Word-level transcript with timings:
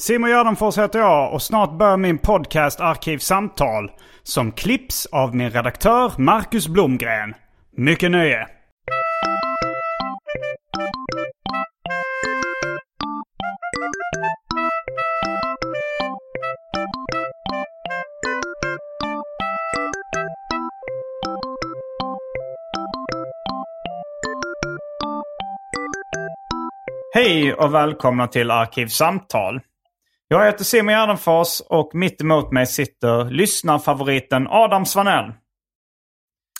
Simon 0.00 0.30
Gärdenfors 0.30 0.78
heter 0.78 0.98
jag 0.98 1.32
och 1.32 1.42
snart 1.42 1.78
börjar 1.78 1.96
min 1.96 2.18
podcast 2.18 2.80
Arkivsamtal 2.80 3.90
som 4.22 4.52
klipps 4.52 5.06
av 5.06 5.36
min 5.36 5.50
redaktör 5.50 6.12
Marcus 6.18 6.68
Blomgren. 6.68 7.34
Mycket 7.76 8.10
nöje! 8.10 8.46
Hej 27.14 27.54
och 27.54 27.74
välkomna 27.74 28.26
till 28.26 28.50
Arkivsamtal. 28.50 29.60
Jag 30.32 30.46
heter 30.46 30.64
Simon 30.64 30.92
Gärdenfors 30.94 31.60
och 31.68 31.94
mitt 31.94 32.20
emot 32.20 32.52
mig 32.52 32.66
sitter 32.66 33.24
lyssnarfavoriten 33.30 34.46
Adam 34.50 34.86
Svanell. 34.86 35.32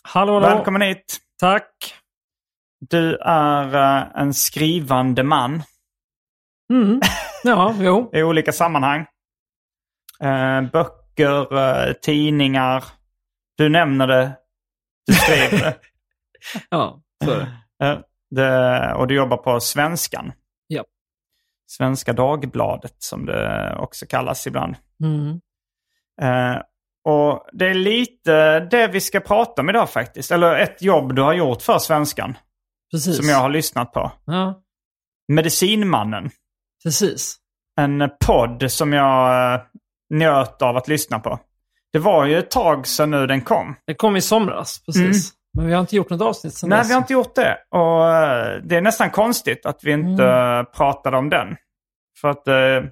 Hallå, 0.02 0.32
hallå. 0.32 0.46
Välkommen 0.46 0.82
hit. 0.82 1.18
Tack. 1.40 1.94
Du 2.90 3.16
är 3.16 3.74
eh, 3.74 4.20
en 4.20 4.34
skrivande 4.34 5.22
man 5.22 5.62
Mm. 6.72 7.00
Ja, 7.44 7.74
jo. 7.78 8.10
i 8.12 8.22
olika 8.22 8.52
sammanhang. 8.52 9.06
Eh, 10.20 10.62
böcker, 10.62 11.58
eh, 11.58 11.92
tidningar. 11.92 12.84
Du 13.56 13.68
nämner 13.68 14.06
det. 14.06 14.36
Du 15.06 15.12
skriver 15.12 15.58
det. 15.64 15.76
Ja, 16.70 17.00
så 17.24 17.30
är 17.30 17.36
det. 17.78 18.02
Det. 18.30 18.94
Och 18.94 19.06
du 19.06 19.14
jobbar 19.14 19.36
på 19.36 19.60
Svenskan. 19.60 20.32
Ja. 20.66 20.84
Svenska 21.70 22.12
Dagbladet 22.12 22.94
som 22.98 23.26
det 23.26 23.76
också 23.78 24.06
kallas 24.06 24.46
ibland. 24.46 24.76
Mm. 25.04 25.40
Eh, 26.22 26.62
och 27.04 27.46
det 27.52 27.66
är 27.66 27.74
lite 27.74 28.60
det 28.60 28.88
vi 28.88 29.00
ska 29.00 29.20
prata 29.20 29.62
om 29.62 29.68
idag 29.68 29.90
faktiskt. 29.90 30.30
Eller 30.30 30.56
ett 30.56 30.82
jobb 30.82 31.14
du 31.14 31.22
har 31.22 31.34
gjort 31.34 31.62
för 31.62 31.78
Svenskan. 31.78 32.36
Precis. 32.90 33.16
Som 33.16 33.28
jag 33.28 33.36
har 33.36 33.50
lyssnat 33.50 33.92
på. 33.92 34.12
Ja, 34.24 34.62
Medicinmannen. 35.28 36.30
precis. 36.82 37.36
En 37.80 38.10
podd 38.26 38.72
som 38.72 38.92
jag 38.92 39.54
eh, 39.54 39.60
njöt 40.10 40.62
av 40.62 40.76
att 40.76 40.88
lyssna 40.88 41.18
på. 41.18 41.38
Det 41.92 41.98
var 41.98 42.26
ju 42.26 42.38
ett 42.38 42.50
tag 42.50 42.86
sedan 42.86 43.10
nu 43.10 43.26
den 43.26 43.40
kom. 43.40 43.76
Det 43.86 43.94
kom 43.94 44.16
i 44.16 44.20
somras, 44.20 44.84
precis. 44.84 45.32
Men 45.56 45.66
vi 45.66 45.72
har 45.72 45.80
inte 45.80 45.96
gjort 45.96 46.10
något 46.10 46.20
avsnitt 46.22 46.54
sedan 46.54 46.68
Nej, 46.68 46.78
dess. 46.78 46.90
vi 46.90 46.92
har 46.92 47.00
inte 47.00 47.12
gjort 47.12 47.34
det. 47.34 47.58
Och 47.70 48.08
eh, 48.08 48.62
det 48.62 48.76
är 48.76 48.80
nästan 48.80 49.10
konstigt 49.10 49.66
att 49.66 49.84
vi 49.84 49.92
inte 49.92 50.24
eh, 50.24 50.62
pratade 50.62 51.16
om 51.16 51.30
den. 51.30 51.56
För 52.20 52.28
att 52.28 52.48
eh, 52.48 52.90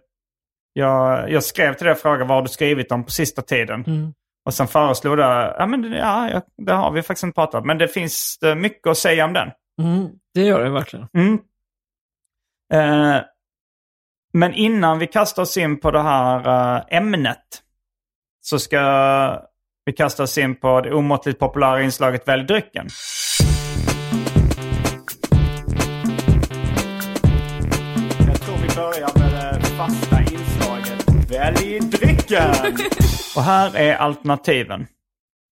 jag, 0.72 1.30
jag 1.30 1.44
skrev 1.44 1.74
till 1.74 1.84
dig 1.84 1.92
och 1.92 1.98
frågade 1.98 2.24
vad 2.24 2.36
har 2.36 2.42
du 2.42 2.48
skrivit 2.48 2.92
om 2.92 3.04
på 3.04 3.10
sista 3.10 3.42
tiden. 3.42 3.84
Mm. 3.86 4.12
Och 4.44 4.54
sen 4.54 4.68
föreslog 4.68 5.16
det, 5.16 5.54
ja 5.58 5.66
men 5.66 5.92
ja, 5.92 6.42
det 6.66 6.72
har 6.72 6.92
vi 6.92 7.02
faktiskt 7.02 7.24
inte 7.24 7.34
pratat 7.34 7.60
om. 7.60 7.66
Men 7.66 7.78
det 7.78 7.88
finns 7.88 8.38
eh, 8.44 8.54
mycket 8.54 8.86
att 8.86 8.98
säga 8.98 9.24
om 9.24 9.32
den. 9.32 9.50
Mm, 9.82 10.08
det 10.34 10.42
gör 10.42 10.64
det 10.64 10.70
verkligen. 10.70 11.08
Mm. 11.14 11.38
Eh, 12.72 13.22
men 14.32 14.54
innan 14.54 14.98
vi 14.98 15.06
kastar 15.06 15.42
oss 15.42 15.56
in 15.56 15.80
på 15.80 15.90
det 15.90 16.02
här 16.02 16.84
ämnet 16.88 17.62
så 18.40 18.58
ska 18.58 18.78
vi 19.88 19.92
kasta 19.92 20.22
oss 20.22 20.38
in 20.38 20.56
på 20.56 20.80
det 20.80 20.94
omåttligt 20.94 21.38
populära 21.38 21.82
inslaget 21.82 22.28
Välj 22.28 22.44
drycken. 22.44 22.88
Jag 28.26 28.40
tror 28.40 28.56
vi 28.56 28.68
börjar 28.76 29.18
med 29.18 29.60
det 29.60 29.66
fasta 29.66 30.20
inslaget 30.20 31.30
Välj 31.30 31.80
drycken! 31.80 32.54
Och 33.36 33.42
här 33.42 33.76
är 33.76 33.96
alternativen. 33.96 34.86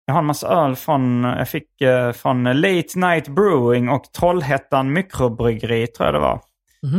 Jag 0.06 0.14
har 0.14 0.18
en 0.18 0.26
massa 0.26 0.48
öl 0.48 0.76
från, 0.76 1.22
jag 1.24 1.48
fick 1.48 1.80
eh, 1.80 2.12
från 2.12 2.44
Late 2.44 2.98
Night 2.98 3.28
Brewing 3.28 3.88
och 3.88 4.12
Trollhättan 4.12 4.92
Mikrobryggeri 4.92 5.86
tror 5.86 6.06
jag 6.06 6.14
det 6.14 6.20
var. 6.20 6.40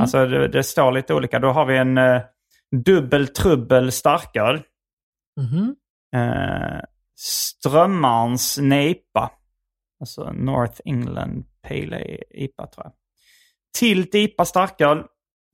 Alltså 0.02 0.26
det, 0.26 0.48
det 0.48 0.64
står 0.64 0.92
lite 0.92 1.14
olika. 1.14 1.40
Då 1.40 1.50
har 1.50 1.66
vi 1.66 1.78
en 1.78 1.98
eh, 1.98 2.22
dubbel 2.86 3.28
trubbel 3.28 3.92
starköl. 3.92 4.62
Mhm. 5.42 5.76
Eh, 6.16 6.82
Strömmarns 7.22 8.58
Nepa. 8.58 9.32
Alltså 10.00 10.32
North 10.32 10.82
England 10.86 11.46
Pale 11.68 12.18
IPA 12.30 12.68
tror 12.68 12.86
jag. 12.86 12.94
Tilt 13.78 14.16
IPA 14.16 14.46
starköl. 14.46 15.04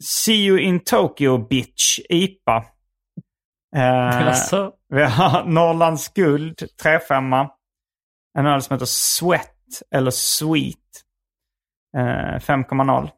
See 0.03 0.45
you 0.45 0.59
in 0.59 0.79
Tokyo 0.79 1.37
bitch 1.47 1.99
IPA. 2.09 2.65
Eh, 3.75 4.27
Alltså, 4.27 4.71
vi 4.89 5.03
har 5.03 5.45
Norrlands 5.45 6.09
Guld 6.13 6.57
35. 6.81 7.33
En 8.37 8.45
öl 8.45 8.61
som 8.61 8.73
heter 8.73 8.85
Sweat 8.85 9.81
eller 9.91 10.11
Sweet. 10.11 10.77
Eh, 11.97 12.39
5,0. 12.39 13.09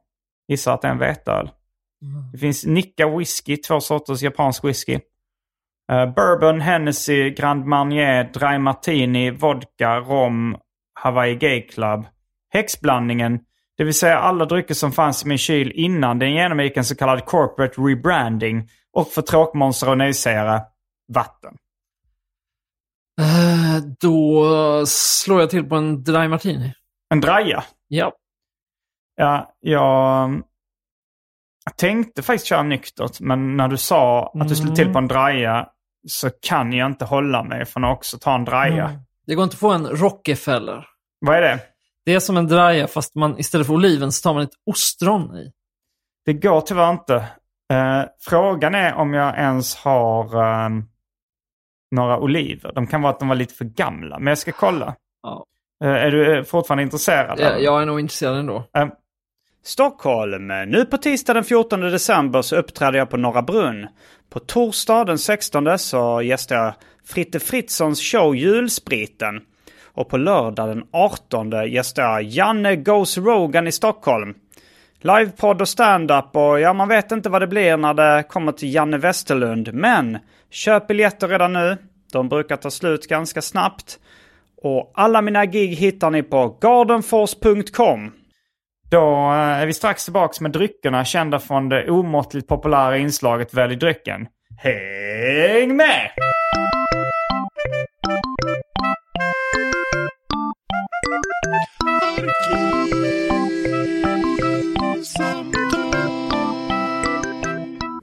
Gissar 0.48 0.74
att 0.74 0.82
det 0.82 0.88
är 0.88 0.92
en 0.92 0.98
veteöl. 0.98 1.50
Det 2.32 2.38
finns 2.38 2.66
Nicka 2.66 3.18
Whisky, 3.18 3.58
två 3.58 3.80
sorters 3.82 4.22
japansk 4.22 4.64
whisky. 4.64 5.00
Eh, 5.92 6.06
bourbon, 6.06 6.62
Hennessy, 6.62 7.30
Grand 7.30 7.66
Marnier, 7.66 8.24
Dry 8.24 8.58
Martini, 8.58 9.32
Vodka, 9.32 10.00
Rom, 10.00 10.58
Hawaii 10.94 11.36
Gay 11.36 11.68
Club. 11.68 12.06
Häxblandningen, 12.54 13.40
det 13.78 13.84
vill 13.84 13.94
säga 13.94 14.20
alla 14.20 14.46
drycker 14.46 14.74
som 14.74 14.92
fanns 14.92 15.26
i 15.26 15.28
min 15.28 15.38
kyl 15.38 15.72
innan 15.72 16.20
den 16.20 16.32
genomgick 16.34 16.78
en 16.78 16.86
så 16.86 16.96
kallad 16.96 17.26
corporate 17.26 17.82
rebranding. 17.82 18.70
Och 18.94 19.08
för 19.08 19.22
tråkmånsar 19.22 19.90
och 19.90 19.98
nejsägare, 19.98 20.62
vatten. 21.14 21.58
eh, 23.22 23.84
då 24.00 24.86
slår 24.88 25.40
jag 25.40 25.50
till 25.50 25.70
på 25.70 25.76
en 25.76 26.04
dry 26.04 26.28
martini. 26.28 26.74
En 27.10 27.22
draja. 27.22 27.64
Ja. 27.88 28.14
Ja, 29.16 29.56
jag 29.60 30.30
jag 31.66 31.78
tänkte 31.78 32.22
faktiskt 32.22 32.48
köra 32.48 32.64
nyktert, 32.64 33.20
men 33.20 33.58
när 33.58 33.68
du 33.68 33.78
sa 33.78 34.32
att 34.40 34.48
du 34.48 34.56
skulle 34.56 34.76
till 34.76 34.94
på 34.94 34.98
en 34.98 35.08
draja 35.08 35.70
så 36.10 36.30
kan 36.42 36.74
jag 36.74 36.86
inte 36.86 37.06
hålla 37.06 37.44
mig 37.44 37.66
från 37.66 37.84
att 37.84 37.98
också 37.98 38.18
ta 38.18 38.36
en 38.36 38.46
draja. 38.46 38.86
Mm. 38.90 39.02
Det 39.28 39.36
går 39.36 39.44
inte 39.44 39.54
att 39.54 39.60
få 39.60 39.72
en 39.72 39.88
Rockefeller. 39.88 40.88
Vad 41.20 41.36
är 41.36 41.42
det? 41.42 41.60
Det 42.06 42.14
är 42.14 42.20
som 42.20 42.38
en 42.38 42.48
draja 42.48 42.88
fast 42.88 43.16
man 43.16 43.40
istället 43.40 43.68
för 43.68 43.74
oliven 43.74 44.12
så 44.12 44.24
tar 44.24 44.34
man 44.34 44.44
ett 44.44 44.54
ostron 44.66 45.38
i. 45.38 45.52
Det 46.26 46.34
går 46.34 46.62
tyvärr 46.62 46.92
inte. 46.92 47.16
Eh, 47.74 48.04
frågan 48.20 48.76
är 48.76 48.94
om 48.94 49.14
jag 49.14 49.38
ens 49.38 49.76
har 49.76 50.26
eh, 50.26 50.70
några 51.92 52.20
oliver. 52.20 52.72
De 52.76 52.88
kan 52.88 53.02
vara 53.02 53.14
att 53.14 53.20
de 53.20 53.28
var 53.28 53.36
lite 53.36 53.54
för 53.54 53.66
gamla, 53.66 54.20
men 54.20 54.28
jag 54.28 54.38
ska 54.38 54.52
kolla. 54.52 54.96
Ja. 55.24 55.46
Eh, 55.84 55.90
är 55.90 56.12
du 56.12 56.38
eh, 56.38 56.44
fortfarande 56.44 56.84
intresserad? 56.84 57.40
Jag, 57.40 57.64
jag 57.64 57.82
är 57.82 57.86
nog 57.86 58.00
intresserad 58.00 58.38
ändå. 58.38 58.64
Stockholm. 59.64 60.48
Nu 60.48 60.86
på 60.86 60.98
tisdag 60.98 61.34
den 61.34 61.44
14 61.44 61.80
december 61.80 62.42
så 62.42 62.56
uppträder 62.56 63.00
jag 63.00 63.10
på 63.10 63.18
Norra 63.18 63.42
Brunn. 63.42 63.88
På 64.30 64.40
torsdag 64.40 65.04
den 65.04 65.18
16 65.18 65.80
så 65.80 66.22
gästar 66.22 66.56
jag 66.56 66.74
Fritte 67.06 67.40
Fritzons 67.40 68.02
show 68.02 68.36
Julspriten. 68.36 69.42
Och 69.84 70.10
på 70.10 70.18
lördag 70.18 70.68
den 70.68 70.84
18 70.92 71.52
gästar 71.72 72.04
jag 72.04 72.24
Janne 72.24 72.76
Goes 72.76 73.18
Rogan 73.18 73.68
i 73.68 73.72
Stockholm. 73.72 74.34
Livepodd 75.02 75.62
och 75.62 75.70
stand-up 75.70 76.36
och 76.36 76.60
ja, 76.60 76.74
man 76.74 76.88
vet 76.88 77.12
inte 77.12 77.30
vad 77.30 77.42
det 77.42 77.48
blir 77.48 77.78
när 77.78 77.94
det 77.94 78.24
kommer 78.24 78.52
till 78.52 78.74
Janne 78.74 78.98
Westerlund. 78.98 79.74
Men 79.74 80.18
köp 80.50 80.88
biljetter 80.88 81.28
redan 81.28 81.54
nu. 81.54 81.78
De 82.14 82.30
brukar 82.30 82.58
ta 82.58 82.72
slut 82.72 83.08
ganska 83.08 83.42
snabbt. 83.42 84.00
Och 84.62 84.92
alla 84.94 85.22
mina 85.22 85.46
gig 85.46 85.76
hittar 85.76 86.12
ni 86.12 86.24
på 86.24 86.58
gardenforce.com. 86.62 88.12
Då 88.92 89.30
eh, 89.32 89.38
är 89.62 89.66
vi 89.66 89.74
strax 89.74 90.04
tillbaka 90.04 90.44
med 90.44 90.52
dryckerna 90.52 91.06
kända 91.06 91.40
från 91.40 91.70
det 91.70 91.90
omåttligt 91.92 92.48
populära 92.48 92.98
inslaget 92.98 93.54
Välj 93.54 93.76
drycken. 93.76 94.28
Häng 94.58 95.76
med! 95.76 96.10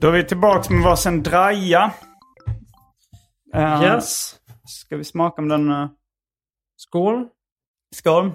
Då 0.01 0.07
är 0.07 0.11
vi 0.11 0.23
tillbaka 0.23 0.73
med 0.73 0.83
varsin 0.83 1.23
draja. 1.23 1.91
Eh, 3.55 3.83
Yes. 3.83 4.35
Ska 4.67 4.97
vi 4.97 5.03
smaka 5.03 5.41
om 5.41 5.47
den... 5.49 5.71
eh, 5.71 5.87
Skål. 6.77 7.27
Skål. 7.95 8.31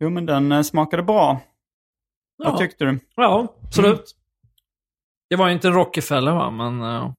Jo 0.00 0.10
men 0.10 0.26
den 0.26 0.52
eh, 0.52 0.62
smakade 0.62 1.02
bra. 1.02 1.40
Ja. 2.44 2.50
Vad 2.50 2.58
tyckte 2.58 2.84
du? 2.84 2.98
Ja, 3.16 3.54
absolut. 3.66 4.04
Det 5.30 5.36
var 5.36 5.46
ju 5.48 5.52
inte 5.54 5.70
Rockefeller 5.70 6.32
va, 6.32 6.50
men... 6.50 6.82
eh, 6.82 7.10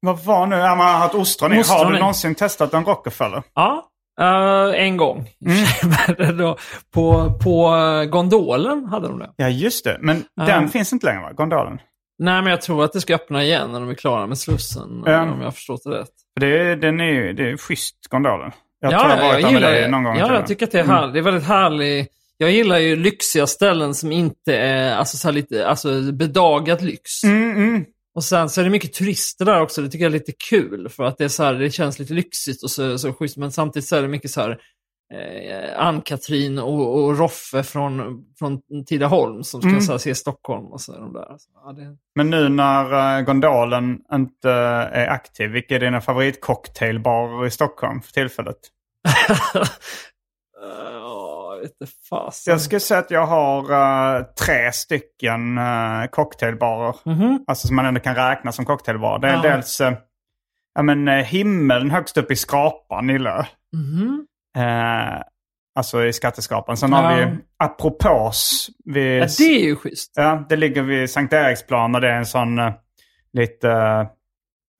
Vad 0.00 0.18
var 0.24 0.46
nu? 0.46 0.56
Ja, 0.56 0.74
man 0.74 0.86
har 0.86 0.98
haft 0.98 1.14
ostron 1.14 1.52
i. 1.52 1.62
Har 1.68 1.92
du 1.92 1.98
någonsin 1.98 2.34
testat 2.34 2.74
en 2.74 2.84
Rockefeller? 2.84 3.42
ja, 3.54 3.90
eh, 4.20 4.82
en 4.84 4.96
gång. 4.96 5.28
Då, 6.38 6.56
på, 6.90 7.32
på 7.44 7.70
gondolen 8.10 8.84
hade 8.84 9.08
de 9.08 9.18
det. 9.18 9.30
Ja 9.36 9.48
just 9.48 9.84
det. 9.84 9.98
Men 10.00 10.24
Ja. 10.34 10.44
den 10.44 10.68
finns 10.68 10.92
inte 10.92 11.06
längre 11.06 11.20
va? 11.22 11.32
Gondolen? 11.32 11.80
Nej, 12.18 12.42
men 12.42 12.50
jag 12.50 12.60
tror 12.62 12.84
att 12.84 12.92
det 12.92 13.00
ska 13.00 13.14
öppna 13.14 13.42
igen 13.44 13.72
när 13.72 13.80
de 13.80 13.88
är 13.88 13.94
klara 13.94 14.26
med 14.26 14.38
Slussen. 14.38 15.02
Ja. 15.06 15.22
Om 15.22 15.38
jag 15.38 15.46
har 15.46 15.50
förstått 15.50 15.80
det 15.84 15.90
rätt. 15.90 16.10
Det, 16.40 16.76
den 16.76 17.00
är 17.00 17.04
ju 17.12 17.32
det 17.32 17.50
är 17.50 17.56
schysst 17.56 18.06
gondolen. 18.08 18.52
Jag 18.80 18.92
ja, 18.92 18.98
tror 18.98 19.10
jag 19.10 19.16
har 19.16 19.24
jag 19.24 19.32
varit 19.32 19.42
med 19.42 19.52
gillar 19.52 19.72
dig 19.72 19.82
det. 19.82 19.88
någon 19.88 20.04
gång. 20.04 20.18
Ja, 20.18 20.34
jag 20.34 20.46
tycker 20.46 20.66
att 20.66 20.72
det 20.72 20.80
är 20.80 20.84
härligt. 20.84 21.12
Det 21.12 21.18
är 21.18 21.22
väldigt 21.22 21.44
härligt. 21.44 22.08
Jag 22.36 22.50
gillar 22.50 22.78
ju 22.78 22.96
lyxiga 22.96 23.46
ställen 23.46 23.94
som 23.94 24.12
inte 24.12 24.56
är 24.56 24.96
alltså, 24.96 25.16
så 25.16 25.30
lite, 25.30 25.66
alltså, 25.66 26.12
bedagad 26.12 26.82
lyx. 26.82 27.24
Mm, 27.24 27.56
mm. 27.56 27.84
Och 28.14 28.24
sen 28.24 28.48
så 28.48 28.60
är 28.60 28.64
det 28.64 28.70
mycket 28.70 28.92
turister 28.92 29.44
där 29.44 29.60
också. 29.60 29.82
Det 29.82 29.88
tycker 29.88 30.04
jag 30.04 30.10
är 30.10 30.18
lite 30.18 30.32
kul. 30.50 30.88
För 30.88 31.04
att 31.04 31.18
det, 31.18 31.24
är 31.24 31.28
så 31.28 31.42
här, 31.42 31.54
det 31.54 31.70
känns 31.70 31.98
lite 31.98 32.14
lyxigt 32.14 32.62
och 32.62 32.70
så, 32.70 32.98
så 32.98 33.12
schysst. 33.12 33.36
Men 33.36 33.52
samtidigt 33.52 33.88
så 33.88 33.96
är 33.96 34.02
det 34.02 34.08
mycket 34.08 34.30
så 34.30 34.40
här 34.40 34.58
eh, 35.14 35.86
Ann-Katrin 35.86 36.58
och, 36.58 37.04
och 37.04 37.18
Roffe 37.18 37.62
från, 37.62 38.24
från 38.38 38.60
Tidaholm 38.86 39.42
som 39.44 39.60
ska 39.60 39.70
Mm. 39.70 39.80
så 39.80 39.92
här, 39.92 39.98
se 39.98 40.14
Stockholm. 40.14 40.66
Och 40.66 40.80
så, 40.80 40.92
de 40.92 41.12
där. 41.12 41.34
Så, 41.38 41.50
ja, 41.64 41.72
det... 41.72 41.96
Men 42.14 42.30
nu 42.30 42.48
när 42.48 43.18
eh, 43.18 43.24
gondolen 43.24 44.00
inte 44.12 44.50
är 44.50 45.06
aktiv, 45.08 45.50
vilka 45.50 45.74
är 45.74 45.80
dina 45.80 46.00
favoritcocktailbarer 46.00 47.46
i 47.46 47.50
Stockholm 47.50 48.02
för 48.02 48.12
tillfället? 48.12 48.56
Ja, 50.60 51.60
jag. 52.10 52.32
Jag 52.46 52.60
skulle 52.60 52.80
säga 52.80 53.00
att 53.00 53.10
jag 53.10 53.26
har 53.26 53.60
eh, 54.18 54.22
tre 54.22 54.72
stycken 54.72 55.58
uh, 55.58 56.06
cocktailbarer. 56.10 56.94
Mhm. 57.04 57.44
Alltså 57.46 57.66
som 57.66 57.76
man 57.76 57.86
ändå 57.86 58.00
kan 58.00 58.14
räkna 58.14 58.52
som 58.52 58.64
cocktailbar. 58.64 59.18
Det 59.18 59.28
är 59.28 59.34
Ja. 59.34 59.42
dels 59.42 59.80
uh, 59.80 59.92
ja, 60.74 60.82
men, 60.82 61.08
himmeln 61.24 61.90
högst 61.90 62.16
upp 62.16 62.30
i 62.30 62.36
skrapan 62.36 63.10
i 63.10 63.18
Lö. 63.18 63.44
Mhm. 63.76 64.26
Eh, 64.56 65.22
alltså 65.78 66.04
i 66.04 66.12
skatteskrapan. 66.12 66.76
Sen 66.76 66.90
Ja. 66.92 66.96
har 66.96 67.16
vi 67.16 67.36
apropos. 67.58 68.66
Vid, 68.84 69.18
Ja, 69.22 69.26
det 69.38 69.44
är 69.44 69.64
ju 69.64 69.76
schysst. 69.76 70.12
ja, 70.16 70.46
det 70.48 70.56
ligger 70.56 70.82
vid 70.82 71.10
Sankt 71.10 71.32
Eriksplan 71.32 71.94
och 71.94 72.00
det 72.00 72.08
är 72.08 72.16
en 72.16 72.26
sån 72.26 72.58
eh, 72.58 72.72
lite 73.32 73.70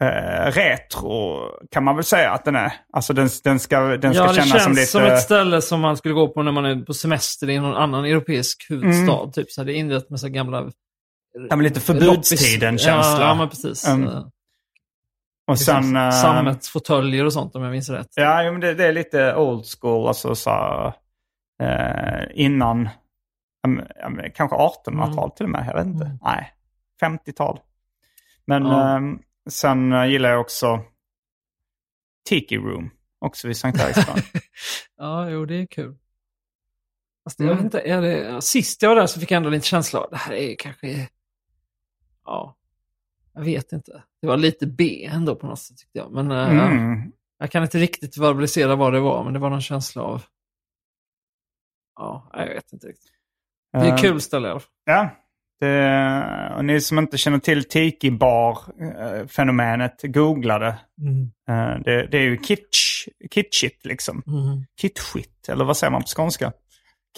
eh, 0.03 0.51
retro 0.53 1.41
kan 1.71 1.85
man 1.85 1.95
väl 1.97 2.05
säga 2.05 2.31
att 2.31 2.45
den 2.45 2.57
är. 2.57 2.73
Alltså 2.93 3.13
den, 3.13 3.29
den 3.45 3.59
ska, 3.59 3.81
den 3.81 4.15
ska 4.15 4.23
Ja, 4.23 4.29
det 4.29 4.35
kännas 4.35 4.51
känns 4.51 4.65
som 4.65 4.75
som, 4.87 5.03
lite... 5.03 5.15
ett 5.15 5.23
ställe 5.23 5.63
som 5.63 5.81
man 5.81 5.97
skulle 5.97 6.15
gå 6.15 6.29
på 6.29 6.43
när 6.43 6.53
man 6.53 6.65
är 6.65 6.77
på 6.85 6.95
semester 6.95 7.51
i 7.51 7.59
någon 7.61 7.75
annan 7.75 8.05
europeisk 8.05 8.67
huvudstad. 8.69 9.21
Mm. 9.21 9.33
Typ 9.33 9.51
så 9.51 9.61
här, 9.61 9.67
det 9.67 9.73
är 9.73 9.77
inrett 9.77 10.11
med 10.11 10.21
så 10.21 10.29
gamla... 10.29 10.71
Ja, 11.51 11.57
men 11.57 11.63
lite 11.65 11.81
förbudstiden-känsla. 11.81 13.13
Ja, 13.13 13.21
ja, 13.21 13.35
men 13.35 13.49
precis. 13.49 13.87
Mm. 13.89 14.11
Och 15.49 15.59
sen... 15.59 15.97
eh, 15.97 16.11
Sammetsfåtöljer 16.11 17.25
och 17.25 17.33
sånt 17.33 17.55
om 17.57 17.63
jag 17.63 17.71
minns 17.73 17.89
rätt. 17.91 18.09
Ja, 18.15 18.53
men 18.53 18.61
det, 18.61 18.75
det 18.75 18.87
är 18.87 18.93
lite 18.93 19.35
old 19.37 19.65
school. 19.81 20.09
Alltså 20.09 20.35
så, 20.35 20.51
eh, 21.63 22.25
innan, 22.35 22.89
kanske 24.35 24.57
1800-tal 24.57 25.31
till 25.31 25.45
och 25.45 25.51
med. 25.51 25.67
Jag 25.69 25.75
vet 25.75 25.87
inte. 25.87 26.05
Mm. 26.05 26.19
Nej, 26.23 26.53
50-tal. 27.03 27.61
Men 28.45 28.67
Ja. 28.67 28.97
eh, 28.97 29.03
sen 29.51 30.11
gillar 30.11 30.31
jag 30.31 30.41
också 30.41 30.81
Tiki 32.29 32.57
Room. 32.59 32.91
Också 33.21 33.49
vid 33.49 33.57
Sankt 33.57 33.81
Eriksplan. 33.81 34.19
Ja, 35.01 35.31
jo, 35.31 35.45
det 35.45 35.55
är 35.55 35.67
kul. 35.67 35.85
Mm. 37.41 37.49
jag 37.49 37.55
vet 37.55 37.65
inte, 37.65 37.81
är 37.81 38.03
det... 38.03 38.43
Sist 38.43 38.83
jag 38.83 38.89
var 38.91 38.97
där 38.97 39.07
så 39.07 39.21
fick 39.21 39.31
jag 39.31 39.37
ändå 39.37 39.51
lite 39.51 39.67
känsla 39.67 40.01
av 40.01 40.11
det 40.11 40.17
här 40.17 40.33
är 40.33 40.57
kanske... 40.59 41.09
Ja, 42.25 42.57
jag 43.39 43.45
vet 43.45 43.73
inte. 43.73 44.03
Det 44.21 44.27
var 44.29 44.37
lite 44.37 44.67
B 44.67 45.05
ändå 45.13 45.37
på 45.37 45.47
något 45.47 45.59
sätt 45.59 45.77
tyckte 45.77 45.99
jag. 45.99 46.13
Men 46.13 46.31
eh, 46.31 46.49
Mm. 46.73 47.13
jag 47.39 47.51
kan 47.51 47.63
inte 47.63 47.79
riktigt 47.79 48.17
verbalisera 48.17 48.77
vad 48.77 48.93
det 48.93 49.01
var, 49.01 49.25
men 49.25 49.33
det 49.33 49.39
var 49.39 49.51
någon 49.51 49.61
känsla 49.61 50.03
av... 50.03 50.23
Ja, 51.97 52.31
jag 52.33 52.47
vet 52.55 52.73
inte 52.73 52.87
riktigt. 52.87 53.13
Det 53.73 53.79
är 53.79 53.87
Eh, 53.89 53.95
ett 53.95 54.01
kul 54.01 54.21
ställe 54.21 54.49
i 54.49 54.51
alla 54.51 54.61
fall. 54.61 54.71
Ja. 54.85 55.11
Det, 55.61 56.55
och 56.57 56.65
ni 56.65 56.81
som 56.81 56.99
inte 56.99 57.19
känner 57.19 57.39
till 57.39 57.65
Tiki-bar-fenomenet, 57.65 60.01
googla 60.03 60.59
det. 60.59 60.79
Eh, 61.49 61.79
det. 61.85 62.07
Det 62.07 62.19
är 62.19 62.23
ju 62.23 62.37
kitsch, 62.37 63.09
kitschigt 63.31 63.87
liksom. 63.87 64.23
Mm. 64.27 64.65
Kitschigt, 64.81 65.49
eller 65.49 65.65
vad 65.65 65.77
säger 65.77 65.91
man 65.91 66.01
på 66.03 66.07
skånska? 66.17 66.53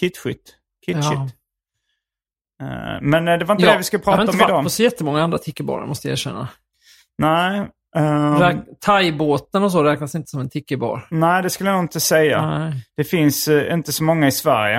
Kitschigt. 0.00 0.55
Kitschigt. 0.87 1.06
Ja. 1.12 1.28
Eh, 2.61 2.99
Men 3.02 3.29
eh, 3.29 3.38
det 3.38 3.45
var 3.45 3.55
inte 3.55 3.67
det 3.67 3.79
vi 3.79 3.85
skulle 3.85 4.02
jag 4.05 4.12
har 4.12 4.17
prata 4.17 4.23
inte 4.23 4.33
om 4.33 4.38
varit 4.38 4.50
idag. 4.50 4.62
på 4.62 4.71
så 4.71 4.83
jättemånga 4.83 5.23
andra 5.23 5.38
tiki-barer, 5.38 5.87
måste 5.87 6.09
jag 6.09 6.12
erkänna. 6.12 6.49
Nej. 7.19 7.69
Räk- 8.40 8.64
Thai-båten 8.81 9.62
och 9.62 9.73
så 9.73 9.83
räknas 9.85 10.14
inte 10.14 10.29
som 10.31 10.40
en 10.40 10.49
tiki-bar. 10.50 11.07
nej, 11.11 11.43
det 11.43 11.50
skulle 11.50 11.71
jag 11.71 11.75
nog 11.76 11.85
inte 11.85 12.00
säga. 12.00 12.59
Nej. 12.59 12.73
Det 12.97 13.05
finns 13.05 13.49
eh, 13.49 13.75
inte 13.75 13.93
så 13.93 14.05
många 14.05 14.26
i 14.26 14.33
Sverige. 14.33 14.76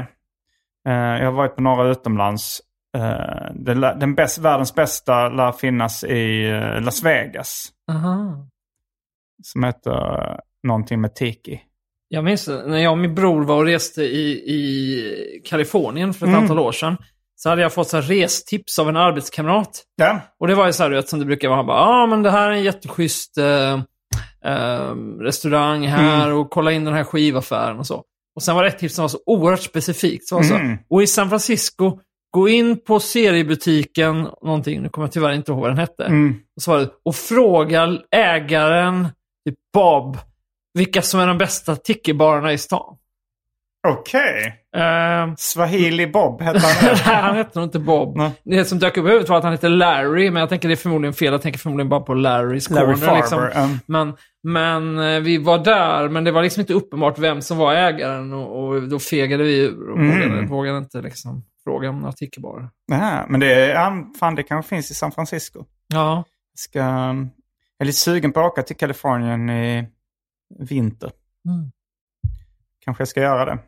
Eh, 0.88 0.94
jag 0.94 1.26
har 1.26 1.32
varit 1.32 1.56
på 1.56 1.62
några 1.62 1.88
utomlands. 1.92 2.62
Eh, 2.98 3.52
den, 3.54 3.82
den 3.82 4.16
bäst, 4.16 4.38
världens 4.38 4.76
bästa 4.76 5.30
lär 5.30 5.52
finnas 5.52 6.04
i 6.04 6.44
Las 6.82 7.04
Vegas. 7.04 7.70
Aha. 7.92 8.48
Som 9.44 9.64
heter 9.64 10.40
någonting 10.64 11.02
med 11.02 11.16
Tiki. 11.16 11.62
Jag 12.08 12.24
minns 12.24 12.48
när 12.48 12.78
jag 12.78 12.92
och 12.92 12.98
min 12.98 13.16
bror 13.16 13.44
var 13.44 13.56
och 13.56 13.66
reste 13.66 14.04
i, 14.04 14.32
i 14.32 15.42
Kalifornien 15.46 16.14
för 16.14 16.26
ett 16.26 16.30
Mm. 16.30 16.42
antal 16.44 16.60
år 16.60 16.72
sedan. 16.72 16.98
Så 17.44 17.50
hade 17.50 17.62
jag 17.62 17.74
fått 17.74 17.88
så 17.90 18.02
restips 18.02 18.80
av 18.80 18.90
en 18.90 18.98
arbetskamrat. 18.98 19.84
Ja, 19.96 20.20
Och 20.40 20.48
det 20.48 20.56
var 20.56 20.66
ju 20.68 20.74
så 20.74 20.84
här, 20.84 21.02
som 21.02 21.20
det 21.20 21.26
brukar 21.26 21.48
vara. 21.48 21.58
Han 21.58 21.66
bara, 21.66 21.78
ja 21.78 22.04
ah, 22.04 22.08
men 22.08 22.24
det 22.24 22.32
här 22.32 22.48
är 22.48 22.52
en 22.52 22.64
jätteschysst 22.64 23.38
eh, 23.38 23.74
eh, 24.46 24.96
restaurang 25.20 25.88
här 25.88 26.26
Mm. 26.26 26.38
och 26.38 26.50
kolla 26.50 26.72
in 26.72 26.86
den 26.86 26.94
här 26.94 27.04
skivaffären 27.04 27.80
och 27.80 27.88
så. 27.88 28.04
Och 28.36 28.44
sen 28.44 28.56
var 28.56 28.64
det 28.64 28.70
ett 28.70 28.80
tips 28.80 28.96
som 28.96 29.04
var 29.04 29.10
så 29.10 29.20
oerhört 29.26 29.62
specifikt. 29.62 30.28
Så 30.28 30.40
Mm. 30.40 30.78
och 30.90 31.04
i 31.04 31.08
San 31.08 31.30
Francisco, 31.30 32.00
gå 32.32 32.50
in 32.50 32.80
på 32.84 33.00
seriebutiken, 33.00 34.28
någonting, 34.42 34.82
nu 34.82 34.90
kommer 34.90 35.08
jag 35.08 35.14
tyvärr 35.14 35.32
inte 35.34 35.52
ihåg 35.52 35.62
vad 35.62 35.70
den 35.70 35.78
hette. 35.78 36.04
Mm. 36.06 36.36
Och, 36.56 36.62
så 36.62 36.72
var 36.72 36.80
det, 36.80 36.90
och 37.06 37.16
fråga 37.16 37.98
ägaren, 38.12 39.08
typ 39.46 39.56
Bob, 39.74 40.18
vilka 40.74 41.02
som 41.02 41.20
är 41.20 41.28
de 41.28 41.38
bästa 41.38 41.76
tiki-barerna 41.76 42.54
i 42.54 42.58
stan. 42.58 42.96
Okej. 43.88 44.58
Uh, 44.78 45.34
Swahili 45.38 46.08
Bob 46.08 46.42
heter 46.42 46.60
han. 46.60 46.96
Nej, 47.06 47.16
han 47.22 47.36
hette 47.36 47.60
nog 47.60 47.68
inte 47.68 47.80
Bob. 47.80 48.16
Nej. 48.18 48.32
Det 48.44 48.66
som 48.66 48.80
dök 48.80 48.98
upp 48.98 49.06
i 49.06 49.08
huvudet 49.10 49.30
var 49.30 49.38
att 49.38 49.44
han 49.44 49.52
hette 49.54 49.70
Larry, 49.70 50.32
men 50.32 50.40
jag 50.40 50.50
tänker 50.50 50.68
det 50.68 50.74
är 50.74 50.76
förmodligen 50.76 51.14
fel. 51.14 51.32
Jag 51.32 51.42
tänker 51.42 51.60
förmodligen 51.60 51.90
bara 51.90 52.00
på 52.02 52.14
Larry's 52.14 52.74
Larry 52.74 52.96
Corner. 52.96 53.16
Liksom. 53.18 53.40
Um, 53.64 53.80
Men, 53.86 54.14
men 54.44 55.00
eh, 55.16 55.20
vi 55.20 55.38
var 55.38 55.58
där, 55.58 56.10
men 56.10 56.24
det 56.24 56.32
var 56.32 56.42
liksom 56.44 56.62
inte 56.62 56.74
uppenbart 56.74 57.20
vem 57.20 57.42
som 57.42 57.58
var 57.58 57.74
ägaren 57.74 58.34
och, 58.34 58.64
och 58.68 58.82
då 58.90 59.00
fegade 59.00 59.44
vi 59.44 59.60
ur 59.60 59.90
och 59.92 59.98
Mm. 60.00 60.20
vågade, 60.30 60.48
vågade 60.48 60.78
inte 60.78 61.02
liksom 61.02 61.44
fråga 61.64 61.90
om 61.90 62.00
några 62.00 62.12
tiki-barer. 62.14 62.70
ja, 62.88 63.26
men 63.30 63.40
det, 63.40 63.72
är, 63.72 64.18
fan, 64.20 64.36
det 64.36 64.44
kanske 64.44 64.70
finns 64.70 64.92
i 64.92 64.94
San 64.94 65.12
Francisco. 65.12 65.66
Ja, 65.88 66.24
Ska, 66.56 66.80
jag 66.80 67.28
är 67.80 67.86
lite 67.86 67.98
sugen 67.98 68.32
på 68.32 68.40
att 68.40 68.46
åka 68.52 68.62
till 68.64 68.76
Kalifornien 68.78 69.50
i 69.50 69.88
vinter. 70.60 71.12
Mm. 71.46 71.72
kanske 72.86 73.02
jag 73.02 73.08
ska 73.08 73.22
göra 73.22 73.46
det. 73.46 73.60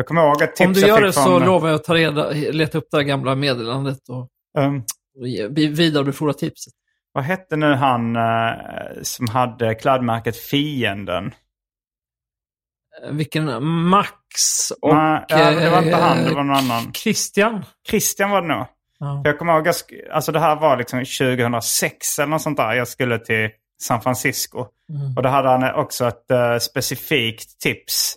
Jag 0.00 0.06
kommer 0.06 0.22
ihåg 0.22 0.42
ett 0.42 0.56
tips 0.56 0.66
Om 0.66 0.72
du 0.72 0.80
gör 0.80 1.02
det 1.02 1.12
så 1.12 1.22
från, 1.22 1.44
lovar 1.44 1.68
jag 1.68 1.74
att 1.74 1.84
ta 1.84 1.94
reda, 1.94 2.30
leta 2.30 2.78
upp 2.78 2.84
det 2.90 2.96
här 2.96 3.04
gamla 3.04 3.34
meddelandet 3.34 3.98
och, 4.08 4.28
ehm, 4.58 4.82
och 5.18 5.26
vidarebefordra 5.78 6.32
tipset. 6.32 6.72
vad 7.12 7.24
hette 7.24 7.56
nu 7.56 7.74
han 7.74 8.16
eh, 8.16 8.22
som 9.02 9.28
hade 9.28 9.74
klädmärket 9.74 10.36
Fienden? 10.36 11.26
Eh, 13.02 13.12
Vilken 13.12 13.64
Max 13.64 14.70
och... 14.82 14.94
Nej, 14.94 15.24
ja, 15.28 15.50
det 15.50 15.70
var 15.70 15.82
inte 15.82 15.96
han, 15.96 16.16
det 16.18 16.30
eh, 16.30 16.34
var 16.34 16.42
någon 16.44 16.56
annan. 16.56 16.92
Christian. 16.92 17.64
Christian 17.88 18.30
var 18.30 18.42
det 18.42 18.48
nog. 18.48 18.66
Ja. 18.98 19.22
Jag 19.24 19.38
kommer 19.38 19.52
ihåg, 19.56 19.68
alltså 20.12 20.32
det 20.32 20.40
här 20.40 20.56
var 20.56 20.76
liksom 20.76 20.98
2006 20.98 22.18
eller 22.18 22.30
något 22.30 22.42
sånt 22.42 22.56
där. 22.56 22.72
Jag 22.74 22.88
skulle 22.88 23.18
till 23.18 23.50
San 23.82 24.00
Francisco. 24.00 24.66
Och 25.16 25.22
då 25.22 25.28
hade 25.28 25.48
han 25.48 25.74
också 25.74 26.08
ett 26.08 26.30
eh, 26.30 26.58
specifikt 26.58 27.60
tips. 27.60 28.16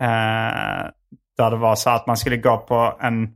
eh, 0.00 0.90
där 1.38 1.50
det 1.50 1.56
var 1.56 1.76
så 1.76 1.90
att 1.90 2.06
man 2.06 2.16
skulle 2.16 2.36
gå 2.36 2.56
på 2.58 2.98
en, 3.00 3.28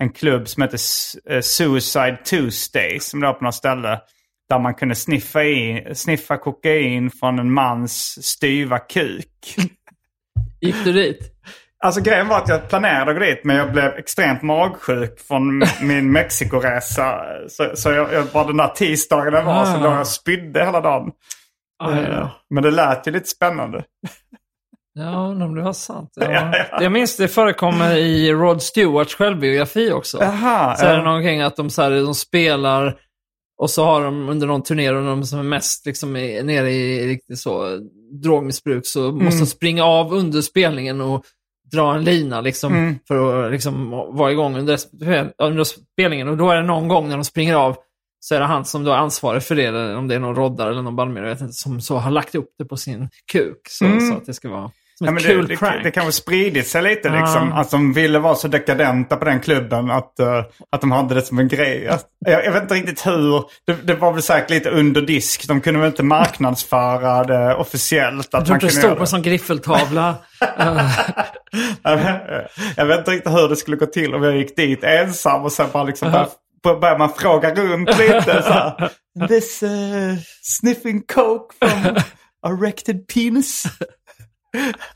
en 0.00 0.10
klubb 0.12 0.48
som 0.48 0.62
heter 0.62 0.74
S- 0.74 1.16
eh, 1.30 1.40
Suicide 1.40 2.16
Tuesday. 2.24 3.00
Som 3.00 3.20
var 3.20 3.32
på 3.32 3.44
något 3.44 3.54
ställe. 3.54 4.00
Där 4.48 4.58
man 4.58 4.74
kunde 4.74 4.94
sniffa, 4.94 5.44
in, 5.44 5.94
sniffa 5.94 6.36
kokain 6.36 7.10
från 7.10 7.38
en 7.38 7.52
mans 7.52 8.24
styva 8.26 8.78
kuk. 8.78 9.56
Gick 10.60 10.84
du 10.84 10.92
dit? 10.92 11.30
Alltså 11.84 12.00
grejen 12.00 12.28
var 12.28 12.38
att 12.38 12.48
jag 12.48 12.68
planerade 12.68 13.10
att 13.10 13.16
gå 13.16 13.24
dit 13.24 13.40
men 13.44 13.56
jag 13.56 13.72
blev 13.72 13.84
extremt 13.92 14.42
magsjuk 14.42 15.20
från 15.20 15.62
min 15.82 16.12
Mexikoresa. 16.12 17.24
Så, 17.48 17.70
så 17.74 17.90
jag, 17.90 18.12
jag, 18.12 18.26
bara 18.26 18.44
den 18.46 18.56
där 18.56 18.68
tisdagen 18.68 19.32
det 19.32 19.42
var 19.42 19.64
så 19.64 19.70
Ah. 19.72 19.76
låg 19.82 19.92
jag 19.92 20.00
och 20.00 20.06
spydde 20.06 20.64
hela 20.64 20.80
dagen. 20.80 21.10
Ah, 21.78 21.92
ja. 22.00 22.30
Men 22.50 22.62
det 22.62 22.70
lät 22.70 23.06
ju 23.06 23.12
lite 23.12 23.28
spännande. 23.28 23.84
Ja, 24.94 25.26
om 25.26 25.54
det 25.54 25.62
var 25.62 25.72
sant. 25.72 26.10
Ja. 26.20 26.54
Jag 26.80 26.92
minns 26.92 27.16
det 27.16 27.28
förekommer 27.28 27.96
i 27.96 28.32
Rod 28.32 28.62
Stewarts 28.62 29.14
självbiografi 29.14 29.92
också. 29.92 30.18
Jaha. 30.20 30.76
Så 30.76 30.84
är 30.84 30.90
det 30.90 30.96
ja. 30.98 31.04
någonting 31.04 31.40
att 31.40 31.56
de, 31.56 31.70
så 31.70 31.82
här, 31.82 31.90
de 31.90 32.14
spelar 32.14 32.96
och 33.58 33.70
så 33.70 33.84
har 33.84 34.04
de 34.04 34.28
under 34.28 34.46
någon 34.46 34.62
turné 34.62 34.90
och 34.90 35.04
de 35.04 35.24
som 35.24 35.38
är 35.38 35.42
mest 35.42 35.86
liksom, 35.86 36.16
är 36.16 36.42
nere 36.42 36.70
i 36.70 37.06
riktigt 37.08 37.38
så 37.38 37.78
drogmissbruk 38.22 38.86
så 38.86 39.08
Mm. 39.08 39.24
måste 39.24 39.40
de 39.40 39.46
springa 39.46 39.84
av 39.84 40.14
under 40.14 40.40
spelningen 40.40 41.00
och 41.00 41.24
dra 41.72 41.94
en 41.94 42.04
lina 42.04 42.40
liksom, 42.40 42.72
Mm. 42.74 42.98
för 43.08 43.44
att 43.46 43.52
liksom, 43.52 43.90
vara 43.90 44.32
igång 44.32 44.56
under, 44.56 44.78
under 45.38 45.64
spelningen. 45.64 46.28
Och 46.28 46.36
då 46.36 46.50
är 46.50 46.56
det 46.56 46.62
någon 46.62 46.88
gång 46.88 47.08
när 47.08 47.16
de 47.16 47.24
springer 47.24 47.54
av 47.54 47.76
så 48.20 48.34
är 48.34 48.40
det 48.40 48.46
han 48.46 48.64
som 48.64 48.84
då 48.84 48.90
är 48.92 48.96
ansvarig 48.96 49.42
för 49.42 49.54
det, 49.54 49.64
eller 49.64 49.96
om 49.96 50.08
det 50.08 50.14
är 50.14 50.18
någon 50.18 50.36
roddare 50.36 50.70
eller 50.70 50.82
någon 50.82 50.96
bandmedlem, 50.96 51.48
som 51.52 51.80
så 51.80 51.96
har 51.96 52.10
lagt 52.10 52.34
upp 52.34 52.48
det 52.58 52.64
på 52.64 52.76
sin 52.76 53.08
kuk. 53.32 53.60
Så, 53.68 53.84
så 54.00 54.14
att 54.16 54.26
det 54.26 54.34
ska 54.34 54.48
vara 54.48 54.70
som. 54.98 55.06
Ja, 55.06 55.10
ett 55.10 55.14
men 55.14 55.22
kul 55.22 55.46
det, 55.48 55.54
det, 55.54 55.58
prank. 55.58 55.82
det 55.82 55.90
kanske 55.90 56.12
spridit 56.12 56.66
sig 56.66 56.82
lite 56.82 57.08
Ja. 57.08 57.20
liksom. 57.20 57.52
Att 57.52 57.70
de 57.70 57.92
ville 57.92 58.18
vara 58.18 58.34
så 58.34 58.48
dekadenta 58.48 59.16
på 59.16 59.24
den 59.24 59.40
klubben 59.40 59.90
att, 59.90 60.18
eh, 60.20 60.42
att 60.72 60.80
de 60.80 60.92
hade 60.92 61.14
det 61.14 61.22
som 61.22 61.38
en 61.38 61.48
grej. 61.48 61.88
Att- 61.88 62.06
Jag, 62.26 62.44
jag 62.44 62.52
vet 62.52 62.62
inte 62.62 62.74
riktigt 62.74 63.06
hur. 63.06 63.44
Det, 63.66 63.86
det 63.86 63.94
var 63.94 64.12
väl 64.12 64.22
säkert 64.22 64.50
lite 64.50 64.70
under 64.70 65.02
disk. 65.02 65.48
De 65.48 65.60
kunde 65.60 65.80
väl 65.80 65.88
inte 65.90 66.02
marknadsföra 66.02 67.24
det 67.24 67.54
officiellt. 67.54 68.34
Att 68.34 68.48
jag 68.48 68.60
tror 68.60 68.68
det 68.70 68.74
stod 68.76 68.94
på 68.96 69.00
en 69.00 69.06
sån 69.06 69.22
griffeltavla. 69.22 70.14
jag, 71.82 71.96
vet, 71.96 72.22
jag 72.76 72.86
vet 72.86 72.98
inte 72.98 73.10
riktigt 73.10 73.32
hur 73.32 73.48
det 73.48 73.56
skulle 73.56 73.76
gå 73.76 73.86
till 73.86 74.14
om 74.14 74.22
jag 74.22 74.36
gick 74.36 74.56
dit 74.56 74.84
ensam 74.84 75.42
och 75.42 75.52
sen 75.52 75.66
bara 75.72 75.84
liksom 75.84 76.12
bör, 76.12 76.28
bör- 76.64 76.80
börjar 76.80 76.98
man 76.98 77.10
fråga 77.16 77.54
runt 77.54 77.98
lite. 77.98 78.42
Så 78.42 78.52
här, 78.52 78.90
This 79.28 79.62
uh, 79.62 79.68
sniffing 80.42 81.02
coke 81.14 81.54
from 81.62 81.96
erected 82.46 83.08
penis 83.14 83.64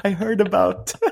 I 0.04 0.08
heard 0.08 0.40
about. 0.40 0.94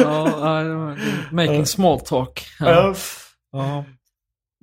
ja, 0.00 0.24
var- 0.24 1.32
making 1.34 1.66
small 1.66 2.00
talk. 2.00 2.46
Ja. 2.60 2.70
Ja. 2.70 2.94
Ja. 3.52 3.84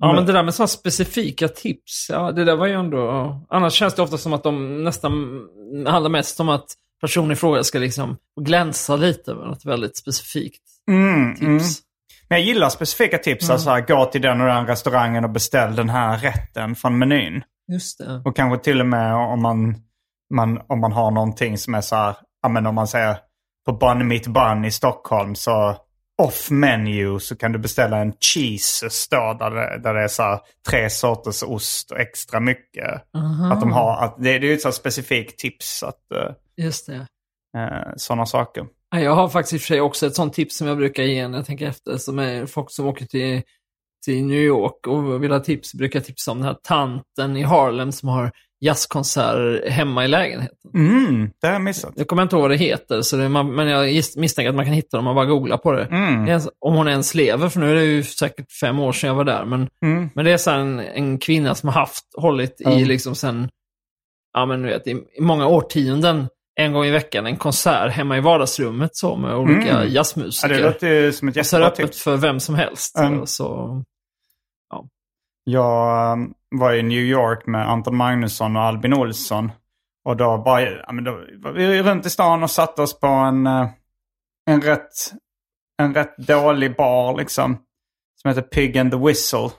Ja, 0.00 0.12
men 0.12 0.26
det 0.26 0.32
där 0.32 0.42
med 0.42 0.54
sådana 0.54 0.68
specifika 0.68 1.48
tips, 1.48 2.06
ja, 2.12 2.32
det 2.32 2.44
där 2.44 2.56
var 2.56 2.66
ju 2.66 2.72
ändå... 2.74 3.34
Annars 3.48 3.72
känns 3.72 3.94
det 3.94 4.02
ofta 4.02 4.18
som 4.18 4.32
att 4.32 4.42
de 4.42 4.84
nästan 4.84 5.12
handlar 5.86 6.10
mest 6.10 6.40
om 6.40 6.48
att 6.48 6.64
personen 7.00 7.30
i 7.30 7.36
fråga 7.36 7.64
ska 7.64 7.78
liksom 7.78 8.16
glänsa 8.40 8.96
lite 8.96 9.34
med 9.34 9.46
något 9.46 9.64
väldigt 9.64 9.96
specifikt 9.96 10.62
Mm, 10.90 11.34
tips. 11.34 11.42
mm. 11.42 11.58
Men 12.28 12.38
jag 12.38 12.46
gillar 12.46 12.68
specifika 12.68 13.18
tips. 13.18 13.50
Alltså 13.50 13.70
här, 13.70 13.80
gå 13.80 14.04
till 14.04 14.22
den 14.22 14.40
och 14.40 14.46
den 14.46 14.66
restaurangen 14.66 15.24
och 15.24 15.30
beställ 15.30 15.76
den 15.76 15.88
här 15.88 16.18
rätten 16.18 16.74
från 16.76 16.98
menyn. 16.98 17.42
Just 17.72 17.98
det. 17.98 18.22
Och 18.24 18.36
kanske 18.36 18.64
till 18.64 18.80
och 18.80 18.86
med 18.86 19.14
om 19.14 19.42
man, 19.42 19.74
man, 20.34 20.60
om 20.66 20.80
man 20.80 20.92
har 20.92 21.10
någonting 21.10 21.58
som 21.58 21.74
är 21.74 21.80
så 21.80 21.96
här, 21.96 22.16
ja 22.42 22.48
men 22.48 22.66
om 22.66 22.74
man 22.74 22.88
säger 22.88 23.16
på 23.66 23.72
Bun 23.72 24.08
Meat 24.08 24.26
Bun 24.26 24.64
i 24.64 24.70
Stockholm 24.70 25.34
så 25.34 25.76
off 26.22 26.50
menu 26.50 27.18
så 27.20 27.36
kan 27.36 27.52
du 27.52 27.58
beställa 27.58 27.98
en 27.98 28.12
cheese 28.12 28.88
då, 29.10 29.36
där 29.38 29.50
det, 29.50 29.78
där 29.78 29.94
det 29.94 30.04
är 30.04 30.08
så 30.08 30.22
här, 30.22 30.40
tre 30.68 30.90
sorters 30.90 31.42
ost 31.42 31.90
och 31.90 32.00
extra 32.00 32.40
mycket. 32.40 32.94
Att 33.52 33.60
de 33.60 33.72
har, 33.72 34.04
att 34.04 34.16
det, 34.16 34.38
det 34.38 34.46
är 34.46 34.50
ju 34.50 34.54
ett 34.54 34.62
så 34.62 34.72
specifikt 34.72 35.38
tips 35.38 35.82
att 35.82 36.00
Just 36.56 36.86
det. 36.86 37.06
uh, 37.58 37.92
sådana 37.96 38.26
saker. 38.26 38.66
Ja, 38.90 39.00
Jag 39.00 39.14
har 39.14 39.28
faktiskt 39.28 39.52
i 39.52 39.56
och 39.56 39.60
för 39.60 39.66
sig 39.66 39.80
också 39.80 40.06
ett 40.06 40.14
sånt 40.14 40.34
tips 40.34 40.56
som 40.56 40.66
jag 40.66 40.76
brukar 40.76 41.02
ge 41.02 41.28
när 41.28 41.38
jag 41.38 41.46
tänker 41.46 41.66
efter, 41.66 41.96
som 41.96 42.18
är 42.18 42.46
folk 42.46 42.70
som 42.70 42.86
åker 42.86 43.06
till, 43.06 43.42
till 44.08 44.24
New 44.24 44.40
York 44.40 44.86
och 44.86 45.22
vill 45.24 45.30
ha 45.32 45.40
tips, 45.40 45.74
brukar 45.74 46.00
tipsa 46.00 46.30
om 46.30 46.38
den 46.38 46.46
här 46.46 46.56
tanten 46.62 47.36
i 47.36 47.42
Harlem 47.42 47.92
som 47.92 48.08
har 48.08 48.30
jazzkonserter 48.64 49.70
hemma 49.70 50.04
i 50.04 50.08
lägenheten. 50.08 50.70
Mm, 50.74 51.30
det 51.40 51.46
har 51.46 51.52
jag 51.54 51.62
missat. 51.62 51.92
Jag 51.96 52.06
kommer 52.08 52.22
inte 52.22 52.36
ihåg 52.36 52.42
vad 52.42 52.50
det 52.50 52.56
heter, 52.56 53.02
så 53.02 53.16
det, 53.16 53.28
man, 53.28 53.54
men 53.54 53.68
jag 53.68 54.02
misstänker 54.16 54.48
att 54.48 54.54
man 54.54 54.64
kan 54.64 54.74
hitta 54.74 54.88
det 54.96 54.98
om 54.98 55.04
man 55.04 55.14
bara 55.14 55.26
googlar 55.26 55.56
på 55.56 55.72
det. 55.72 55.84
Mm. 55.84 56.40
Om 56.60 56.74
hon 56.74 56.88
ens 56.88 57.14
lever, 57.14 57.48
för 57.48 57.60
nu 57.60 57.70
är 57.70 57.74
det 57.74 57.84
ju 57.84 58.02
säkert 58.02 58.46
fem 58.60 58.78
år 58.78 58.92
sedan 58.92 59.08
jag 59.08 59.14
var 59.14 59.24
där. 59.24 59.44
Men, 59.44 59.68
Mm. 59.84 60.10
men 60.14 60.24
det 60.24 60.30
är 60.32 60.36
så 60.36 60.50
en, 60.50 60.80
en 60.80 61.18
kvinna 61.18 61.54
som 61.54 61.68
har 61.68 61.80
haft, 61.80 62.04
hållit 62.16 62.60
i 62.60 62.84
liksom 62.84 63.14
sen, 63.14 63.48
ja 64.32 64.46
men 64.46 64.62
du 64.62 64.68
vet, 64.68 64.86
i, 64.86 64.90
i 64.90 65.20
många 65.20 65.46
årtionden, 65.46 66.28
en 66.60 66.72
gång 66.72 66.84
i 66.84 66.90
veckan, 66.90 67.26
en 67.26 67.36
konsert 67.36 67.92
hemma 67.92 68.16
i 68.16 68.20
vardagsrummet 68.20 68.96
så 68.96 69.16
med 69.16 69.34
olika 69.36 69.60
Mm. 69.60 69.66
Ja, 69.76 69.84
jazzmusiker. 69.84 70.54
det 70.54 70.62
låter 70.62 70.88
ju 70.88 71.12
som 71.12 71.28
ett 71.28 71.36
jättebra 71.36 71.66
öppet 71.66 71.86
tips. 71.86 72.02
för 72.02 72.16
vem 72.16 72.40
som 72.40 72.54
helst. 72.54 72.98
Mm. 72.98 73.26
Så, 73.26 73.82
Jag 75.50 76.12
um, 76.12 76.34
var 76.50 76.74
i 76.74 76.82
New 76.82 76.98
York 76.98 77.46
med 77.46 77.68
Anton 77.68 77.96
Magnusson 77.96 78.56
och 78.56 78.62
Albin 78.62 78.94
Olsson. 78.94 79.52
Och 80.04 80.16
då, 80.16 80.38
bara, 80.38 80.62
ja, 80.62 80.92
men 80.92 81.04
då 81.04 81.12
var 81.36 81.52
vi 81.52 81.82
runt 81.82 82.06
i 82.06 82.10
stan 82.10 82.42
och 82.42 82.50
satte 82.50 82.82
oss 82.82 83.00
på 83.00 83.06
en, 83.06 83.46
eh, 83.46 83.68
en, 84.46 84.60
rätt, 84.60 84.88
en 85.78 85.94
rätt 85.94 86.16
dålig 86.16 86.76
bar 86.76 87.18
liksom. 87.18 87.58
Som 88.22 88.28
heter 88.28 88.42
Pig 88.42 88.78
and 88.78 88.90
the 88.90 88.98
Whistle. 88.98 89.50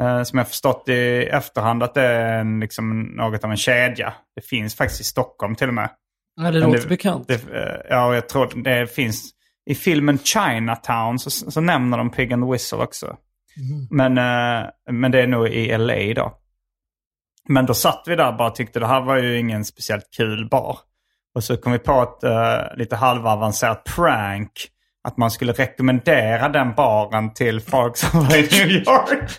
Eh, 0.00 0.22
som 0.22 0.38
jag 0.38 0.48
förstått 0.48 0.88
i 0.88 1.28
efterhand 1.32 1.82
att 1.82 1.94
det 1.94 2.02
är 2.02 2.38
en, 2.38 2.60
liksom, 2.60 3.00
något 3.02 3.44
av 3.44 3.50
en 3.50 3.56
kedja. 3.56 4.14
Det 4.36 4.42
finns 4.42 4.74
faktiskt 4.74 5.00
i 5.00 5.04
Stockholm 5.04 5.54
till 5.54 5.68
och 5.68 5.74
med. 5.74 5.90
ja, 6.40 6.50
det 6.50 6.60
låter 6.60 6.88
bekant. 6.88 7.28
Det, 7.28 7.34
eh, 7.34 7.80
ja, 7.90 8.06
och 8.06 8.14
jag 8.14 8.28
tror 8.28 8.62
det 8.62 8.94
finns... 8.94 9.30
I 9.70 9.74
filmen 9.74 10.18
Chinatown 10.18 11.18
så, 11.18 11.30
så 11.30 11.60
nämner 11.60 11.98
de 11.98 12.10
Pig 12.10 12.32
and 12.32 12.44
the 12.44 12.52
Whistle 12.52 12.78
också. 12.78 13.16
Mm-hmm. 13.56 13.86
Men, 13.90 14.18
eh, 14.18 14.70
men 14.90 15.10
det 15.10 15.22
är 15.22 15.26
nog 15.26 15.48
i 15.48 15.78
LA 15.78 16.14
då. 16.14 16.38
Men 17.48 17.66
då 17.66 17.74
satt 17.74 18.04
vi 18.06 18.16
där 18.16 18.28
och 18.28 18.36
bara 18.36 18.50
tyckte 18.50 18.80
det 18.80 18.86
här 18.86 19.00
var 19.00 19.16
ju 19.16 19.38
ingen 19.38 19.64
speciellt 19.64 20.10
kul 20.16 20.48
bar. 20.48 20.78
Och 21.34 21.44
så 21.44 21.56
kom 21.56 21.72
vi 21.72 21.78
på 21.78 22.02
ett 22.02 22.24
uh, 22.24 22.76
lite 22.78 22.96
halvavancerat 22.96 23.84
prank. 23.84 24.68
Att 25.04 25.16
man 25.16 25.30
skulle 25.30 25.52
rekommendera 25.52 26.48
den 26.48 26.74
baren 26.74 27.34
till 27.34 27.60
folk 27.60 27.96
som 27.96 28.20
var 28.20 28.36
i 28.36 28.42
New 28.42 28.70
York. 28.70 29.30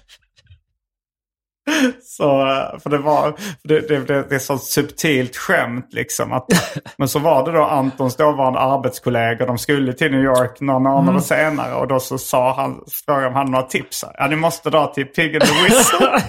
Så, 2.04 2.42
eh, 2.42 2.80
för 2.80 2.90
det 2.90 2.98
var, 2.98 3.24
för 3.32 3.68
det, 3.68 3.80
det, 3.80 4.00
det, 4.00 4.30
det 4.30 4.36
är 4.36 4.40
så 4.40 4.58
subtilt 4.58 5.36
skämt 5.36 5.88
liksom. 5.92 6.34
Att, 6.34 6.46
men 6.98 7.08
så 7.08 7.20
var 7.20 7.46
det 7.46 7.52
då 7.52 7.64
Antons 7.64 8.16
dåvarande 8.16 8.60
arbetskollegor. 8.60 9.48
De 9.48 9.58
skulle 9.58 9.94
till 9.94 10.12
New 10.12 10.24
York 10.24 10.60
några 10.60 10.80
månader 10.80 11.20
senare. 11.20 11.76
Och 11.76 11.88
då 11.88 12.00
så 12.00 12.18
sa 12.18 12.54
han, 12.54 12.84
frågade 13.06 13.28
om 13.28 13.34
han 13.34 13.40
hade 13.40 13.52
några 13.52 13.66
tips. 13.66 14.06
Ja, 14.18 14.28
ni 14.28 14.36
måste 14.36 14.70
dra 14.70 14.88
till 14.88 15.06
Pig 15.06 15.36
and 15.36 15.44
the 15.44 15.64
Whistle. 15.64 16.22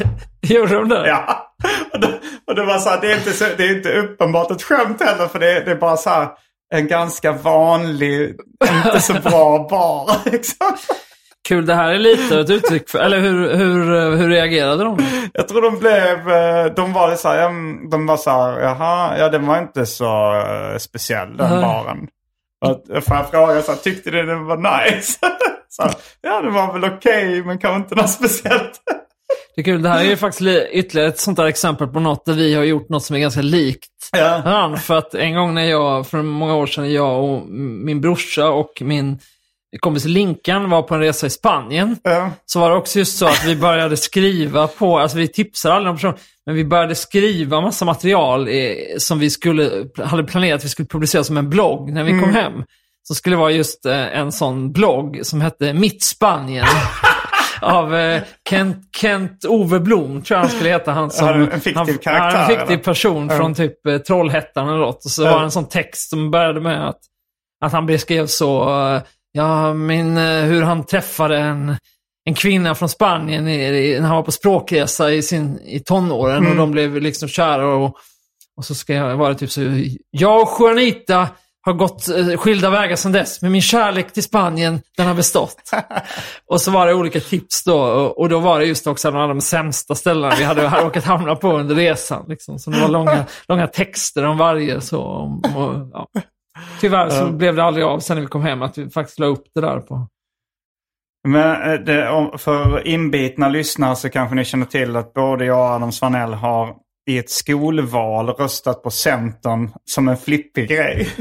Gjorde 0.55 0.75
de 0.75 0.89
det? 0.89 1.09
ja. 1.09 1.55
Och 1.93 2.01
det, 2.01 2.21
och 2.47 2.55
det 2.55 2.65
var 2.65 2.79
så 2.79 2.89
här, 2.89 3.01
det 3.01 3.13
är, 3.13 3.17
inte 3.17 3.33
så, 3.33 3.45
det 3.57 3.65
är 3.65 3.77
inte 3.77 3.93
uppenbart 3.93 4.51
ett 4.51 4.63
skämt 4.63 5.03
heller. 5.03 5.29
För 5.29 5.39
det, 5.39 5.61
det 5.61 5.71
är 5.71 5.77
bara 5.77 5.97
så 5.97 6.11
här 6.11 6.29
en 6.75 6.87
ganska 6.87 7.33
vanlig, 7.33 8.37
inte 8.85 9.01
så 9.01 9.13
bra 9.13 9.69
bar. 9.71 10.17
Liksom. 10.31 10.77
Kul, 11.49 11.67
det 11.67 11.75
här 11.75 11.93
är 11.93 11.99
lite 11.99 12.41
ett 12.41 12.51
uttryck 12.51 12.89
för, 12.91 12.99
eller 12.99 13.19
hur, 13.21 13.55
hur, 13.55 14.17
hur 14.17 14.29
reagerade 14.29 14.85
de? 14.85 14.99
Jag 15.33 15.49
tror 15.49 15.63
de 15.63 15.79
blev, 15.79 16.31
eh, 16.31 16.75
de 16.77 16.93
var 16.93 17.17
så 17.17 17.29
här, 17.29 17.47
mm, 17.47 17.91
de 17.91 18.07
var 18.07 18.17
så 18.17 18.31
här, 18.31 18.61
jaha, 18.61 19.19
ja 19.19 19.29
den 19.29 19.47
var 19.47 19.59
inte 19.59 19.87
så 19.87 20.35
eh, 20.37 20.79
speciell 20.79 21.37
den 21.37 21.61
baren. 21.61 22.09
Får 23.03 23.17
jag 23.17 23.31
fråga, 23.31 23.63
så 23.63 23.73
här, 23.73 23.79
tyckte 23.79 24.11
ni 24.11 24.23
den 24.23 24.45
var 24.45 24.57
nice? 24.57 25.19
så, 25.69 25.83
här, 25.83 25.93
ja 26.23 26.41
den 26.41 26.55
var 26.55 26.73
väl 26.73 26.85
okej 26.85 27.43
men 27.45 27.59
kanske 27.59 27.77
inte 27.77 27.95
något 27.95 28.11
speciellt. 28.11 28.81
Det 29.55 29.61
är 29.61 29.65
kul. 29.65 29.83
Det 29.83 29.89
här 29.89 30.01
är 30.01 30.05
ju 30.05 30.17
faktiskt 30.17 30.41
li- 30.41 30.69
ytterligare 30.73 31.09
ett 31.09 31.19
sånt 31.21 31.37
där 31.37 31.45
exempel 31.45 31.87
på 31.89 32.01
något 32.01 32.25
där 32.25 32.33
vi 32.33 32.55
har 32.55 32.65
gjort 32.65 32.89
något 32.89 33.05
som 33.05 33.17
är 33.17 33.21
ganska 33.21 33.43
likt 33.43 33.89
Ja. 34.13 34.77
För 34.77 34.99
att 34.99 35.15
en 35.15 35.35
gång 35.35 35.55
när 35.55 35.65
jag, 35.65 36.07
för 36.07 36.23
många 36.23 36.55
år 36.55 36.67
sedan, 36.67 36.93
jag 36.93 37.25
och 37.25 37.47
min 37.85 38.01
brorsa 38.01 38.49
och 38.49 38.73
min 38.81 39.19
kompis 39.81 40.05
Linkan 40.05 40.71
var 40.71 40.83
på 40.83 40.95
en 40.95 41.01
resa 41.01 41.27
i 41.27 41.31
Spanien. 41.31 41.97
Ja. 42.03 42.31
Så 42.47 42.61
var 42.61 42.71
det 42.71 42.77
också 42.77 42.99
just 42.99 43.19
så 43.19 43.27
att 43.27 43.45
vi 43.47 43.57
började 43.57 43.97
skriva 43.97 44.67
på, 44.69 44.99
alltså 44.99 45.19
vi 45.19 45.29
tipsade 45.29 45.75
aldrig 45.75 45.91
om 45.91 45.97
person, 45.97 46.15
men 46.47 46.55
vi 46.55 46.65
började 46.65 46.95
skriva 46.95 47.61
massa 47.61 47.85
material 47.85 48.49
eh, 48.49 48.55
som 48.99 49.19
vi 49.19 49.31
skulle, 49.31 49.71
hade 50.05 50.25
planerat 50.25 50.59
att 50.59 50.65
vi 50.65 50.69
skulle 50.69 50.89
publicera 50.89 51.25
som 51.25 51.37
en 51.37 51.51
blogg 51.51 51.93
när 51.93 52.05
vi 52.05 52.11
kom 52.11 52.19
Mm. 52.19 52.35
hem. 52.35 52.53
Så 53.09 53.15
skulle 53.15 53.37
det 53.37 53.41
vara 53.41 53.51
just 53.51 53.87
eh, 53.87 54.19
en 54.19 54.33
sån 54.33 54.73
blogg 54.73 55.21
som 55.23 55.41
hette 55.41 55.73
Mitt 55.73 56.03
Spanien. 56.05 56.67
av 57.61 57.95
eh, 57.97 58.23
Kent, 58.51 58.77
Kent 58.97 59.45
Ove 59.45 59.81
Blom, 59.81 60.23
tror 60.23 60.37
jag 60.37 60.43
han 60.47 60.51
skulle 60.57 60.71
heta. 60.71 60.93
Han 60.93 61.11
som, 61.11 61.29
en 61.29 61.51
fiktiv 61.51 61.77
han, 61.77 61.87
karaktär, 61.87 62.39
Ja, 62.39 62.41
en 62.43 62.47
fiktiv 62.47 62.67
eller? 62.73 62.85
person 62.85 63.31
från 63.31 63.55
typ 63.55 63.87
eh, 63.87 63.99
Trollhättan 63.99 64.69
eller 64.69 64.79
något. 64.79 65.05
Och 65.05 65.11
så 65.11 65.23
Ja. 65.23 65.31
var 65.31 65.39
det 65.39 65.45
en 65.45 65.51
sån 65.51 65.69
text 65.69 66.11
som 66.11 66.31
började 66.31 66.61
med 66.61 66.89
att, 66.89 66.99
att 67.65 67.73
han 67.73 67.87
beskrev 67.87 68.27
så, 68.27 68.81
eh, 68.95 69.03
ja, 69.37 69.75
min, 69.75 70.17
eh, 70.17 70.43
hur 70.43 70.63
han 70.63 70.87
träffade 70.87 71.39
en, 71.39 71.77
en 72.25 72.35
kvinna 72.35 72.75
från 72.75 72.89
Spanien 72.89 73.49
i, 73.49 74.01
när 74.01 74.09
han 74.09 74.17
var 74.17 74.23
på 74.23 74.33
språkresa 74.33 75.13
i, 75.13 75.23
sin, 75.23 75.61
i 75.65 75.81
tonåren 75.81 76.37
Mm. 76.37 76.51
och 76.51 76.57
de 76.57 76.71
blev 76.71 77.01
liksom 77.01 77.29
kära. 77.29 77.67
Och, 77.67 77.97
och 78.57 78.65
så 78.65 78.75
ska 78.75 78.93
jag 78.95 79.17
vara 79.17 79.35
typ 79.35 79.51
så, 79.51 79.61
jag 80.11 80.43
och 80.43 80.49
Juanita 80.61 81.29
har 81.67 81.73
gått 81.73 82.09
eh, 82.09 82.37
skilda 82.37 82.71
vägar 82.71 82.97
sedan 82.97 83.13
dess, 83.13 83.43
men 83.43 83.53
min 83.53 83.63
kärlek 83.63 84.13
till 84.13 84.23
Spanien, 84.23 84.81
den 84.97 85.07
har 85.07 85.15
bestått. 85.15 85.57
och 86.51 86.61
så 86.61 86.71
var 86.71 86.87
det 86.87 86.95
olika 86.95 87.21
tips 87.21 87.65
då, 87.65 87.79
och, 87.83 88.19
och 88.19 88.29
då 88.29 88.39
var 88.39 88.59
det 88.61 88.67
just 88.67 88.87
också 88.87 89.09
en 89.09 89.17
av 89.17 89.29
de 89.29 89.41
sämsta 89.41 89.95
ställena 89.95 90.35
vi 90.39 90.45
hade, 90.45 90.69
råkat 90.69 91.05
hamna 91.05 91.37
på 91.37 91.53
under 91.53 91.75
resan. 91.75 92.25
Liksom. 92.29 92.59
Så 92.59 92.71
det 92.71 92.81
var 92.81 92.89
långa, 92.89 93.25
långa 93.49 93.67
texter 93.67 94.25
om 94.25 94.39
varje. 94.39 94.81
Så, 94.81 95.01
och, 95.57 95.91
ja. 95.93 96.09
Tyvärr 96.81 97.11
så 97.11 97.33
blev 97.33 97.57
det 97.57 97.65
aldrig 97.65 97.87
av 97.87 97.99
sen 98.01 98.17
när 98.17 98.23
vi 98.23 98.27
kom 98.29 98.43
hem 98.43 98.63
att 98.63 98.79
vi 98.79 98.91
faktiskt 98.91 99.19
la 99.19 99.27
upp 99.27 99.45
det 99.55 99.61
där 99.61 99.81
på. 99.81 100.09
Men 101.29 101.73
eh, 101.73 101.81
det, 101.81 102.31
för 102.39 102.87
inbitna 102.87 103.49
lyssnare 103.49 103.97
så 103.97 104.09
kanske 104.11 104.35
ni 104.35 104.45
känner 104.45 104.67
till 104.67 104.97
att 104.97 105.13
både 105.15 105.45
jag 105.45 105.59
och 105.59 105.65
Adam 105.65 105.93
Svanell 105.93 106.35
har 106.35 106.77
i 107.11 107.19
ett 107.19 107.31
skolval 107.31 108.29
röstat 108.29 108.83
på 108.83 108.91
Centern 108.91 109.71
som 109.85 110.09
en 110.09 110.17
flippig 110.17 110.69
grej. 110.69 111.09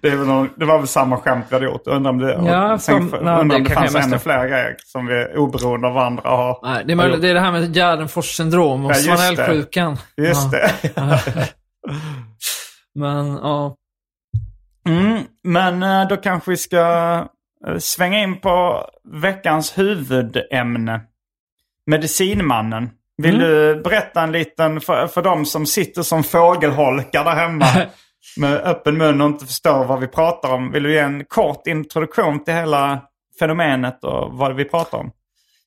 Det, 0.00 0.14
någon, 0.14 0.48
det 0.56 0.64
var 0.64 0.78
väl 0.78 0.86
samma 0.86 1.16
skämt 1.16 1.46
vi 1.48 1.54
hade 1.54 1.66
gjort. 1.66 1.86
Undrar 1.86 2.10
om 2.10 2.18
det, 2.18 2.32
Ja, 2.46 2.78
sen, 2.78 3.10
som- 3.10 3.24
nej, 3.24 3.40
undrar 3.40 3.56
om 3.56 3.64
det 3.64 3.70
fanns 3.70 3.94
mest- 3.94 4.06
ännu 4.08 4.18
fler 4.18 4.48
grejer 4.48 4.76
som 4.84 5.06
vi 5.06 5.26
oberoende 5.36 5.88
av 5.88 5.94
varandra 5.94 6.30
har. 6.30 6.58
Nej, 6.62 6.84
det, 6.84 6.92
är 6.92 6.96
möjligt, 6.96 7.22
det 7.22 7.28
är 7.30 7.34
det 7.34 7.40
här 7.40 7.52
med 7.52 7.74
Gärdenfors 7.74 8.36
syndrom 8.36 8.84
och 8.84 8.92
Ja, 8.92 8.96
just 8.96 9.08
det. 9.08 9.16
Svanellsjukan. 9.16 9.96
Just 10.16 10.52
ja. 10.52 10.58
det. 10.58 11.48
Men 12.94 13.26
ja, 13.26 13.76
Mm, 14.86 15.22
men 15.44 15.82
eh, 15.82 16.08
då 16.08 16.16
kanske 16.16 16.50
vi 16.50 16.56
ska 16.56 16.78
eh, 17.66 17.78
svänga 17.78 18.18
in 18.22 18.40
på 18.40 18.84
veckans 19.04 19.78
huvudämne. 19.78 21.00
Medicinmannen. 21.86 22.90
Vill 23.22 23.34
Mm. 23.34 23.46
du 23.48 23.80
berätta 23.82 24.22
en 24.22 24.32
liten, 24.32 24.80
för, 24.80 25.06
för 25.06 25.22
de 25.22 25.46
som 25.46 25.66
sitter 25.66 26.02
som 26.02 26.24
fågelholkar 26.24 27.24
där 27.24 27.34
hemma 27.34 27.66
med 28.36 28.52
öppen 28.52 28.96
mun 28.98 29.20
och 29.20 29.26
inte 29.26 29.46
förstår 29.46 29.84
vad 29.84 30.00
vi 30.00 30.06
pratar 30.06 30.52
om. 30.52 30.72
Vill 30.72 30.82
du 30.82 30.92
ge 30.92 30.98
en 30.98 31.24
kort 31.24 31.66
introduktion 31.66 32.44
till 32.44 32.54
hela 32.54 33.00
fenomenet 33.38 34.04
och 34.04 34.32
vad 34.32 34.54
vi 34.54 34.64
pratar 34.64 34.98
om? 34.98 35.10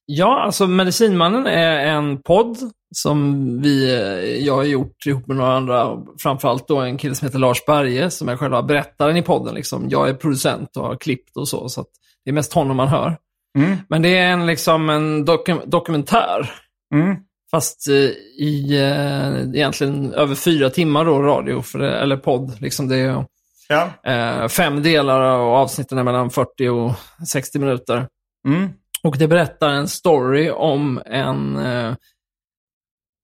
Ja, 0.06 0.40
alltså 0.42 0.68
Medicinmannen 0.68 1.48
är 1.48 1.78
en 1.86 2.22
podd 2.22 2.58
som 2.96 3.62
vi, 3.62 3.96
eh, 3.96 4.46
jag 4.46 4.56
har 4.56 4.64
gjort 4.64 5.06
ihop 5.06 5.28
med 5.28 5.38
några 5.38 5.54
andra. 5.56 5.98
Framförallt 6.20 6.68
då 6.68 6.80
en 6.82 6.98
kille 6.98 7.16
som 7.16 7.26
heter 7.26 7.40
Lars 7.40 7.66
Berge 7.66 8.10
som 8.10 8.30
är 8.30 8.38
själva 8.38 8.64
berättaren 8.64 9.18
i 9.18 9.22
podden. 9.22 9.56
Liksom. 9.56 9.90
Jag 9.90 10.10
är 10.10 10.14
producent 10.14 10.78
och 10.78 10.86
har 10.86 10.96
klippt 10.96 11.38
och 11.38 11.48
så, 11.48 11.70
så 11.70 11.86
det 12.26 12.32
är 12.32 12.34
mest 12.34 12.54
honom 12.54 12.78
man 12.78 12.88
hör. 12.88 13.18
Mm. 13.58 13.78
Men 13.90 14.02
det 14.02 14.18
är 14.18 14.32
en, 14.32 14.46
liksom 14.46 14.90
en 14.90 15.26
dokum 15.26 15.60
dokumentär. 15.66 16.52
Mm. 16.94 17.16
Fast 17.52 17.88
eh, 17.88 17.96
i 18.44 18.78
eh, 18.82 19.42
egentligen 19.56 20.14
över 20.14 20.36
fyra 20.36 20.70
timmar 20.70 21.06
då 21.06 21.22
radio, 21.22 21.62
för 21.62 21.80
det, 21.80 22.00
eller 22.00 22.18
podd. 22.18 22.62
Liksom 22.62 22.88
det 22.88 22.96
är 22.98 23.26
Ja. 23.70 24.12
eh, 24.12 24.48
fem 24.48 24.84
delar 24.84 25.40
och 25.40 25.56
avsnitten 25.56 25.98
är 25.98 26.04
mellan 26.04 26.30
40 26.30 26.68
och 26.70 26.92
60 27.28 27.60
minuter. 27.60 28.08
Mm. 28.48 28.70
Och 29.04 29.18
det 29.18 29.28
berättar 29.28 29.70
en 29.70 29.88
story 29.88 30.50
om 30.50 31.02
en 31.06 31.58
eh, 31.58 31.94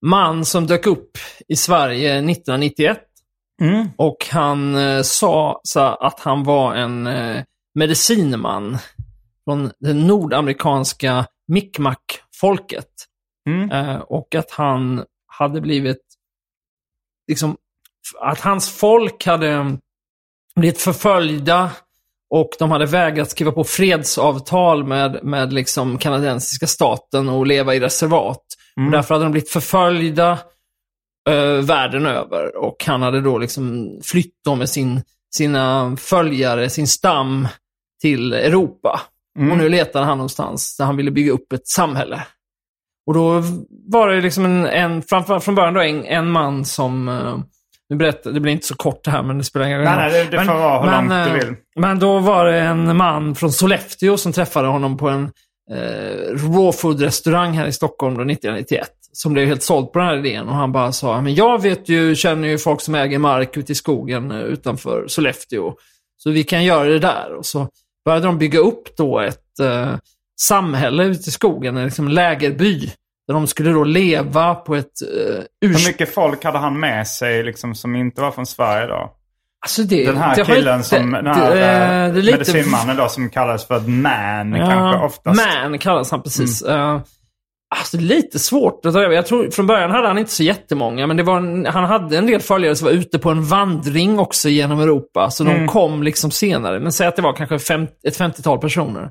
man 0.06 0.44
som 0.44 0.66
dök 0.66 0.86
upp 0.86 1.18
i 1.48 1.56
Sverige 1.56 2.10
1991. 2.10 2.98
Mm. 3.60 3.88
Och 3.96 4.26
han 4.30 4.74
eh, 4.74 5.02
sa 5.02 5.60
så 5.62 5.80
att 5.80 6.20
han 6.20 6.44
var 6.44 6.74
en 6.74 7.06
eh, 7.06 7.42
medicinman 7.74 8.78
från 9.44 9.70
det 9.78 9.94
nordamerikanska 9.94 11.26
Mi'kmaq-folket. 11.52 12.90
Mm. 13.48 13.70
Eh, 13.70 13.96
och 13.96 14.34
att 14.34 14.50
han 14.50 15.04
hade 15.26 15.60
blivit, 15.60 16.02
liksom, 17.28 17.56
att 18.20 18.40
hans 18.40 18.70
folk 18.70 19.26
hade 19.26 19.78
blivit 20.56 20.80
förföljda 20.80 21.70
och 22.30 22.50
de 22.58 22.70
hade 22.70 22.86
vägrat 22.86 23.30
skriva 23.30 23.52
på 23.52 23.64
fredsavtal 23.64 24.84
med, 24.84 25.24
med 25.24 25.52
liksom 25.52 25.98
kanadensiska 25.98 26.66
staten 26.66 27.28
och 27.28 27.46
leva 27.46 27.74
i 27.74 27.80
reservat. 27.80 28.44
Och 28.86 28.90
därför 28.90 29.14
hade 29.14 29.24
de 29.24 29.32
blivit 29.32 29.50
förföljda 29.50 30.38
eh, 31.28 31.64
världen 31.64 32.06
över. 32.06 32.56
Och 32.56 32.84
han 32.86 33.02
hade 33.02 33.20
då 33.20 33.38
liksom 33.38 33.88
flytt 34.04 34.34
då 34.44 34.54
med 34.54 34.68
sin, 34.68 35.02
sina 35.34 35.96
följare, 35.96 36.70
sin 36.70 36.86
stam, 36.88 37.48
till 38.02 38.32
Europa. 38.32 39.00
Och 39.52 39.58
nu 39.58 39.68
letade 39.68 40.04
han 40.04 40.18
någonstans 40.18 40.76
där 40.76 40.84
han 40.84 40.96
ville 40.96 41.10
bygga 41.10 41.32
upp 41.32 41.52
ett 41.52 41.68
samhälle. 41.68 42.22
Och 43.06 43.14
då 43.14 43.42
var 43.88 44.08
det 44.08 44.20
liksom 44.20 44.44
en, 44.44 44.66
en 44.66 45.02
framför, 45.02 45.40
från 45.40 45.54
början 45.54 45.74
då 45.74 45.80
en, 45.80 46.04
en 46.04 46.30
man 46.30 46.64
som, 46.64 47.08
eh, 47.08 47.38
nu 47.88 47.96
berättar, 47.96 48.30
det 48.30 48.40
blir 48.40 48.52
inte 48.52 48.66
så 48.66 48.74
kort 48.76 49.04
det 49.04 49.10
här 49.10 49.22
men 49.22 49.38
det 49.38 49.44
spelar 49.44 49.66
ingen 49.66 49.78
roll. 49.78 49.84
Nej, 49.96 49.96
nej, 50.12 50.24
det- 50.24 50.30
det 50.30 50.44
får 50.44 50.52
vara 50.54 50.80
hur 50.80 50.86
långt 50.96 51.10
du 51.32 51.38
eh, 51.40 51.46
vill. 51.46 51.54
Men 51.76 51.98
då 51.98 52.18
var 52.18 52.44
det 52.46 52.60
en 52.60 52.96
man 52.96 53.34
från 53.34 53.52
Sollefteå 53.52 54.16
som 54.16 54.32
träffade 54.32 54.68
honom 54.68 54.96
på 54.96 55.08
en 55.08 55.32
eh, 55.70 56.34
raw 56.34 56.72
food-restaurang 56.72 57.52
här 57.52 57.66
i 57.66 57.72
Stockholm 57.72 58.14
då 58.14 58.22
1991. 58.22 58.90
Som 59.12 59.32
blev 59.32 59.46
helt 59.46 59.62
såld 59.62 59.92
på 59.92 59.98
den 59.98 60.08
här 60.08 60.16
idén 60.26 60.48
och 60.48 60.54
han 60.54 60.72
bara 60.72 60.92
sa, 60.92 61.20
men 61.20 61.34
jag 61.34 61.62
vet 61.62 61.88
ju, 61.88 62.14
känner 62.14 62.48
ju 62.48 62.58
folk 62.58 62.80
som 62.80 62.94
äger 62.94 63.18
mark 63.18 63.56
ute 63.56 63.72
i 63.72 63.74
skogen 63.74 64.30
eh, 64.30 64.40
utanför 64.40 65.08
Sollefteå. 65.08 65.74
Så 66.16 66.30
vi 66.30 66.44
kan 66.44 66.64
göra 66.64 66.88
det 66.88 66.98
där. 66.98 67.34
Och 67.34 67.46
så 67.46 67.68
började 68.04 68.26
de 68.26 68.38
bygga 68.38 68.58
upp 68.58 68.96
då 68.96 69.20
ett 69.20 69.60
eh, 69.60 69.94
samhälle 70.40 71.04
ute 71.04 71.28
i 71.28 71.32
skogen, 71.32 71.76
en 71.76 71.84
liksom 71.84 72.08
lägerby. 72.08 72.90
Där 73.26 73.34
de 73.34 73.46
skulle 73.46 73.70
då 73.70 73.84
leva 73.84 74.54
på 74.54 74.74
ett 74.74 75.02
eh, 75.02 75.42
Hur 75.60 75.74
urs... 75.74 75.86
mycket 75.86 76.14
folk 76.14 76.44
hade 76.44 76.58
han 76.58 76.80
med 76.80 77.06
sig 77.06 77.42
liksom, 77.42 77.74
som 77.74 77.96
inte 77.96 78.20
var 78.20 78.30
från 78.30 78.46
Sverige 78.46 78.86
då? 78.86 79.16
Alltså 79.66 79.82
det, 79.82 80.06
Den 80.06 80.16
här 80.16 80.36
det 80.36 80.44
killen 80.44 80.76
inte- 80.76 80.88
som, 80.88 81.12
den 81.12 81.24
det- 81.24 81.34
här 81.34 81.50
det- 81.54 81.60
eh, 81.60 82.12
det 82.12 82.18
är 82.18 82.22
lite- 82.22 82.38
medicinmannen 82.38 82.96
då 82.96 83.08
som 83.08 83.30
kallades 83.30 83.66
för 83.66 83.80
man 83.80 84.54
kanske 84.54 85.04
oftast. 85.06 85.40
Man 85.62 85.78
kallas 85.78 86.10
han 86.10 86.22
precis. 86.22 86.62
Mm. 86.62 86.80
Uh, 86.80 87.00
alltså 87.76 87.96
lite 87.98 88.38
svårt 88.38 88.86
att 88.86 88.92
ta 88.94 89.00
över. 89.00 89.14
Jag 89.14 89.26
tror 89.26 89.50
från 89.50 89.66
början 89.66 89.90
hade 89.90 90.08
han 90.08 90.18
inte 90.18 90.30
så 90.32 90.42
jättemånga, 90.42 91.06
men 91.06 91.16
det 91.16 91.22
var 91.22 91.36
en, 91.36 91.66
han 91.66 91.84
hade 91.84 92.18
en 92.18 92.26
del 92.26 92.40
följare 92.40 92.76
som 92.76 92.84
var 92.84 92.92
ute 92.92 93.18
på 93.18 93.30
en 93.30 93.44
vandring 93.44 94.18
också 94.18 94.48
genom 94.48 94.80
Europa. 94.80 95.30
Så 95.30 95.44
Mm. 95.44 95.58
de 95.58 95.66
kom 95.68 96.02
liksom 96.02 96.30
senare. 96.30 96.80
Men 96.80 96.92
säg 96.92 97.06
att 97.06 97.16
det 97.16 97.22
var 97.22 97.32
kanske 97.32 97.58
fem, 97.58 97.86
ett 98.08 98.16
50-tal 98.18 98.58
personer. 98.58 99.10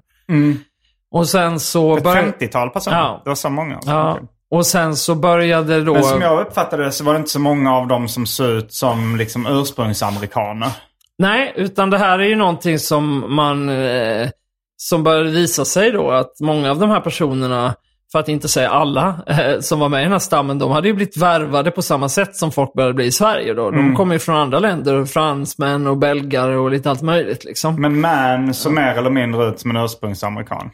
Och 1.12 1.28
sen 1.28 1.60
så... 1.60 1.86
Mm. 1.86 1.98
Ett 1.98 2.04
bör- 2.04 2.16
50-tal 2.40 2.70
personer? 2.70 2.98
Ja. 2.98 3.22
Det 3.24 3.30
var 3.30 3.36
så 3.36 3.50
många? 3.50 3.76
alltså. 3.76 3.92
Ja. 3.92 4.12
Okej. 4.12 4.28
Och 4.52 4.66
sen 4.66 4.96
så 4.96 5.16
började 5.16 5.84
då... 5.84 5.94
Men 5.94 6.04
som 6.04 6.22
jag 6.22 6.42
uppfattade 6.42 6.84
det 6.84 6.92
så 6.92 7.04
var 7.04 7.14
det 7.14 7.20
inte 7.20 7.32
så 7.32 7.40
många 7.40 7.76
av 7.76 7.88
dem 7.88 8.08
som 8.08 8.26
såg 8.26 8.48
ut 8.50 8.74
som 8.74 9.16
liksom 9.16 9.48
ursprungsamerikaner. 9.48 10.70
Nej, 11.18 11.54
utan 11.56 11.90
det 11.90 11.98
här 11.98 12.20
är 12.20 12.24
ju 12.24 12.36
någonting 12.36 12.80
som 12.80 13.36
man... 13.36 13.70
Eh, 13.70 14.30
som 14.78 15.04
började 15.04 15.32
visa 15.32 15.66
sig 15.66 15.92
då 15.92 16.12
att 16.12 16.40
många 16.40 16.72
av 16.72 16.80
de 16.80 16.90
här 16.90 17.00
personerna, 17.00 17.76
för 18.12 18.20
att 18.20 18.28
inte 18.30 18.48
säga 18.48 18.70
alla, 18.70 19.24
eh, 19.28 19.60
som 19.60 19.80
var 19.80 19.90
med 19.90 20.00
i 20.00 20.04
den 20.04 20.12
här 20.12 20.20
stammen, 20.20 20.60
de 20.60 20.72
hade 20.72 20.88
ju 20.88 20.94
blivit 20.94 21.18
värvade 21.18 21.72
på 21.72 21.82
samma 21.82 22.10
sätt 22.10 22.36
som 22.36 22.52
folk 22.52 22.74
började 22.74 22.94
bli 22.94 23.06
i 23.06 23.12
Sverige 23.12 23.54
då. 23.54 23.72
De 23.72 23.96
kommer 23.96 24.14
ju 24.16 24.20
från 24.20 24.36
andra 24.36 24.60
länder, 24.60 25.06
fransmän 25.06 25.88
och 25.88 25.98
belgare 25.98 26.58
och 26.58 26.72
lite 26.72 26.90
allt 26.90 27.02
möjligt 27.02 27.44
liksom. 27.44 27.82
Men 27.82 28.02
man 28.02 28.54
såg 28.54 28.74
mer 28.74 28.96
eller 28.96 29.10
mindre 29.10 29.48
ut 29.48 29.60
som 29.60 29.72
en 29.72 29.78
ursprungsamerikan. 29.78 30.70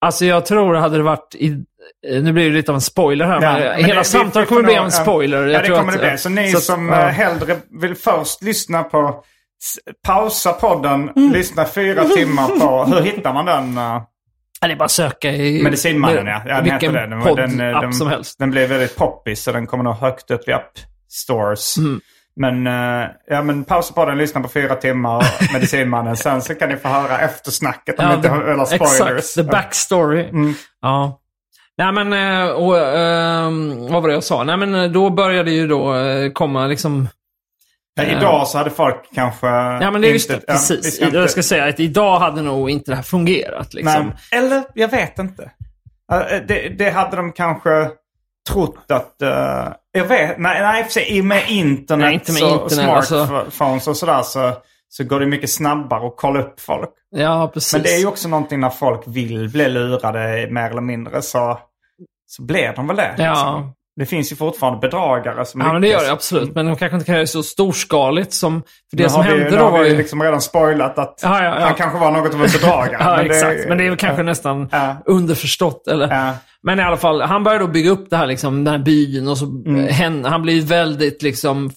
Alltså 0.00 0.24
jag 0.24 0.46
tror 0.46 0.74
det 0.74 0.80
hade 0.80 0.96
det 0.96 1.02
varit 1.02 1.34
i... 1.34 1.64
eh, 2.08 2.22
Nu 2.22 2.32
blir 2.32 2.44
det 2.44 2.56
lite 2.56 2.70
av 2.72 2.74
en 2.74 2.80
spoiler 2.80 3.26
här, 3.26 3.42
Ja, 3.42 3.52
men 3.76 3.84
hela 3.84 4.04
samtalet 4.04 4.48
kommer 4.48 4.62
bli 4.62 4.72
nog- 4.72 4.78
av 4.80 4.84
en 4.84 4.92
spoiler. 4.92 5.46
Ja, 5.46 5.52
Jag 5.52 5.62
det 5.62 5.66
tror 5.66 5.76
kommer 5.76 5.92
att- 5.92 6.00
det 6.00 6.08
bli. 6.10 6.18
Så 6.18 6.28
ni 6.28 6.50
så 6.50 6.56
att- 6.56 6.62
som 6.64 6.88
ja. 6.88 7.00
eh, 7.00 7.06
hellre 7.06 7.56
vill 7.80 7.94
först 7.94 8.42
lyssna 8.42 8.82
på... 8.82 9.24
Pausa 10.06 10.52
podden, 10.52 11.10
Mm. 11.16 11.32
lyssna 11.32 11.64
fyra 11.64 12.04
timmar 12.04 12.48
på... 12.48 12.84
Hur 12.94 13.00
hittar 13.02 13.32
man 13.34 13.44
den? 13.46 13.78
eh? 13.78 14.02
Ja, 14.60 14.66
det 14.68 14.72
är 14.72 14.76
bara 14.76 14.84
att 14.84 14.90
söka 14.90 15.30
i 15.30 15.62
Medicinmannen 15.62 16.26
ja. 16.26 16.42
ja 16.46 16.54
den 16.60 16.64
heter 16.70 16.92
det. 16.92 17.06
Den, 17.06 17.22
podd, 17.22 17.36
den, 17.36 17.56
den, 17.56 17.92
som 17.92 18.08
helst. 18.08 18.38
Den 18.38 18.50
blev 18.50 18.68
väldigt 18.68 18.96
poppis 18.96 19.42
så 19.42 19.52
den 19.52 19.66
kommer 19.66 19.84
nog 19.84 19.94
högt 19.94 20.30
upp 20.30 20.48
i 20.48 20.52
app 20.52 20.72
stores. 21.08 21.76
Mm. 21.78 22.00
Men, 22.36 22.66
ja, 23.28 23.42
men 23.42 23.64
pausa 23.64 23.94
på 23.94 24.04
den, 24.04 24.18
lyssna 24.18 24.40
på 24.40 24.48
fyra 24.48 24.74
timmar 24.74 25.24
Medicinmannen. 25.52 26.16
Sen 26.16 26.42
så 26.42 26.54
kan 26.54 26.68
ni 26.68 26.76
få 26.76 26.88
höra 26.88 27.18
eftersnacket 27.18 27.98
om 27.98 28.04
Ja, 28.04 28.14
inte 28.14 28.28
eller 28.28 28.64
spoilers. 28.64 29.00
Mm. 29.00 29.16
Exakt, 29.16 29.34
the 29.34 29.42
backstory. 29.42 30.26
Ja. 30.82 31.19
Nej 31.78 31.92
men, 31.92 32.12
eh, 32.12 32.48
och, 32.50 32.78
ehm, 32.78 33.86
vad 33.92 34.02
var 34.02 34.08
det 34.08 34.14
jag 34.14 34.24
sa? 34.24 34.44
Nej 34.44 34.56
men 34.56 34.74
eh, 34.74 34.90
då 34.90 35.10
började 35.10 35.50
ju 35.50 35.66
då 35.66 35.94
eh, 35.96 36.32
komma 36.32 36.66
liksom... 36.66 37.08
Ja, 37.94 38.02
idag 38.04 38.48
så 38.48 38.58
hade 38.58 38.70
folk 38.70 38.96
kanske 39.14 39.46
Ja 39.46 39.90
men 39.90 40.00
det 40.00 40.08
är 40.08 40.12
just 40.12 40.28
det, 40.28 40.34
inte- 40.34 40.44
ja, 40.48 40.52
precis. 40.54 41.00
inte- 41.00 41.16
Jag 41.16 41.30
ska 41.30 41.42
säga 41.42 41.64
att 41.64 41.80
idag 41.80 42.18
hade 42.18 42.42
nog 42.42 42.70
inte 42.70 42.90
det 42.90 42.96
här 42.96 43.02
fungerat 43.02 43.74
liksom. 43.74 44.12
Men, 44.30 44.44
eller, 44.44 44.62
jag 44.74 44.88
vet 44.88 45.18
inte. 45.18 45.50
Eh, 46.12 46.18
Det, 46.48 46.68
det 46.78 46.90
hade 46.90 47.16
de 47.16 47.32
kanske 47.32 47.90
trott 48.50 48.84
att... 48.88 49.22
eh, 49.22 49.72
jag 49.92 50.04
vet, 50.04 50.38
nej, 50.38 50.60
nej 50.62 50.82
i 51.08 51.20
och 51.20 51.20
och 51.20 51.24
med 51.26 51.42
internet, 51.50 52.04
Nej, 52.06 52.14
inte 52.14 52.32
med 52.32 52.42
och 52.42 52.62
internet, 52.62 52.90
alltså. 52.96 53.26
smartphones 53.26 53.88
och 53.88 53.96
sådär 53.96 54.22
så, 54.22 54.52
så 54.92 55.04
går 55.04 55.20
det 55.20 55.26
mycket 55.26 55.50
snabbare 55.50 56.06
att 56.06 56.14
kolla 56.16 56.40
upp 56.40 56.60
folk. 56.60 56.90
Ja, 57.16 57.50
precis. 57.54 57.72
Men 57.72 57.82
det 57.82 57.94
är 57.94 57.98
ju 57.98 58.06
också 58.06 58.28
någonting 58.28 58.60
när 58.60 58.70
folk 58.70 59.02
vill 59.06 59.48
bli 59.48 59.68
lurade 59.68 60.48
mer 60.50 60.70
eller 60.70 60.80
mindre 60.80 61.22
så, 61.22 61.58
så 62.26 62.42
blir 62.42 62.72
de 62.76 62.86
väl 62.86 62.96
det. 62.96 63.14
Ja. 63.18 63.30
liksom. 63.30 63.72
Det 63.96 64.06
finns 64.06 64.32
ju 64.32 64.36
fortfarande 64.36 64.78
bedragare 64.80 65.44
som 65.44 65.60
Ja, 65.60 65.72
men 65.72 65.82
det 65.82 65.88
gör 65.88 66.00
det 66.04 66.12
absolut. 66.12 66.54
Men 66.54 66.66
de 66.66 66.76
kanske 66.76 66.94
inte 66.96 67.06
kan 67.06 67.14
göra 67.14 67.22
det 67.22 67.26
så 67.26 67.42
storskaligt 67.42 68.32
som... 68.32 68.62
För 68.90 68.96
det 68.96 69.02
Nu 69.02 69.08
som 69.08 69.22
har 69.22 69.32
vi, 69.32 69.42
hände 69.42 69.56
då 69.56 69.64
har 69.64 69.70
var 69.70 69.82
vi 69.82 69.88
ju... 69.90 69.96
liksom 69.96 70.22
redan 70.22 70.40
spoilat 70.40 70.98
att 70.98 71.20
Ja, 71.22 71.44
ja, 71.44 71.60
ja. 71.60 71.66
han 71.66 71.74
kanske 71.74 71.98
var 71.98 72.10
något 72.10 72.34
av 72.34 72.44
en 72.44 72.50
bedragare. 72.52 72.96
Ja, 73.00 73.16
men 73.16 73.28
det- 73.28 73.34
exakt. 73.34 73.68
Men 73.68 73.78
det 73.78 73.84
är 73.84 73.88
väl 73.88 73.98
kanske 73.98 74.22
nästan 74.22 74.68
underförstått. 75.06 75.86
Eller? 75.88 76.08
Ja. 76.14 76.32
Men 76.62 76.80
i 76.80 76.82
alla 76.82 76.96
fall, 76.96 77.20
han 77.20 77.44
började 77.44 77.64
då 77.64 77.70
bygga 77.70 77.90
upp 77.90 78.10
det 78.10 78.16
här, 78.16 78.26
liksom, 78.26 78.64
den 78.64 78.74
här 78.74 78.84
byn 78.84 79.28
och 79.28 79.38
så 79.38 79.44
Mm. 79.44 79.86
hen, 79.88 80.24
han 80.24 80.42
blir 80.42 80.62
väldigt 80.62 81.22
liksom... 81.22 81.70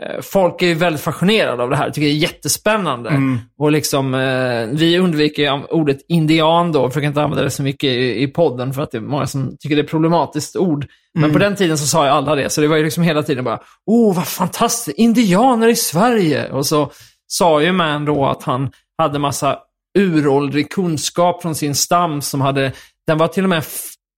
eh, 0.00 0.20
Folk 0.22 0.62
är 0.62 0.66
ju 0.66 0.74
väldigt 0.74 1.02
fascinerade 1.02 1.62
av 1.62 1.70
det 1.70 1.76
här, 1.76 1.90
tycker 1.90 2.08
det 2.08 2.14
är 2.14 2.16
jättespännande. 2.16 3.10
Mm. 3.10 3.38
Och 3.58 3.72
liksom, 3.72 4.14
eh, 4.14 4.66
vi 4.78 4.98
undviker 4.98 5.74
ordet 5.74 5.98
indian 6.08 6.72
då, 6.72 6.88
försöker 6.90 7.08
inte 7.08 7.22
använda 7.22 7.44
det 7.44 7.50
så 7.50 7.62
mycket 7.62 7.90
i, 7.90 8.22
i 8.22 8.28
podden 8.28 8.72
för 8.74 8.82
att 8.82 8.90
det 8.90 8.98
är 8.98 9.02
många 9.02 9.26
som 9.26 9.56
tycker 9.60 9.76
det 9.76 9.80
är 9.80 9.84
ett 9.84 9.90
problematiskt 9.90 10.56
ord. 10.56 10.86
Men 11.14 11.24
Mm. 11.24 11.32
på 11.32 11.38
den 11.38 11.56
tiden 11.56 11.78
så 11.78 11.86
sa 11.86 12.04
ju 12.04 12.10
alla 12.10 12.34
det, 12.34 12.50
så 12.50 12.60
det 12.60 12.68
var 12.68 12.76
ju 12.76 12.84
liksom 12.84 13.02
hela 13.02 13.22
tiden 13.22 13.44
bara, 13.44 13.60
oh 13.86 14.16
vad 14.16 14.28
fantastiskt, 14.28 14.98
indianer 14.98 15.68
i 15.68 15.76
Sverige! 15.76 16.50
Och 16.50 16.66
så 16.66 16.90
sa 17.26 17.62
ju 17.62 17.72
Man 17.72 18.04
då 18.04 18.26
att 18.26 18.42
han 18.42 18.70
hade 18.98 19.18
massa 19.18 19.58
uråldrig 19.98 20.70
kunskap 20.70 21.42
från 21.42 21.54
sin 21.54 21.74
stam 21.74 22.22
som 22.22 22.40
hade, 22.40 22.72
den 23.06 23.18
var 23.18 23.28
till 23.28 23.42
och 23.42 23.50
med, 23.50 23.64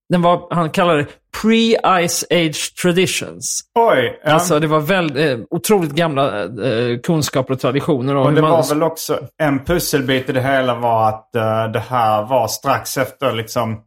den 0.09 0.21
var, 0.21 0.47
han 0.55 0.69
kallade 0.69 0.99
det 1.03 1.07
pre-ice 1.41 2.23
age 2.29 2.75
traditions. 2.81 3.61
Oj. 3.79 4.19
Ja. 4.23 4.31
Alltså 4.31 4.59
det 4.59 4.67
var 4.67 4.79
väldigt, 4.79 5.39
eh, 5.39 5.45
otroligt 5.49 5.91
gamla 5.91 6.43
eh, 6.43 6.99
kunskaper 7.03 7.53
och 7.53 7.59
traditioner. 7.59 8.15
Och 8.15 8.33
det 8.33 8.41
man- 8.41 8.51
var 8.51 8.69
väl 8.69 8.83
också 8.83 9.19
en 9.41 9.65
pusselbit 9.65 10.29
i 10.29 10.33
det 10.33 10.41
hela 10.41 10.75
var 10.75 11.09
att 11.09 11.35
eh, 11.35 11.71
det 11.71 11.83
här 11.89 12.23
var 12.25 12.47
strax 12.47 12.97
efter 12.97 13.33
liksom 13.33 13.81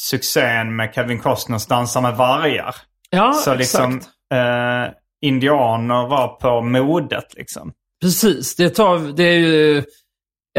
succén 0.00 0.76
med 0.76 0.92
Kevin 0.94 1.18
Costners 1.18 1.66
Dansa 1.66 2.00
med 2.00 2.16
vargar. 2.16 2.74
Ja, 3.10 3.32
Så 3.32 3.54
liksom 3.54 3.96
exakt. 3.96 4.08
eh, 4.34 4.94
indianer 5.22 6.08
var 6.08 6.28
på 6.28 6.60
modet 6.62 7.34
liksom. 7.36 7.72
Precis, 8.02 8.56
det, 8.56 8.70
tar, 8.70 9.16
det 9.16 9.22
är 9.24 9.38
ju... 9.38 9.82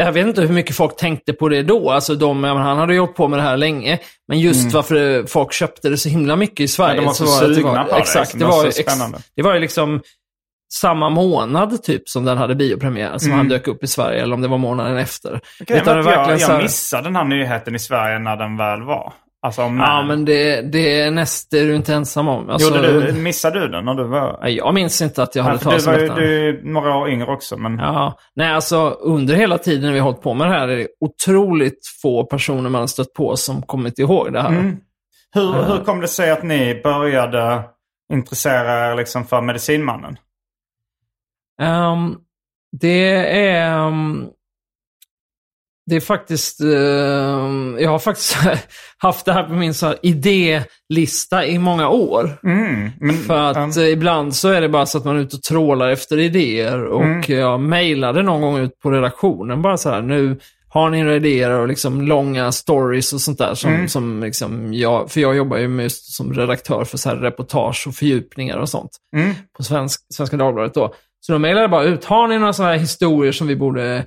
Jag 0.04 0.12
vet 0.12 0.26
inte 0.26 0.40
hur 0.42 0.54
mycket 0.54 0.76
folk 0.76 0.96
tänkte 0.96 1.32
på 1.32 1.48
det 1.48 1.62
då. 1.62 1.90
Alltså 1.90 2.14
de, 2.14 2.44
jag 2.44 2.54
han 2.54 2.78
hade 2.78 2.94
ju 2.94 3.00
hållit 3.00 3.14
på 3.14 3.28
med 3.28 3.38
det 3.38 3.42
här 3.42 3.56
länge. 3.56 3.98
Men 4.28 4.40
just 4.40 4.72
varför 4.72 4.94
det- 4.94 5.30
folk 5.30 5.52
köpte 5.52 5.88
det 5.88 5.96
så 5.96 6.08
himla 6.08 6.36
mycket 6.36 6.60
i 6.60 6.68
Sverige. 6.68 6.92
Mm. 6.92 7.04
Ja, 7.04 7.14
de 7.18 7.24
var 7.24 7.36
så 7.38 7.54
sugna 7.54 7.84
på 7.84 7.94
det, 7.94 8.00
Exakt, 8.00 8.20
liksom. 8.34 8.40
det, 8.40 8.46
var 8.46 8.66
ex- 8.66 9.24
det 9.36 9.42
var 9.42 9.54
ju 9.54 9.60
liksom 9.60 10.00
samma 10.72 11.10
månad 11.10 11.82
typ 11.82 12.08
som 12.08 12.24
den 12.24 12.38
hade 12.38 12.54
biopremiär. 12.54 13.18
Som 13.18 13.32
han 13.32 13.48
dök 13.48 13.68
upp 13.68 13.82
i 13.84 13.86
Sverige, 13.86 14.22
eller 14.22 14.34
om 14.34 14.40
det 14.40 14.48
var 14.48 14.58
månaden 14.58 14.96
efter. 14.98 15.28
Mm. 15.28 15.40
Grejen 15.66 15.82
Utan 15.82 15.98
att 15.98 16.06
verkligen 16.06 16.40
jag, 16.40 16.50
jag 16.50 16.62
missade 16.62 17.02
den 17.02 17.16
här 17.16 17.24
nyheten 17.24 17.74
i 17.74 17.78
Sverige 17.78 18.18
när 18.18 18.36
den 18.36 18.56
väl 18.56 18.82
var. 18.82 19.12
Alltså 19.42 19.62
om 19.62 19.78
Ja, 19.78 20.02
men 20.02 20.24
det, 20.24 20.62
det 20.62 21.00
är 21.00 21.10
näst, 21.10 21.50
det 21.50 21.58
är 21.58 21.66
du 21.66 21.76
inte 21.76 21.94
ensam 21.94 22.28
om. 22.28 22.50
Alltså, 22.50 22.74
Gjorde 22.74 23.12
du, 23.12 23.12
missade 23.12 23.60
du 23.60 23.68
den 23.68 23.84
när 23.84 23.94
du 23.94 24.04
var... 24.04 24.46
Jag 24.48 24.74
minns 24.74 25.02
inte 25.02 25.22
att 25.22 25.34
jag 25.34 25.42
hade 25.42 25.58
talat 25.58 25.86
var 25.86 25.94
om 25.94 26.00
detta. 26.00 26.14
du 26.14 26.48
är 26.48 26.62
några 26.62 26.96
år 26.96 27.08
yngre 27.10 27.32
också 27.32 27.56
men... 27.56 27.78
Ja, 27.78 28.18
nej 28.34 28.50
alltså 28.50 28.88
under 29.00 29.34
hela 29.34 29.58
tiden 29.58 29.92
vi 29.92 29.98
har 29.98 30.04
hållit 30.04 30.22
på 30.22 30.34
med 30.34 30.46
det 30.46 30.52
här 30.52 30.68
är 30.68 30.76
det 30.76 30.88
otroligt 31.00 31.86
få 32.02 32.24
personer 32.24 32.70
man 32.70 32.80
har 32.80 32.86
stött 32.86 33.12
på 33.12 33.36
som 33.36 33.62
kommit 33.62 33.98
ihåg 33.98 34.32
det 34.32 34.42
här. 34.42 34.48
Mm. 34.48 34.76
Hur, 35.32 35.52
hur 35.52 35.84
kom 35.84 36.00
det 36.00 36.08
sig 36.08 36.30
att 36.30 36.42
ni 36.42 36.80
började 36.82 37.62
intressera 38.12 38.90
er 38.90 38.96
liksom 38.96 39.24
för 39.24 39.40
Medicinmannen? 39.40 40.16
Ehm, 41.62 42.16
det 42.80 43.14
är... 43.48 43.86
ehm, 43.86 44.26
det 45.90 45.96
är 45.96 46.00
faktiskt... 46.00 46.60
ehm, 46.60 47.76
jag 47.80 47.90
har 47.90 47.98
faktiskt 47.98 48.36
haft 48.98 49.26
det 49.26 49.32
här 49.32 49.42
på 49.44 49.52
min 49.52 49.74
så 49.74 49.86
här 49.86 49.96
idélista 50.02 51.46
i 51.46 51.58
många 51.58 51.88
år. 51.88 52.38
Mm. 52.44 52.90
Men, 53.00 53.16
För 53.16 53.38
att 53.50 53.56
um, 53.76 53.82
eh, 53.82 53.88
ibland 53.88 54.34
så 54.36 54.48
är 54.48 54.60
det 54.60 54.68
bara 54.68 54.86
så 54.86 54.98
att 54.98 55.04
man 55.04 55.16
är 55.16 55.20
ute 55.20 55.36
och 55.36 55.42
trålar 55.42 55.88
efter 55.88 56.18
idéer. 56.18 56.84
Och 56.84 57.04
Mm. 57.04 57.22
jag 57.40 57.60
mejlade 57.60 58.22
någon 58.22 58.40
gång 58.40 58.58
ut 58.58 58.78
på 58.82 58.90
redaktionen 58.90 59.62
bara 59.62 59.76
så 59.76 59.90
här, 59.90 60.02
nu 60.02 60.38
har 60.68 60.90
ni 60.90 61.02
några 61.02 61.16
idéer 61.16 61.50
och 61.50 61.68
liksom 61.68 62.02
långa 62.02 62.52
stories 62.52 63.12
och 63.12 63.20
sånt 63.20 63.38
där. 63.38 63.54
Som, 63.54 63.70
Mm. 63.74 63.88
som 63.88 64.22
liksom 64.22 64.74
jag, 64.74 65.10
för 65.10 65.20
jag 65.20 65.36
jobbar 65.36 65.56
ju 65.56 65.68
med 65.68 65.82
just 65.82 66.16
som 66.16 66.32
redaktör 66.34 66.84
för 66.84 66.98
så 66.98 67.08
här 67.08 67.16
reportage 67.16 67.84
och 67.88 67.94
fördjupningar 67.94 68.56
och 68.56 68.68
sånt. 68.68 68.90
Mm. 69.16 69.34
På 69.56 69.62
svensk, 69.64 70.00
Svenska 70.14 70.36
Dagbladet 70.36 70.74
då. 70.74 70.94
Så 71.20 71.32
då 71.32 71.38
mejlade 71.38 71.68
bara 71.68 71.82
ut, 71.84 72.04
har 72.04 72.28
ni 72.28 72.38
några 72.38 72.52
sådana 72.52 72.72
här 72.72 72.78
historier 72.80 73.32
som 73.32 73.46
vi 73.46 73.56
borde 73.56 73.96
eh, 73.96 74.02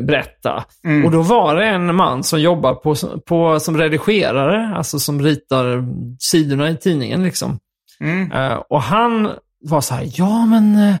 berätta? 0.00 0.64
Mm. 0.84 1.04
Och 1.04 1.10
då 1.10 1.22
var 1.22 1.56
det 1.56 1.66
en 1.66 1.94
man 1.94 2.22
som 2.22 2.40
jobbar 2.40 2.74
på, 2.74 2.94
på, 3.26 3.60
som 3.60 3.78
redigerare, 3.78 4.76
alltså 4.76 4.98
som 4.98 5.22
ritar 5.22 5.84
sidorna 6.18 6.70
i 6.70 6.76
tidningen 6.76 7.22
liksom. 7.22 7.58
Mm. 8.00 8.32
Eh, 8.32 8.54
och 8.54 8.82
han 8.82 9.30
var 9.60 9.80
så 9.80 9.94
här, 9.94 10.10
ja 10.14 10.46
men... 10.46 10.76
eh," 10.76 10.96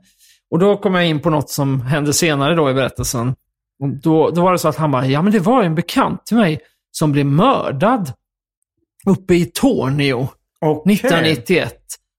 Och 0.50 0.58
då 0.60 0.76
kom 0.76 0.94
jag 0.94 1.06
in 1.06 1.20
på 1.20 1.30
något 1.30 1.50
som 1.50 1.80
hände 1.80 2.12
senare 2.12 2.54
då 2.54 2.70
i 2.70 2.74
berättelsen. 2.74 3.34
Och 3.82 3.88
då, 3.88 4.30
då 4.30 4.42
var 4.42 4.52
det 4.52 4.58
så 4.58 4.68
att 4.68 4.76
han 4.76 4.90
bara, 4.90 5.06
ja 5.06 5.22
men 5.22 5.32
det 5.32 5.38
var 5.38 5.62
en 5.62 5.74
bekant 5.74 6.26
till 6.26 6.36
mig 6.36 6.60
som 6.90 7.12
blev 7.12 7.26
mördad 7.26 8.12
uppe 9.06 9.34
i 9.34 9.44
Tornio 9.44 10.28
Okej. 10.60 10.94
1991 10.94 11.74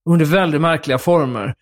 under 0.09 0.25
väldigt 0.25 0.61
märkliga 0.61 0.97
former. 0.97 1.55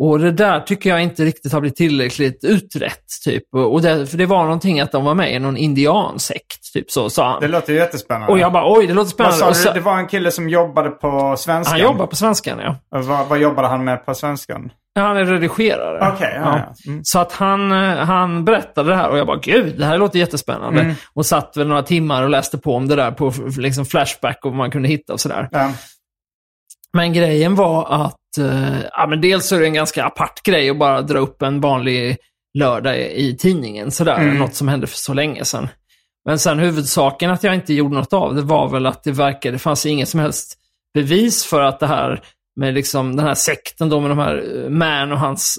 Och 0.00 0.18
det 0.18 0.32
där 0.32 0.60
tycker 0.60 0.90
jag 0.90 1.02
inte 1.02 1.24
riktigt 1.24 1.52
har 1.52 1.60
blivit 1.60 1.76
tillräckligt 1.76 2.44
utrett. 2.44 3.04
Typ. 3.24 3.42
Och 3.54 3.82
det, 3.82 4.06
för 4.06 4.18
det 4.18 4.26
var 4.26 4.42
någonting 4.42 4.80
att 4.80 4.92
de 4.92 5.04
var 5.04 5.14
med 5.14 5.34
i 5.34 5.38
någon 5.38 5.56
indiansekt, 5.56 6.72
typ 6.72 6.90
så 6.90 7.10
sa 7.10 7.30
han. 7.30 7.40
Det 7.40 7.48
låter 7.48 7.72
ju 7.72 7.78
jättespännande. 7.78 8.32
Och 8.32 8.38
jag 8.38 8.52
bara, 8.52 8.78
oj, 8.78 8.86
det 8.86 8.94
låter 8.94 9.24
Vad 9.24 9.34
spännande. 9.34 9.54
sa 9.54 9.68
du? 9.68 9.74
Det 9.74 9.84
var 9.84 9.98
en 9.98 10.06
kille 10.06 10.30
som 10.30 10.48
jobbade 10.48 10.90
på 10.90 11.36
svenskan? 11.38 11.72
han 11.72 11.80
jobbar 11.80 12.06
på 12.06 12.16
svenskan, 12.16 12.58
ja. 12.58 12.76
Vad, 13.00 13.26
vad 13.28 13.38
jobbade 13.38 13.68
han 13.68 13.84
med 13.84 14.06
på 14.06 14.14
svenskan? 14.14 14.70
Han 14.98 15.16
är 15.16 15.24
redigerare. 15.24 16.12
Okej, 16.14 16.32
ja, 16.34 16.58
ja. 16.58 16.90
Mm. 16.90 17.00
Så 17.04 17.18
att 17.18 17.32
han, 17.32 17.72
eh, 17.72 17.96
han 17.98 18.44
berättade 18.44 18.90
det 18.90 18.96
här 18.96 19.08
och 19.08 19.18
jag 19.18 19.26
bara, 19.26 19.38
gud, 19.38 19.78
det 19.78 19.84
här 19.84 19.98
låter 19.98 20.18
jättespännande. 20.18 20.80
Mm. 20.80 20.94
Och 21.14 21.26
satt 21.26 21.56
väl 21.56 21.68
några 21.68 21.82
timmar 21.82 22.22
och 22.22 22.30
läste 22.30 22.58
på 22.58 22.74
om 22.74 22.88
det 22.88 22.96
där 22.96 23.10
på 23.10 23.32
liksom 23.58 23.84
Flashback 23.84 24.38
och 24.44 24.50
vad 24.50 24.58
man 24.58 24.70
kunde 24.70 24.88
hitta 24.88 25.12
och 25.12 25.20
sådär. 25.20 25.48
Ja. 25.52 25.70
Men 26.92 27.12
grejen 27.12 27.54
var 27.54 28.04
att, 28.04 28.16
eh, 28.38 28.80
ja 28.92 29.06
men 29.06 29.20
dels 29.20 29.46
så 29.46 29.56
är 29.56 29.60
det 29.60 29.66
en 29.66 29.74
ganska 29.74 30.04
apart 30.04 30.42
grej 30.42 30.70
att 30.70 30.78
bara 30.78 31.02
dra 31.02 31.18
upp 31.18 31.42
en 31.42 31.60
vanlig 31.60 32.16
lördag 32.58 32.98
i, 32.98 33.28
i 33.28 33.36
tidningen 33.36 33.90
sådär. 33.90 34.18
Mm. 34.18 34.38
Något 34.38 34.54
som 34.54 34.68
hände 34.68 34.86
för 34.86 34.96
så 34.96 35.14
länge 35.14 35.44
sedan. 35.44 35.68
Men 36.24 36.38
sen 36.38 36.58
huvudsaken 36.58 37.30
att 37.30 37.42
jag 37.42 37.54
inte 37.54 37.74
gjorde 37.74 37.94
något 37.94 38.12
av 38.12 38.34
det 38.34 38.42
var 38.42 38.68
väl 38.68 38.86
att 38.86 39.04
det 39.04 39.12
verkade, 39.12 39.54
det 39.54 39.58
fanns 39.58 39.86
inget 39.86 40.08
som 40.08 40.20
helst 40.20 40.58
bevis 40.94 41.44
för 41.44 41.62
att 41.62 41.80
det 41.80 41.86
här 41.86 42.22
med 42.56 42.74
liksom 42.74 43.16
den 43.16 43.26
här 43.26 43.34
sekten 43.34 43.88
då 43.88 44.00
med 44.00 44.10
de 44.10 44.18
här 44.18 44.64
eh, 44.64 44.70
Man 44.70 45.12
och 45.12 45.18
hans, 45.18 45.58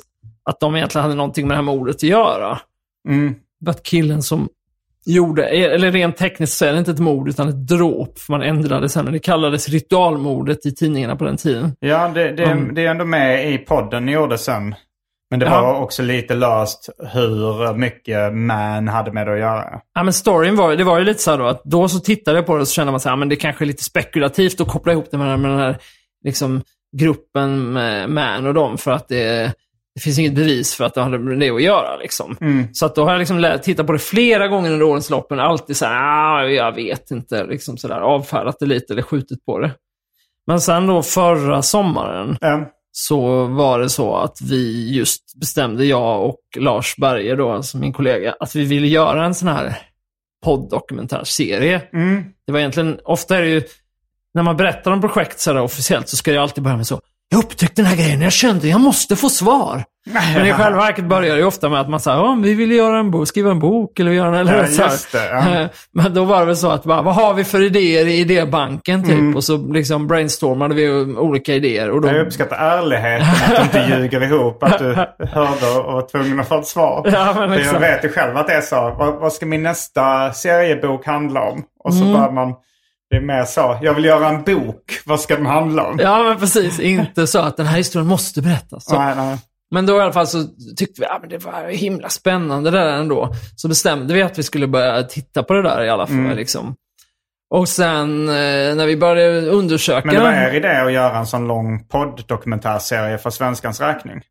att 0.50 0.60
de 0.60 0.76
egentligen 0.76 1.04
hade 1.04 1.16
någonting 1.16 1.48
med 1.48 1.52
det 1.52 1.58
här 1.58 1.64
mordet 1.64 1.96
att 1.96 2.04
göra. 2.04 2.60
Mm. 3.10 3.36
Att 3.68 3.84
killen 3.84 4.24
som 4.24 4.50
gjorde, 5.14 5.46
eller 5.46 5.92
rent 5.92 6.18
tekniskt 6.18 6.58
så 6.58 6.66
är 6.66 6.72
det 6.74 6.80
inte 6.80 6.92
ett 6.92 7.00
mord 7.00 7.30
utan 7.30 7.50
ett 7.50 7.68
dråp, 7.68 8.20
för 8.20 8.32
man 8.34 8.42
ändrade 8.42 8.90
sen, 8.90 9.04
men 9.04 9.14
det 9.14 9.20
kallades 9.20 9.70
ritualmordet 9.70 10.66
i 10.66 10.76
tidningarna 10.76 11.16
på 11.16 11.24
den 11.24 11.38
tiden. 11.38 11.76
Ja, 11.80 12.12
det, 12.14 12.32
det, 12.32 12.44
Mm. 12.44 12.76
det 12.76 12.86
är 12.86 12.92
ändå 12.92 13.06
med 13.06 13.54
i 13.54 13.58
podden 13.58 14.06
ni 14.06 14.12
gjorde 14.12 14.38
sen. 14.38 14.76
Men 15.32 15.40
det 15.40 15.46
Ja. 15.46 15.62
var 15.62 15.82
också 15.82 16.04
lite 16.04 16.36
löst 16.36 16.90
hur 17.14 17.74
mycket 17.74 18.34
man 18.34 18.88
hade 18.88 19.12
med 19.12 19.28
det 19.28 19.34
att 19.34 19.40
göra. 19.40 19.80
Ja, 19.96 20.04
men 20.04 20.14
storyn 20.14 20.56
var, 20.56 20.76
det 20.76 20.84
var 20.84 21.00
ju 21.00 21.06
lite 21.06 21.22
så 21.22 21.32
här 21.32 21.38
då, 21.38 21.46
att 21.46 21.64
då 21.64 21.88
så 21.88 22.00
tittade 22.00 22.38
jag 22.38 22.46
på 22.46 22.56
det 22.56 22.62
och 22.62 22.68
så 22.68 22.74
kände 22.74 22.92
man 22.92 23.00
så 23.00 23.10
här, 23.10 23.16
men 23.16 23.30
det 23.30 23.36
kanske 23.36 23.64
är 23.64 23.68
lite 23.68 23.84
spekulativt 23.84 24.62
att 24.62 24.68
koppla 24.68 24.92
ihop 24.94 25.08
det 25.12 25.18
med, 25.18 25.28
den 25.28 25.32
här- 25.32 25.38
med 25.42 25.52
den 25.52 25.60
här 25.60 25.78
liksom, 26.26 26.62
gruppen 26.98 27.74
med 27.74 28.10
Man 28.10 28.46
och 28.46 28.54
dem, 28.54 28.78
för 28.78 28.92
att 28.92 29.08
det, 29.08 29.54
det 30.00 30.04
finns 30.04 30.20
inget 30.20 30.36
bevis 30.36 30.76
för 30.76 30.84
att 30.84 30.94
det 30.94 31.02
hade 31.02 31.20
med 31.20 31.40
det 31.40 31.50
att 31.50 31.62
göra. 31.62 31.98
Liksom. 31.98 32.38
Mm. 32.42 32.68
Så 32.74 32.86
att 32.86 32.96
då 32.96 33.04
har 33.04 33.12
jag 33.12 33.20
liksom 33.20 33.60
tittat 33.64 33.88
på 33.88 33.94
det 33.94 34.00
flera 34.00 34.48
gånger 34.48 34.72
under 34.72 34.86
årens 34.86 35.10
lopp, 35.10 35.30
men 35.30 35.40
alltid 35.40 35.78
så 35.78 35.86
här, 35.86 35.96
ah, 35.96 36.48
jag 36.48 36.76
vet 36.76 37.12
inte, 37.12 37.46
liksom 37.46 37.78
så 37.78 37.88
där, 37.88 38.00
avfärdat 38.00 38.60
det 38.60 38.66
lite 38.66 38.94
eller 38.94 39.02
skjutit 39.02 39.46
på 39.46 39.60
det. 39.60 39.72
Men 40.48 40.62
sen 40.62 40.88
då 40.88 41.02
förra 41.02 41.62
sommaren 41.62 42.38
Ja. 42.42 42.72
så 42.92 43.46
var 43.46 43.80
det 43.80 43.90
så 43.90 44.16
att 44.16 44.42
vi 44.42 44.94
just 44.96 45.40
bestämde, 45.40 45.86
jag 45.86 46.26
och 46.26 46.40
Lars 46.58 46.96
Berger 46.98 47.36
då, 47.36 47.52
alltså 47.52 47.78
min 47.78 47.94
kollega, 47.94 48.36
att 48.40 48.56
vi 48.56 48.66
ville 48.66 48.88
göra 48.88 49.26
en 49.26 49.36
sån 49.36 49.48
här 49.48 49.78
podd-dokumentärserie. 50.46 51.82
Mm. 51.94 52.24
Det 52.46 52.52
var 52.52 52.60
egentligen, 52.60 53.00
ofta 53.04 53.38
är 53.38 53.42
det 53.42 53.50
ju, 53.50 53.64
när 54.34 54.44
man 54.44 54.58
berättar 54.58 54.92
om 54.92 55.02
projekt 55.02 55.40
så 55.40 55.60
officiellt 55.60 56.10
så 56.10 56.18
ska 56.18 56.32
det 56.32 56.42
alltid 56.42 56.64
börja 56.64 56.78
med 56.78 56.88
så, 56.88 57.02
jag 57.30 57.40
upptäckte 57.40 57.82
den 57.82 57.86
här 57.86 57.96
grejen, 57.98 58.22
jag 58.22 58.32
kände 58.32 58.68
jag 58.68 58.82
måste 58.82 59.16
få 59.16 59.30
svar. 59.30 59.84
Men 60.36 60.46
i 60.48 60.54
själva 60.54 60.78
verket 60.80 61.06
börjar 61.06 61.34
det 61.36 61.40
ju 61.40 61.46
ofta 61.46 61.70
med 61.70 61.82
att 61.82 61.90
man 61.90 62.00
säger, 62.00 62.18
ja, 62.18 62.38
vi 62.44 62.54
vill 62.54 62.72
göra 62.72 63.00
en 63.00 63.12
bok, 63.12 63.28
skriva 63.28 63.52
en 63.52 63.60
bok 63.60 64.00
eller 64.00 64.12
göra 64.12 64.28
en, 64.28 64.34
eller 64.48 64.58
Ja, 64.80 64.90
så 64.90 65.18
det, 65.18 65.30
ja. 65.30 65.68
Men 66.04 66.14
då 66.14 66.24
var 66.24 66.40
det 66.40 66.46
väl 66.46 66.56
så 66.58 66.70
att, 66.70 66.84
bara, 66.84 67.02
vad 67.02 67.16
har 67.16 67.34
vi 67.34 67.44
för 67.44 67.62
idéer 67.62 68.06
i 68.06 68.14
idébanken 68.20 69.04
typ? 69.04 69.12
Mm. 69.12 69.36
Och 69.36 69.44
så 69.44 69.58
liksom 69.74 70.08
brainstormade 70.08 70.76
vi 70.76 70.90
olika 71.18 71.54
idéer. 71.54 71.90
Och 71.90 72.02
då, 72.02 72.08
Jag 72.08 72.26
uppskattar 72.28 72.56
ärligheten, 72.58 73.28
att 73.56 73.72
du 73.74 73.80
inte 73.80 73.96
ljuger 73.98 74.24
ihop 74.24 74.64
att 74.64 74.80
du 74.80 74.86
hörde 75.32 75.68
och 75.80 75.94
var 75.94 76.08
tvungen 76.12 76.40
att 76.40 76.48
få 76.48 76.60
ett 76.60 76.68
svar. 76.68 77.10
Ja, 77.14 77.46
liksom. 77.46 77.74
jag 77.74 77.80
vet 77.80 78.04
ju 78.06 78.10
själv 78.10 78.38
att 78.38 78.48
det 78.48 78.54
är 78.54 78.62
så. 78.62 78.96
Vad, 79.00 79.14
vad 79.16 79.34
ska 79.34 79.46
min 79.46 79.64
nästa 79.64 80.34
seriebok 80.34 81.06
handla 81.06 81.42
om? 81.42 81.64
Och 81.84 81.92
Mm. 81.92 82.04
så 82.08 82.14
börjar 82.18 82.32
man... 82.32 82.54
Det 83.10 83.16
är 83.16 83.22
mer 83.22 83.46
så. 83.46 83.80
Jag 83.82 83.94
vill 83.94 84.06
göra 84.06 84.30
en 84.30 84.44
bok. 84.44 85.02
Vad 85.06 85.20
ska 85.20 85.36
den 85.36 85.46
handla 85.46 85.88
om? 85.88 86.00
Ja, 86.00 86.24
men 86.24 86.40
precis. 86.40 86.80
Inte 86.80 87.28
så 87.28 87.40
att 87.40 87.58
den 87.58 87.66
här 87.66 87.78
historien 87.78 88.08
måste 88.08 88.42
berättas. 88.42 88.86
Så. 88.86 89.00
Nej, 89.00 89.16
nej. 89.16 89.38
Men 89.72 89.86
då 89.86 89.98
i 89.98 90.02
alla 90.02 90.14
fall 90.14 90.28
så 90.28 90.44
tyckte 90.78 91.02
vi 91.02 91.08
att 91.08 91.30
det 91.30 91.38
var 91.38 91.70
himla 91.70 92.10
spännande 92.10 92.72
det 92.72 92.78
där 92.78 92.88
ändå. 92.88 93.34
Så 93.56 93.68
bestämde 93.68 94.14
vi 94.14 94.22
att 94.22 94.40
vi 94.40 94.44
skulle 94.44 94.68
börja 94.68 95.04
titta 95.04 95.44
på 95.44 95.54
det 95.54 95.64
där 95.64 95.84
i 95.84 95.90
alla 95.90 96.08
fall. 96.08 96.16
Mm. 96.16 96.38
Liksom. 96.38 96.76
Och 97.50 97.70
sen 97.70 98.30
eh, 98.30 98.76
när 98.76 98.86
vi 98.86 98.98
började 98.98 99.50
undersöka... 99.50 100.06
Men 100.06 100.16
det 100.16 100.22
var 100.22 100.34
er 100.34 100.54
idé 100.54 100.68
att 100.68 100.92
göra 100.92 101.18
en 101.18 101.28
sån 101.28 101.48
lång 101.48 101.88
podd-dokumentärserie 101.88 103.18
för 103.18 103.30
svenskans 103.30 103.82
räkning? 103.82 104.22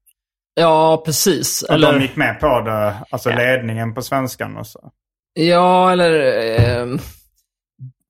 Ja, 0.54 1.02
precis. 1.04 1.62
Och 1.62 1.80
de 1.80 1.86
Eller, 1.86 2.00
gick 2.00 2.16
med 2.16 2.40
på 2.40 2.60
det, 2.60 2.94
alltså 3.10 3.30
ledningen 3.30 3.94
på 3.94 4.02
svenskan 4.02 4.56
och 4.56 4.66
så? 4.66 4.90
ja, 5.34 5.92
eller... 5.92 6.12
Eh, 6.60 6.86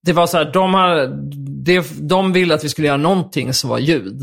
det 0.08 0.12
var 0.14 0.26
så 0.26 0.38
här, 0.38 0.44
de, 0.52 0.74
har, 0.74 1.06
det, 1.64 1.86
de 2.08 2.32
ville 2.32 2.54
att 2.54 2.64
vi 2.64 2.68
skulle 2.68 2.86
göra 2.86 2.96
någonting 2.96 3.52
som 3.52 3.70
var 3.70 3.78
ljud. 3.78 4.22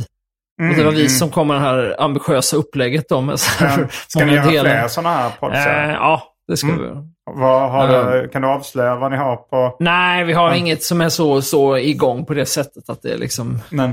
och 0.69 0.75
det 0.77 0.83
var 0.83 0.91
vi 0.91 1.09
som 1.09 1.29
kom 1.29 1.47
med 1.47 1.55
det 1.57 1.61
här 1.61 1.95
ambitiösa 1.99 2.57
upplägget 2.57 3.09
då 3.09 3.21
med 3.21 3.39
så 3.39 3.63
här 3.65 3.73
Mm, 3.75 3.87
Ja. 3.91 3.97
Ska 4.07 4.25
ni 4.25 4.33
göra 4.33 4.45
delar. 4.51 4.63
fler 4.79 4.87
sådana 4.87 5.15
här 5.15 5.25
Eh, 5.27 5.31
poddar? 5.39 5.89
ja, 5.93 6.23
det 6.47 6.57
ska 6.57 6.67
Mm. 6.67 6.79
vi. 6.81 6.87
Ja. 7.25 8.11
du, 8.21 8.29
kan 8.29 8.41
du 8.41 8.47
avslöja 8.47 8.95
vad 8.95 9.11
ni 9.11 9.17
har 9.17 9.35
på... 9.35 9.75
Nej, 9.79 10.23
vi 10.23 10.33
har 10.33 10.53
inget 10.53 10.83
som 10.83 11.01
är 11.01 11.09
så, 11.09 11.41
så 11.41 11.77
igång 11.77 12.25
på 12.25 12.33
det 12.33 12.45
sättet 12.45 12.89
att 12.89 13.01
det 13.01 13.11
är 13.13 13.17
liksom... 13.17 13.59
Men, 13.69 13.89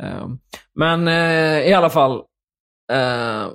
Eh, 0.00 0.26
men 0.74 1.08
eh, 1.08 1.68
i 1.68 1.74
alla 1.74 1.90
fall. 1.90 2.12
Eh, 2.92 3.46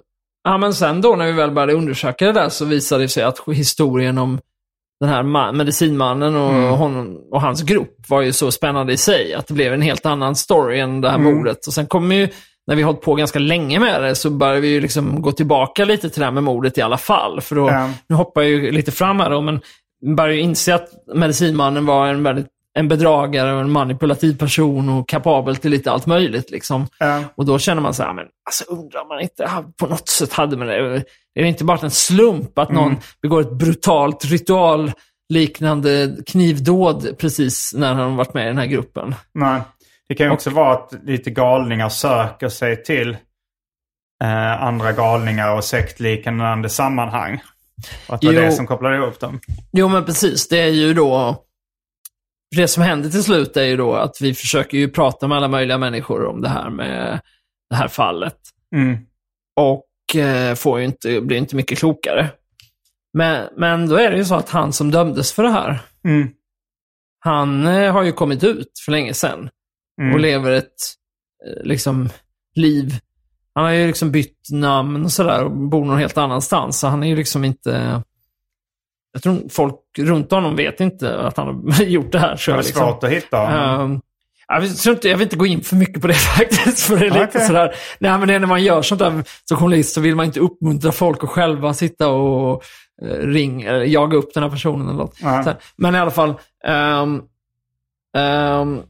ja, 0.43 0.57
men 0.57 0.73
sen 0.73 1.01
då 1.01 1.15
när 1.15 1.25
vi 1.25 1.31
väl 1.31 1.51
började 1.51 1.73
undersöka 1.73 2.25
det 2.25 2.31
där 2.31 2.49
så 2.49 2.65
visade 2.65 3.03
det 3.03 3.07
sig 3.07 3.23
att 3.23 3.39
historien 3.53 4.17
om 4.17 4.39
den 5.01 5.09
här 5.09 5.23
ma- 5.23 5.51
medicinmannen 5.53 6.35
och, 6.35 6.49
Mm. 6.53 6.69
honom, 6.69 7.17
och 7.31 7.41
hans 7.41 7.61
grupp 7.61 7.95
var 8.09 8.21
ju 8.21 8.33
så 8.33 8.51
spännande 8.51 8.93
i 8.93 8.97
sig. 8.97 9.33
Att 9.33 9.47
det 9.47 9.53
blev 9.53 9.73
en 9.73 9.81
helt 9.81 10.05
annan 10.05 10.35
story 10.35 10.79
än 10.79 11.01
det 11.01 11.09
här 11.09 11.19
Mm. 11.19 11.35
mordet. 11.37 11.67
Och 11.67 11.73
sen 11.73 11.87
kommer 11.87 12.15
ju, 12.15 12.27
när 12.67 12.75
vi 12.75 12.81
hållit 12.81 13.01
på 13.01 13.15
ganska 13.15 13.39
länge 13.39 13.79
med 13.79 14.03
det, 14.03 14.15
så 14.15 14.29
börjar 14.29 14.59
vi 14.61 14.67
ju 14.67 14.81
liksom 14.81 15.21
gå 15.21 15.31
tillbaka 15.31 15.85
lite 15.85 16.09
till 16.09 16.19
det 16.19 16.25
här 16.25 16.31
med 16.31 16.43
mordet 16.43 16.77
i 16.77 16.81
alla 16.81 16.97
fall. 16.97 17.41
För 17.41 17.55
då, 17.55 17.67
Ja. 17.69 17.89
nu 18.09 18.15
hoppar 18.15 18.41
jag 18.41 18.51
ju 18.51 18.71
lite 18.71 18.91
fram 18.91 19.19
här 19.19 19.29
då, 19.29 19.41
men 19.41 19.59
börjar 20.15 20.33
ju 20.35 20.41
inse 20.41 20.75
att 20.75 20.87
medicinmannen 21.15 21.85
var 21.85 22.07
en 22.07 22.23
väldigt 22.23 22.47
en 22.73 22.87
bedragare 22.87 23.53
och 23.53 23.61
en 23.61 23.71
manipulativ 23.71 24.37
person 24.37 24.89
och 24.89 25.09
kapabel 25.09 25.55
till 25.55 25.71
lite 25.71 25.91
allt 25.91 26.05
möjligt. 26.05 26.51
Liksom. 26.51 26.87
Ja. 26.99 27.23
Och 27.35 27.45
då 27.45 27.59
känner 27.59 27.81
man 27.81 27.93
så 27.93 28.03
här, 28.03 28.13
men 28.13 28.25
alltså 28.45 28.63
undrar 28.67 29.07
man 29.07 29.21
inte, 29.21 29.49
på 29.79 29.87
något 29.87 30.09
sätt 30.09 30.33
hade 30.33 30.57
man 30.57 30.67
det. 30.67 30.75
Är 31.35 31.41
det 31.41 31.47
inte 31.47 31.63
bara 31.63 31.79
en 31.79 31.91
slump 31.91 32.57
att 32.59 32.71
någon 32.71 32.95
begår 33.21 33.41
ett 33.41 33.51
brutalt 33.51 34.25
ritualliknande 34.25 36.15
knivdåd 36.27 37.17
precis 37.17 37.73
när 37.75 37.93
han 37.93 38.15
varit 38.15 38.33
med 38.33 38.43
i 38.43 38.47
den 38.47 38.57
här 38.57 38.65
gruppen? 38.65 39.15
nej. 39.33 39.61
Det 40.09 40.15
kan 40.15 40.25
ju 40.27 40.31
också 40.33 40.49
vara 40.49 40.73
att 40.73 40.93
lite 41.03 41.31
galningar 41.31 41.89
söker 41.89 42.49
sig 42.49 42.83
till 42.83 43.09
eh, 44.23 44.63
andra 44.63 44.91
galningar 44.91 45.55
och 45.55 45.63
sektliknande 45.63 46.69
sammanhang. 46.69 47.41
Och 48.07 48.15
att 48.15 48.21
det 48.21 48.27
var 48.27 48.33
Jo. 48.33 48.41
det 48.41 48.51
som 48.51 48.67
kopplade 48.67 48.95
ihop 48.95 49.19
dem. 49.19 49.39
Jo, 49.71 49.87
men 49.87 50.05
precis. 50.05 50.47
Det 50.47 50.59
är 50.59 50.67
ju 50.69 50.93
då... 50.93 51.35
Det 52.55 52.67
som 52.67 52.83
händer 52.83 53.09
till 53.09 53.23
slut 53.23 53.57
är 53.57 53.63
ju 53.63 53.77
då 53.77 53.93
att 53.93 54.21
vi 54.21 54.33
försöker 54.33 54.77
ju 54.77 54.89
prata 54.89 55.27
med 55.27 55.37
alla 55.37 55.47
möjliga 55.47 55.77
människor 55.77 56.25
om 56.25 56.41
det 56.41 56.49
här 56.49 56.69
med 56.69 57.19
det 57.69 57.75
här 57.75 57.87
fallet. 57.87 58.37
Mm. 58.75 58.97
Och 59.55 60.15
eh, 60.15 60.55
får 60.55 60.79
ju 60.79 60.85
inte, 60.85 61.21
blir 61.21 61.37
inte 61.37 61.55
mycket 61.55 61.77
klokare. 61.77 62.29
Men, 63.13 63.47
men 63.57 63.87
då 63.89 63.95
är 63.95 64.11
det 64.11 64.17
ju 64.17 64.25
så 64.25 64.35
att 64.35 64.49
han 64.49 64.73
som 64.73 64.91
dömdes 64.91 65.33
för 65.33 65.43
det 65.43 65.49
här, 65.51 65.79
Mm. 66.05 66.27
han 67.19 67.67
eh, 67.67 67.93
har 67.93 68.03
ju 68.03 68.11
kommit 68.11 68.43
ut 68.43 68.71
för 68.85 68.91
länge 68.91 69.13
sedan. 69.13 69.49
Mm. 70.01 70.13
Och 70.13 70.19
lever 70.19 70.51
ett 70.51 70.73
eh, 71.47 71.63
liksom, 71.63 72.09
liv. 72.55 72.99
Han 73.55 73.65
har 73.65 73.71
ju 73.71 73.87
liksom 73.87 74.11
bytt 74.11 74.47
namn 74.51 75.05
och 75.05 75.11
sådär 75.11 75.43
och 75.43 75.51
bor 75.51 75.85
någon 75.85 75.99
helt 75.99 76.17
annanstans. 76.17 76.79
Så 76.79 76.87
han 76.87 77.03
är 77.03 77.07
ju 77.07 77.15
liksom 77.15 77.45
inte... 77.45 78.03
Jag 79.13 79.23
tror 79.23 79.49
folk 79.49 79.75
runt 79.97 80.31
honom 80.31 80.55
vet 80.55 80.79
inte 80.79 81.19
att 81.19 81.37
han 81.37 81.47
har 81.47 81.83
gjort 81.83 82.11
det 82.11 82.19
här. 82.19 82.35
tror 82.35 82.55
Det 82.55 82.59
är 82.59 82.63
liksom. 82.63 82.87
svårt 82.87 83.03
att 83.03 83.09
hitta 83.09 83.37
honom. 83.37 83.91
Ehm, 83.91 84.01
jag, 84.47 84.61
vill, 84.61 84.77
tror 84.77 84.95
inte, 84.95 85.09
jag 85.09 85.17
vill 85.17 85.25
inte 85.25 85.35
gå 85.35 85.45
in 85.45 85.61
för 85.61 85.75
mycket 85.75 86.01
på 86.01 86.07
det 86.07 86.13
faktiskt. 86.37 86.79
För 86.79 86.97
det 86.97 87.05
är 87.05 87.09
lite 87.09 87.25
Okej. 87.25 87.47
sådär, 87.47 87.75
nej 87.99 88.17
men 88.17 88.27
det 88.27 88.33
är 88.33 88.39
när 88.39 88.47
man 88.47 88.63
gör 88.63 88.81
sånt 88.81 88.99
där 88.99 89.23
som 89.45 89.57
journalist 89.57 89.93
så 89.93 90.01
vill 90.01 90.15
man 90.15 90.25
inte 90.25 90.39
uppmuntra 90.39 90.91
folk 90.91 91.23
att 91.23 91.29
själva 91.29 91.73
sitta 91.73 92.07
och 92.09 92.63
uh, 93.05 93.27
ring, 93.27 93.61
jaga 93.85 94.17
upp 94.17 94.33
den 94.33 94.43
här 94.43 94.49
personen 94.49 94.87
eller 94.87 94.97
något. 94.97 95.17
Så 95.17 95.27
här. 95.27 95.55
Men 95.75 95.95
i 95.95 95.99
alla 95.99 96.11
fall, 96.11 96.33
ehm, 96.67 97.21
ehm, 98.17 98.81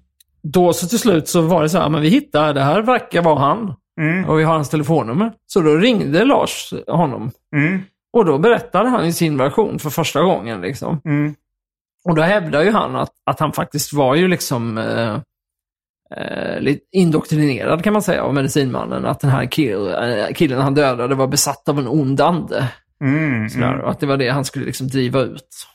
då 0.44 0.74
så 0.74 0.88
till 0.88 1.00
slut 1.00 1.28
så 1.28 1.42
var 1.42 1.62
det 1.62 1.70
så 1.70 1.78
här, 1.78 1.90
men 1.90 2.02
vi 2.02 2.10
hittar, 2.10 2.54
det 2.54 2.62
här 2.62 2.82
verkar 2.82 3.22
vara 3.22 3.40
han. 3.40 3.74
Mm. 4.02 4.30
Och 4.30 4.40
vi 4.40 4.44
har 4.44 4.54
hans 4.54 4.70
telefonnummer. 4.70 5.32
Så 5.48 5.62
då 5.62 5.76
ringde 5.76 6.26
Lars 6.26 6.74
honom. 6.88 7.32
Mm. 7.56 7.82
Och 8.14 8.26
då 8.26 8.38
berättade 8.38 8.90
han 8.90 9.06
i 9.06 9.14
sin 9.14 9.38
version 9.38 9.80
för 9.80 9.90
första 9.90 10.22
gången. 10.22 10.62
Liksom. 10.62 11.02
Mm. 11.06 11.36
Och 12.04 12.16
då 12.16 12.22
hävdar 12.22 12.62
ju 12.62 12.72
han 12.72 12.96
att, 12.96 13.14
att 13.26 13.40
han 13.40 13.54
faktiskt 13.54 13.94
var 13.94 14.16
ju 14.16 14.28
liksom 14.28 14.78
eh, 14.78 15.14
eh, 16.18 16.76
indoktrinerad 16.92 17.84
kan 17.84 17.94
man 17.94 18.02
säga 18.02 18.24
av 18.24 18.34
medicinmannen. 18.34 19.06
Att 19.06 19.20
den 19.20 19.30
här 19.30 19.46
kill, 19.46 19.88
eh, 19.88 20.34
killen 20.36 20.62
han 20.62 20.74
dödade 20.74 21.16
var 21.16 21.28
besatt 21.28 21.70
av 21.70 21.80
en 21.80 21.88
ond 21.88 22.22
ande. 22.22 22.68
Mm. 23.04 23.50
Sådär, 23.50 23.74
Mm. 23.74 23.82
Och 23.82 23.92
att 23.92 24.00
det 24.00 24.06
var 24.06 24.18
det 24.18 24.30
han 24.30 24.46
skulle 24.46 24.66
liksom 24.66 24.88
driva 24.88 25.22
ut. 25.22 25.68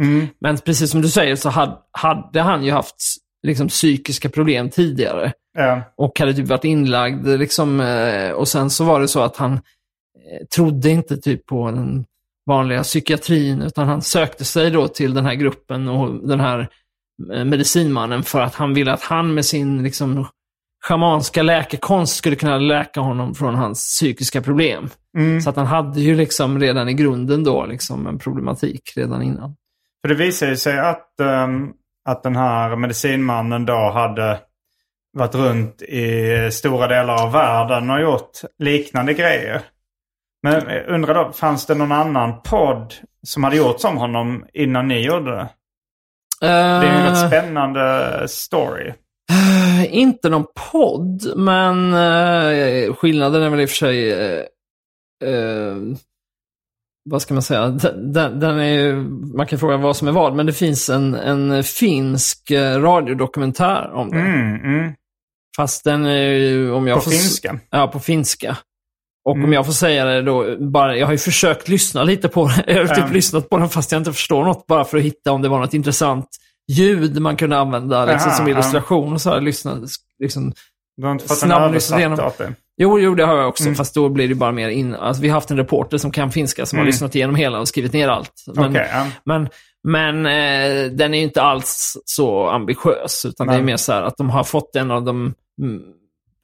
Mm. 0.00 0.26
Men 0.40 0.58
precis 0.58 0.90
som 0.90 1.02
du 1.02 1.08
säger 1.08 1.36
så 1.36 1.48
hade, 1.48 1.76
hade 1.92 2.40
han 2.40 2.64
ju 2.64 2.72
haft 2.72 2.96
liksom, 3.42 3.68
psykiska 3.68 4.28
problem 4.28 4.70
tidigare. 4.70 5.32
Ja. 5.58 5.82
Och 5.96 6.18
hade 6.18 6.34
typ 6.34 6.48
varit 6.48 6.64
inlagd. 6.64 7.28
Liksom, 7.28 7.80
eh, 7.80 8.30
och 8.30 8.48
sen 8.48 8.70
så 8.70 8.84
var 8.84 9.00
det 9.00 9.08
så 9.08 9.20
att 9.20 9.36
han 9.36 9.60
trodde 10.54 10.90
inte 10.90 11.16
typ 11.16 11.46
på 11.46 11.70
den 11.70 12.04
vanliga 12.46 12.82
psykiatrin, 12.82 13.62
utan 13.62 13.88
han 13.88 14.02
sökte 14.02 14.44
sig 14.44 14.70
då 14.70 14.88
till 14.88 15.14
den 15.14 15.24
här 15.24 15.34
gruppen 15.34 15.88
och 15.88 16.28
den 16.28 16.40
här 16.40 16.68
eh, 17.32 17.44
medicinmannen 17.44 18.22
för 18.22 18.40
att 18.40 18.54
han 18.54 18.74
ville 18.74 18.92
att 18.92 19.02
han 19.02 19.34
med 19.34 19.44
sin 19.44 19.82
liksom, 19.82 20.26
schamanska 20.84 21.42
läkekonst 21.42 22.16
skulle 22.16 22.36
kunna 22.36 22.58
läka 22.58 23.00
honom 23.00 23.34
från 23.34 23.54
hans 23.54 23.78
psykiska 23.78 24.42
problem. 24.42 24.88
Mm. 25.18 25.40
Så 25.40 25.50
att 25.50 25.56
han 25.56 25.66
hade 25.66 26.00
ju 26.00 26.16
liksom 26.16 26.60
redan 26.60 26.88
i 26.88 26.94
grunden 26.94 27.44
då 27.44 27.66
liksom 27.66 28.06
en 28.06 28.18
problematik 28.18 28.92
redan 28.96 29.22
innan. 29.22 29.56
För 30.02 30.08
det 30.08 30.14
visade 30.14 30.50
ju 30.50 30.56
sig 30.56 30.78
att, 30.78 31.20
ehm, 31.20 31.72
att 32.04 32.22
den 32.22 32.36
här 32.36 32.76
medicinmannen 32.76 33.66
då 33.66 33.90
hade 33.90 34.40
varit 35.12 35.34
runt 35.34 35.82
i 35.82 36.48
stora 36.52 36.88
delar 36.88 37.22
av 37.22 37.32
världen 37.32 37.90
och 37.90 38.00
gjort 38.00 38.30
liknande 38.58 39.14
grejer. 39.14 39.62
Men 40.42 40.68
undrar 40.86 41.14
då, 41.14 41.32
fanns 41.32 41.66
det 41.66 41.74
någon 41.74 41.92
annan 41.92 42.42
podd 42.42 42.94
som 43.26 43.44
hade 43.44 43.56
gjort 43.56 43.80
som 43.80 43.96
honom 43.96 44.46
innan 44.52 44.88
ni 44.88 45.00
gjorde 45.06 45.30
det? 45.30 45.48
Det 46.40 46.46
är 46.46 46.82
en 46.84 47.02
rätt 47.04 47.22
Eh, 47.22 47.28
spännande 47.28 48.28
story. 48.28 48.92
Eh, 49.30 49.94
Inte 49.94 50.28
någon 50.28 50.46
podd, 50.72 51.32
men 51.36 51.94
eh, 51.94 52.94
skillnaden 52.94 53.42
är 53.42 53.50
väl 53.50 53.60
i 53.60 53.64
och 53.64 53.68
för 53.70 53.76
sig... 53.76 54.14
Vad 57.04 57.22
ska 57.22 57.34
man 57.34 57.42
säga? 57.42 57.68
Den, 57.68 58.40
den 58.40 58.58
är 58.58 58.64
ju, 58.74 58.96
man 59.36 59.46
kan 59.46 59.58
fråga 59.58 59.76
vad 59.76 59.96
som 59.96 60.08
är 60.08 60.12
vad, 60.12 60.34
men 60.34 60.46
det 60.46 60.52
finns 60.52 60.90
en, 60.90 61.14
en 61.14 61.64
finsk 61.64 62.50
radiodokumentär 62.76 63.92
om 63.92 64.10
det. 64.10 64.18
Mm, 64.18 64.54
mm. 64.64 64.92
Fast 65.56 65.84
den 65.84 66.06
är 66.06 66.22
ju, 66.22 66.72
om 66.72 66.86
jag 66.86 66.96
På 66.98 67.02
får... 67.02 67.10
finska? 67.10 67.58
Ja, 67.70 67.88
på 67.88 68.00
finska. 68.00 68.56
Och 69.24 69.32
om 69.32 69.52
jag 69.52 69.66
får 69.66 69.72
säga 69.72 70.04
det 70.04 70.22
då, 70.22 70.56
bara, 70.60 70.96
jag 70.96 71.06
har 71.06 71.12
ju 71.12 71.18
försökt 71.18 71.68
lyssna 71.68 72.04
lite 72.04 72.28
på 72.28 72.48
den. 72.48 72.64
Jag 72.76 72.86
har 72.86 72.94
typ 72.94 72.98
Mm. 72.98 73.12
lyssnat 73.12 73.50
på 73.50 73.56
den 73.58 73.68
fast 73.68 73.92
jag 73.92 74.00
inte 74.00 74.12
förstår 74.12 74.44
något. 74.44 74.66
Bara 74.66 74.84
för 74.84 74.98
att 74.98 75.04
hitta 75.04 75.32
om 75.32 75.42
det 75.42 75.48
var 75.48 75.58
något 75.60 75.74
intressant 75.74 76.28
ljud 76.72 77.20
man 77.20 77.36
kunde 77.36 77.58
använda 77.58 78.04
liksom, 78.04 78.28
Aha, 78.28 78.36
som 78.36 78.48
illustration. 78.48 79.12
Och 79.12 79.20
så 79.20 79.30
här, 79.30 79.40
lyssna, 79.40 79.78
liksom. 80.18 80.52
Du 80.96 81.04
har 81.06 81.12
inte 81.12 81.24
fått 81.24 81.42
en 81.42 81.48
Snabblyssnat 81.48 82.00
översatt 82.00 82.40
igenom. 82.40 82.54
Jo, 82.76 82.98
jo, 82.98 83.14
det 83.14 83.24
har 83.24 83.36
jag 83.36 83.48
också. 83.48 83.64
Mm. 83.64 83.74
Fast 83.74 83.94
då 83.94 84.08
blir 84.08 84.28
det 84.28 84.34
bara 84.34 84.52
mer 84.52 84.68
in... 84.68 84.94
Alltså, 84.94 85.22
vi 85.22 85.28
har 85.28 85.34
haft 85.34 85.50
en 85.50 85.56
reporter 85.56 85.98
som 85.98 86.10
kan 86.10 86.30
finska 86.30 86.66
som 86.66 86.76
har 86.78 86.82
Mm. 86.82 86.86
lyssnat 86.90 87.14
igenom 87.14 87.34
hela 87.36 87.60
och 87.60 87.68
skrivit 87.68 87.92
ner 87.92 88.08
allt. 88.08 88.32
Men, 88.54 88.74
ja. 88.74 89.06
men, 89.24 89.48
men 89.88 90.26
eh, 90.26 90.90
den 90.92 91.14
är 91.14 91.22
inte 91.22 91.42
alls 91.42 91.96
så 92.04 92.48
ambitiös. 92.48 93.24
Utan 93.24 93.46
det 93.46 93.52
är 93.52 93.56
Nej. 93.56 93.64
mer 93.66 93.76
så 93.76 93.92
här 93.92 94.02
att 94.02 94.16
de 94.16 94.30
har 94.30 94.44
fått 94.44 94.76
en 94.76 94.90
av 94.90 95.02
de 95.04 95.34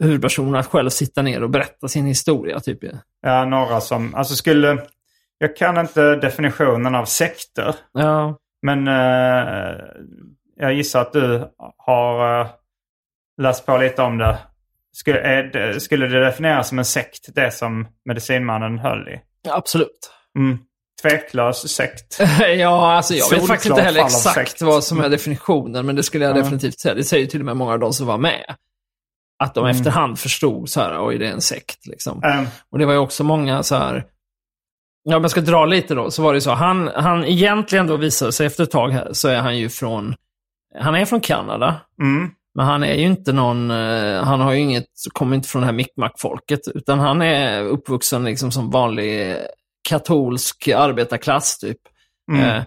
mm, 0.01 0.09
huvudpersonerna 0.11 0.59
att 0.59 0.67
själv 0.67 0.91
sitta 0.91 1.23
ner 1.23 1.43
och 1.43 1.51
berätta 1.51 1.89
sin 1.89 2.07
historia. 2.07 2.61
Typ. 2.61 2.79
Ja, 3.23 3.45
några 3.45 3.81
som... 3.81 4.15
Alltså 4.15 4.35
skulle... 4.35 4.79
Jag 5.39 5.57
kan 5.57 5.79
inte 5.79 6.17
definitionen 6.17 6.95
av 6.95 7.05
sekter. 7.05 7.75
Ja, 7.93 8.39
Men 8.63 8.89
eh, 8.89 9.77
jag 10.57 10.73
gissar 10.75 11.01
att 11.01 11.13
du 11.13 11.45
har 11.77 12.41
eh, 12.41 12.47
läst 13.43 13.67
på 13.67 13.77
lite 13.79 14.03
om 14.03 14.19
det. 14.19 14.39
Skulle, 14.93 15.21
är 15.21 15.43
det. 15.43 15.81
skulle 15.81 16.07
det 16.07 16.25
definieras 16.25 16.69
som 16.69 16.79
en 16.79 16.85
sekt, 16.85 17.35
det 17.35 17.51
som 17.51 17.89
medicinmannen 18.05 18.79
höll 18.79 19.09
i? 19.09 19.21
absolut. 19.51 20.11
Mm. 20.39 20.59
Tveklös 21.03 21.69
sekt. 21.69 22.21
ja, 22.59 22.93
alltså 22.93 23.15
jag 23.15 23.19
vet 23.21 23.29
Solklart 23.29 23.49
faktiskt 23.49 23.71
inte 23.71 23.83
heller 23.83 24.05
exakt 24.05 24.63
vad 24.63 24.85
som 24.85 25.01
är 25.01 25.09
definitionen, 25.09 25.87
men 25.87 25.97
det 25.97 26.03
skulle 26.03 26.25
jag 26.25 26.37
Ja. 26.37 26.43
definitivt 26.43 26.81
säga. 26.81 26.95
Det 26.95 27.05
säger 27.05 27.27
till 27.27 27.41
och 27.41 27.47
med 27.47 27.57
många 27.57 27.73
av 27.73 27.79
de 27.79 27.93
som 27.93 28.07
var 28.07 28.19
med. 28.19 28.55
Att 29.39 29.55
de 29.55 29.65
Mm. 29.65 29.77
efterhand 29.77 30.19
förstod 30.19 30.69
så 30.69 30.81
här, 30.81 31.07
oj 31.07 31.19
det 31.19 31.27
är 31.29 31.33
en 31.33 31.41
sekt. 31.41 31.87
Liksom. 31.87 32.23
Eh, 32.25 32.43
Och 32.73 32.79
det 32.79 32.87
var 32.87 32.93
ju 32.93 32.99
också 32.99 33.25
många 33.25 33.63
så 33.63 33.77
här, 33.77 34.05
ja 35.03 35.17
om 35.17 35.23
jag 35.23 35.31
ska 35.31 35.41
dra 35.41 35.67
lite 35.67 35.95
då, 35.95 36.11
så 36.11 36.23
var 36.23 36.35
det 36.35 36.41
så, 36.41 36.51
han, 36.51 36.89
han 36.95 37.25
egentligen 37.25 37.87
då 37.87 37.97
visade 37.97 38.33
sig 38.33 38.47
efter 38.47 38.63
ett 38.65 38.71
tag 38.71 38.89
här, 38.91 39.13
så 39.13 39.29
är 39.29 39.39
han 39.41 39.59
ju 39.59 39.69
från, 39.69 40.15
han 40.79 40.95
är 40.95 41.05
från 41.05 41.21
Kanada. 41.21 41.81
mm. 42.01 42.31
Men 42.55 42.67
han 42.67 42.83
är 42.85 42.95
ju 42.95 43.07
inte 43.07 43.33
någon, 43.33 43.71
eh, 43.71 44.23
han 44.25 44.41
har 44.41 44.53
ju 44.53 44.61
inget, 44.61 44.87
kommer 45.13 45.37
inte 45.37 45.49
från 45.49 45.63
det 45.63 45.67
här 45.67 45.75
Mi'kmaq-folket, 45.75 46.61
utan 46.75 46.99
han 46.99 47.23
är 47.23 47.63
uppvuxen 47.63 48.25
liksom 48.25 48.53
som 48.53 48.71
vanlig 48.71 49.37
katolsk 49.89 50.69
arbetarklass 50.69 51.59
typ. 51.59 51.77
Mm. 52.33 52.45
Eh, 52.57 52.63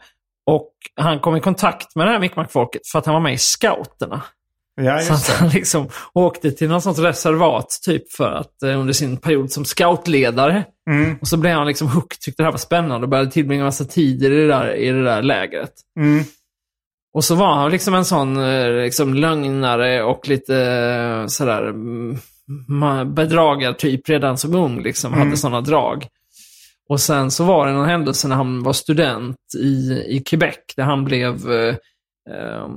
och 0.45 0.71
han 0.95 1.19
kom 1.19 1.36
i 1.36 1.39
kontakt 1.41 1.95
med 1.95 2.07
det 2.07 2.12
här 2.12 2.19
Mi'kmaq-folket 2.19 2.81
för 2.91 2.99
att 2.99 3.05
han 3.05 3.13
var 3.13 3.21
med 3.21 3.34
i 3.34 3.38
scouterna. 3.38 4.21
Ja, 4.75 4.99
Så 4.99 5.13
att 5.13 5.27
han 5.27 5.49
liksom 5.49 5.88
åkte 6.13 6.51
till 6.51 6.69
något 6.69 6.84
sånt 6.84 6.99
reservat 6.99 7.79
typ 7.86 8.12
för 8.12 8.31
att 8.31 8.63
eh, 8.63 8.79
under 8.79 8.93
sin 8.93 9.17
period 9.17 9.51
som 9.51 9.65
scoutledare. 9.65 10.65
Mm. 10.89 11.17
Och 11.21 11.27
så 11.27 11.38
blev 11.38 11.53
han 11.57 11.67
liksom 11.67 11.88
hooked, 11.88 12.19
tyckte 12.19 12.43
det 12.43 12.47
här 12.47 12.51
var 12.51 12.57
spännande 12.57 13.05
och 13.05 13.10
började 13.10 13.31
tillbringa 13.31 13.63
massa 13.63 13.86
tid 13.86 14.23
i 14.23 14.29
det 14.29 14.47
där, 14.47 14.75
i 14.75 14.89
det 14.89 15.03
där 15.03 15.21
lägret. 15.21 15.73
Mm. 15.99 16.23
Och 17.13 17.23
så 17.23 17.36
var 17.36 17.53
han 17.55 17.71
liksom 17.71 17.93
en 17.93 18.05
sån 18.05 18.38
eh, 18.38 18.71
liksom 18.71 19.13
lögnare 19.13 20.03
och 20.03 20.27
lite 20.27 20.57
eh, 20.57 21.27
sådär 21.27 21.67
mm, 21.67 22.17
bedragartyp 23.13 24.10
redan 24.10 24.38
som 24.38 24.55
ung. 24.55 24.81
Liksom, 24.84 25.13
Mm. 25.13 25.25
Hade 25.25 25.38
sådana 25.38 25.62
drag. 25.62 26.07
Och 26.89 26.99
sen 26.99 27.31
så 27.31 27.43
var 27.43 27.67
det 27.67 27.73
någon 27.73 27.89
händelse 27.89 28.27
när 28.27 28.36
han 28.36 28.63
var 28.63 28.73
student 28.73 29.38
i, 29.57 30.03
i 30.07 30.23
Quebec 30.25 30.55
där 30.75 30.84
han 30.84 31.05
blev 31.05 31.51
eh, 31.51 31.75
eh, 32.29 32.67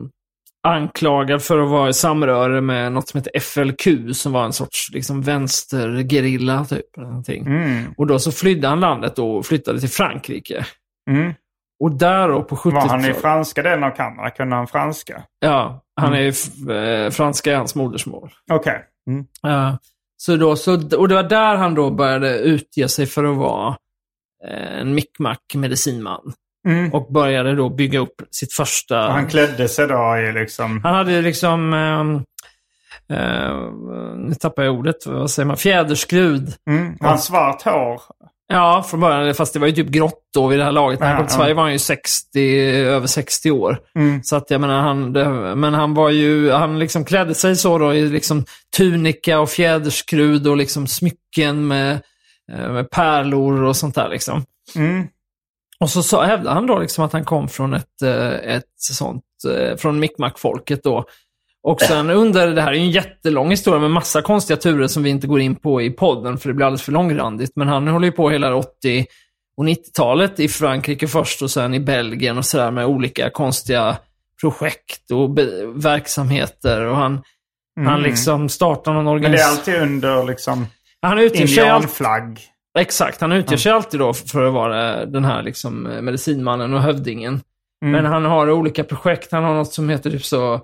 anklagad 0.64 1.42
för 1.42 1.59
att 1.59 1.70
vara 1.70 1.88
i 1.88 1.92
samröre 1.92 2.61
med 2.61 2.92
något 2.92 3.09
som 3.09 3.18
heter 3.18 3.40
FLQ 3.40 4.14
som 4.16 4.33
var 4.33 4.44
en 4.44 4.53
sorts 4.53 4.90
liksom, 4.92 5.22
vänstergerilla 5.22 6.64
typ. 6.64 6.96
Någonting. 6.96 7.46
Mm. 7.46 7.94
Och 7.96 8.07
då 8.07 8.18
så 8.18 8.33
flydde 8.33 8.68
han 8.68 8.81
landet 8.81 9.18
och 9.18 9.46
flyttade 9.46 9.81
till 9.81 9.88
Frankrike. 9.88 10.66
Mm. 11.11 11.33
Och 11.81 11.92
där 11.98 12.29
då 12.29 12.42
på 12.42 12.57
70-talet... 12.57 12.83
Var 12.83 12.88
han 12.88 13.05
i 13.05 13.14
franska 13.14 13.62
delen 13.62 13.85
av 13.85 13.90
Kanada? 13.90 14.31
Kunde 14.31 14.57
han 14.57 14.66
franska? 14.66 15.22
Ja, 15.38 15.85
han 16.00 16.12
är 16.12 16.20
ju 16.20 16.29
f- 16.29 16.68
eh, 16.70 17.11
franska 17.11 17.53
är 17.53 17.57
hans 17.57 17.74
modersmål. 17.74 18.31
Okej. 18.53 18.85
Mm. 19.11 19.27
Ja. 19.42 19.79
Så 20.16 20.37
då, 20.37 20.57
så, 20.57 20.72
och 20.98 21.09
det 21.09 21.14
var 21.14 21.22
där 21.22 21.57
han 21.57 21.74
då 21.74 21.90
började 21.90 22.38
utge 22.38 22.88
sig 22.88 23.07
för 23.07 23.24
att 23.24 23.37
vara 23.37 23.77
eh, 24.48 24.79
en 24.81 24.94
mickmack-medicinman. 24.94 26.33
Mm. 26.68 26.92
Och 26.92 27.12
började 27.12 27.55
då 27.55 27.68
bygga 27.68 27.98
upp 27.98 28.22
sitt 28.31 28.53
första... 28.53 29.07
Och 29.07 29.12
han 29.12 29.27
klädde 29.27 29.68
sig 29.68 29.87
då 29.87 30.16
i 30.16 30.33
liksom... 30.33 30.81
Han 30.85 30.94
hade 30.94 31.22
liksom... 31.22 31.72
ehm, 31.72 32.14
eh, 33.09 33.55
nu 34.16 34.35
tappar 34.40 34.62
jag 34.62 34.74
ordet. 34.74 35.07
Vad 35.07 35.31
säger 35.31 35.46
man? 35.46 35.57
Fjäderskrud. 35.57 36.55
Mm. 36.70 36.96
Han 37.00 37.18
svart 37.18 37.62
hår. 37.62 38.00
Ja, 38.46 38.85
från 38.90 39.00
början. 39.00 39.35
Fast 39.35 39.53
det 39.53 39.59
var 39.59 39.66
ju 39.66 39.72
typ 39.72 39.88
grått 39.88 40.20
då 40.35 40.46
vid 40.46 40.59
det 40.59 40.64
här 40.64 40.72
laget. 40.72 41.00
När 41.00 41.07
han 41.07 41.16
kom 41.16 41.27
till. 41.27 41.37
Sverige 41.37 41.55
var 41.55 41.62
han 41.62 41.72
ju 41.72 41.79
60, 41.79 42.61
över 42.70 43.07
60 43.07 43.50
år. 43.50 43.79
Mm. 43.94 44.22
Så 44.22 44.37
att 44.37 44.50
jag 44.50 44.61
menar, 44.61 44.81
han, 44.81 45.12
det, 45.12 45.29
men 45.55 45.74
han 45.74 45.94
var 45.94 46.11
ju, 46.11 46.50
han 46.50 46.79
liksom 46.79 47.05
klädde 47.05 47.35
sig 47.35 47.57
så 47.57 47.79
då 47.79 47.94
i 47.94 48.09
liksom 48.09 48.44
tunika 48.77 49.40
och 49.40 49.50
fjäderskrud 49.50 50.46
och 50.46 50.57
liksom 50.57 50.87
smycken 50.87 51.66
med, 51.66 52.00
eh, 52.53 52.72
med 52.72 52.90
pärlor 52.90 53.62
och 53.62 53.77
sånt 53.77 53.94
där 53.94 54.09
liksom. 54.09 54.44
Mm. 54.77 55.07
Och 55.80 55.90
så, 55.90 56.02
så 56.02 56.22
hävdade 56.22 56.54
han 56.54 56.66
då 56.66 56.78
liksom 56.78 57.04
att 57.04 57.12
han 57.12 57.24
kom 57.24 57.48
från 57.48 57.74
ett, 57.74 58.02
eh, 58.02 58.32
ett 58.32 58.64
sånt, 58.76 59.24
eh, 59.50 59.76
från 59.76 60.04
Mi'kmaq-folket 60.04 60.82
då. 60.82 61.04
Och 61.62 61.80
sen 61.80 62.10
under, 62.10 62.48
det 62.48 62.62
här 62.62 62.70
är 62.70 62.74
ju 62.74 62.80
en 62.80 62.90
jättelång 62.90 63.50
historia 63.50 63.80
med 63.80 63.90
massa 63.90 64.22
konstiga 64.22 64.56
turer 64.56 64.87
som 64.87 65.02
vi 65.02 65.10
inte 65.10 65.26
går 65.26 65.40
in 65.40 65.56
på 65.56 65.82
i 65.82 65.90
podden 65.90 66.38
för 66.38 66.48
det 66.48 66.54
blir 66.54 66.66
alldeles 66.66 66.82
för 66.82 66.92
långrandigt. 66.92 67.52
Men 67.56 67.68
han 67.68 67.88
håller 67.88 68.06
ju 68.06 68.12
på 68.12 68.30
hela 68.30 68.56
80 68.56 69.06
och 69.56 69.64
90-talet 69.64 70.40
i 70.40 70.48
Frankrike 70.48 71.06
först 71.08 71.42
och 71.42 71.50
sen 71.50 71.74
i 71.74 71.80
Belgien 71.80 72.38
och 72.38 72.44
sådär 72.44 72.70
med 72.70 72.87
olika 72.87 73.30
konstiga 73.30 73.96
projekt 74.40 75.10
och 75.10 75.38
verksamheter. 75.84 76.80
Och 76.80 76.96
han, 76.96 77.22
han 77.87 78.02
liksom 78.02 78.48
startar 78.48 78.92
någon 78.92 79.06
Mm. 79.06 79.22
Men 79.22 79.32
det 79.32 79.38
är 79.38 79.50
organisation. 79.50 79.58
alltid 79.58 79.82
under 79.82 80.24
liksom 80.24 80.66
Han 81.02 81.18
utger 81.18 81.28
sig 81.28 81.42
alltid 81.42 81.58
indianflagg. 81.58 82.40
Exakt, 82.78 83.20
han 83.20 83.32
utger 83.32 83.56
sig 83.56 83.72
alltid 83.72 84.00
då 84.00 84.12
för 84.12 84.44
att 84.44 84.52
vara 84.52 85.06
den 85.06 85.24
här 85.24 85.42
liksom 85.42 85.82
medicinmannen 85.82 86.74
och 86.74 86.82
hövdingen. 86.82 87.40
Mm. 87.84 87.92
Men 87.92 88.04
han 88.04 88.24
har 88.24 88.50
olika 88.50 88.84
projekt. 88.84 89.32
Han 89.32 89.44
har 89.44 89.54
något 89.54 89.72
som 89.72 89.88
heter 89.88 90.10
typ 90.10 90.24
så 90.24 90.54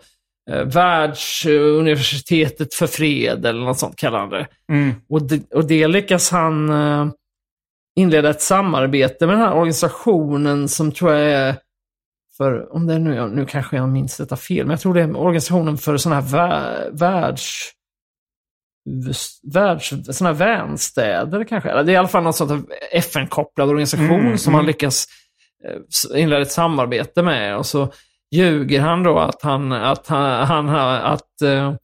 eh, 0.50 0.64
Världsuniversitetet 0.64 2.74
för 2.74 2.86
fred 2.86 3.46
eller 3.46 3.64
något 3.64 3.78
sånt 3.78 3.96
kallar 3.96 4.18
han 4.18 4.30
det. 4.30 4.46
Mm. 4.72 4.94
Och 5.08 5.22
det, 5.22 5.52
och 5.52 5.64
det 5.64 5.88
lyckas 5.88 6.30
han 6.30 6.70
eh, 6.70 7.06
inleda 7.96 8.30
ett 8.30 8.42
samarbete 8.42 9.26
med 9.26 9.34
den 9.34 9.42
här 9.42 9.54
organisationen 9.54 10.68
som 10.68 10.92
tror 10.92 11.12
jag 11.12 11.30
är 11.30 11.56
för, 12.36 12.74
om 12.74 12.86
det 12.86 12.94
är 12.94 12.98
nu, 12.98 13.28
nu 13.28 13.46
kanske 13.46 13.76
jag 13.76 13.88
minns 13.88 14.16
detta 14.16 14.36
fel, 14.36 14.66
men 14.66 14.70
jag 14.70 14.80
tror 14.80 14.94
det 14.94 15.02
är 15.02 15.16
organisationen 15.16 15.78
för 15.78 15.96
sådana 15.96 16.20
här 16.20 16.28
vä- 16.28 16.98
världs 16.98 17.70
världs, 19.52 20.20
här 20.20 20.32
vänstäder 20.32 21.44
kanske. 21.44 21.70
Eller 21.70 21.84
det 21.84 21.92
är 21.92 21.94
i 21.94 21.96
alla 21.96 22.08
fall 22.08 22.22
någon 22.22 22.32
sån 22.32 22.66
FN-kopplad 22.92 23.68
organisation 23.68 24.20
Mm, 24.20 24.38
som 24.38 24.50
mm. 24.50 24.58
han 24.58 24.66
lyckas 24.66 25.06
eh, 25.64 26.20
inleda 26.20 26.42
ett 26.42 26.52
samarbete 26.52 27.22
med. 27.22 27.56
Och 27.56 27.66
så 27.66 27.92
ljuger 28.30 28.80
han 28.80 29.02
då 29.02 29.18
att 29.18 29.42
han, 29.42 29.72
att 29.72 30.06
han, 30.06 30.46
han 30.46 30.68
att 30.96 31.42
eh, 31.42 31.74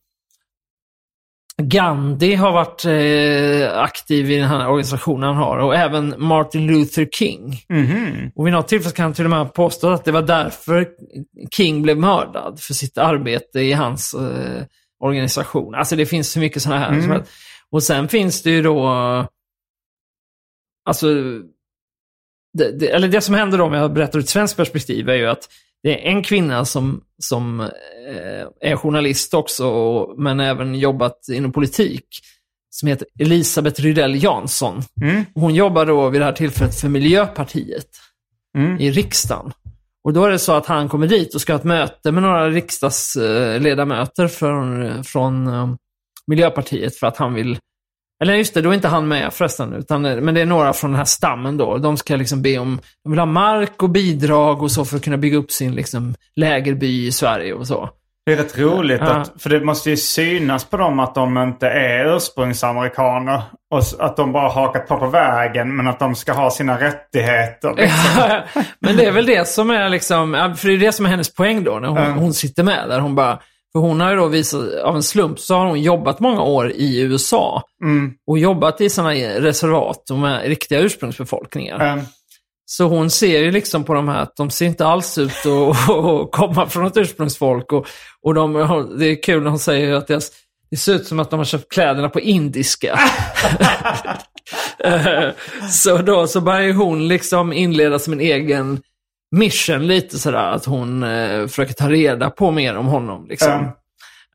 Gandhi 1.62 2.35
har 2.35 2.52
varit 2.52 2.85
eh, 2.85 3.78
aktiv 3.78 4.30
i 4.30 4.37
den 4.37 4.48
här 4.48 4.68
organisationen 4.68 5.22
han 5.22 5.37
har 5.37 5.59
och 5.59 5.76
även 5.76 6.14
Martin 6.18 6.66
Luther 6.66 7.06
King. 7.06 7.61
Mhm. 7.68 8.30
Och 8.35 8.46
vid 8.46 8.52
något 8.52 8.68
tillfälle 8.68 8.94
kan 8.94 9.02
han 9.02 9.12
till 9.12 9.24
och 9.24 9.30
med 9.30 9.54
påstå 9.54 9.88
att 9.88 10.04
det 10.04 10.12
var 10.12 10.22
därför 10.22 10.88
King 11.50 11.82
blev 11.82 11.98
mördad, 11.98 12.61
för 12.61 12.74
sitt 12.74 12.98
arbete 12.98 13.61
i 13.61 13.72
hans 13.72 14.14
eh, 14.14 14.62
organisation. 15.00 15.74
Alltså 15.74 15.96
det 15.96 16.06
finns 16.06 16.30
så 16.32 16.38
mycket 16.38 16.62
sådana 16.62 16.80
här. 16.80 16.92
att- 17.16 17.28
Och 17.70 17.82
sen 17.82 18.09
finns 18.09 18.42
det 18.42 18.50
ju 18.50 18.62
då, 18.62 18.88
alltså, 20.85 21.14
det, 22.59 22.78
det, 22.78 22.88
eller 22.90 23.09
det 23.09 23.20
som 23.20 23.35
händer 23.35 23.59
då, 23.59 23.64
om 23.64 23.72
jag 23.72 23.92
berättar 23.92 24.18
ur 24.18 24.22
ett 24.22 24.28
svenskt 24.28 24.56
perspektiv, 24.56 25.09
är 25.09 25.14
ju 25.14 25.26
att 25.26 25.48
det 25.82 25.92
är 26.06 26.11
en 26.11 26.22
kvinna 26.22 26.64
som, 26.64 27.04
som 27.22 27.61
eh, 27.61 28.46
är 28.61 28.76
journalist 28.76 29.35
också, 29.35 29.66
och, 29.66 30.18
men 30.22 30.40
även 30.40 30.74
jobbat 30.74 31.18
inom 31.32 31.52
politik, 31.52 32.07
som 32.70 32.88
heter 32.88 33.09
Elisabeth 33.20 33.80
Rydell 33.82 34.22
Jansson. 34.22 34.82
Mm. 35.03 35.24
Hon 35.34 35.55
jobbar 35.55 35.86
då 35.86 36.09
vid 36.11 36.20
det 36.20 36.24
här 36.24 36.32
tillfället 36.32 36.80
för 36.80 36.88
Miljöpartiet 36.88 37.88
Mm. 38.59 38.80
i 38.80 38.90
riksdagen. 38.90 39.53
Och 40.07 40.12
då 40.12 40.24
är 40.24 40.30
det 40.30 40.38
så 40.38 40.52
att 40.52 40.66
han 40.66 40.88
kommer 40.88 41.07
dit 41.07 41.34
och 41.34 41.40
ska 41.40 41.52
ha 41.52 41.59
ett 41.59 41.64
möte 41.64 42.12
med 42.12 42.22
några 42.22 42.48
riksdagsledamöter 42.48 44.28
från, 44.28 45.04
från 45.04 45.46
eh, 45.46 45.68
Miljöpartiet 46.26 46.96
för 46.96 47.07
att 47.07 47.16
han 47.16 47.34
vill 47.34 47.59
eller 48.22 48.34
just 48.34 48.54
det, 48.54 48.62
då 48.62 48.70
är 48.70 48.74
inte 48.74 48.88
han 48.88 49.09
med 49.09 49.32
förresten, 49.32 49.72
utan, 49.72 50.04
eh, 50.04 50.20
men 50.20 50.34
det 50.34 50.40
är 50.40 50.46
några 50.46 50.72
från 50.72 50.90
den 50.90 50.98
här 50.98 51.04
stammen 51.04 51.57
då. 51.57 51.78
De 51.78 51.96
ska 51.96 52.16
liksom 52.16 52.42
be 52.42 52.59
om, 52.59 52.80
de 53.04 53.12
vill 53.12 53.18
ha 53.18 53.26
mark 53.26 53.82
och 53.82 53.90
bidrag 53.90 54.62
och 54.62 54.72
så 54.72 54.84
för 54.84 54.96
att 54.96 55.04
kunna 55.04 55.16
bygga 55.16 55.38
upp 55.38 55.50
sin 55.50 55.74
liksom, 55.74 56.14
lägerby 56.36 57.07
i 57.07 57.12
Sverige 57.12 57.54
och 57.54 57.66
så. 57.66 57.90
Det 58.27 58.33
är 58.33 58.37
rätt 58.37 58.59
roligt, 58.59 59.01
Ja. 59.01 59.07
att, 59.14 59.43
för 59.43 59.51
det 59.51 59.61
måste 59.61 59.91
ju 59.91 59.97
synas 59.97 60.64
på 60.64 60.77
dem 60.77 61.01
att 61.01 61.14
de 61.14 61.39
inte 61.39 61.68
är 61.68 62.16
ursprungsamerikaner. 62.16 63.43
Och 63.70 63.83
att 64.07 64.16
de 64.16 64.33
bara 64.33 64.49
hakat 64.49 64.89
på 64.89 64.99
på 64.99 65.07
vägen, 65.07 65.77
men 65.77 65.89
att 65.89 65.99
de 65.99 66.14
ska 66.14 66.33
ha 66.33 66.51
sina 66.51 66.81
rättigheter. 66.81 67.74
Liksom. 67.77 68.41
Men 68.81 68.97
det 68.97 69.05
är 69.05 69.12
väl 69.12 69.27
det 69.27 69.49
som 69.49 69.70
är 69.70 69.89
liksom, 69.89 70.35
ja, 70.35 70.55
för 70.55 70.68
det 70.68 70.74
är 70.74 70.79
det 70.79 70.93
som 70.93 71.07
är 71.07 71.11
hennes 71.11 71.35
poäng 71.35 71.64
då, 71.64 71.79
när 71.79 71.89
hon, 71.89 71.99
Mm. 71.99 72.18
hon 72.18 72.35
sitter 72.35 72.62
med 72.62 72.89
där. 72.89 73.01
Hon 73.01 73.14
bara, 73.14 73.39
för 73.72 73.79
hon 73.81 74.01
har 74.01 74.11
ju 74.11 74.16
då 74.16 74.27
visat, 74.27 74.74
av 74.85 74.97
en 74.97 75.03
slump 75.03 75.39
så 75.39 75.55
har 75.57 75.66
hon 75.66 75.81
jobbat 75.83 76.20
många 76.20 76.43
år 76.43 76.70
i 76.70 77.01
USA. 77.01 77.62
Mm. 77.83 78.12
Och 78.27 78.39
jobbat 78.39 78.81
i 78.81 78.91
sådana 78.91 79.14
reservat 79.14 80.03
med 80.11 80.43
riktiga 80.47 80.79
ursprungsbefolkningar. 80.81 81.87
Eh, 81.97 82.03
Så 82.66 82.84
hon 82.84 83.10
ser 83.10 83.40
ju 83.40 83.50
liksom 83.50 83.84
på 83.84 83.94
de 83.94 84.08
här 84.08 84.22
att 84.22 84.36
de 84.36 84.50
ser 84.50 84.66
inte 84.66 84.86
alls 84.86 85.18
ut 85.18 85.30
att 85.30 86.30
komma 86.32 86.68
från 86.68 86.86
ett 86.86 86.96
ursprungsfolk. 86.96 87.72
Och, 87.72 87.86
och 88.22 88.34
de, 88.34 88.52
det 88.98 89.06
är 89.06 89.22
kul 89.22 89.42
när 89.42 89.50
hon 89.50 89.58
säger 89.58 89.92
att 89.92 90.06
deras, 90.06 90.30
det 90.70 90.76
ser 90.76 90.94
ut 90.94 91.06
som 91.06 91.20
att 91.20 91.30
de 91.30 91.38
har 91.38 91.44
köpt 91.44 91.72
kläderna 91.72 92.08
på 92.08 92.20
indiska. 92.20 93.00
Så 95.70 95.98
då 95.98 96.26
så 96.26 96.40
börjar 96.40 96.72
hon 96.72 97.08
liksom 97.08 97.52
inleda 97.52 97.98
som 97.98 98.12
en 98.12 98.20
egen 98.20 98.80
mission 99.30 99.86
lite 99.86 100.18
sådär. 100.18 100.52
Att 100.52 100.64
hon 100.64 101.02
eh, 101.02 101.46
försöker 101.46 101.74
ta 101.74 101.90
reda 101.90 102.30
på 102.30 102.50
mer 102.50 102.76
om 102.76 102.86
honom. 102.86 103.26
Liksom. 103.28 103.68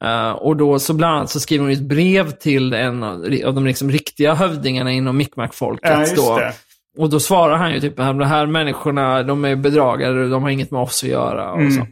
Eh, 0.03 0.31
och 0.31 0.57
då 0.57 0.79
så 0.79 0.93
bland 0.93 1.15
annat 1.15 1.29
så 1.29 1.39
skriver 1.39 1.63
hon 1.63 1.73
ett 1.73 1.81
brev 1.81 2.31
till 2.31 2.73
en 2.73 3.03
av, 3.03 3.15
av 3.45 3.53
de 3.53 3.65
liksom 3.65 3.91
riktiga 3.91 4.33
hövdingarna 4.33 4.91
inom 4.91 5.21
Mi'kmaq-folket. 5.21 6.13
Ja. 6.15 6.51
Och 6.97 7.09
då 7.09 7.19
svarar 7.19 7.57
han 7.57 7.73
ju 7.73 7.79
typ, 7.79 7.97
de 7.97 8.21
här 8.21 8.45
människorna, 8.45 9.23
de 9.23 9.45
är 9.45 9.55
bedragare, 9.55 10.27
de 10.27 10.43
har 10.43 10.49
inget 10.49 10.71
med 10.71 10.81
oss 10.81 11.03
att 11.03 11.09
göra. 11.09 11.51
Och 11.51 11.59
Mm. 11.61 11.71
så. 11.71 11.87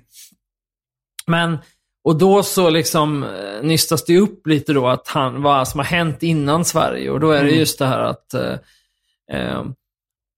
Men, 1.28 1.58
och 2.04 2.18
då 2.18 2.44
så 2.44 2.70
liksom 2.70 3.24
eh, 3.24 3.30
nystas 3.64 4.06
det 4.06 4.18
upp 4.18 4.48
lite 4.48 4.74
då 4.74 4.88
att 4.88 5.08
han, 5.08 5.42
vad 5.42 5.68
som 5.68 5.80
har 5.80 5.86
hänt 5.86 6.24
innan 6.24 6.66
Sverige. 6.66 7.10
Och 7.10 7.20
då 7.20 7.32
är 7.32 7.44
det 7.44 7.50
Mm. 7.50 7.60
just 7.60 7.80
det 7.80 7.86
här 7.86 8.00
att 8.00 8.34
eh, 8.34 8.54
eh, 9.32 9.64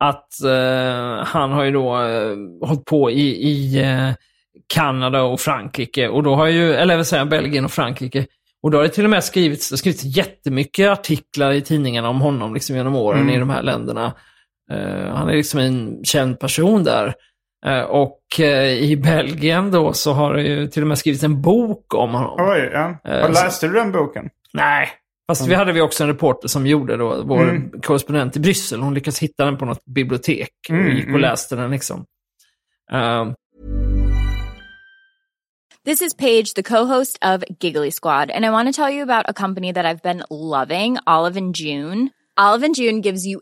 att 0.04 0.44
eh, 0.44 1.26
han 1.26 1.52
har 1.52 1.64
ju 1.64 1.72
då 1.72 2.02
eh, 2.02 2.36
hållit 2.68 2.86
på 2.86 3.12
i, 3.12 3.22
i 3.50 3.82
eh, 3.82 4.10
Kanada 4.74 5.22
och 5.24 5.40
Frankrike. 5.40 6.08
Och 6.08 6.24
då 6.24 6.36
har 6.36 6.48
ju, 6.48 6.74
eller 6.74 6.94
jag 6.94 6.98
vill 6.98 7.06
säga 7.06 7.26
Belgien 7.26 7.66
och 7.66 7.72
Frankrike. 7.72 8.26
Och 8.64 8.72
då 8.72 8.78
har 8.78 8.84
det 8.84 8.90
till 8.90 9.04
och 9.04 9.10
med 9.10 9.24
skrivits, 9.24 9.70
det 9.70 9.78
skrivits 9.78 10.04
jättemycket 10.04 10.90
artiklar 10.90 11.52
i 11.52 11.62
tidningarna 11.62 12.10
om 12.10 12.22
honom 12.22 12.54
liksom 12.54 12.76
genom 12.76 12.96
åren 12.96 13.22
Mm. 13.22 13.36
i 13.36 13.40
de 13.40 13.50
här 13.50 13.64
länderna. 13.64 14.14
Eh, 14.72 15.14
han 15.16 15.30
är 15.30 15.34
liksom 15.34 15.60
en 15.60 16.04
känd 16.04 16.40
person 16.40 16.84
där. 16.84 17.14
Eh, 17.66 17.82
och 17.82 18.40
eh, 18.40 18.68
i 18.70 18.98
Belgien 18.98 19.72
då 19.72 19.94
så 19.94 20.14
har 20.14 20.34
det 20.34 20.42
ju 20.44 20.68
till 20.68 20.82
och 20.82 20.88
med 20.88 20.98
skrivits 20.98 21.24
en 21.24 21.42
bok 21.42 21.94
om 21.94 22.10
honom. 22.14 22.36
Oj, 22.40 22.70
ja. 22.74 22.96
Och 23.24 23.30
läste 23.30 23.68
du 23.68 23.74
den 23.74 23.92
boken? 23.92 24.30
Nej, 24.54 24.90
fast 25.28 25.48
vi 25.48 25.56
hade 25.56 25.72
vi 25.74 25.82
också 25.82 26.04
en 26.04 26.10
reporter 26.10 26.48
som 26.48 26.68
gjorde 26.68 26.98
då, 26.98 27.22
vår 27.24 27.42
Mm. 27.50 27.82
korrespondent 27.82 28.36
i 28.36 28.40
Bryssel. 28.40 28.80
Hon 28.82 28.94
lyckades 28.94 29.20
hitta 29.20 29.46
den 29.46 29.58
på 29.58 29.66
något 29.66 29.86
bibliotek 29.86 30.50
och 30.70 30.76
Mm, 30.76 30.96
gick 30.96 31.04
och 31.04 31.10
mm. 31.10 31.22
läste 31.22 31.56
den 31.56 31.72
liksom. 31.72 32.06
Ehm, 32.92 33.34
This 35.86 36.02
is 36.02 36.14
Paige, 36.14 36.54
the 36.56 36.64
co-host 36.64 37.18
of 37.26 37.44
Giggly 37.60 37.92
Squad, 37.92 38.30
and 38.32 38.46
I 38.46 38.50
want 38.50 38.76
to 38.76 38.82
tell 38.84 38.94
you 38.96 39.02
about 39.04 39.26
a 39.30 39.34
company 39.34 39.74
that 39.74 39.86
I've 39.86 40.02
been 40.04 40.24
loving, 40.30 40.98
Olive 41.08 41.38
and 41.40 41.56
June. 41.56 42.10
Olive 42.38 42.66
and 42.66 42.76
June 42.76 43.02
gives 43.02 43.26
you 43.26 43.42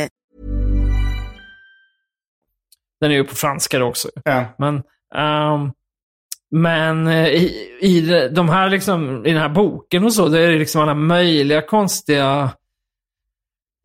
Den 3.01 3.11
är 3.11 3.15
ju 3.15 3.23
på 3.23 3.35
franska 3.35 3.83
också. 3.83 4.09
Ja. 4.23 4.45
Men, 4.57 4.75
ehm, 5.15 5.71
men 6.51 7.07
eh, 7.07 7.27
i, 7.27 7.67
i 7.81 8.01
de- 8.31 8.49
här 8.49 8.69
liksom, 8.69 9.25
i 9.25 9.29
den 9.31 9.41
här 9.41 9.49
boken 9.49 10.03
och 10.05 10.13
så, 10.13 10.27
det 10.27 10.39
är 10.39 10.59
liksom 10.59 10.81
alla 10.81 10.93
möjliga 10.93 11.61
konstiga 11.61 12.49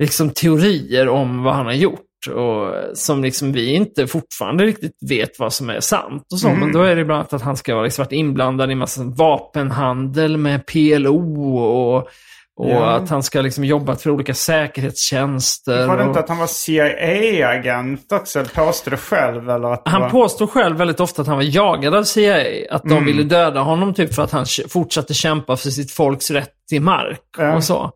liksom, 0.03 0.31
teorier 0.31 1.09
om 1.09 1.43
vad 1.43 1.55
han 1.55 1.67
har 1.67 1.73
gjort. 1.73 2.01
Och, 2.35 2.97
som 2.97 3.23
liksom 3.23 3.53
vi 3.53 3.75
inte 3.75 4.07
fortfarande 4.07 4.65
riktigt 4.65 4.99
vet 5.09 5.39
vad 5.39 5.53
som 5.53 5.71
är 5.71 5.81
sant. 5.81 6.27
och 6.33 6.39
så. 6.39 6.49
Men 6.49 6.73
då 6.73 6.83
är 6.83 6.97
det 6.97 7.05
bland 7.05 7.19
annat 7.19 7.33
att 7.33 7.43
han 7.43 7.57
ska 7.57 7.75
ha 7.75 7.83
liksom 7.83 8.03
varit 8.05 8.13
inblandad 8.13 8.71
i 8.71 8.75
massa 8.75 9.03
vapenhandel 9.05 10.37
med 10.37 10.67
PLO 10.67 11.57
och, 11.59 12.09
och 12.57 12.71
Ja. 12.71 12.91
att 12.91 13.09
han 13.11 13.23
ska 13.23 13.41
liksom 13.41 13.65
jobbat 13.65 14.03
för 14.03 14.11
olika 14.11 14.35
säkerhetstjänster. 14.35 15.87
Var 15.87 15.97
det 15.97 16.03
och... 16.03 16.09
inte 16.09 16.21
att 16.21 16.29
han 16.29 16.39
var 16.39 16.47
CIA-agent 16.47 18.13
också? 18.13 18.45
Påstod 18.55 18.93
det 18.93 18.97
själv? 18.97 19.51
Eller 19.51 19.69
att 19.73 19.83
Han 19.85 20.01
var... 20.03 20.11
påstår 20.11 20.47
själv 20.47 20.77
väldigt 20.77 21.01
ofta 21.01 21.23
att 21.23 21.29
han 21.29 21.37
var 21.37 21.45
jagad 21.57 21.95
av 21.95 22.05
CIA. 22.05 22.45
Att 22.71 22.83
de 22.83 22.93
Mm. 22.93 23.05
ville 23.05 23.23
döda 23.23 23.61
honom 23.61 23.95
typ 23.95 24.15
för 24.15 24.23
att 24.23 24.31
han 24.31 24.47
fortsatte 24.69 25.15
kämpa 25.15 25.57
för 25.57 25.71
sitt 25.71 25.91
folks 25.93 26.31
rätt 26.31 26.53
till 26.69 26.83
mark 26.83 27.21
Ja. 27.39 27.57
och 27.57 27.65
så. 27.65 27.91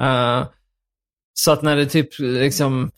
Eh, 0.00 0.44
så 1.34 1.52
att 1.52 1.62
när 1.62 1.76
det 1.76 1.86
typ 1.86 2.08
liksom, 2.18 2.90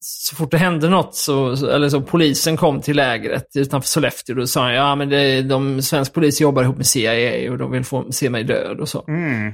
så 0.00 0.36
fort 0.36 0.50
det 0.50 0.58
hände 0.58 0.88
något 0.88 1.14
så- 1.14 1.66
eller 1.66 1.88
så 1.88 2.00
polisen 2.00 2.56
kom 2.56 2.80
till 2.80 2.96
lägret 2.96 3.46
utanför 3.56 3.88
Sollefteå, 3.88 4.36
då 4.36 4.46
sa 4.46 4.62
han 4.62 4.74
ja 4.74 4.94
men 4.94 5.08
det, 5.08 5.42
de, 5.42 5.82
svensk 5.82 6.12
polis 6.14 6.40
jobbar 6.40 6.62
ihop 6.62 6.76
med 6.76 6.86
CIA 6.86 7.50
och 7.52 7.58
de 7.58 7.70
vill 7.70 7.84
få 7.84 8.12
se 8.12 8.30
mig 8.30 8.44
död 8.44 8.80
och 8.80 8.88
så. 8.88 9.04
Mm. 9.08 9.52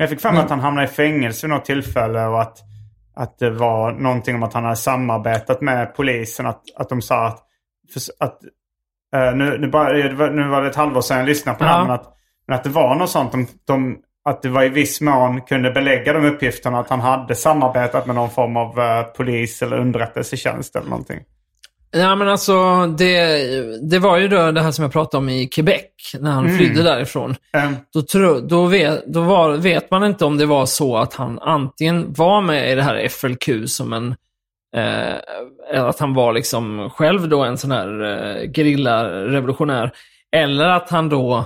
Jag 0.00 0.08
fick 0.10 0.20
fram 0.20 0.36
att 0.36 0.50
han 0.50 0.60
hamnade 0.60 0.86
i 0.86 0.90
fängelse 0.90 1.46
vid 1.46 1.54
något 1.54 1.64
tillfälle 1.64 2.26
och 2.26 2.42
att, 2.42 2.58
att 3.16 3.38
det 3.38 3.50
var 3.50 3.92
någonting 3.92 4.34
om 4.34 4.42
att 4.42 4.52
han 4.52 4.64
hade 4.64 4.76
samarbetat 4.76 5.60
med 5.60 5.94
polisen. 5.94 6.46
Att, 6.46 6.62
att 6.76 6.88
de 6.88 7.02
sa 7.02 7.26
att, 7.26 7.40
att 8.18 8.38
eh, 9.14 9.34
nu, 9.36 9.58
nu, 9.58 9.68
bara, 9.68 9.92
det 9.92 10.30
nu 10.30 10.48
var 10.48 10.62
det 10.62 10.68
ett 10.68 10.76
halvår 10.76 11.00
sedan 11.00 11.18
jag 11.18 11.26
lyssnade 11.26 11.58
på 11.58 11.64
det 11.64 11.70
Ja. 11.70 11.76
här, 11.76 11.82
men 11.82 11.90
att, 11.90 12.14
men 12.46 12.56
att 12.56 12.64
det 12.64 12.70
var 12.70 12.94
något 12.94 13.10
sånt. 13.10 13.32
De, 13.32 13.46
de, 13.66 13.98
att 14.24 14.42
det 14.42 14.48
var 14.48 14.62
i 14.62 14.68
viss 14.68 15.00
mån 15.00 15.40
kunde 15.40 15.70
belägga 15.70 16.12
de 16.12 16.24
uppgifterna 16.24 16.78
att 16.78 16.90
han 16.90 17.00
hade 17.00 17.34
samarbetat 17.34 18.06
med 18.06 18.16
någon 18.16 18.30
form 18.30 18.56
av 18.56 18.78
eh, 18.80 19.02
polis 19.02 19.62
eller 19.62 19.78
underrättelsetjänst 19.78 20.76
eller 20.76 20.88
någonting. 20.88 21.20
Ja, 21.90 22.16
men 22.16 22.28
alltså, 22.28 22.86
det, 22.86 23.90
det 23.90 23.98
var 23.98 24.18
ju 24.18 24.28
då 24.28 24.50
det 24.50 24.60
här 24.60 24.70
som 24.70 24.82
jag 24.82 24.92
pratade 24.92 25.18
om 25.18 25.28
i 25.28 25.46
Quebec, 25.46 25.82
när 26.20 26.30
han 26.30 26.56
flydde 26.56 26.82
därifrån. 26.82 27.30
Eh, 27.30 27.70
Då, 27.92 28.02
tro, 28.02 28.40
då, 28.40 28.66
vet, 28.66 29.06
då 29.06 29.20
var, 29.20 29.56
vet 29.56 29.90
man 29.90 30.04
inte 30.04 30.24
om 30.24 30.36
det 30.36 30.46
var 30.46 30.66
så 30.66 30.96
att 30.96 31.14
han 31.14 31.38
antingen 31.38 32.12
var 32.12 32.40
med 32.40 32.72
i 32.72 32.74
det 32.74 32.82
här 32.82 33.08
FLQ 33.08 33.68
som 33.70 33.92
en... 33.92 34.14
Eh, 34.76 35.14
att 35.88 35.98
han 35.98 36.14
var 36.14 36.32
liksom 36.32 36.90
själv 36.90 37.28
då 37.28 37.42
en 37.44 37.58
sån 37.58 37.70
här 37.70 38.02
eh, 38.02 38.50
gerillarevolutionär. 38.52 39.92
Eller 40.36 40.64
att 40.68 40.90
han 40.90 41.08
då 41.08 41.36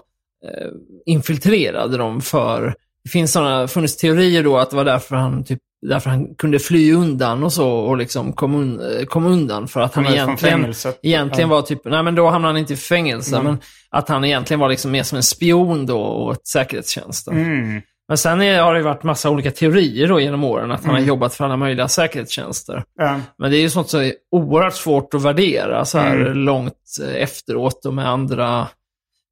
eh, 0.45 0.69
infiltrerade 1.07 1.97
dem 1.97 2.21
för... 2.21 2.75
Det 3.05 3.11
finns 3.11 3.33
såna, 3.33 3.69
funnits 3.69 3.97
teorier 3.97 4.43
då 4.43 4.59
att 4.59 4.71
det 4.71 4.77
var 4.77 4.85
därför 4.85 5.17
han, 5.17 5.45
typ, 5.45 5.59
därför 5.87 6.11
han 6.11 6.35
kunde 6.35 6.59
fly 6.59 6.93
undan 6.93 7.43
och 7.45 7.53
så 7.53 7.71
och 7.71 7.97
liksom 7.97 8.33
kom, 8.33 8.55
un, 8.55 8.81
eh, 8.81 9.05
kom 9.05 9.27
undan. 9.27 9.69
För 9.69 9.81
att 9.81 9.95
han 9.95 10.05
från 10.05 10.15
egentligen, 10.15 10.75
egentligen 11.03 11.51
Ja. 11.51 11.57
var 11.57 11.63
typ, 11.63 11.81
nej 11.85 12.03
men 12.03 12.15
då 12.15 12.29
hamnade 12.31 12.53
han 12.55 12.59
inte 12.59 12.73
i 12.73 12.77
fängelse, 12.77 13.37
Mm. 13.37 13.47
men 13.47 13.59
att 13.91 14.09
han 14.09 14.25
egentligen 14.25 14.61
var 14.61 14.69
liksom 14.69 14.91
mer 14.91 15.03
som 15.03 15.17
en 15.17 15.23
spion 15.23 15.87
då 15.87 15.99
åt 15.99 16.47
säkerhetstjänsten. 16.47 17.37
Mm. 17.37 17.83
Men 18.09 18.19
sen 18.19 18.41
har 18.41 18.75
det 18.75 18.83
varit 18.83 19.03
massa 19.03 19.31
olika 19.31 19.51
teorier 19.51 20.09
då 20.09 20.21
genom 20.21 20.45
åren 20.45 20.71
att 20.71 20.81
han 20.85 20.91
Mm. 20.91 21.03
har 21.03 21.09
jobbat 21.09 21.35
för 21.35 21.45
alla 21.45 21.57
möjliga 21.57 21.89
säkerhetstjänster. 21.89 22.85
Ja. 22.99 23.21
Men 23.39 23.51
det 23.51 23.57
är 23.57 23.61
ju 23.61 23.71
sånt 23.71 23.89
som 23.89 24.01
är 24.01 24.13
oerhört 24.33 24.75
svårt 24.75 25.15
att 25.15 25.23
värdera 25.23 25.85
så 25.85 25.99
här 25.99 26.17
Mm. 26.17 26.33
långt 26.39 26.75
eh, 27.03 27.23
efteråt 27.23 27.87
och 27.87 27.95
med 27.95 28.09
andra... 28.09 28.69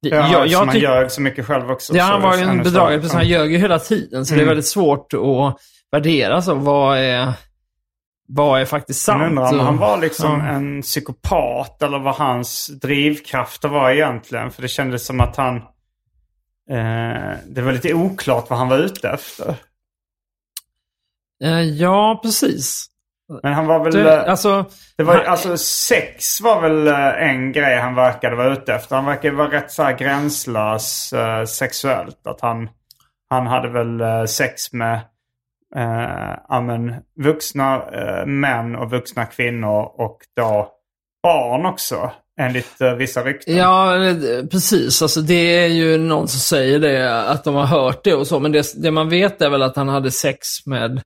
Ja, 0.01 0.29
jag, 0.31 0.47
jag, 0.47 0.67
tyck- 0.67 0.81
ljög 0.81 1.11
så 1.11 1.21
mycket 1.21 1.45
själv 1.45 1.71
också. 1.71 1.95
ja, 1.95 2.03
han 2.03 2.21
var 2.21 2.37
ju 2.37 2.43
en 2.43 2.63
bedragare, 2.63 2.97
precis, 2.97 3.13
han 3.13 3.27
ljög 3.27 3.51
ju 3.51 3.57
hela 3.57 3.79
tiden. 3.79 4.25
Så 4.25 4.33
det 4.33 4.37
är 4.37 4.41
Mm. 4.41 4.47
väldigt 4.47 4.67
svårt 4.67 5.13
att 5.13 5.57
värdera 5.91 6.41
så 6.41 6.55
vad 6.55 6.97
är, 6.97 7.33
vad 8.27 8.61
är 8.61 8.65
faktiskt 8.65 9.01
sant. 9.01 9.19
Man 9.19 9.27
undrar 9.43 9.51
om 9.53 9.59
och- 9.59 9.65
han 9.65 9.77
var 9.77 9.97
liksom 9.97 10.39
Ja. 10.39 10.45
en 10.47 10.81
psykopat 10.81 11.81
eller 11.81 11.99
vad 11.99 12.15
hans 12.15 12.67
drivkrafter 12.67 13.67
var 13.69 13.91
egentligen. 13.91 14.51
För 14.51 14.61
det 14.61 14.67
kändes 14.67 15.05
som 15.05 15.19
att 15.19 15.35
han... 15.35 15.55
Eh, 16.71 17.37
det 17.47 17.61
var 17.61 17.71
lite 17.71 17.93
oklart 17.93 18.49
vad 18.49 18.59
han 18.59 18.69
var 18.69 18.77
ute 18.77 19.09
efter. 19.09 19.55
Eh, 21.43 21.61
Ja, 21.61 22.19
precis. 22.23 22.87
Men 23.43 23.53
han 23.53 23.65
var 23.67 23.83
väl... 23.83 23.93
Det, 23.93 24.13
eh, 24.23 24.29
alltså, 24.31 24.65
det 24.97 25.03
var, 25.03 25.15
han- 25.15 25.25
alltså 25.25 25.57
sex 25.57 26.41
var 26.41 26.61
väl 26.61 26.87
eh, 26.87 27.29
en 27.29 27.51
grej 27.51 27.79
han 27.79 27.95
verkade 27.95 28.35
vara 28.35 28.53
ute 28.53 28.73
efter. 28.73 28.95
Han 28.95 29.05
verkade 29.05 29.35
vara 29.35 29.51
rätt 29.51 29.71
så 29.71 29.83
här 29.83 29.97
gränslös 29.97 31.13
eh, 31.13 31.45
sexuellt. 31.45 32.27
Att 32.27 32.41
han, 32.41 32.69
han 33.29 33.47
hade 33.47 33.69
väl 33.69 34.27
sex 34.27 34.73
med 34.73 34.99
eh, 35.75 36.37
ja, 36.47 36.61
men, 36.61 36.95
vuxna 37.19 37.75
eh, 37.75 38.25
män 38.25 38.75
och 38.75 38.91
vuxna 38.91 39.25
kvinnor 39.25 39.91
och 39.97 40.17
då 40.35 40.71
barn 41.23 41.65
också. 41.65 42.11
Enligt 42.39 42.81
eh, 42.81 42.93
vissa 42.93 43.23
rykten. 43.23 43.57
Ja, 43.57 44.05
eh, 44.05 44.45
precis. 44.51 45.01
Alltså, 45.01 45.21
det 45.21 45.63
är 45.63 45.67
ju 45.67 45.97
någon 45.97 46.27
som 46.27 46.39
säger 46.39 46.79
det, 46.79 47.21
att 47.29 47.43
de 47.43 47.55
har 47.55 47.65
hört 47.65 48.03
det 48.03 48.13
och 48.13 48.27
så. 48.27 48.39
Men 48.39 48.51
det, 48.51 48.83
det 48.83 48.91
man 48.91 49.09
vet 49.09 49.41
är 49.41 49.49
väl 49.49 49.61
att 49.61 49.75
han 49.75 49.89
hade 49.89 50.11
sex 50.11 50.65
med, 50.65 51.01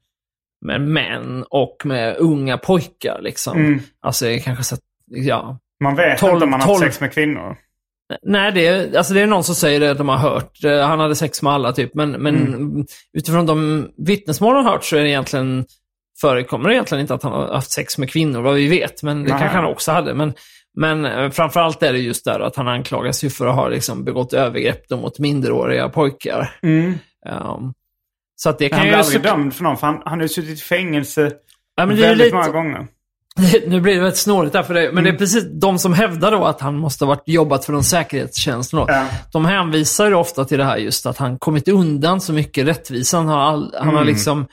med 0.65 0.81
män 0.81 1.45
och 1.49 1.77
med 1.83 2.17
unga 2.17 2.57
pojkar. 2.57 3.19
Liksom. 3.21 3.57
Mm. 3.57 3.79
Alltså 4.01 4.25
kanske 4.43 4.63
så 4.63 4.75
att, 4.75 4.81
ja. 5.05 5.59
Man 5.83 5.95
vet 5.95 6.19
Tolv- 6.19 6.33
inte 6.33 6.45
om 6.45 6.53
han 6.53 6.61
har 6.61 6.79
sex 6.79 7.01
med 7.01 7.13
kvinnor. 7.13 7.57
Nej, 8.23 8.51
det 8.51 8.67
är, 8.67 8.97
alltså 8.97 9.13
det 9.13 9.21
är 9.21 9.27
någon 9.27 9.43
som 9.43 9.55
säger 9.55 9.79
det 9.79 9.93
de 9.93 10.09
har 10.09 10.17
hört. 10.17 10.63
Eh, 10.63 10.79
Han 10.87 10.99
hade 10.99 11.15
sex 11.15 11.41
med 11.41 11.53
alla 11.53 11.71
typ. 11.73 11.93
Men, 11.95 12.11
men 12.11 12.35
Mm. 12.35 12.85
utifrån 13.17 13.45
de 13.45 13.87
vittnesmål 13.97 14.55
han 14.55 14.65
har 14.65 14.71
hört 14.71 14.83
så 14.83 14.97
är 14.97 15.03
det 15.03 15.09
egentligen, 15.09 15.65
förekommer 16.21 16.69
det 16.69 16.75
egentligen 16.75 17.01
inte 17.01 17.13
att 17.13 17.23
han 17.23 17.31
har 17.31 17.53
haft 17.53 17.71
sex 17.71 17.97
med 17.97 18.09
kvinnor, 18.09 18.41
vad 18.41 18.55
vi 18.55 18.67
vet. 18.67 19.03
Men 19.03 19.23
det 19.23 19.29
Nej. 19.29 19.39
kanske 19.39 19.57
han 19.57 19.65
också 19.65 19.91
hade. 19.91 20.13
Men, 20.13 20.33
men 20.77 21.05
eh, 21.05 21.29
framförallt 21.29 21.83
är 21.83 21.93
det 21.93 21.99
just 21.99 22.25
där 22.25 22.39
att 22.39 22.55
han 22.55 22.67
anklagas 22.67 23.23
ju 23.23 23.29
för 23.29 23.47
att 23.47 23.55
ha 23.55 23.67
liksom 23.67 24.03
begått 24.03 24.33
övergrepp 24.33 24.89
mot 24.91 25.19
minderåriga 25.19 25.89
pojkar. 25.89 26.51
Um, 26.63 27.73
så 28.35 28.49
att 28.49 28.59
det 28.59 28.69
kan 28.69 28.77
Han 28.79 28.87
ju... 28.87 28.91
blev 28.91 28.99
aldrig 28.99 29.21
så- 29.21 29.27
dömd 29.27 29.53
för 29.53 29.63
någon. 29.63 29.77
För 29.77 29.87
han, 29.87 30.01
han 30.05 30.13
har 30.17 30.21
ju 30.21 30.27
suttit 30.29 30.59
i 30.59 30.61
fängelse 30.61 31.31
Ja, 31.75 31.85
men 31.85 31.95
det 31.95 32.01
är 32.01 32.03
ju 32.03 32.09
väldigt 32.09 32.25
lite- 32.25 32.35
många 32.37 32.49
gånger. 32.49 32.87
nu 33.67 33.81
blir 33.81 33.93
det 33.93 33.99
väldigt 33.99 34.17
snårigt 34.19 34.53
där 34.53 34.63
för 34.63 34.73
det, 34.73 34.81
men 34.81 34.89
Mm. 34.91 35.03
det 35.03 35.09
är 35.09 35.17
precis 35.17 35.43
de 35.51 35.79
som 35.79 35.93
hävdar 35.93 36.31
då 36.31 36.45
att 36.45 36.61
han 36.61 36.75
måste 36.77 37.05
ha 37.05 37.09
varit 37.09 37.23
jobbat 37.27 37.65
för 37.65 37.73
någon 37.73 37.83
säkerhetstjänst. 37.83 38.73
Ja. 38.73 39.05
De 39.31 39.45
hänvisar 39.45 40.07
ju 40.07 40.13
ofta 40.15 40.45
till 40.45 40.57
det 40.57 40.63
här 40.63 40.77
just 40.77 41.05
att 41.05 41.17
han 41.17 41.37
kommit 41.39 41.67
undan 41.67 42.21
så 42.21 42.33
mycket. 42.33 42.67
Rättvisan 42.67 43.27
har, 43.27 43.37
all, 43.39 43.73
han 43.73 43.83
Mm. 43.83 43.95
har 43.95 44.03
liksom... 44.05 44.47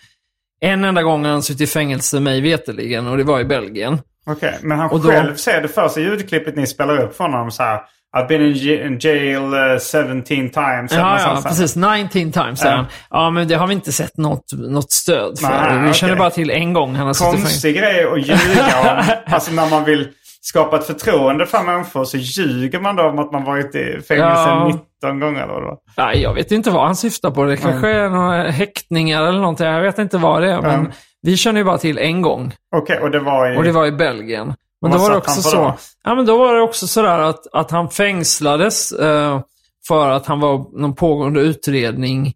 En 0.64 0.84
enda 0.84 1.02
gång 1.02 1.24
har 1.24 1.32
han 1.32 1.42
suttit 1.42 1.60
i 1.60 1.66
fängelse 1.66 2.20
mig 2.20 2.40
veterligen 2.40 3.06
och 3.06 3.16
det 3.16 3.24
var 3.24 3.40
i 3.40 3.44
Belgien. 3.44 3.98
Okej, 4.26 4.58
men 4.62 4.78
han 4.78 4.90
Och 4.90 5.00
då- 5.00 5.08
själv 5.08 5.36
ser 5.36 5.62
det 5.62 5.68
första 5.68 6.00
ljudklippet 6.00 6.56
ni 6.56 6.66
spelar 6.66 6.98
upp 7.02 7.16
från 7.16 7.32
honom 7.32 7.50
så 7.50 7.62
här. 7.62 7.80
I've 8.16 8.28
been 8.28 8.42
in, 8.42 8.98
jail 9.00 9.42
uh, 9.54 9.78
17 9.78 10.22
times. 10.50 10.92
Ja, 10.92 11.18
ja, 11.20 11.40
precis. 11.44 11.76
19 11.76 12.32
times 12.32 12.60
säger 12.60 12.74
Ja. 12.74 12.76
han. 12.76 12.86
Ja, 13.10 13.30
men 13.30 13.48
det 13.48 13.54
har 13.54 13.66
vi 13.66 13.74
inte 13.74 13.92
sett 13.92 14.16
något, 14.16 14.44
något 14.52 14.92
stöd 14.92 15.38
för. 15.38 15.48
Nej, 15.48 15.72
vi 15.78 15.82
okej. 15.84 15.94
känner 15.94 16.16
bara 16.16 16.30
till 16.30 16.50
en 16.50 16.72
gång 16.72 16.94
han 16.94 17.06
har 17.06 17.14
suttit. 17.14 17.32
Konstig 17.32 17.76
grej 17.76 18.04
att 18.04 18.18
ljuga 18.26 18.80
om. 18.80 19.04
alltså 19.34 19.52
när 19.52 19.70
man 19.70 19.84
vill 19.84 20.08
skapa 20.40 20.76
ett 20.78 20.86
förtroende 20.86 21.46
för 21.46 21.62
människor 21.62 22.04
så 22.04 22.16
ljuger 22.16 22.80
man 22.80 22.96
då 22.96 23.02
om 23.02 23.18
att 23.18 23.32
man 23.32 23.44
varit 23.44 23.74
i 23.74 24.00
fängelse 24.08 24.42
Ja. 24.48 24.72
19 25.02 25.20
gånger. 25.20 25.42
Eller 25.42 25.52
vad. 25.62 25.78
Nej, 25.96 26.22
jag 26.22 26.34
vet 26.34 26.52
inte 26.52 26.70
vad 26.70 26.84
han 26.86 26.96
syftar 26.96 27.30
på. 27.30 27.44
Det 27.44 27.56
kanske 27.56 27.88
är 27.90 28.08
några 28.08 28.50
häktningar 28.50 29.22
eller 29.22 29.38
någonting. 29.40 29.66
Jag 29.66 29.82
vet 29.82 29.98
inte 29.98 30.18
vad 30.18 30.42
det 30.42 30.52
är. 30.52 30.62
Men 30.62 30.74
Mm. 30.80 30.92
vi 31.22 31.36
känner 31.36 31.60
ju 31.60 31.64
bara 31.64 31.78
till 31.78 31.98
en 31.98 32.22
gång. 32.22 32.52
Okej, 32.76 32.98
och 32.98 33.10
det 33.10 33.18
var 33.20 33.52
i... 33.52 33.56
Och 33.56 33.64
det 33.64 33.72
var 33.72 33.86
i 33.86 33.92
Belgien. 33.92 34.54
Men 34.82 34.90
då 34.90 34.98
var 34.98 35.10
det 35.10 35.16
också 35.16 35.42
så. 35.42 35.74
Ja, 36.04 36.14
men 36.14 36.26
då 36.26 36.38
var 36.38 36.54
det 36.54 36.60
också 36.62 36.86
sådär 36.86 37.18
att, 37.18 37.46
att 37.52 37.70
han 37.70 37.90
fängslades 37.90 38.92
eh, 38.92 39.40
för 39.88 40.08
att 40.10 40.26
han 40.26 40.40
var 40.40 40.80
någon 40.80 40.94
pågående 40.94 41.40
utredning 41.40 42.26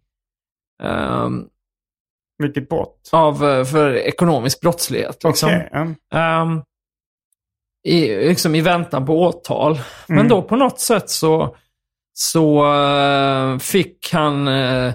eh, 0.83 1.29
Vilket 2.39 2.69
brott? 2.69 3.09
av, 3.13 3.45
eh, 3.45 3.65
för 3.65 3.95
ekonomisk 3.97 4.61
brottslighet. 4.61 5.25
Liksom. 5.25 5.49
Okej. 5.49 5.69
ja. 6.11 6.19
Ehm, 6.19 6.63
i, 7.89 8.29
liksom 8.29 8.55
i 8.55 8.61
väntan 8.61 9.07
på 9.07 9.23
åtal. 9.23 9.81
Men 10.07 10.19
Mm. 10.19 10.29
då 10.29 10.43
på 10.43 10.57
något 10.57 10.81
sätt 10.81 11.11
så, 11.11 11.57
så 12.13 12.75
eh, 12.75 13.59
fick 13.59 14.13
han, 14.13 14.49
eh, 14.49 14.93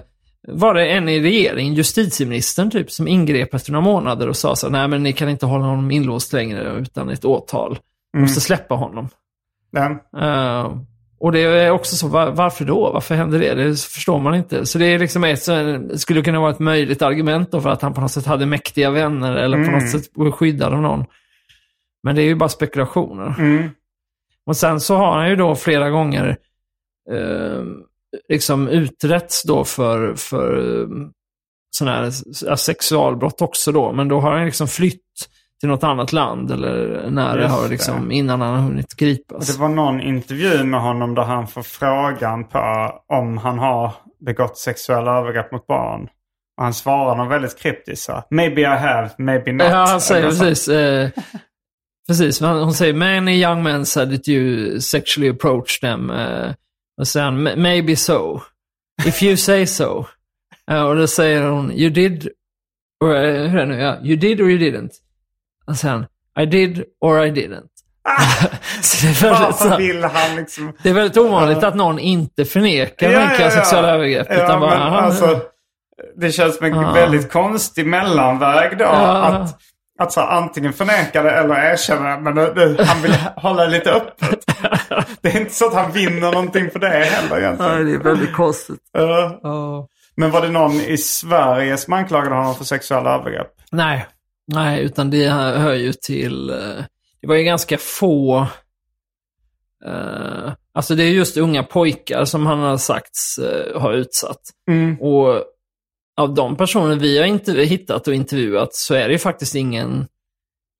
var 0.48 0.74
det 0.74 0.86
en 0.86 1.08
i 1.08 1.20
regeringen, 1.20 1.74
justitieministern 1.74 2.70
typ, 2.70 2.90
som 2.90 3.08
ingrep 3.08 3.54
efter 3.54 3.72
några 3.72 3.84
månader 3.84 4.28
och 4.28 4.36
sa 4.36 4.56
så 4.56 4.68
nej 4.68 4.88
men 4.88 5.02
ni 5.02 5.12
kan 5.12 5.28
inte 5.28 5.46
hålla 5.46 5.64
honom 5.64 5.90
inlåst 5.90 6.32
längre 6.32 6.72
utan 6.72 7.08
ett 7.10 7.24
åtal. 7.24 7.70
Ni 7.72 7.78
Mm. 8.18 8.22
måste 8.22 8.40
släppa 8.40 8.74
honom. 8.74 9.08
Ja. 9.70 9.90
Eh, 10.20 10.76
och 11.20 11.32
det 11.32 11.40
är 11.40 11.70
också 11.70 11.96
så, 11.96 12.08
var, 12.08 12.30
varför 12.30 12.64
då? 12.64 12.90
Varför 12.92 13.14
händer 13.14 13.38
det? 13.38 13.54
Det 13.54 13.80
förstår 13.80 14.18
man 14.18 14.34
inte. 14.34 14.66
Så 14.66 14.78
det 14.78 14.86
är 14.86 14.98
liksom 14.98 15.24
ett, 15.24 16.00
skulle 16.00 16.22
kunna 16.22 16.40
vara 16.40 16.50
ett 16.50 16.58
möjligt 16.58 17.02
argument 17.02 17.50
för 17.50 17.68
att 17.68 17.82
han 17.82 17.94
på 17.94 18.00
något 18.00 18.10
sätt 18.10 18.26
hade 18.26 18.46
mäktiga 18.46 18.90
vänner 18.90 19.32
eller 19.36 19.56
på 19.56 19.62
Mm. 19.68 19.74
något 19.74 19.90
sätt 19.90 20.02
var 20.14 20.30
skyddad 20.30 20.72
av 20.72 20.82
någon. 20.82 21.04
Men 22.02 22.14
det 22.16 22.22
är 22.22 22.26
ju 22.26 22.34
bara 22.34 22.48
spekulationer. 22.48 23.34
Mm. 23.38 23.68
Och 24.46 24.56
sen 24.56 24.80
så 24.80 24.96
har 24.96 25.18
han 25.18 25.28
ju 25.30 25.36
då 25.36 25.54
flera 25.54 25.90
gånger 25.90 26.36
eh, 27.10 27.62
liksom 28.28 28.68
utretts 28.68 29.42
då 29.42 29.64
för, 29.64 30.14
för 30.14 30.80
eh, 30.82 30.88
sådana 31.76 31.96
här 31.96 32.56
sexualbrott 32.56 33.42
också 33.42 33.72
då. 33.72 33.92
Men 33.92 34.08
då 34.08 34.20
har 34.20 34.32
han 34.32 34.44
liksom 34.44 34.68
flytt 34.68 35.02
till 35.60 35.68
något 35.68 35.84
annat 35.84 36.12
land 36.12 36.50
eller 36.50 37.06
när 37.10 37.38
det 37.38 37.48
har 37.48 37.68
liksom, 37.68 38.12
innan 38.12 38.40
han 38.40 38.54
har 38.54 38.62
hunnit 38.62 38.94
gripas. 38.94 39.46
det 39.46 39.60
var 39.60 39.68
någon 39.68 40.00
intervju 40.00 40.64
med 40.64 40.80
honom 40.80 41.14
där 41.14 41.22
han 41.22 41.48
får 41.48 41.62
frågan 41.62 42.44
på 42.44 42.92
om 43.08 43.38
han 43.38 43.58
har 43.58 43.92
begått 44.26 44.58
sexuella 44.58 45.18
övergrepp 45.18 45.52
mot 45.52 45.66
barn. 45.66 46.08
Och 46.56 46.64
han 46.64 46.74
svarar 46.74 47.16
något 47.16 47.30
väldigt 47.30 47.58
kryptiskt 47.58 48.04
så. 48.04 48.22
Maybe 48.30 48.60
I 48.60 48.64
have, 48.64 49.10
maybe 49.18 49.52
not. 49.52 49.66
Ja, 49.66 49.86
han 49.88 50.00
säger 50.00 50.28
precis. 50.28 50.68
Eh, 50.68 51.10
precis, 52.08 52.40
hon 52.40 52.74
säger 52.74 52.94
many 52.94 53.32
young 53.32 53.62
men 53.62 53.86
said 53.86 54.10
that 54.10 54.28
you 54.28 54.80
sexually 54.80 55.30
approached 55.30 55.80
them. 55.80 56.10
Eh, 56.10 56.52
och 57.02 57.16
"M- 57.16 57.62
maybe 57.62 57.96
so. 57.96 58.40
If 59.06 59.22
you 59.22 59.36
say 59.36 59.66
so. 59.66 60.04
Eh, 60.70 60.82
och 60.82 60.96
då 60.96 61.06
säger 61.06 61.42
hon 61.42 61.72
you 61.72 61.90
did, 61.90 62.28
or, 63.04 63.14
eh, 63.14 63.20
hur 63.48 63.58
är 63.58 63.66
det 63.66 63.66
nu? 63.66 63.80
Ja, 63.82 63.96
you 64.02 64.16
did 64.16 64.40
or 64.40 64.50
you 64.50 64.58
didn't. 64.58 64.90
Och 65.66 65.74
han 65.76 66.06
I 66.40 66.46
did 66.46 66.84
or 67.00 67.24
I 67.26 67.30
didn't. 67.30 67.68
så 68.82 69.06
det, 69.06 69.26
är 69.26 69.30
väldigt, 69.30 69.56
så, 69.56 69.76
vill 69.76 70.04
han 70.04 70.36
liksom... 70.36 70.72
det 70.82 70.90
är 70.90 70.94
väldigt 70.94 71.16
ovanligt 71.16 71.64
att 71.64 71.74
någon 71.74 71.98
inte 71.98 72.44
förnekar 72.44 73.10
Ja, 73.10 73.20
ja, 73.20 73.40
ja, 73.40 73.50
sexuella 73.50 73.88
övergrepp. 73.90 74.26
Ja, 74.30 74.44
utan 74.44 74.60
bara, 74.60 74.78
men 74.78 74.82
"Ah, 74.92 75.00
alltså, 75.00 75.40
det 76.16 76.32
känns 76.32 76.56
som 76.56 76.66
en 76.66 76.72
Ja. 76.74 76.92
väldigt 76.92 77.32
konstig 77.32 77.86
mellanväg 77.86 78.78
då. 78.78 78.84
Att, 78.84 79.60
att 80.02 80.12
så, 80.12 80.20
antingen 80.20 80.72
förneka 80.72 81.22
det 81.22 81.30
eller 81.30 81.54
erkänna 81.54 82.16
det. 82.16 82.22
Men 82.22 82.34
det, 82.34 82.54
det, 82.54 82.84
han 82.84 83.02
vill 83.02 83.14
hålla 83.36 83.64
det 83.64 83.70
lite 83.70 83.92
öppet. 83.92 84.38
Det 85.20 85.28
är 85.28 85.40
inte 85.40 85.54
så 85.54 85.66
att 85.66 85.74
han 85.74 85.92
vinner 85.92 86.32
någonting 86.32 86.70
på 86.70 86.78
det 86.78 86.88
heller 86.88 87.38
egentligen. 87.38 87.72
Nej, 87.74 87.84
det 87.84 87.92
är 87.92 87.98
väldigt 87.98 88.32
konstigt. 88.32 88.80
Ja. 88.92 89.40
Ja. 89.42 89.88
Men 90.16 90.30
var 90.30 90.42
det 90.42 90.50
någon 90.50 90.72
i 90.72 90.98
Sverige 90.98 91.76
som 91.76 91.92
anklagade 91.92 92.34
honom 92.34 92.54
för 92.54 92.64
sexuella 92.64 93.14
övergrepp? 93.14 93.52
Nej, 93.70 94.06
nej, 94.46 94.82
utan 94.82 95.10
det 95.10 95.28
hör 95.28 95.74
ju 95.74 95.92
till... 95.92 96.50
eh, 96.50 96.84
det 97.20 97.28
var 97.28 97.34
ju 97.34 97.44
ganska 97.44 97.78
få... 97.78 98.46
eh, 99.86 100.52
alltså 100.74 100.94
det 100.94 101.02
är 101.02 101.10
just 101.10 101.36
unga 101.36 101.62
pojkar 101.62 102.24
som 102.24 102.46
han 102.46 102.58
har 102.58 102.76
sagts 102.76 103.38
uh, 103.38 103.80
ha 103.80 103.92
utsatt. 103.92 104.40
Mm. 104.68 105.00
Och 105.00 105.44
av 106.16 106.34
de 106.34 106.56
personer 106.56 106.96
vi 106.96 107.18
har 107.18 107.64
hittat 107.64 108.08
och 108.08 108.14
intervjuat 108.14 108.74
så 108.74 108.94
är 108.94 109.06
det 109.08 109.12
ju 109.12 109.18
faktiskt 109.18 109.54
ingen, 109.54 110.06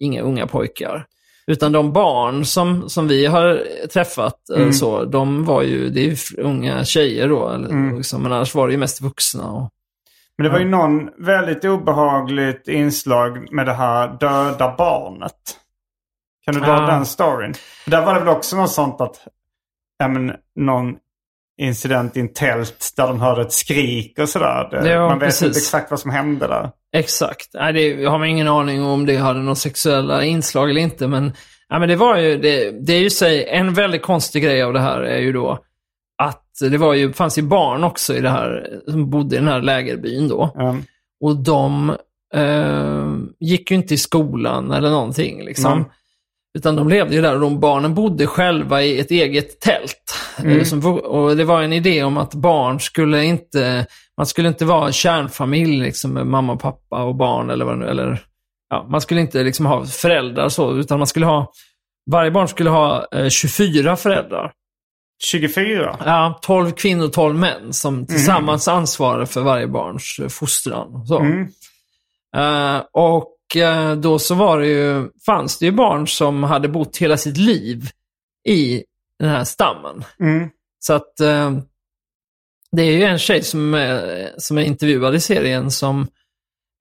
inga 0.01 0.23
unga 0.23 0.47
pojkar. 0.47 1.07
Utan 1.47 1.73
de 1.73 1.93
barn 1.93 2.45
som, 2.45 2.89
som 2.89 3.09
vi 3.09 3.27
har 3.27 3.63
träffat, 3.87 4.51
eh, 4.57 4.71
så, 4.71 5.05
de 5.05 5.45
var 5.45 5.63
ju, 5.63 5.91
det 5.91 6.01
är 6.01 6.05
ju 6.05 6.43
unga 6.43 6.85
tjejer 6.85 7.29
då. 7.29 7.49
Eller, 7.49 7.97
liksom, 7.97 8.23
men 8.23 8.33
annars 8.33 8.55
var 8.55 8.67
det 8.67 8.73
ju 8.73 8.79
mest 8.79 9.01
vuxna. 9.01 9.51
Och, 9.51 9.71
Men 10.39 10.45
det 10.45 10.51
var 10.51 10.59
ju 10.59 10.69
någon 10.69 11.11
väldigt 11.19 11.65
obehagligt 11.65 12.69
inslag 12.69 13.53
med 13.53 13.67
det 13.67 13.73
här 13.73 14.17
döda 14.21 14.75
barnet. 14.79 15.59
Kan 16.45 16.55
du 16.55 16.61
dra 16.61 16.67
Ja. 16.69 16.87
den 16.87 17.07
storyn? 17.07 17.55
Där 17.87 18.07
var 18.07 18.15
det 18.15 18.21
väl 18.21 18.29
också 18.29 18.57
något 18.57 18.71
sånt 18.73 19.01
att, 19.01 19.17
ja 19.99 20.09
men 20.09 20.33
någon 20.57 20.95
incident 21.61 22.17
i 22.17 22.21
en 22.21 22.33
tält 22.33 22.93
där 22.97 23.07
de 23.07 23.21
hörde 23.21 23.43
ett 23.43 23.53
skrik 23.53 24.19
och 24.19 24.29
sådär. 24.29 24.87
Ja, 24.87 25.09
man 25.09 25.19
vet 25.19 25.29
precis. 25.29 25.43
inte 25.43 25.59
exakt 25.59 25.91
vad 25.91 26.01
som 26.01 26.11
hände 26.11 26.47
där. 26.47 26.71
Exakt. 26.97 27.51
Nej, 27.55 27.73
det 27.73 27.89
jag 27.89 28.11
har 28.11 28.19
man 28.19 28.29
ingen 28.29 28.49
aning 28.49 28.85
om 28.85 29.07
det 29.07 29.17
hade 29.17 29.41
några 29.41 29.55
sexuella 29.55 30.25
inslag 30.25 30.71
eller 30.71 30.81
inte. 30.81 31.09
Men, 31.09 31.33
ja, 31.69 31.79
men 31.79 31.89
det 31.89 31.97
var 31.97 32.17
ju, 32.17 32.39
det, 32.39 32.71
det 32.87 32.93
är 32.93 33.01
ju 33.01 33.11
sig, 33.11 33.49
en 33.49 33.75
väldigt 33.75 34.03
konstig 34.03 34.43
grej 34.43 34.63
av 34.63 34.73
det 34.73 34.81
här 34.81 35.01
är 35.01 35.19
ju 35.19 35.33
då 35.33 35.59
att 36.23 36.71
det 36.71 36.79
var 36.79 36.95
ju, 36.95 37.13
fanns 37.13 37.39
ju 37.39 37.43
barn 37.43 37.85
också 37.85 38.15
i 38.15 38.21
det 38.21 38.31
här, 38.31 38.81
som 38.87 39.11
bodde 39.11 39.37
i 39.37 39.39
den 39.39 39.49
här 39.49 39.63
lägerbyn 39.63 40.29
då. 40.29 40.55
Um, 40.57 40.85
Och 41.21 41.37
de 41.37 41.97
eh, 42.35 43.13
gick 43.41 43.71
ju 43.71 43.77
inte 43.77 43.95
i 43.95 43.99
skolan 43.99 44.71
eller 44.71 44.91
någonting 44.91 45.45
liksom. 45.45 45.73
Mm. 45.73 45.85
Utan 46.59 46.77
de 46.77 46.89
levde 46.89 47.15
ju 47.15 47.23
där 47.23 47.35
och 47.35 47.41
de 47.41 47.61
barnen 47.61 47.95
bodde 47.95 48.27
själva 48.27 48.83
i 48.83 49.01
ett 49.01 49.11
eget 49.11 49.61
tält. 49.61 50.15
Som, 50.65 50.83
vo- 50.83 50.99
och 50.99 51.37
det 51.37 51.45
var 51.45 51.63
en 51.63 51.73
idé 51.73 52.03
om 52.03 52.17
att 52.17 52.35
barn 52.35 52.81
skulle 52.81 53.25
inte, 53.25 53.87
man 54.17 54.27
skulle 54.27 54.49
inte 54.49 54.65
vara 54.65 54.87
en 54.87 54.93
kärnfamilj 54.93 55.77
liksom 55.77 56.13
med 56.13 56.27
mamma 56.27 56.57
pappa 56.57 57.03
och 57.03 57.15
barn 57.15 57.51
eller 57.51 57.65
vad 57.65 57.83
eller 57.83 58.23
ja, 58.71 58.87
man 58.91 59.01
skulle 59.01 59.21
inte 59.21 59.43
liksom 59.43 59.67
ha 59.67 59.85
föräldrar 59.87 60.49
så, 60.49 60.77
utan 60.77 60.99
man 60.99 61.07
skulle 61.07 61.27
ha, 61.27 61.53
varje 62.11 62.31
barn 62.31 62.49
skulle 62.49 62.71
ha 62.71 63.07
eh, 63.13 63.29
24 63.29 63.97
föräldrar. 63.97 64.53
24? 65.25 65.97
Ja, 66.05 66.39
12 66.43 66.71
kvinnor 66.71 67.05
och 67.05 67.13
12 67.13 67.39
män 67.39 67.73
som 67.73 68.07
tillsammans 68.07 68.69
ansvarar 68.69 69.25
för 69.25 69.41
varje 69.41 69.67
barns 69.67 70.19
eh, 70.23 70.29
fostran. 70.29 71.07
Så. 71.07 71.19
Mm. 71.19 71.49
Eh, 72.37 72.83
och 72.93 73.32
då 74.01 74.19
så 74.19 74.35
var 74.35 74.61
det 74.61 74.67
ju, 74.67 75.09
fanns 75.27 75.59
det 75.59 75.65
ju 75.67 75.73
barn 75.73 76.09
som 76.09 76.43
hade 76.43 76.69
bott 76.69 76.97
hela 76.97 77.17
sitt 77.17 77.37
liv 77.37 77.91
i 78.49 78.85
den 79.19 79.29
här 79.29 79.45
stammen. 79.45 80.05
Mm. 80.21 80.49
Så 80.79 80.93
att 80.93 81.21
eh, 81.21 81.53
det 82.73 82.83
är 82.83 82.93
ju 82.93 83.05
en 83.05 83.19
tjej 83.19 83.43
som, 83.43 83.75
är- 83.75 84.31
som 84.39 84.59
är 84.59 84.63
intervjuad 84.63 85.15
i 85.15 85.21
serien 85.21 85.71
som 85.71 86.07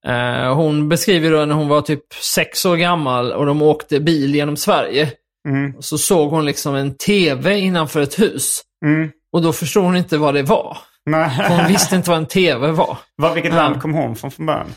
eh, 0.08 0.56
hon 0.56 0.90
beskriver 0.90 1.32
då 1.32 1.46
när 1.46 1.56
hon 1.56 1.68
var 1.68 1.82
typ 1.82 2.14
sex 2.14 2.66
år 2.66 2.76
gammal 2.78 3.32
och 3.32 3.46
de 3.46 3.62
åkte 3.62 4.00
bil 4.00 4.36
genom 4.36 4.58
Sverige. 4.58 5.12
Mm. 5.50 5.82
Så 5.82 5.98
såg 5.98 6.30
hon 6.30 6.46
liksom 6.46 6.76
en 6.76 6.98
tv 6.98 7.60
innanför 7.60 8.02
ett 8.02 8.20
hus. 8.20 8.62
Mm. 8.86 9.12
Och 9.34 9.42
då 9.42 9.54
förstod 9.54 9.84
hon 9.84 9.96
inte 9.96 10.18
vad 10.18 10.34
det 10.34 10.44
var. 10.44 10.78
Nej. 11.06 11.30
Hon 11.50 11.68
visste 11.68 11.96
inte 11.96 12.10
vad 12.10 12.18
en 12.20 12.26
tv 12.26 12.72
var. 12.72 12.98
Vad, 13.16 13.34
vilket 13.34 13.54
land 13.54 13.82
kom 13.82 13.94
hon 13.94 14.16
från 14.16 14.32
från 14.32 14.46
början? 14.46 14.68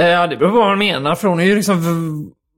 Eh, 0.00 0.08
Ja, 0.08 0.26
det 0.26 0.36
beror 0.36 0.50
på 0.50 0.56
vad 0.56 0.66
man 0.68 0.78
menar, 0.78 1.14
för 1.14 1.28
hon 1.28 1.40
är 1.40 1.44
ju 1.44 1.54
liksom 1.56 1.76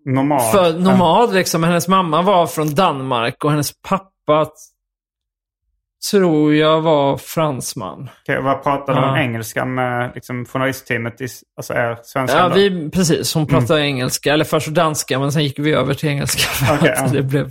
Normal? 0.06 0.40
för 0.52 0.78
nomad. 0.78 1.34
Liksom. 1.34 1.62
Hennes 1.64 1.88
mamma 1.88 2.22
var 2.22 2.46
från 2.46 2.74
Danmark 2.74 3.44
och 3.44 3.50
hennes 3.50 3.72
pappa 3.82 4.46
tror 6.10 6.54
jag 6.54 6.80
var 6.80 7.16
fransman. 7.16 8.08
Okej, 8.22 8.42
vad 8.42 8.62
pratade 8.62 9.00
Ja. 9.00 9.08
hon 9.08 9.18
engelska 9.18 9.64
med 9.64 10.12
liksom, 10.14 10.44
journalistteamet, 10.44 11.20
i, 11.20 11.26
alltså 11.56 11.74
er 11.74 11.98
svenska? 12.02 12.38
Ja, 12.38 12.48
då? 12.48 12.54
vi, 12.54 12.90
precis. 12.90 13.34
Hon 13.34 13.46
pratade 13.46 13.80
engelska, 13.80 14.32
eller 14.32 14.44
först 14.44 14.68
danska, 14.68 15.18
men 15.18 15.32
sen 15.32 15.42
gick 15.44 15.58
vi 15.58 15.72
över 15.72 15.94
till 15.94 16.08
engelska. 16.08 16.42
För 16.42 16.74
Okej, 16.78 16.90
att 16.92 16.98
ja. 16.98 17.06
det 17.12 17.22
blev... 17.22 17.50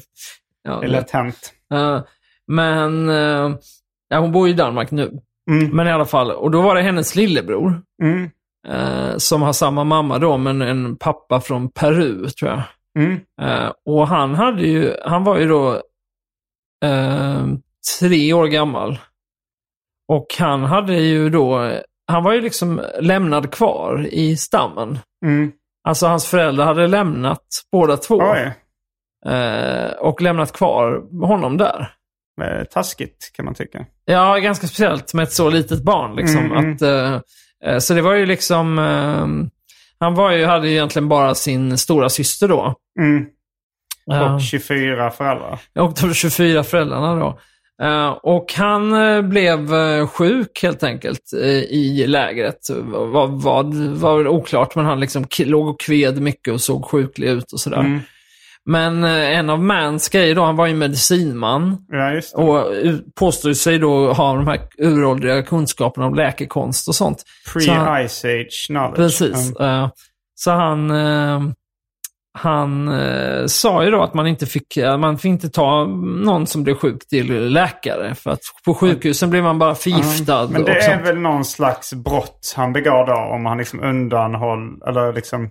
Ja, 0.64 0.76
Det 0.80 0.86
är 0.86 0.90
lätt 0.90 1.12
hänt. 1.12 1.54
Eh, 1.74 2.02
men 2.48 3.10
eh, 3.10 3.56
ja, 4.10 4.20
hon 4.20 4.32
bor 4.32 4.50
i 4.50 4.54
Danmark 4.54 4.92
nu. 4.92 5.12
Mm. 5.52 5.70
Men 5.76 5.88
i 5.88 5.92
alla 5.92 6.06
fall, 6.06 6.32
och 6.32 6.52
då 6.52 6.62
var 6.62 6.76
det 6.76 6.82
hennes 6.82 7.16
lillebror. 7.16 7.82
Mm. 8.04 8.30
Eh, 8.68 9.18
som 9.18 9.42
har 9.42 9.54
samma 9.54 9.84
mamma 9.84 10.20
då, 10.20 10.38
men 10.38 10.62
en 10.62 10.98
pappa 10.98 11.42
från 11.42 11.70
Peru, 11.70 12.30
tror 12.30 12.52
jag. 12.52 12.62
Mm. 13.00 13.20
Eh, 13.42 13.72
och 13.86 14.08
han 14.08 14.36
hade 14.36 14.62
ju, 14.62 14.94
han 15.06 15.24
var 15.24 15.38
ju 15.38 15.48
då 15.48 15.82
eh, 16.86 17.46
tre 18.00 18.34
år 18.34 18.48
gammal. 18.48 18.98
Och 20.08 20.28
han 20.40 20.64
hade 20.64 20.94
ju 20.96 21.30
då, 21.30 21.72
han 22.08 22.24
var 22.24 22.34
ju 22.34 22.42
liksom 22.42 22.82
lämnad 23.00 23.52
kvar 23.52 24.08
i 24.12 24.38
stammen. 24.38 25.00
Mm. 25.26 25.52
Alltså 25.88 26.08
hans 26.08 26.26
föräldrar 26.28 26.66
hade 26.66 26.88
lämnat 26.88 27.46
båda 27.72 27.98
två. 27.98 28.18
Eh, 29.26 29.92
och 29.92 30.22
lämnat 30.22 30.52
kvar 30.54 31.04
honom 31.28 31.58
där. 31.58 31.94
eh, 32.42 32.64
taskigt 32.64 33.32
kan 33.34 33.46
man 33.46 33.54
tycka. 33.54 33.86
Ja, 34.06 34.38
ganska 34.38 34.68
speciellt 34.68 35.14
med 35.14 35.24
ett 35.24 35.32
så 35.34 35.50
litet 35.50 35.84
barn. 35.84 36.16
Liksom, 36.16 36.40
Mm, 36.46 36.58
mm. 36.58 36.74
att, 36.76 36.82
eh, 36.82 37.20
så 37.80 37.94
det 37.94 38.02
var 38.02 38.14
ju 38.14 38.26
liksom, 38.26 38.80
eh, 38.80 39.28
han 40.00 40.16
var 40.16 40.32
ju, 40.32 40.46
hade 40.46 40.68
ju 40.68 40.74
egentligen 40.74 41.10
bara 41.10 41.36
sin 41.36 41.78
stora 41.78 42.10
syster 42.10 42.48
då. 42.48 42.76
Mm. 43.00 43.26
Eh, 44.12 44.36
Och 44.36 44.42
24 44.42 45.12
föräldrar. 45.12 45.60
och 45.80 45.94
de 46.02 46.14
24 46.14 46.64
föräldrarna 46.64 47.16
då. 47.16 47.40
Eh, 47.86 48.10
och 48.10 48.54
han 48.54 48.94
eh, 48.94 49.22
blev 49.22 49.74
eh, 49.74 50.08
sjuk 50.08 50.60
helt 50.64 50.84
enkelt 50.84 51.34
eh, 51.42 51.48
i 51.50 52.08
lägret. 52.08 52.60
Vad 52.86 53.42
var 53.42 54.18
väl 54.18 54.28
oklart, 54.28 54.76
men 54.76 54.86
han 54.86 55.00
liksom 55.00 55.26
låg 55.38 55.68
och 55.68 55.80
kved 55.80 56.22
mycket 56.22 56.54
och 56.54 56.62
såg 56.62 56.86
sjuklig 56.86 57.28
ut 57.28 57.52
och 57.52 57.60
sådär. 57.60 57.80
Mm. 57.80 58.00
Men 58.66 59.04
eh, 59.04 59.38
en 59.38 59.50
av 59.50 59.64
Mans 59.64 60.10
grejer 60.10 60.36
då, 60.36 60.44
han 60.44 60.56
var 60.56 60.68
ju 60.68 60.74
medicinman. 60.76 61.78
Ja. 61.90 62.22
Och 62.34 62.72
u- 62.72 63.04
påstår 63.20 63.54
sig 63.54 63.80
då 63.80 64.14
ha 64.14 64.36
de 64.36 64.48
här 64.48 64.60
uråldriga 64.78 65.44
kunskaperna 65.44 66.06
om 66.08 66.14
läkekonst 66.16 66.88
och 66.88 66.96
sånt. 66.96 67.24
Pre-Ice 67.54 68.26
Age 68.42 68.66
knowledge. 68.68 68.96
Precis. 68.96 69.60
Mm. 69.60 69.84
Eh, 69.84 69.90
så 70.36 70.52
han, 70.52 70.92
eh, 70.92 71.42
han 72.40 72.88
eh, 72.88 73.46
sa 73.46 73.84
ju 73.84 73.92
då 73.92 74.04
att 74.04 74.14
man 74.14 74.28
inte 74.28 74.46
fick, 74.46 74.78
eh, 74.78 74.98
man 74.98 75.18
fick 75.18 75.30
inte 75.30 75.50
ta 75.50 75.86
någon 76.26 76.48
som 76.48 76.64
blev 76.64 76.76
sjuk 76.76 77.08
till 77.08 77.48
läkare. 77.50 78.16
För 78.16 78.32
att 78.32 78.40
på 78.66 78.74
sjukhusen 78.74 79.30
blir 79.30 79.42
man 79.42 79.60
bara 79.60 79.76
förgiftad. 79.76 80.48
Men 80.52 80.64
det 80.64 80.72
är 80.82 81.04
väl 81.04 81.18
någon 81.20 81.46
slags 81.46 81.94
brott 81.94 82.54
han 82.56 82.74
begår 82.74 83.06
då 83.06 83.36
om 83.36 83.46
han 83.46 83.58
liksom 83.58 83.80
undanhåll, 83.84 84.82
eller 84.88 85.14
liksom 85.14 85.50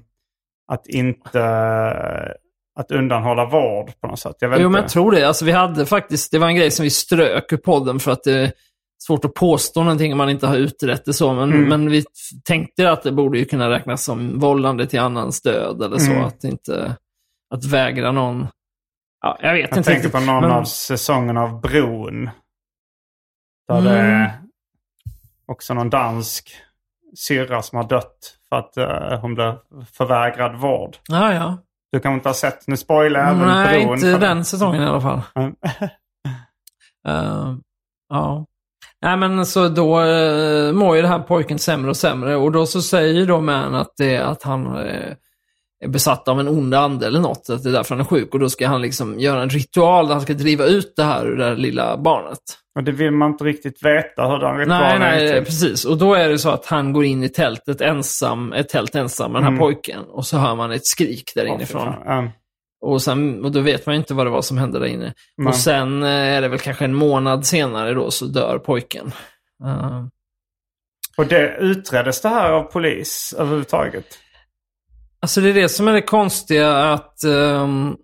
att 0.72 0.86
inte, 0.86 1.38
att 2.80 2.90
undanhålla 2.90 3.44
vård 3.44 3.92
på 4.00 4.06
något 4.06 4.18
sätt. 4.20 4.36
Jag 4.40 4.48
vet 4.48 4.60
Jo, 4.60 4.66
inte. 4.66 4.72
men 4.72 4.82
jag 4.82 4.90
tror 4.90 5.12
det. 5.12 5.24
Alltså, 5.28 5.44
vi 5.44 5.52
hade 5.52 5.86
faktiskt, 5.86 6.30
det 6.30 6.38
var 6.38 6.46
en 6.48 6.54
grej 6.56 6.70
som 6.70 6.82
vi 6.84 6.90
strök 6.90 7.52
ur 7.52 7.56
podden 7.56 7.98
för 8.00 8.10
att 8.12 8.22
det 8.24 8.32
är 8.32 8.52
svårt 9.02 9.24
att 9.24 9.34
påstå 9.34 9.82
någonting 9.82 10.12
om 10.12 10.18
man 10.18 10.30
inte 10.30 10.46
har 10.46 10.56
utrett 10.56 11.04
det 11.04 11.12
så. 11.12 11.32
Men, 11.34 11.52
Mm. 11.52 11.68
men 11.68 11.90
vi 11.90 12.04
tänkte 12.44 12.90
att 12.92 13.02
det 13.02 13.12
borde 13.12 13.38
ju 13.38 13.44
kunna 13.44 13.70
räknas 13.70 14.04
som 14.04 14.38
vållande 14.38 14.86
till 14.86 15.00
annans 15.00 15.42
död 15.42 15.82
eller 15.82 15.98
så. 15.98 16.10
Mm. 16.12 16.24
Att 16.24 16.44
inte, 16.44 16.96
att 17.54 17.64
vägra 17.64 18.12
någon. 18.12 18.46
Ja, 19.22 19.38
jag 19.42 19.52
vet 19.52 19.60
Jag 19.60 19.68
inte 19.78 19.82
tänker 19.82 19.92
riktigt. 19.92 20.12
på 20.12 20.20
någon 20.20 20.40
men- 20.42 20.50
av 20.52 20.64
säsongerna 20.64 21.42
av 21.42 21.60
Bron. 21.60 22.30
Där 23.68 23.78
Mm. 23.80 23.84
det 23.84 23.98
är 24.00 24.32
också 25.46 25.74
någon 25.74 25.90
dansk 25.90 26.50
syrra 27.16 27.62
som 27.62 27.76
har 27.76 27.84
dött 27.88 28.36
för 28.48 28.56
att 28.56 28.76
eh, 28.76 29.20
hon 29.20 29.34
blev 29.34 29.54
förvägrad 29.92 30.56
vård. 30.60 30.96
Ja, 31.08 31.34
ja. 31.34 31.58
Du 31.92 32.00
kanske 32.00 32.14
inte 32.14 32.28
har 32.28 32.34
sett, 32.34 32.66
nu 32.66 32.76
spoilar 32.76 33.20
jag 33.20 33.28
även 33.28 33.46
Nej, 33.46 33.82
inte 33.82 34.18
den 34.18 34.44
säsongen 34.44 34.82
i 34.82 34.86
alla 34.86 35.00
fall. 35.00 35.22
Mm. 35.34 35.54
Eh, 37.08 37.54
ja. 38.08 38.46
Nej, 39.02 39.16
men 39.16 39.46
så 39.46 39.68
då 39.68 40.00
uh, 40.00 40.72
mår 40.72 40.96
ju 40.96 41.02
den 41.02 41.10
här 41.10 41.18
pojken 41.18 41.58
sämre 41.58 41.90
och 41.90 41.96
sämre. 41.96 42.36
Och 42.36 42.52
då 42.52 42.66
så 42.66 42.82
säger 42.82 43.26
då 43.26 43.40
Man 43.40 43.74
att, 43.74 43.92
det 43.96 44.16
att 44.16 44.42
han 44.42 44.76
eh, 44.76 45.14
är 45.84 45.88
besatt 45.88 46.28
av 46.28 46.40
en 46.40 46.48
ond 46.48 46.74
ande 46.74 47.06
eller 47.06 47.20
något. 47.20 47.50
Att 47.50 47.62
det 47.62 47.68
är 47.68 47.72
därför 47.72 47.94
han 47.94 48.00
är 48.00 48.08
sjuk. 48.08 48.34
Och 48.34 48.40
då 48.40 48.48
ska 48.50 48.68
han 48.68 48.82
liksom 48.82 49.20
göra 49.20 49.42
en 49.42 49.48
ritual 49.50 50.06
där 50.06 50.14
han 50.14 50.22
ska 50.22 50.34
driva 50.34 50.64
ut 50.64 50.92
det 50.96 51.02
här 51.04 51.26
ur 51.26 51.36
det 51.36 51.44
här 51.44 51.56
lilla 51.56 51.96
barnet. 51.96 52.38
Och 52.78 52.84
det 52.84 52.92
vill 52.92 53.10
man 53.10 53.30
inte 53.30 53.44
riktigt 53.44 53.84
veta 53.84 54.26
hur 54.26 54.38
den 54.38 54.54
Nej, 54.56 54.64
ritualen 54.64 55.00
nej, 55.00 55.28
är 55.28 55.34
till. 55.34 55.44
precis. 55.44 55.84
Och 55.84 55.98
då 55.98 56.14
är 56.14 56.28
det 56.28 56.38
så 56.38 56.50
att 56.50 56.66
han 56.66 56.92
går 56.92 57.04
in 57.04 57.24
i 57.24 57.28
tältet 57.28 57.80
ensam, 57.80 58.52
ett 58.52 58.68
tält 58.68 58.94
ensam 58.94 59.32
med 59.32 59.38
den 59.38 59.44
här 59.44 59.50
Mm. 59.50 59.58
pojken. 59.60 60.00
Och 60.04 60.26
så 60.26 60.38
hör 60.38 60.54
man 60.54 60.72
ett 60.72 60.86
skrik 60.86 61.32
där 61.34 61.42
fy 61.44 61.48
inifrån. 61.48 61.94
Och, 62.82 63.02
sen, 63.02 63.44
och 63.44 63.52
då 63.52 63.60
vet 63.60 63.86
man 63.86 63.94
ju 63.94 63.98
inte 63.98 64.14
vad 64.14 64.26
det 64.26 64.30
var 64.30 64.42
som 64.42 64.58
hände 64.58 64.78
där 64.78 64.86
inne. 64.86 65.14
Nej. 65.36 65.48
Och 65.48 65.54
sen 65.54 66.02
eh, 66.02 66.08
är 66.08 66.40
det 66.42 66.48
väl 66.48 66.58
kanske 66.58 66.84
en 66.84 66.94
månad 66.94 67.46
senare 67.46 67.94
då 67.94 68.10
så 68.10 68.24
dör 68.26 68.58
pojken. 68.58 69.12
Eh, 69.64 70.04
Och 71.16 71.26
det 71.26 71.56
utreddes 71.60 72.20
det 72.22 72.28
här 72.28 72.50
av 72.50 72.62
polis 72.62 73.34
överhuvudtaget? 73.38 74.06
Alltså 75.22 75.40
det 75.40 75.48
är 75.50 75.54
det 75.54 75.68
som 75.68 75.88
är 75.88 75.92
det 75.92 76.02
konstiga 76.02 76.76
att 76.92 77.24
ehm, 77.24 77.94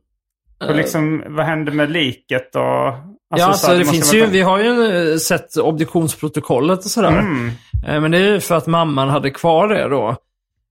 Och 0.69 0.75
liksom, 0.77 1.23
vad 1.27 1.47
hände 1.47 1.71
med 1.73 1.91
liket 1.91 2.57
och... 2.57 2.62
ja, 2.62 2.95
så 3.39 3.45
alltså, 3.45 3.79
det 3.79 3.85
finns 3.85 4.14
ju, 4.14 4.27
vi 4.27 4.41
har 4.41 4.59
ju 4.59 5.11
eh, 5.12 5.17
sett 5.17 5.57
obduktionsprotokollet 5.57 6.79
och 6.79 6.91
sådär. 6.91 7.09
Mm. 7.19 7.51
Eh, 7.87 8.01
Men 8.01 8.11
det 8.11 8.19
är 8.19 8.33
ju 8.33 8.41
för 8.41 8.55
att 8.55 8.67
mamman 8.67 9.09
hade 9.09 9.31
kvar 9.31 9.69
det 9.69 9.89
då. 9.89 10.17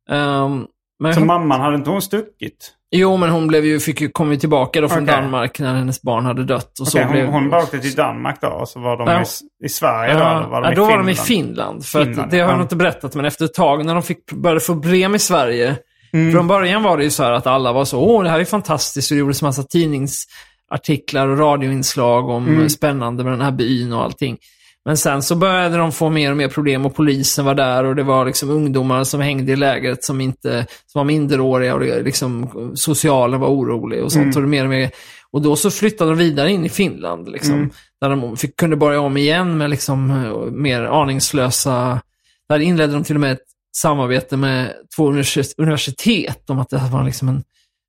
Ehm, 0.09 0.65
men 0.99 1.13
Så 1.13 1.19
hon, 1.19 1.27
mamman, 1.27 1.61
hade 1.61 1.75
inte 1.75 1.89
hon 1.89 2.01
stuckit? 2.01 2.71
jo, 2.91 3.17
men 3.17 3.29
hon 3.29 3.47
blev 3.47 3.65
ju, 3.65 3.79
fick 3.79 4.01
ju, 4.01 4.09
kom 4.09 4.31
ju 4.31 4.37
tillbaka 4.37 4.81
då 4.81 4.89
från 4.89 5.03
Okej. 5.03 5.15
Danmark 5.15 5.59
när 5.59 5.73
hennes 5.75 6.01
barn 6.01 6.25
hade 6.25 6.43
dött. 6.43 6.79
Och 6.79 6.87
så 6.87 6.99
Okej, 6.99 7.11
blev, 7.11 7.25
hon, 7.25 7.33
hon 7.33 7.49
bara 7.49 7.63
åkte 7.63 7.79
till 7.79 7.95
Danmark 7.95 8.41
då 8.41 8.47
och 8.47 8.69
så 8.69 8.79
var 8.79 8.97
de 8.97 9.07
Ja. 9.07 9.21
i, 9.21 9.65
i 9.65 9.69
Sverige 9.69 10.13
då? 10.13 10.19
eller 10.19 10.31
Ja, 10.41 10.47
var 10.47 10.61
de 10.61 10.65
ja, 10.67 10.71
i 10.71 10.75
då 10.75 10.85
var 10.85 10.97
de 10.97 11.09
i 11.09 11.15
Finland? 11.15 11.25
Finland. 11.25 11.85
För 11.85 12.03
Finland, 12.05 12.25
att, 12.25 12.31
det 12.31 12.37
har 12.37 12.43
ja. 12.45 12.49
jag 12.51 12.57
nog 12.57 12.65
inte 12.65 12.75
berättat, 12.75 13.15
men 13.15 13.25
efter 13.25 13.45
ett 13.45 13.53
tag 13.53 13.85
när 13.85 13.93
de 13.93 14.03
fick, 14.03 14.31
började 14.31 14.59
få 14.59 14.73
problem 14.81 15.15
i 15.15 15.19
Sverige. 15.19 15.75
Mm. 16.15 16.31
Från 16.31 16.47
början 16.47 16.83
var 16.83 16.97
det 16.97 17.03
ju 17.03 17.09
så 17.09 17.23
här 17.23 17.31
att 17.31 17.47
alla 17.47 17.73
var 17.73 17.85
så, 17.85 17.99
åh 17.99 18.23
det 18.23 18.29
här 18.29 18.39
är 18.39 18.45
fantastiskt. 18.45 19.11
Och 19.11 19.15
det 19.15 19.19
gjordes 19.19 19.41
massa 19.41 19.63
tidningsartiklar 19.63 21.27
och 21.27 21.37
radioinslag 21.39 22.29
om 22.29 22.47
Mm. 22.47 22.69
spännande 22.69 23.23
med 23.23 23.33
den 23.33 23.41
här 23.41 23.51
byn 23.51 23.93
och 23.93 24.03
allting. 24.03 24.37
Men 24.85 24.97
sen 24.97 25.23
så 25.23 25.35
började 25.35 25.77
de 25.77 25.91
få 25.91 26.09
mer 26.09 26.31
och 26.31 26.37
mer 26.37 26.47
problem 26.47 26.85
och 26.85 26.95
polisen 26.95 27.45
var 27.45 27.55
där 27.55 27.83
och 27.83 27.95
det 27.95 28.03
var 28.03 28.25
liksom 28.25 28.49
ungdomar 28.49 29.03
som 29.03 29.21
hängde 29.21 29.51
i 29.51 29.55
lägret 29.55 30.03
som 30.03 30.21
inte 30.21 30.65
som 30.85 30.99
var 30.99 31.05
minderåriga 31.05 31.73
och 31.73 31.79
det, 31.79 32.01
liksom, 32.01 32.49
socialen 32.75 33.39
var 33.39 33.47
orolig 33.47 34.03
och 34.03 34.11
sånt. 34.11 34.35
Mm. 34.35 34.43
Och, 34.43 34.49
mer 34.49 34.63
och, 34.63 34.69
mer. 34.69 34.91
och 35.31 35.41
då 35.41 35.55
så 35.55 35.71
flyttade 35.71 36.11
de 36.11 36.17
vidare 36.17 36.51
in 36.51 36.65
i 36.65 36.69
Finland. 36.69 37.29
Liksom, 37.29 37.53
Mm. 37.55 37.69
Där 38.01 38.09
de 38.09 38.37
fick, 38.37 38.55
kunde 38.55 38.75
börja 38.75 38.99
om 38.99 39.17
igen 39.17 39.57
med 39.57 39.69
liksom, 39.69 40.11
eh, 40.11 40.51
mer 40.51 40.81
aningslösa... 40.83 42.01
Där 42.49 42.59
inledde 42.59 42.93
de 42.93 43.03
till 43.03 43.15
och 43.15 43.21
med 43.21 43.31
ett 43.31 43.45
samarbete 43.81 44.37
med 44.37 44.73
två 44.95 45.11
univers- 45.11 45.53
universitet 45.57 46.49
om 46.49 46.59
att 46.59 46.69
det 46.69 46.77
här 46.79 46.89
var 46.91 47.03
liksom 47.03 47.27
en 47.29 47.43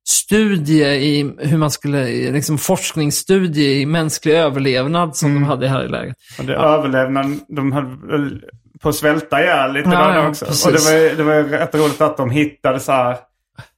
studie 0.09 0.83
i 0.85 1.31
hur 1.39 1.57
man 1.57 1.71
skulle, 1.71 2.05
liksom 2.31 2.57
forskningsstudie 2.57 3.81
i 3.81 3.85
mänsklig 3.85 4.33
överlevnad 4.33 5.15
som 5.15 5.29
Mm. 5.29 5.41
de 5.41 5.47
hade 5.49 5.67
här 5.67 5.85
i 5.85 5.87
lägret. 5.87 6.15
Och 6.39 6.45
det 6.45 6.55
överlevnad, 6.55 7.25
de 7.47 7.71
höll 7.71 8.41
på 8.81 8.89
att 8.89 8.95
svälta 8.95 9.41
ihjäl 9.43 9.73
lite 9.73 9.89
Ja, 9.89 10.07
där 10.07 10.15
ja, 10.15 10.29
också. 10.29 10.45
precis. 10.45 10.65
Och 10.65 10.71
det 10.71 10.79
var, 10.79 11.15
det 11.17 11.23
var 11.23 11.43
rätt 11.43 11.75
roligt 11.75 12.01
att 12.01 12.17
de 12.17 12.29
hittade 12.29 12.79
så 12.79 12.91
här, 12.91 13.11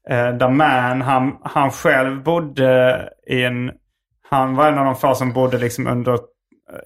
eh, 0.09 0.37
där 0.37 0.49
Man, 0.49 1.01
han, 1.01 1.31
han 1.43 1.71
själv 1.71 2.23
bodde 2.23 2.99
i 3.29 3.43
en, 3.43 3.71
han 4.29 4.55
var 4.55 4.67
en 4.67 4.77
av 4.77 4.85
de 4.85 4.95
få 4.95 5.15
som 5.15 5.33
bodde 5.33 5.57
liksom 5.57 5.87
under 5.87 6.19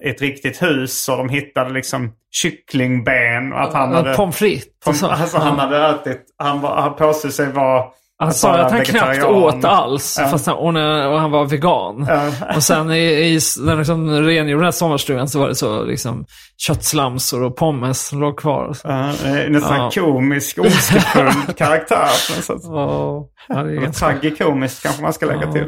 ett 0.04 0.20
riktigt 0.22 0.62
hus 0.62 1.08
och 1.08 1.16
de 1.16 1.28
hittade 1.28 1.70
liksom 1.70 2.12
kycklingben 2.30 3.52
och 3.52 3.62
att 3.62 3.72
han 3.74 3.92
hade, 3.94 4.14
Pommes 4.14 4.36
frites. 4.36 4.68
och 4.86 4.96
så. 4.96 5.06
alltså, 5.06 5.38
han 5.38 5.58
hade 5.58 5.86
ätit, 5.88 6.22
han, 6.38 6.60
var, 6.60 6.76
han 6.76 6.94
påstod 6.96 7.32
sig 7.32 7.52
vara 7.52 7.84
Han 8.18 8.34
sa 8.34 8.54
att 8.54 8.72
han 8.72 8.84
knappt 8.84 9.24
åt 9.24 9.64
alls, 9.64 10.16
Ja. 10.20 10.28
fast 10.28 10.46
han, 10.46 10.56
och, 10.56 10.74
när, 10.74 11.08
och 11.08 11.20
han 11.20 11.30
var 11.30 11.44
vegan. 11.44 12.06
Ja. 12.08 12.30
Och 12.56 12.62
sen 12.62 12.90
i, 12.90 12.96
i 13.04 13.38
när 13.60 13.76
liksom 13.76 14.10
rengjorde 14.10 14.60
den 14.60 14.64
här 14.64 14.70
sommarstugan 14.70 15.28
så 15.28 15.38
var 15.38 15.48
det 15.48 15.54
så 15.54 15.84
liksom 15.84 16.24
köttslamsor 16.56 17.42
och 17.42 17.56
pommes 17.56 18.06
som 18.06 18.20
låg 18.20 18.38
kvar. 18.38 18.76
Ja, 18.84 19.06
nästan 19.48 19.76
Ja. 19.80 19.90
komisk, 19.94 20.58
ondskefull 20.62 21.30
karaktär. 21.56 22.06
sätt. 22.42 22.56
Ja, 22.62 23.28
det 23.48 23.54
är 23.54 23.64
ganska- 23.80 24.06
tragikomiskt 24.06 24.82
kanske 24.82 25.02
man 25.02 25.12
ska 25.12 25.26
lägga 25.26 25.42
Ja. 25.54 25.64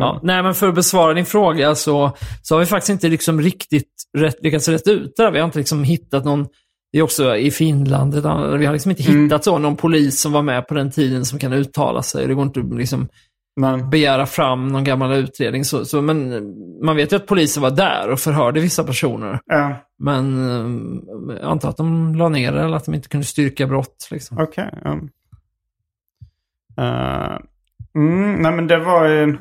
Till. 0.00 0.06
Ja, 0.06 0.20
nej, 0.22 0.42
men 0.42 0.54
för 0.54 0.68
att 0.68 0.74
besvara 0.74 1.14
din 1.14 1.24
fråga 1.26 1.74
så, 1.74 2.16
så 2.42 2.54
har 2.54 2.60
vi 2.60 2.66
faktiskt 2.66 2.90
inte 2.90 3.08
liksom 3.08 3.40
riktigt 3.40 3.88
rätt, 4.18 4.36
lyckats 4.42 4.68
rätta 4.68 4.90
ut 4.90 5.12
det 5.16 5.22
där. 5.22 5.30
Vi 5.30 5.38
har 5.38 5.44
inte 5.46 5.58
liksom 5.58 5.84
hittat 5.84 6.24
någon, 6.24 6.46
det 6.92 6.98
är 6.98 7.02
också 7.02 7.36
i 7.36 7.50
Finland, 7.50 8.14
vi 8.58 8.66
har 8.66 8.72
liksom 8.72 8.90
inte 8.90 9.02
Mm. 9.10 9.24
hittat 9.24 9.44
så, 9.44 9.58
någon 9.58 9.76
polis 9.76 10.20
som 10.20 10.32
var 10.32 10.42
med 10.42 10.68
på 10.68 10.74
den 10.74 10.90
tiden 10.90 11.24
som 11.24 11.38
kan 11.38 11.52
uttala 11.52 12.02
sig. 12.02 12.26
Det 12.26 12.34
går 12.34 12.44
inte 12.44 12.60
att 12.60 12.74
liksom 12.76 13.08
Men, 13.60 13.90
begära 13.90 14.26
fram 14.26 14.68
någon 14.68 14.84
gammal 14.84 15.12
utredning. 15.12 15.64
Så, 15.64 15.84
så, 15.84 16.02
men 16.02 16.44
man 16.84 16.96
vet 16.96 17.12
ju 17.12 17.16
att 17.16 17.26
polisen 17.26 17.62
var 17.62 17.70
där 17.70 18.10
och 18.10 18.20
förhörde 18.20 18.60
vissa 18.60 18.84
personer. 18.84 19.40
ja, 19.46 19.76
Men 19.98 20.48
eh, 20.48 21.34
jag 21.40 21.50
antar 21.50 21.68
att 21.68 21.76
de 21.76 22.14
la 22.14 22.28
ner 22.28 22.52
det 22.52 22.60
eller 22.62 22.76
att 22.76 22.84
de 22.84 22.94
inte 22.94 23.08
kunde 23.08 23.26
styrka 23.26 23.66
brott. 23.66 24.08
Liksom. 24.10 24.38
okej. 24.40 24.70
ja. 24.84 24.98
Eh, 26.78 27.38
mm, 27.94 28.34
nej 28.42 28.52
men 28.52 28.66
det 28.66 28.78
var 28.78 29.06
ju... 29.08 29.38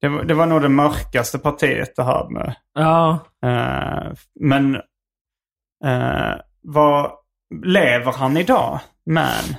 Det 0.00 0.08
var, 0.08 0.24
det 0.24 0.34
var 0.34 0.46
nog 0.46 0.62
det 0.62 0.68
mörkaste 0.68 1.38
partiet 1.38 1.96
det 1.96 2.02
här 2.04 2.28
med. 2.28 2.54
Ja, 2.74 3.18
eh, 3.44 4.12
men 4.40 4.74
uh, 5.84 6.34
vad... 6.62 7.12
Lever 7.64 8.12
han 8.12 8.36
idag? 8.36 8.80
Man? 9.10 9.56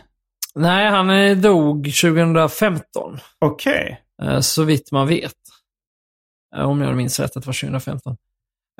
nej, 0.56 0.88
han 0.90 1.42
dog 1.42 1.84
2015. 2.02 3.20
Okej. 3.40 4.02
Eh, 4.24 4.40
Så 4.40 4.64
vitt 4.64 4.92
man 4.92 5.08
vet. 5.08 5.34
Om 6.56 6.82
jag 6.82 6.96
minns 6.96 7.20
rätt 7.20 7.38
att 7.38 7.44
det 7.44 7.48
var 7.48 7.54
2015. 7.54 8.18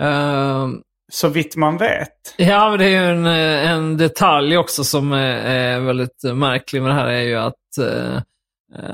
Eh, 0.01 0.68
Så 1.12 1.30
vitt 1.30 1.55
man 1.55 1.78
vet. 1.78 2.36
Ja, 2.38 2.70
men 2.70 2.80
det 2.80 2.86
är 2.86 2.89
ju 2.89 3.12
en, 3.12 3.26
en 3.26 3.97
detalj 3.97 4.58
också 4.58 4.84
som 4.84 5.12
är, 5.12 5.36
är 5.36 5.80
väldigt 5.80 6.24
märklig 6.34 6.82
med 6.82 6.91
det 6.91 6.95
här 6.95 7.08
är 7.08 7.22
ju 7.22 7.36
att 7.36 7.78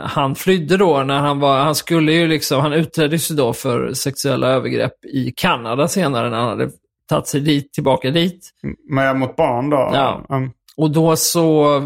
han 0.03 0.35
flydde 0.35 0.77
då 0.77 1.03
när 1.03 1.19
han 1.19 1.39
var, 1.39 1.59
han 1.59 1.75
skulle 1.75 2.11
ju 2.13 2.27
liksom, 2.27 2.61
han 2.61 2.73
utreddes 2.73 3.31
ju 3.31 3.35
då 3.35 3.53
för 3.53 3.93
sexuella 3.93 4.47
övergrepp 4.47 5.05
i 5.05 5.33
Kanada 5.35 5.87
senare 5.87 6.29
när 6.29 6.37
han 6.37 6.49
hade 6.49 6.71
tagit 7.09 7.27
sig 7.27 7.41
dit, 7.41 7.73
tillbaka 7.73 8.11
dit. 8.11 8.49
Men 8.89 9.19
mot 9.19 9.35
barn 9.35 9.69
då? 9.69 9.91
Ja. 9.93 10.25
Mm. 10.29 10.51
Och 10.77 10.91
då 10.91 11.15
så 11.15 11.81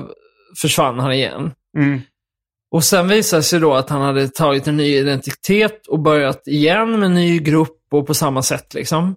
försvann 0.62 1.00
han 1.00 1.14
igen. 1.14 1.52
Mm. 1.78 2.02
Och 2.72 2.84
sen 2.84 3.08
visade 3.08 3.44
sig 3.44 3.60
då 3.60 3.74
att 3.74 3.90
han 3.90 4.02
hade 4.02 4.28
tagit 4.28 4.68
en 4.68 4.78
ny 4.78 4.96
identitet 4.96 5.88
och 5.88 6.00
börjat 6.00 6.48
igen 6.48 7.00
med 7.00 7.04
en 7.04 7.14
ny 7.14 7.40
grupp 7.40 7.78
och 7.92 8.08
på 8.08 8.14
samma 8.14 8.42
sätt 8.42 8.74
liksom. 8.74 9.16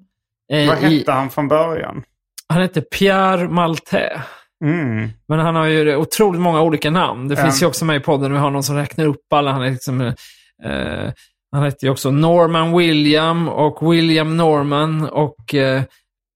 Eh, 0.53 0.69
Vad 0.69 0.79
hette 0.79 1.13
han 1.13 1.31
från 1.31 1.49
början? 1.49 2.03
Han 2.47 2.63
heter 2.63 2.81
Pierre 2.81 3.49
Maltais. 3.49 4.21
Mm. 4.65 5.09
Men 5.29 5.39
han 5.39 5.55
har 5.55 5.67
ju 5.67 5.97
otroligt 5.97 6.41
många 6.41 6.63
olika 6.63 6.91
namn. 6.91 7.29
Det 7.29 7.37
finns 7.37 7.63
ju 7.63 7.67
också 7.67 7.85
med 7.85 7.97
i 7.97 8.01
podden, 8.01 8.33
vi 8.33 8.39
har 8.39 8.51
någon 8.51 8.63
som 8.63 8.77
räknar 8.77 9.07
upp 9.07 9.33
alla. 9.35 9.53
Han 9.53 9.63
är 9.63 9.71
liksom, 9.71 10.01
eh, 10.01 11.13
han 11.53 11.65
heter 11.65 11.87
ju 11.87 11.91
också 11.91 12.11
Norman 12.11 12.77
William 12.77 13.49
och 13.49 13.93
William 13.93 14.37
Norman 14.37 15.09
och 15.09 15.55
eh, 15.55 15.83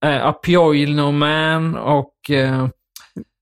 eh, 0.04 0.26
Apioino 0.26 1.10
Man 1.10 1.76
och 1.76 2.30
eh, 2.30 2.66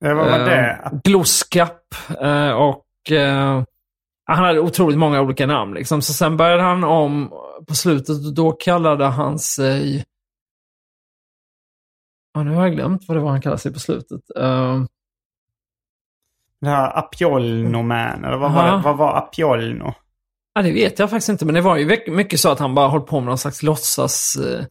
vad 0.00 0.16
var 0.16 0.38
eh, 0.38 0.44
det? 0.46 1.00
Gloskap 1.04 1.94
eh, 2.20 2.50
och 2.50 3.12
eh, 3.12 3.62
han 4.26 4.44
hade 4.44 4.60
otroligt 4.60 4.98
många 4.98 5.20
olika 5.20 5.46
namn. 5.46 5.74
Liksom. 5.74 6.02
Så 6.02 6.12
sen 6.12 6.36
började 6.36 6.62
han 6.62 6.84
om 6.84 7.30
på 7.68 7.74
slutet 7.74 8.26
och 8.26 8.34
då 8.34 8.52
kallade 8.52 9.04
han 9.04 9.38
sig... 9.38 10.04
Ja, 12.34 12.42
nu 12.42 12.54
har 12.54 12.62
jag 12.62 12.72
glömt 12.74 13.02
vad 13.08 13.16
det 13.16 13.20
var 13.20 13.30
han 13.30 13.40
kallade 13.42 13.60
sig 13.62 13.72
på 13.72 13.80
slutet. 13.80 14.20
Eh, 14.38 14.82
Det 16.60 16.68
här 16.68 16.98
Apiolno 16.98 17.82
Man, 17.82 18.24
eller 18.24 18.36
vad 18.36 18.52
var, 18.52 18.62
Aha. 18.62 18.76
det? 18.76 18.82
vad 18.82 18.96
var 18.96 19.16
Apiolno? 19.18 19.94
Ja, 20.54 20.62
det 20.62 20.72
vet 20.72 20.98
jag 20.98 21.10
faktiskt 21.10 21.28
inte, 21.28 21.44
men 21.44 21.54
det 21.54 21.60
var 21.60 21.76
ju 21.76 21.98
mycket- 22.08 22.40
så 22.40 22.50
att 22.50 22.58
han 22.58 22.74
bara 22.74 22.88
höll 22.88 23.00
på 23.00 23.20
med 23.20 23.26
någon 23.28 23.38
slags 23.38 23.62
låtsas, 23.62 24.36
eh, 24.36 24.64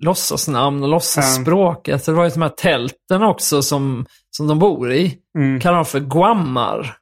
låtsasnamn 0.00 0.82
och 0.82 0.88
låtsasspråk. 0.88 1.88
Alltså, 1.88 2.10
det 2.10 2.16
var 2.16 2.24
ju 2.24 2.30
de 2.30 2.42
här 2.42 2.48
tälten 2.48 3.22
också 3.22 3.62
som, 3.62 4.06
som 4.30 4.46
de 4.46 4.58
bor 4.58 4.92
i. 4.92 5.18
Mm. 5.38 5.60
Kallar 5.60 5.76
de 5.76 5.84
för 5.84 6.00
guammar. 6.00 6.96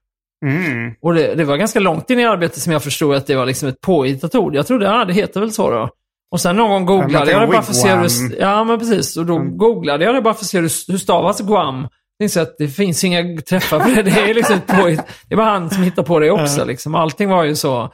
Mm. 0.47 0.95
Och 1.01 1.15
det, 1.15 1.35
det 1.35 1.45
var 1.45 1.57
ganska 1.57 1.81
långt 1.81 2.11
in 2.11 2.19
i 2.21 2.25
arbetet 2.25 2.59
som 2.63 2.73
jag 2.73 2.83
förstod 2.83 3.15
att 3.15 3.27
det 3.27 3.37
var 3.37 3.47
liksom 3.47 3.69
ett 3.69 3.81
påhittat 3.81 4.35
ord. 4.35 4.55
Jag 4.55 4.67
trodde, 4.67 4.85
ja 4.85 5.05
det 5.05 5.13
heter 5.13 5.41
väl 5.41 5.53
så 5.53 5.71
då. 5.71 5.91
Och 6.35 6.41
sen 6.41 6.57
någon 6.57 6.71
gång 6.71 6.87
googlade 6.87 7.31
jag 7.31 7.41
det 7.43 7.47
bara 7.47 7.63
för 7.63 7.71
att 7.73 8.09
se 8.09 8.29
hur. 8.29 8.41
Ja, 8.41 8.65
men 8.65 8.79
precis. 8.79 9.17
Och 9.17 9.27
då 9.27 9.37
Mm. 9.37 9.59
googlade 9.59 10.05
jag 10.05 10.15
det 10.15 10.21
bara 10.23 10.35
för 10.35 10.45
att 10.45 10.47
se 10.49 10.59
hur, 10.61 10.91
hur 10.93 10.99
stavas 10.99 11.41
guam. 11.41 11.89
Insåg 12.23 12.43
att 12.43 12.55
det 12.59 12.69
finns 12.69 13.05
inga 13.05 13.41
träffar 13.41 13.81
på 13.81 13.89
det. 13.89 14.03
Det 14.03 14.11
är 14.31 14.35
liksom 14.35 14.61
påhitt. 14.67 15.01
Det 15.29 15.35
var 15.37 15.45
han 15.45 15.71
som 15.71 15.83
hittade 15.83 16.07
på 16.07 16.19
det 16.19 16.31
också. 16.31 16.65
Liksom. 16.65 16.95
Allting 16.95 17.29
var 17.29 17.45
ju 17.45 17.57
så. 17.57 17.93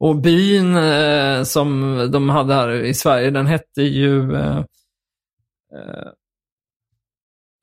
Och 0.00 0.16
byn 0.16 0.76
eh, 0.76 1.42
som 1.42 1.96
de 2.12 2.28
hade 2.28 2.54
här 2.54 2.70
i 2.70 2.94
Sverige, 2.94 3.30
den 3.30 3.46
hette 3.46 3.82
ju... 3.82 4.34
Eh, 4.36 4.58
eh, 5.74 6.08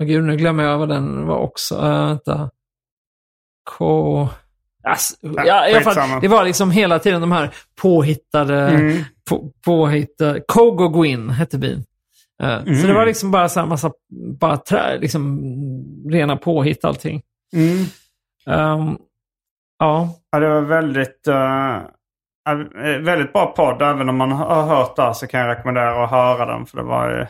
gud, 0.03 0.23
nu 0.23 0.35
glömmer 0.37 0.63
jag 0.63 0.77
vad 0.77 0.89
den 0.89 1.25
var 1.27 1.37
också. 1.37 1.75
Uh, 1.75 2.07
vänta. 2.07 2.49
K... 3.69 4.29
Alltså, 4.89 5.15
ja, 5.21 5.53
alla 5.53 5.81
fall, 5.81 5.93
skitsamma. 5.93 6.19
det 6.19 6.27
var 6.27 6.43
liksom 6.45 6.71
hela 6.71 6.99
tiden 6.99 7.21
de 7.21 7.31
här 7.31 7.49
påhittade... 7.81 8.61
Mm. 8.67 9.03
På, 9.29 9.51
påhittade 9.65 10.41
Kogo 10.47 10.87
Gwyn 10.89 11.29
hette 11.29 11.57
byn. 11.57 11.83
Eh, 12.43 12.63
Så 12.63 12.69
Mm. 12.71 12.87
det 12.87 12.93
var 12.93 13.05
liksom 13.05 13.31
bara 13.31 13.49
så 13.49 13.59
här 13.59 13.67
massa 13.67 13.91
bara 14.39 14.57
trä, 14.57 14.97
liksom, 14.99 15.39
rena 16.09 16.37
påhitt 16.37 16.85
allting. 16.85 17.21
Mm. 17.53 17.77
Ehm, 18.49 18.97
ja, 19.79 20.09
Ja, 20.31 20.39
det 20.39 20.49
var 20.49 20.61
väldigt, 20.61 21.27
eh, 21.27 21.75
eh, 22.49 22.97
väldigt 23.01 23.33
bra 23.33 23.45
podd. 23.45 23.81
Även 23.81 24.09
om 24.09 24.17
man 24.17 24.31
har 24.31 24.63
hört 24.63 24.95
det 24.95 25.13
så 25.15 25.27
kan 25.27 25.39
jag 25.39 25.49
rekommendera 25.49 26.03
att 26.03 26.09
höra 26.11 26.45
den. 26.45 26.65
För 26.65 26.77
det, 26.77 26.83
var, 26.83 27.27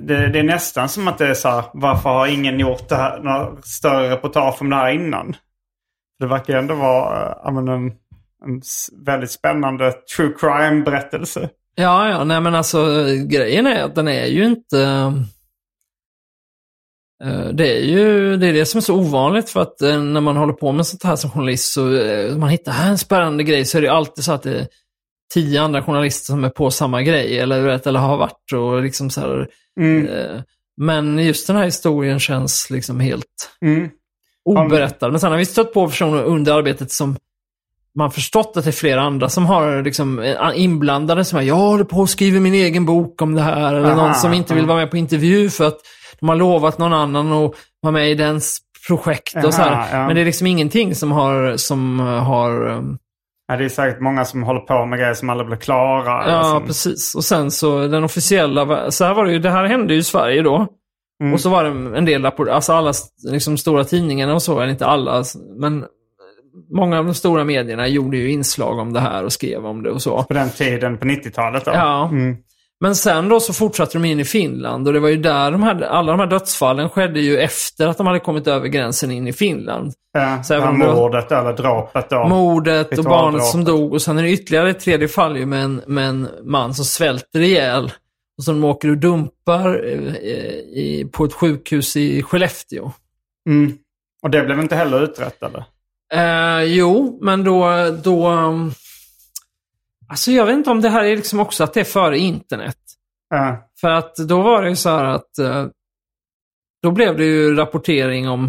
det, 0.00 0.26
det 0.28 0.38
är 0.38 0.42
nästan 0.42 0.88
som 0.88 1.08
att 1.08 1.18
det 1.18 1.26
är 1.26 1.34
så 1.34 1.48
här, 1.48 1.64
varför 1.72 2.10
har 2.10 2.26
ingen 2.26 2.60
gjort 2.60 2.88
det 2.88 2.96
här, 2.96 3.20
några 3.20 3.56
större 3.62 4.10
reportage 4.10 4.62
om 4.62 4.70
det 4.70 4.76
här 4.76 4.90
innan? 4.90 5.36
Det 6.20 6.26
verkar 6.26 6.56
ändå 6.56 6.74
vara 6.74 7.26
eh, 7.26 7.36
ja, 7.44 7.50
men 7.50 7.68
en, 7.68 7.92
En 8.44 8.62
väldigt 9.06 9.30
spännande 9.30 9.92
true 10.16 10.32
crime-berättelse. 10.40 11.48
Ja, 11.74 12.08
ja, 12.08 12.24
nej 12.24 12.40
men 12.40 12.54
alltså 12.54 13.04
grejen 13.28 13.66
är 13.66 13.82
att 13.82 13.94
den 13.94 14.08
är 14.08 14.26
ju 14.26 14.44
inte... 14.44 14.78
eh, 17.24 17.48
Det 17.52 17.76
är 17.78 17.80
ju 17.84 18.36
det, 18.36 18.46
är 18.46 18.52
det 18.52 18.66
som 18.66 18.78
är 18.78 18.82
så 18.82 18.94
ovanligt 18.96 19.50
för 19.50 19.60
att 19.62 19.82
eh, 19.82 20.02
när 20.02 20.20
man 20.20 20.36
håller 20.36 20.52
på 20.52 20.72
med 20.72 20.86
sånt 20.86 21.04
här 21.04 21.16
som 21.16 21.30
journalist 21.30 21.72
så 21.72 21.80
man 22.38 22.48
hittar 22.48 22.72
här 22.72 22.90
en 22.90 22.98
spännande 22.98 23.44
grej 23.44 23.64
så 23.64 23.78
är 23.78 23.82
det 23.82 23.92
alltid 23.92 24.24
så 24.24 24.32
att 24.32 24.42
det 24.42 24.58
är 24.60 24.66
tio 25.34 25.62
andra 25.62 25.82
journalister 25.82 26.26
som 26.26 26.44
är 26.44 26.50
på 26.50 26.70
samma 26.70 27.02
grej 27.02 27.38
eller, 27.38 27.60
vet, 27.62 27.86
eller 27.86 28.00
har 28.00 28.16
varit 28.16 28.52
och 28.54 28.82
liksom 28.82 29.10
så 29.10 29.20
här. 29.20 29.48
Mm. 29.80 30.42
Men 30.76 31.18
just 31.18 31.46
den 31.46 31.56
här 31.56 31.64
historien 31.64 32.18
känns 32.20 32.70
liksom 32.70 33.00
helt 33.00 33.26
Mm. 33.62 33.88
Oberättad. 34.44 35.10
Men 35.10 35.20
sen 35.20 35.30
har 35.30 35.38
vi 35.38 35.46
stött 35.46 35.72
på 35.72 35.88
personer 35.88 36.22
under 36.22 36.54
arbetet 36.54 36.90
som 36.90 37.16
man 37.94 38.10
förstått 38.10 38.52
att 38.56 38.64
det 38.64 38.70
är 38.70 38.72
flera 38.72 39.02
andra 39.02 39.28
som 39.28 39.46
har 39.46 39.82
liksom 39.82 40.18
eh, 40.18 40.50
inblandade 40.54 41.24
som 41.24 41.38
är 41.38 41.42
jag 41.42 41.54
håller 41.54 41.84
på 41.84 41.96
och 41.96 42.10
skriver 42.10 42.40
min 42.40 42.54
egen 42.54 42.86
bok 42.86 43.22
om 43.22 43.34
det 43.34 43.42
här. 43.42 43.74
Eller 43.74 43.90
Aha, 43.90 44.06
någon 44.06 44.14
som 44.14 44.32
inte 44.32 44.54
vill 44.54 44.66
vara 44.66 44.78
med 44.78 44.90
på 44.90 44.96
intervju 44.96 45.50
för 45.50 45.66
att 45.66 45.78
de 46.20 46.28
har 46.28 46.36
lovat 46.36 46.78
någon 46.78 46.92
annan 46.92 47.32
att 47.32 47.54
vara 47.80 47.92
med 47.92 48.10
i 48.10 48.14
dens 48.14 48.58
projekt 48.86 49.44
och 49.44 49.54
så 49.54 49.62
Aha, 49.62 49.74
här. 49.74 49.98
ja. 49.98 50.06
Men 50.06 50.14
det 50.14 50.20
är 50.20 50.24
liksom 50.24 50.46
ingenting 50.46 50.94
som 50.94 51.12
har, 51.12 51.56
som 51.56 52.00
har 52.00 52.68
um, 52.68 52.98
Ja, 53.50 53.56
det 53.56 53.64
är 53.64 53.68
säkert 53.68 54.00
många 54.00 54.24
som 54.24 54.42
håller 54.42 54.60
på 54.60 54.86
med 54.86 54.98
grejer 54.98 55.14
som 55.14 55.30
aldrig 55.30 55.46
blir 55.46 55.58
klara. 55.58 56.30
Ja, 56.30 56.42
som, 56.42 56.66
precis. 56.66 57.14
Och 57.14 57.24
sen 57.24 57.50
så 57.50 57.86
den 57.86 58.04
officiella, 58.04 58.90
så 58.90 59.04
här 59.04 59.14
var 59.14 59.24
det 59.24 59.32
ju, 59.32 59.38
det 59.38 59.50
här 59.50 59.64
hände 59.64 59.94
ju 59.94 60.00
i 60.00 60.02
Sverige 60.02 60.42
då. 60.42 60.66
Mm. 61.20 61.32
Och 61.32 61.40
så 61.40 61.50
var 61.50 61.64
det 61.64 61.98
en 61.98 62.04
del 62.04 62.22
rapport, 62.22 62.48
alltså 62.48 62.72
alla 62.72 62.92
liksom, 63.30 63.58
stora 63.58 63.84
tidningarna 63.84 64.34
och 64.34 64.42
så, 64.42 64.60
eller 64.60 64.70
inte 64.72 64.86
alla, 64.86 65.24
men 65.60 65.84
många 66.74 66.98
av 66.98 67.04
de 67.04 67.14
stora 67.14 67.44
medierna 67.44 67.88
gjorde 67.88 68.16
ju 68.16 68.30
inslag 68.30 68.78
om 68.78 68.92
det 68.92 69.00
här 69.00 69.24
och 69.24 69.32
skrev 69.32 69.66
om 69.66 69.82
det 69.82 69.90
och 69.90 70.02
så. 70.02 70.22
På 70.22 70.34
den 70.34 70.50
tiden, 70.50 70.98
på 70.98 71.04
90-talet 71.04 71.64
då. 71.64 71.70
Ja. 71.70 72.08
Mm. 72.08 72.36
Men 72.82 72.94
sen 72.94 73.28
då 73.28 73.40
så 73.40 73.52
fortsatte 73.52 73.98
de 73.98 74.04
in 74.04 74.20
i 74.20 74.24
Finland 74.24 74.86
och 74.86 74.92
det 74.94 75.00
var 75.00 75.08
ju 75.08 75.16
där 75.16 75.50
de 75.50 75.62
här, 75.62 75.82
alla 75.82 76.12
de 76.12 76.20
här 76.20 76.26
dödsfallen 76.26 76.88
skedde 76.88 77.20
ju 77.20 77.38
efter 77.38 77.86
att 77.86 77.98
de 77.98 78.06
hade 78.06 78.20
kommit 78.20 78.46
över 78.46 78.68
gränsen 78.68 79.10
in 79.10 79.26
i 79.26 79.32
Finland. 79.32 79.92
Ja, 80.12 80.42
Så 80.42 80.54
även 80.54 80.80
ja, 80.80 80.94
mordet 80.94 81.32
eller 81.32 81.52
dråpet 81.52 82.10
då. 82.10 82.28
Mordet 82.28 82.98
och 82.98 83.04
barnet 83.04 83.44
som 83.44 83.64
dog 83.64 83.92
och 83.92 84.02
sen 84.02 84.18
är 84.18 84.22
det 84.22 84.30
ytterligare 84.30 84.70
ett 84.70 84.80
tredje 84.80 85.08
fall 85.08 85.36
ju 85.36 85.46
med 85.46 85.64
en, 85.64 85.82
med 85.86 86.08
en 86.08 86.28
man 86.44 86.74
som 86.74 86.84
svälter 86.84 87.40
ihjäl. 87.40 87.92
Och 88.40 88.44
som 88.44 88.60
de 88.60 88.68
åker 88.68 88.88
och 88.88 88.98
dumpar 88.98 89.84
eh, 89.84 90.14
i, 90.58 91.08
på 91.12 91.24
ett 91.24 91.32
sjukhus 91.32 91.96
i 91.96 92.22
Skellefteå. 92.22 92.92
Mm. 93.48 93.78
Och 94.22 94.30
det 94.30 94.42
blev 94.42 94.60
inte 94.60 94.76
heller 94.76 95.02
utrett 95.02 95.42
eller? 95.42 95.64
Eh, 96.12 96.64
jo, 96.64 97.18
men 97.22 97.44
då, 97.44 97.70
då... 98.04 98.28
Alltså 100.08 100.30
jag 100.32 100.46
vet 100.46 100.56
inte 100.56 100.70
om 100.70 100.80
det 100.80 100.88
här 100.88 101.04
är 101.04 101.16
liksom 101.16 101.40
också 101.40 101.64
att 101.64 101.74
det 101.74 101.80
är 101.80 101.84
före 101.84 102.18
internet. 102.18 102.76
Ja. 103.30 103.70
För 103.80 103.88
att 103.88 104.16
då 104.16 104.42
var 104.42 104.62
det 104.62 104.68
ju 104.68 104.76
så 104.76 104.88
här 104.90 105.04
att 105.04 105.38
eh, 105.38 105.66
då 106.82 106.90
blev 106.90 107.16
det 107.16 107.24
ju 107.24 107.54
rapportering 107.54 108.28
om 108.28 108.44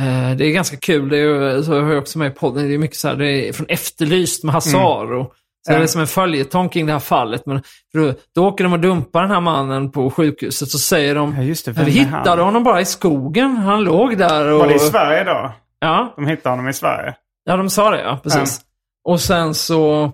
eh, 0.00 0.36
det 0.36 0.46
är 0.46 0.52
ganska 0.52 0.76
kul, 0.76 1.08
det 1.08 1.18
är 1.18 1.54
ju, 1.54 1.62
så 1.62 1.72
jag 1.72 1.98
också 1.98 2.18
med 2.18 2.32
i 2.32 2.34
podden, 2.34 2.68
det 2.68 2.74
är 2.74 2.78
mycket 2.78 2.96
så 2.96 3.08
här, 3.08 3.16
det 3.16 3.48
är 3.48 3.52
från 3.52 3.66
Efterlyst 3.68 4.44
med 4.44 4.54
Hasse 4.54 4.76
Aro. 4.76 5.32
Så 5.68 5.72
Ja. 5.74 5.78
det 5.78 5.82
är 5.84 5.86
som 5.86 6.00
en 6.00 6.06
följetong 6.06 6.68
kring 6.68 6.86
det 6.86 6.92
här 6.92 6.98
fallet. 7.00 7.42
Men 7.46 7.62
då, 7.94 8.12
då 8.34 8.46
åker 8.46 8.64
de 8.64 8.72
och 8.72 8.80
dumpar 8.80 9.22
den 9.22 9.30
här 9.30 9.40
mannen 9.40 9.90
på 9.90 10.10
sjukhuset 10.10 10.68
så 10.68 10.78
säger 10.78 11.14
de, 11.14 11.34
Ja, 11.36 11.42
just 11.42 11.64
det. 11.64 11.72
Vi 11.72 11.90
hittade 11.90 12.28
han? 12.30 12.38
honom 12.38 12.64
bara 12.64 12.80
i 12.80 12.84
skogen. 12.84 13.56
Han 13.56 13.84
låg 13.84 14.18
där 14.18 14.52
och... 14.52 14.58
Var 14.58 14.66
det 14.68 14.74
i 14.74 14.78
Sverige 14.78 15.24
då? 15.24 15.52
Ja, 15.80 16.12
De 16.16 16.26
hittade 16.26 16.52
honom 16.52 16.68
i 16.68 16.72
Sverige? 16.72 17.14
Ja, 17.44 17.56
de 17.56 17.70
sa 17.70 17.90
det 17.90 18.00
ja, 18.00 18.20
precis. 18.22 18.60
Och 19.04 19.20
sen 19.20 19.54
så 19.54 20.12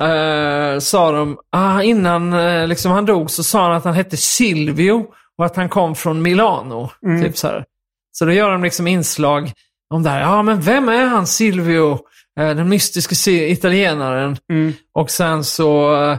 eh, 0.00 0.78
sa 0.78 1.12
de, 1.12 1.38
ah, 1.52 1.82
innan 1.82 2.32
eh, 2.32 2.66
liksom 2.66 2.92
han 2.92 3.06
dog 3.06 3.30
så 3.30 3.42
sa 3.44 3.62
han 3.62 3.72
att 3.72 3.84
han 3.84 3.94
hette 3.94 4.16
Silvio 4.16 5.06
och 5.38 5.44
att 5.46 5.56
han 5.56 5.68
kom 5.68 5.94
från 5.94 6.22
Milano. 6.22 6.90
Typ 7.22 7.36
så, 7.38 7.46
här. 7.48 7.64
så 8.12 8.24
då 8.24 8.32
gör 8.32 8.50
de 8.50 8.62
liksom 8.62 8.86
inslag 8.86 9.52
om 9.94 10.02
det 10.02 10.10
här. 10.10 10.20
Ja, 10.20 10.42
men 10.42 10.60
vem 10.60 10.88
är 10.88 11.06
han 11.06 11.26
Silvio? 11.26 11.98
Eh, 12.38 12.54
den 12.56 12.68
mystiska 12.68 13.30
italienaren. 13.30 14.36
Och 14.94 15.10
sen 15.10 15.44
så 15.44 15.96
eh, 16.04 16.18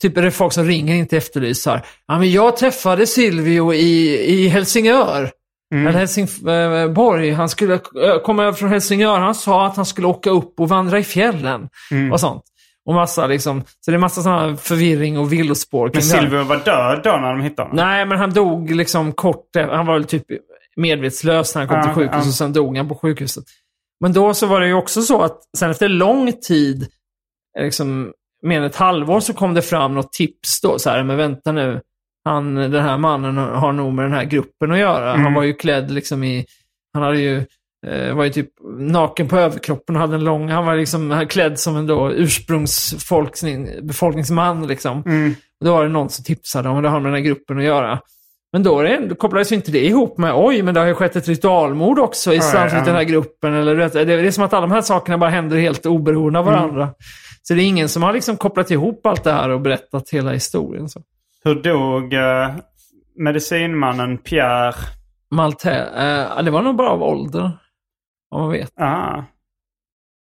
typ 0.00 0.16
är 0.16 0.22
det 0.22 0.30
folk 0.30 0.52
som 0.52 0.64
ringer 0.64 0.94
in 0.94 1.06
till 1.06 1.18
Efterlyst 1.18 1.62
så 1.62 1.70
här. 1.70 1.84
Ja, 2.06 2.18
men 2.18 2.32
jag 2.32 2.56
träffade 2.56 3.06
Silvio 3.06 3.74
i, 3.74 4.18
i 4.32 4.48
Helsingör. 4.48 5.30
Eller 5.74 5.92
Helsingborg. 5.92 7.30
Han 7.30 7.48
skulle 7.48 7.74
eh, 7.74 8.18
komma 8.24 8.42
över 8.42 8.52
från 8.52 8.68
Helsingör. 8.68 9.18
Han 9.18 9.34
sa 9.34 9.66
att 9.66 9.76
han 9.76 9.86
skulle 9.86 10.06
åka 10.06 10.30
upp 10.30 10.60
och 10.60 10.68
vandra 10.68 10.98
i 10.98 11.04
fjällen. 11.04 11.68
Och 12.12 12.20
sånt. 12.20 12.42
Och 12.86 12.94
massa 12.94 13.26
liksom, 13.26 13.62
så 13.80 13.90
det 13.90 13.96
är 13.96 13.98
massa 13.98 14.30
här 14.30 14.56
förvirring 14.56 15.18
och 15.18 15.32
villospår 15.32 15.90
Men. 15.92 16.02
Silvio 16.02 16.44
var 16.44 16.56
död 16.56 17.00
då 17.04 17.10
när 17.10 17.28
de 17.28 17.40
hittade 17.40 17.68
honom? 17.68 17.86
Nej, 17.86 18.06
men 18.06 18.18
han 18.18 18.30
dog 18.30 18.70
liksom 18.70 19.12
kort 19.12 19.56
Han 19.70 19.86
var 19.86 19.94
väl 19.94 20.04
typ 20.04 20.24
medvetslös 20.76 21.54
när 21.54 21.62
han 21.62 21.68
kom 21.68 21.76
Ja, 21.76 21.82
till 21.82 21.92
sjukhus 21.92 22.22
ja. 22.22 22.28
och 22.28 22.34
sen 22.34 22.52
dog 22.52 22.76
han 22.76 22.88
på 22.88 22.94
sjukhuset. 22.94 23.44
Men 24.00 24.12
då 24.12 24.34
så 24.34 24.46
var 24.46 24.60
det 24.60 24.66
ju 24.66 24.74
också 24.74 25.02
så 25.02 25.22
att 25.22 25.38
sen 25.58 25.70
efter 25.70 25.88
lång 25.88 26.32
tid, 26.32 26.88
liksom 27.58 28.12
mer 28.42 28.58
än 28.58 28.64
ett 28.64 28.76
halvår, 28.76 29.20
så 29.20 29.32
kom 29.32 29.54
det 29.54 29.62
fram 29.62 29.94
något 29.94 30.12
tips 30.12 30.60
då. 30.60 30.78
Så 30.78 30.90
här, 30.90 31.02
men 31.02 31.16
vänta 31.16 31.52
nu. 31.52 31.80
Han, 32.24 32.54
den 32.54 32.82
här 32.82 32.98
mannen 32.98 33.36
har 33.36 33.72
nog 33.72 33.92
med 33.92 34.04
den 34.04 34.12
här 34.12 34.24
gruppen 34.24 34.72
att 34.72 34.78
göra. 34.78 35.10
Mm. 35.10 35.24
Han 35.24 35.34
var 35.34 35.42
ju 35.42 35.54
klädd 35.54 35.90
liksom 35.90 36.24
i... 36.24 36.46
Han 36.94 37.02
hade 37.02 37.20
ju... 37.20 37.46
Eh, 37.86 38.14
var 38.14 38.24
ju 38.24 38.30
typ 38.30 38.50
naken 38.78 39.28
på 39.28 39.36
överkroppen 39.36 39.96
och 39.96 40.00
hade 40.00 40.14
en 40.14 40.24
lång... 40.24 40.48
Han 40.48 40.66
var 40.66 40.76
liksom 40.76 41.26
klädd 41.28 41.58
som 41.58 41.76
en 41.76 41.86
då 41.86 42.12
ursprungsbefolkningsman 42.12 44.66
liksom. 44.66 45.02
Mm. 45.06 45.34
Och 45.60 45.66
då 45.66 45.72
var 45.72 45.82
det 45.82 45.88
någon 45.90 46.10
som 46.10 46.24
tipsade 46.24 46.68
om 46.68 46.82
det 46.82 46.88
har 46.88 47.00
med 47.00 47.12
den 47.12 47.18
här 47.18 47.26
gruppen 47.26 47.58
att 47.58 47.64
göra. 47.64 48.00
Men 48.52 48.62
då, 48.62 48.82
det, 48.82 49.06
då 49.06 49.14
kopplades 49.14 49.52
inte 49.52 49.70
det 49.72 49.84
ihop 49.86 50.18
med 50.18 50.32
oj, 50.34 50.62
men 50.62 50.74
det 50.74 50.80
har 50.80 50.86
ju 50.86 50.94
skett 50.94 51.16
ett 51.16 51.28
ritualmord 51.28 51.98
också 51.98 52.32
i 52.32 52.36
Ja, 52.36 52.68
ja. 52.72 52.84
den 52.84 52.94
här 52.94 53.04
gruppen. 53.04 53.54
Eller, 53.54 53.74
vet, 53.74 53.92
det, 53.92 54.04
det 54.04 54.12
är 54.12 54.30
som 54.30 54.44
att 54.44 54.52
alla 54.52 54.66
de 54.66 54.72
här 54.72 54.80
sakerna 54.82 55.18
bara 55.18 55.30
händer 55.30 55.56
helt 55.56 55.86
oberoende 55.86 56.38
av 56.38 56.44
varandra. 56.44 56.88
Så 57.42 57.54
det 57.54 57.62
är 57.62 57.66
ingen 57.66 57.88
som 57.88 58.02
har 58.02 58.12
liksom 58.12 58.36
kopplat 58.36 58.70
ihop 58.70 59.06
allt 59.06 59.24
det 59.24 59.32
här 59.32 59.48
och 59.48 59.60
berättat 59.60 60.10
hela 60.10 60.32
historien. 60.32 60.88
Så. 60.88 61.02
Hur 61.44 61.54
dog 61.54 62.14
eh, 62.14 62.50
medicinmannen 63.18 64.18
Pierre? 64.18 64.74
Malte, 65.30 65.72
eh, 65.76 66.42
det 66.42 66.50
var 66.50 66.62
nog 66.62 66.76
bara 66.76 66.90
av 66.90 67.02
ålder. 67.02 67.50
Om 68.30 68.40
man 68.40 68.50
vet. 68.50 68.80
Aha. 68.80 69.24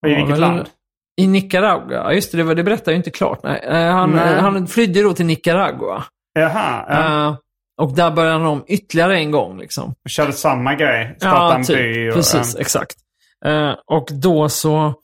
Och 0.03 0.09
I 0.11 0.14
vilket 0.14 0.39
land? 0.39 0.68
I 1.16 1.27
Nicaragua. 1.27 1.97
Ja, 1.97 2.12
just 2.12 2.31
det, 2.33 2.37
det, 2.39 2.45
var, 2.45 2.55
det 2.55 2.62
berättar 2.62 2.93
ju 2.93 2.97
inte 2.97 3.11
klart. 3.11 3.41
Nej. 3.43 3.61
Eh, 3.64 3.93
han, 3.93 4.11
Nej. 4.11 4.35
eh, 4.35 4.41
han 4.41 4.66
flydde 4.66 5.03
då 5.03 5.12
till 5.12 5.27
Nicaragua. 5.27 6.05
Jaha. 6.33 6.85
Ja. 6.89 7.37
Och 7.77 7.93
där 7.95 8.11
började 8.11 8.39
han 8.39 8.47
om 8.47 8.64
ytterligare 8.66 9.18
en 9.18 9.31
gång. 9.31 9.59
Liksom. 9.59 9.95
Och 10.05 10.11
körde 10.11 10.33
samma 10.33 10.75
grej. 10.75 11.14
Startade 11.16 11.55
en 11.55 11.62
by. 11.62 12.11
Och, 12.11 12.14
precis, 12.14 12.55
eh, 12.55 12.61
exakt. 12.61 12.97
Eh, 13.45 13.72
och 13.87 14.09
då 14.12 14.49
så, 14.49 14.95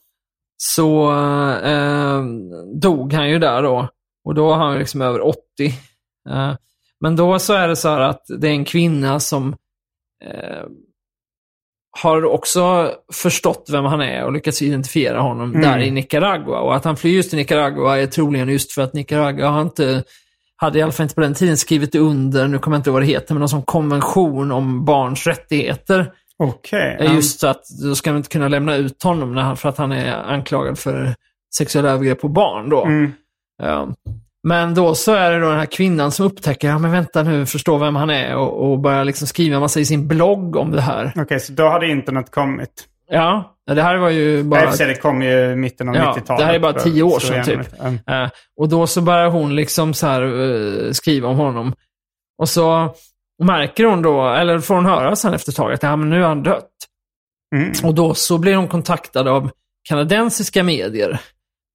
så 0.57 1.11
eh, 1.63 2.23
dog 2.81 3.13
han 3.13 3.29
ju 3.29 3.39
där 3.39 3.63
då. 3.63 3.87
Och 4.25 4.35
då 4.35 4.47
var 4.47 4.55
han 4.55 4.79
liksom 4.79 5.01
över 5.01 5.21
80. 5.27 5.37
Eh, 6.29 6.53
men 6.99 7.15
då 7.15 7.39
så 7.39 7.53
är 7.53 7.67
det 7.67 7.75
så 7.75 7.89
här 7.89 7.99
att 7.99 8.21
det 8.39 8.47
är 8.47 8.51
en 8.51 8.65
kvinna 8.65 9.19
som 9.19 9.55
eh, 10.25 10.63
har 12.01 12.25
också 12.25 12.91
förstått 13.13 13.69
vem 13.71 13.85
han 13.85 14.01
är 14.01 14.25
och 14.25 14.33
lyckats 14.33 14.61
identifiera 14.61 15.19
honom 15.21 15.49
Mm. 15.49 15.61
där 15.61 15.79
i 15.79 15.91
Nicaragua. 15.91 16.59
Och 16.59 16.75
att 16.75 16.83
han 16.85 16.97
flyr 16.97 17.15
just 17.15 17.29
till 17.29 17.39
Nicaragua 17.39 17.99
är 17.99 18.07
troligen 18.07 18.49
just 18.49 18.71
för 18.71 18.81
att 18.81 18.93
Nicaragua 18.93 19.49
har 19.49 19.61
inte, 19.61 20.03
hade 20.61 20.79
i 20.79 20.81
alla 20.81 20.91
fall 20.91 21.03
inte 21.03 21.15
på 21.15 21.21
den 21.21 21.33
tiden 21.33 21.57
skrivit 21.57 21.95
under, 21.95 22.47
nu 22.47 22.59
kommer 22.59 22.75
jag 22.77 22.79
inte 22.79 22.89
ihåg 22.89 22.93
vad 22.93 23.01
det 23.01 23.07
heter, 23.07 23.33
men 23.33 23.39
någon 23.39 23.49
sån 23.49 23.63
konvention 23.63 24.51
om 24.51 24.85
barns 24.85 25.27
rättigheter. 25.27 26.11
Okej. 26.37 26.97
är 26.99 27.05
ja. 27.05 27.13
Just 27.13 27.39
så 27.39 27.47
att 27.47 27.63
då 27.83 27.95
ska 27.95 28.09
man 28.11 28.17
inte 28.17 28.29
kunna 28.29 28.47
lämna 28.47 28.75
ut 28.75 29.03
honom 29.03 29.35
när 29.35 29.41
han, 29.41 29.57
för 29.57 29.69
att 29.69 29.77
han 29.77 29.91
är 29.91 30.13
anklagad 30.13 30.79
för 30.79 31.15
sexuella 31.55 31.89
övergrepp 31.89 32.21
på 32.21 32.27
barn. 32.27 32.69
Då. 32.69 32.85
Mm. 32.85 33.11
Ja. 33.63 33.89
Men 34.47 34.73
då 34.73 34.95
så 34.95 35.13
är 35.13 35.31
det 35.31 35.39
då 35.39 35.49
den 35.49 35.59
här 35.59 35.65
kvinnan 35.65 36.11
som 36.11 36.25
upptäcker, 36.25 36.67
ja 36.67 36.79
men 36.79 36.91
vänta 36.91 37.23
nu, 37.23 37.45
förstår 37.45 37.79
vem 37.79 37.95
han 37.95 38.09
är 38.09 38.35
och, 38.35 38.71
och 38.71 38.79
börjar 38.79 39.05
liksom 39.05 39.27
skriva 39.27 39.59
massa 39.59 39.79
i 39.79 39.85
sin 39.85 40.07
blogg 40.07 40.55
om 40.55 40.71
det 40.71 40.81
här. 40.81 41.13
Okej, 41.15 41.39
så 41.39 41.53
då 41.53 41.69
hade 41.69 41.87
internet 41.87 42.31
kommit. 42.31 42.87
Ja, 43.13 43.55
det 43.67 43.81
här 43.81 43.97
var 43.97 44.09
ju 44.09 44.43
Bara... 44.43 44.65
bara... 44.65 44.87
det 44.87 44.95
kom 44.95 45.21
ju 45.21 45.51
i 45.51 45.55
mitten 45.55 45.89
av 45.89 45.95
Ja, 45.95 46.15
90-talet. 46.17 46.39
det 46.39 46.45
här 46.45 46.53
är 46.53 46.59
bara 46.59 46.73
tio 46.73 47.03
år 47.03 47.19
sedan, 47.19 47.45
typ. 47.45 47.79
Mm. 47.79 47.99
Eh, 48.07 48.29
och 48.57 48.69
då 48.69 48.87
så 48.87 49.01
börjar 49.01 49.29
hon 49.29 49.55
liksom 49.55 49.93
så 49.93 50.07
här 50.07 50.21
eh, 50.21 50.91
skriva 50.91 51.29
om 51.29 51.37
honom. 51.37 51.73
Och 52.37 52.49
så 52.49 52.95
märker 53.43 53.85
hon 53.85 54.01
då, 54.01 54.29
eller 54.29 54.59
får 54.59 54.75
hon 54.75 54.85
höra 54.85 55.15
sen 55.15 55.33
efter 55.33 55.51
ett 55.51 55.55
tag 55.55 55.73
att 55.73 55.83
ja, 55.83 55.95
men 55.95 56.09
nu 56.09 56.23
är 56.23 56.27
han 56.27 56.43
dött. 56.43 56.69
Mm. 57.55 57.71
Och 57.83 57.95
då 57.95 58.13
så 58.13 58.37
blir 58.37 58.55
hon 58.55 58.67
kontaktad 58.67 59.27
av 59.27 59.49
kanadensiska 59.89 60.63
medier. 60.63 61.21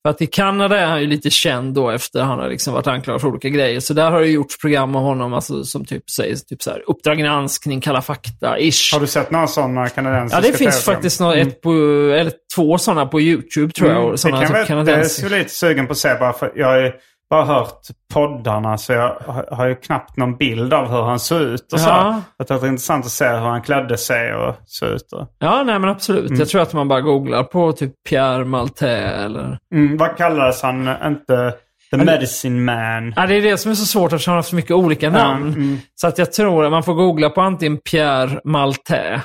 För 0.07 0.11
att 0.11 0.23
i 0.23 0.27
Kanada 0.27 0.79
är 0.79 0.87
han 0.87 1.01
ju 1.01 1.07
lite 1.07 1.31
känd 1.31 1.75
då 1.75 1.91
efter 1.91 2.23
han 2.23 2.39
har 2.39 2.49
liksom 2.49 2.75
varit 2.75 2.87
anklagad 2.87 3.21
för 3.21 3.29
olika 3.29 3.49
grejer. 3.49 3.81
Så 3.81 3.95
där 3.95 4.11
har 4.11 4.21
det 4.21 4.27
gjorts 4.27 4.59
program 4.59 4.97
om 4.97 5.03
honom 5.03 5.35
alltså, 5.35 5.65
som 5.65 5.85
typ 5.85 6.11
säger 6.11 6.37
typ 6.37 6.63
så 6.63 6.71
här, 6.71 6.83
Uppdrag 6.87 7.19
granskning, 7.19 7.81
Kalla 7.81 8.01
fakta-ish. 8.01 8.93
Har 8.93 9.01
du 9.01 9.07
sett 9.07 9.31
några 9.31 9.47
sådana 9.47 9.89
kanadensiska 9.89 10.43
Ja, 10.43 10.53
det 10.53 10.59
finns 10.59 10.85
faktiskt 10.85 11.21
något, 11.21 11.37
ett 11.37 11.61
på, 11.61 11.71
eller 12.19 12.33
två 12.55 12.79
sådana 12.79 13.07
på 13.07 13.21
YouTube 13.21 13.73
tror 13.73 13.91
jag. 13.91 13.99
Mm, 13.99 14.11
och 14.11 14.19
det 14.23 14.31
kan 14.31 14.67
typ 14.67 14.69
jag, 14.69 14.87
det 14.87 14.95
är 14.95 15.05
så 15.05 15.29
lite 15.29 15.51
sugen 15.51 15.87
på 15.87 15.93
att 15.93 15.99
se 15.99 16.15
bara 16.15 16.33
för 16.33 16.53
jag 16.57 16.83
ju 16.83 16.93
bara 17.31 17.45
hört 17.45 17.81
poddarna 18.15 18.79
så 18.79 18.93
jag 18.93 19.17
har, 19.51 19.67
ju 19.67 19.75
knappt 19.75 20.17
någon 20.17 20.37
bild 20.37 20.75
av 20.75 20.89
hur 20.91 21.03
han 21.03 21.19
såg 21.19 21.41
ut 21.41 21.73
och 21.73 21.81
så. 21.81 21.89
Ja. 21.89 22.23
Det 22.39 22.51
är 22.51 22.67
intressant 22.67 23.07
att 23.07 23.11
se 23.13 23.29
hur 23.29 23.37
han 23.37 23.63
klädde 23.63 23.99
sig 23.99 24.35
och 24.35 24.55
såg 24.65 24.89
ut. 24.89 25.13
Och, 25.13 25.29
Ja, 25.39 25.63
nej 25.63 25.79
men 25.79 25.91
absolut. 25.91 26.29
Mm. 26.31 26.39
Jag 26.39 26.49
tror 26.49 26.63
att 26.63 26.73
man 26.73 26.89
bara 26.89 27.01
googlar 27.01 27.43
på 27.43 27.73
typ 27.73 27.93
Pierre 28.09 28.45
Maltais 28.45 29.13
eller... 29.25 29.59
mm, 29.73 29.97
vad 29.97 30.17
kallades 30.17 30.63
han? 30.63 30.89
Inte 31.07 31.55
The 31.91 31.97
Medicine 31.97 32.65
Man? 32.65 33.13
Ja, 33.17 33.27
det 33.27 33.35
är 33.35 33.43
det 33.43 33.59
som 33.59 33.71
är 33.71 33.75
så 33.75 33.87
svårt 33.87 34.13
eftersom 34.13 34.31
han 34.31 34.39
har 34.39 34.43
så 34.43 34.57
mycket 34.57 34.71
olika 34.71 35.11
namn. 35.11 35.49
mm. 35.55 35.79
Så 35.95 36.07
att 36.07 36.19
jag 36.19 36.33
tror 36.33 36.65
att 36.65 36.71
man 36.71 36.83
får 36.83 36.95
googla 36.95 37.31
på 37.31 37.41
antingen 37.41 37.79
Pierre 37.79 38.41
Maltais 38.45 39.21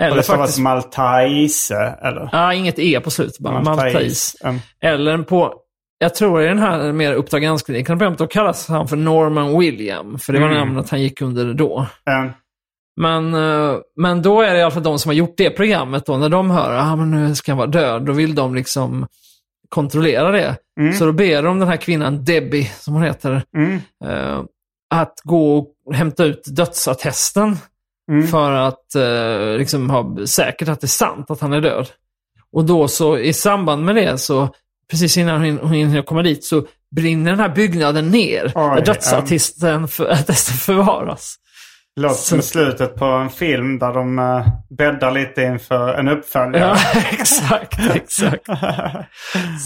Eller 0.00 0.16
det 0.16 0.22
faktiskt... 0.22 0.58
Maltaise 0.58 1.74
eller? 2.02 2.28
Ja, 2.32 2.54
inget 2.54 2.78
E 2.78 3.00
på 3.04 3.10
slutet 3.10 3.38
bara. 3.38 3.60
Maltais. 3.62 4.36
Mm. 4.44 4.60
Eller 4.82 5.18
på... 5.18 5.54
Jag 5.98 6.14
tror 6.14 6.42
i 6.42 6.46
den 6.46 6.58
här 6.58 6.92
mer 6.92 7.14
Uppdrag 7.14 7.42
granskning, 7.42 7.84
kan 7.84 8.16
då 8.18 8.26
kallas 8.26 8.68
han 8.68 8.88
för 8.88 8.96
Norman 8.96 9.58
William. 9.58 10.18
För 10.18 10.32
det 10.32 10.40
var 10.40 10.46
Mm. 10.46 10.58
namnet 10.58 10.90
han 10.90 11.02
gick 11.02 11.20
under 11.22 11.54
då. 11.54 11.86
Mm. 12.10 12.30
Men, 13.00 13.34
eh, 13.34 13.76
men 13.96 14.22
då 14.22 14.40
är 14.40 14.52
det 14.52 14.58
i 14.58 14.62
alla 14.62 14.70
fall 14.70 14.82
de 14.82 14.98
som 14.98 15.08
har 15.08 15.14
gjort 15.14 15.34
det 15.36 15.50
programmet 15.50 16.06
då, 16.06 16.16
när 16.16 16.28
de 16.28 16.50
hör 16.50 16.72
att 16.72 16.84
ah, 16.86 16.96
men 16.96 17.10
nu 17.10 17.34
ska 17.34 17.52
han 17.52 17.58
vara 17.58 17.66
död, 17.66 18.02
då 18.06 18.12
vill 18.12 18.34
de 18.34 18.54
liksom 18.54 19.06
kontrollera 19.68 20.30
det. 20.30 20.56
Mm. 20.80 20.92
Så 20.92 21.06
då 21.06 21.12
ber 21.12 21.42
de 21.42 21.58
den 21.58 21.68
här 21.68 21.76
kvinnan, 21.76 22.24
Debbie, 22.24 22.64
som 22.64 22.94
hon 22.94 23.02
heter, 23.02 23.42
Mm. 23.56 23.80
eh, 24.04 24.42
att 24.94 25.14
gå 25.24 25.58
och 25.86 25.94
hämta 25.94 26.24
ut 26.24 26.42
dödsattesten 26.46 27.56
Mm. 28.10 28.26
för 28.26 28.50
att 28.52 28.94
eh, 28.94 29.58
liksom 29.58 29.90
ha 29.90 30.16
säkert 30.26 30.68
att 30.68 30.80
det 30.80 30.84
är 30.84 30.88
sant 30.88 31.30
att 31.30 31.40
han 31.40 31.52
är 31.52 31.60
död. 31.60 31.86
Och 32.52 32.64
då 32.64 32.88
så 32.88 33.18
i 33.18 33.32
samband 33.32 33.84
med 33.84 33.94
det 33.96 34.18
så, 34.18 34.48
precis 34.90 35.16
innan 35.18 35.44
hon, 35.44 35.58
hon 35.58 35.72
hinner 35.72 36.02
komma 36.02 36.22
dit, 36.22 36.44
så 36.44 36.66
brinner 36.96 37.30
den 37.30 37.40
här 37.40 37.48
byggnaden 37.48 38.08
ner. 38.10 38.52
Oj, 38.54 38.76
där 38.76 38.84
dödsattesten 38.84 39.88
för, 39.88 40.04
attesten 40.10 40.56
förvaras. 40.56 41.36
Låter 42.00 42.14
som 42.14 42.42
slutet 42.42 42.94
på 42.96 43.04
en 43.04 43.30
film 43.30 43.78
där 43.78 43.92
de 43.94 44.18
uh, 44.18 44.46
bäddar 44.78 45.10
lite 45.10 45.42
inför 45.42 45.94
en 45.94 46.08
uppföljare. 46.08 46.76
Ja, 46.94 47.00
exakt, 47.12 47.78
exakt. 47.94 48.46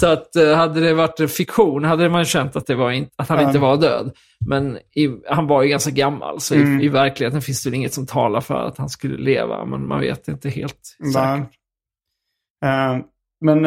Så 0.01 0.07
att 0.07 0.37
eh, 0.37 0.55
hade 0.57 0.81
det 0.81 0.95
varit 0.95 1.31
fiktion 1.31 1.85
hade 1.85 2.09
man 2.09 2.25
känt 2.25 2.57
att, 2.57 2.67
det 2.67 2.75
var 2.75 2.91
in, 2.91 3.09
att 3.17 3.29
han 3.29 3.39
Ja. 3.41 3.47
inte 3.47 3.59
var 3.59 3.77
död. 3.77 4.13
Men 4.49 4.77
i, 4.77 5.09
han 5.31 5.47
var 5.47 5.63
ju 5.63 5.69
ganska 5.69 5.91
gammal, 5.91 6.41
så 6.41 6.55
Mm. 6.55 6.81
i, 6.81 6.85
i 6.85 6.89
verkligheten 6.89 7.43
finns 7.43 7.63
det 7.63 7.77
inget 7.77 7.95
som 7.95 8.07
talar 8.07 8.41
för 8.41 8.55
att 8.67 8.79
han 8.79 8.89
skulle 8.89 9.17
leva. 9.19 9.65
Men 9.65 9.89
man 9.89 10.01
vet 10.01 10.29
inte 10.29 10.49
helt 10.49 10.97
säkert. 11.15 11.51
Eh, 12.65 12.97
men 13.45 13.67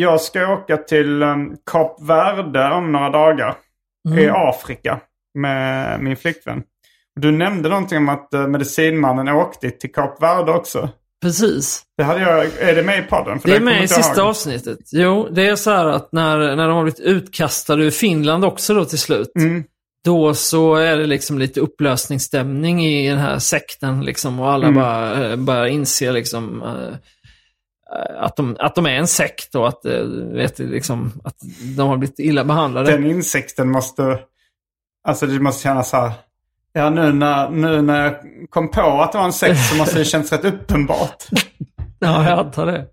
jag 0.00 0.20
ska 0.20 0.52
åka 0.52 0.76
till 0.76 1.22
um, 1.22 1.56
Kap 1.70 2.02
Verde 2.02 2.70
om 2.70 2.92
några 2.92 3.10
dagar. 3.10 3.54
Mm. 4.08 4.18
I 4.18 4.28
Afrika 4.28 5.00
med 5.38 6.00
min 6.00 6.16
flickvän. 6.16 6.62
Du 7.20 7.30
nämnde 7.30 7.68
någonting 7.68 7.98
om 7.98 8.08
att 8.08 8.28
uh, 8.34 8.46
medicinmannen 8.46 9.28
åkte 9.28 9.70
till 9.70 9.92
Kap 9.92 10.22
Verde 10.22 10.52
också. 10.52 10.88
Precis. 11.22 11.82
Det 11.96 12.04
hade 12.04 12.20
jag, 12.20 12.44
är 12.60 12.74
det 12.74 12.82
med 12.82 12.98
i 12.98 13.02
podden? 13.02 13.38
För 13.40 13.48
Det 13.48 13.56
är 13.56 13.60
med 13.60 13.84
i 13.84 13.88
sista 13.88 14.20
ihåg. 14.20 14.28
avsnittet. 14.28 14.78
Jo, 14.92 15.28
det 15.30 15.46
är 15.46 15.56
så 15.56 15.70
här 15.70 15.86
att 15.86 16.12
när, 16.12 16.38
när 16.56 16.68
de 16.68 16.76
har 16.76 16.82
blivit 16.82 17.00
utkastade 17.00 17.84
ur 17.84 17.90
Finland 17.90 18.44
också 18.44 18.74
då 18.74 18.84
till 18.84 18.98
slut. 18.98 19.32
Mm. 19.38 19.64
Då 20.04 20.34
så 20.34 20.74
är 20.74 20.96
det 20.96 21.06
liksom 21.06 21.38
lite 21.38 21.60
upplösningsstämning 21.60 22.84
i 22.86 23.08
den 23.10 23.18
här 23.18 23.38
sekten 23.38 24.04
liksom 24.04 24.40
och 24.40 24.50
alla 24.50 24.66
Mm. 24.66 24.80
bara, 24.82 25.30
eh, 25.30 25.36
bara 25.36 25.68
inser 25.68 26.12
liksom 26.12 26.62
eh, 26.62 26.68
eh, 26.70 26.94
att, 28.20 28.36
de, 28.36 28.56
att 28.60 28.74
de 28.74 28.86
är 28.86 28.90
en 28.90 29.06
sekt 29.06 29.54
och 29.54 29.68
att, 29.68 29.84
eh, 29.84 30.00
vet, 30.32 30.58
liksom, 30.58 31.12
att 31.24 31.36
de 31.76 31.88
har 31.88 31.96
blivit 31.96 32.18
illa 32.18 32.44
behandlade. 32.44 32.90
Den 32.92 33.06
insikten 33.06 33.70
måste... 33.70 34.18
Alltså 35.08 35.26
det 35.26 35.40
måste 35.40 35.62
kännas 35.62 35.88
så 35.90 35.96
här... 35.96 36.12
Ja, 36.72 36.90
nu 36.90 37.12
när, 37.12 37.50
nu 37.50 37.82
när 37.82 38.04
jag 38.04 38.14
kom 38.50 38.70
på 38.70 38.80
att 39.02 39.12
det 39.12 39.18
var 39.18 39.24
en 39.24 39.32
sekt 39.32 39.60
så 39.60 39.76
måste 39.76 39.98
det 39.98 40.04
känns 40.04 40.32
rätt 40.32 40.44
uppenbart. 40.44 41.24
Ja, 41.98 42.28
jag 42.30 42.38
antar 42.38 42.66
det. 42.66 42.86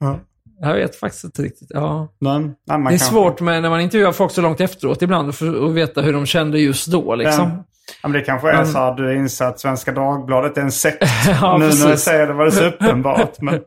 Ja. 0.00 0.18
Jag 0.60 0.74
vet 0.74 0.96
faktiskt 0.96 1.24
inte 1.24 1.42
riktigt. 1.42 1.68
Ja. 1.70 2.08
Nej, 2.20 2.40
man 2.68 2.84
Det 2.84 2.94
är 2.94 2.98
svårt 2.98 3.40
med 3.40 3.62
när 3.62 3.70
man 3.70 3.80
intervjuar 3.80 4.12
folk 4.12 4.32
så 4.32 4.40
långt 4.40 4.60
efteråt 4.60 5.02
ibland 5.02 5.34
för 5.34 5.66
att 5.68 5.74
veta 5.74 6.00
hur 6.00 6.12
de 6.12 6.26
kände 6.26 6.58
just 6.60 6.86
då. 6.86 7.14
Liksom. 7.14 7.44
Ja. 7.44 7.64
Ja, 8.02 8.08
men 8.08 8.12
det 8.12 8.20
kanske 8.20 8.50
är 8.50 8.56
Men- 8.56 8.66
så 8.66 8.78
att 8.78 8.96
du 8.96 9.16
inser 9.16 9.44
att 9.44 9.60
Svenska 9.60 9.92
Dagbladet 9.92 10.56
är 10.58 10.62
en 10.62 10.72
sekt. 10.72 11.02
Ja, 11.40 11.58
nu 11.58 11.64
när 11.64 11.74
jag 11.74 11.82
precis. 11.86 12.04
säger 12.04 12.26
det 12.26 12.32
var 12.32 12.44
det 12.44 12.52
så 12.52 12.64
uppenbart. 12.64 13.40
Men, 13.40 13.54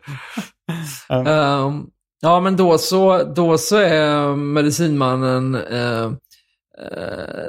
Ehm, 1.09 1.85
ja, 2.21 2.39
men 2.39 2.57
då 2.57 2.77
så, 2.77 3.23
då 3.23 3.57
så 3.57 3.77
är 3.77 4.35
medicinmannen... 4.35 5.55
eh, 5.55 6.11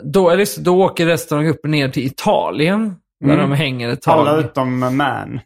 då, 0.02 0.46
så- 0.46 0.60
då 0.60 0.82
åker 0.84 1.06
resten 1.06 1.38
av 1.38 1.44
gruppen 1.44 1.70
ner 1.70 1.88
till 1.88 2.06
Italien. 2.06 2.96
Där 3.20 3.32
Mm. 3.34 3.50
de 3.50 3.56
hänger 3.56 3.88
ett 3.88 4.02
tag. 4.02 4.28
alla 4.28 4.36
utom 4.40 4.96
Man. 4.96 5.40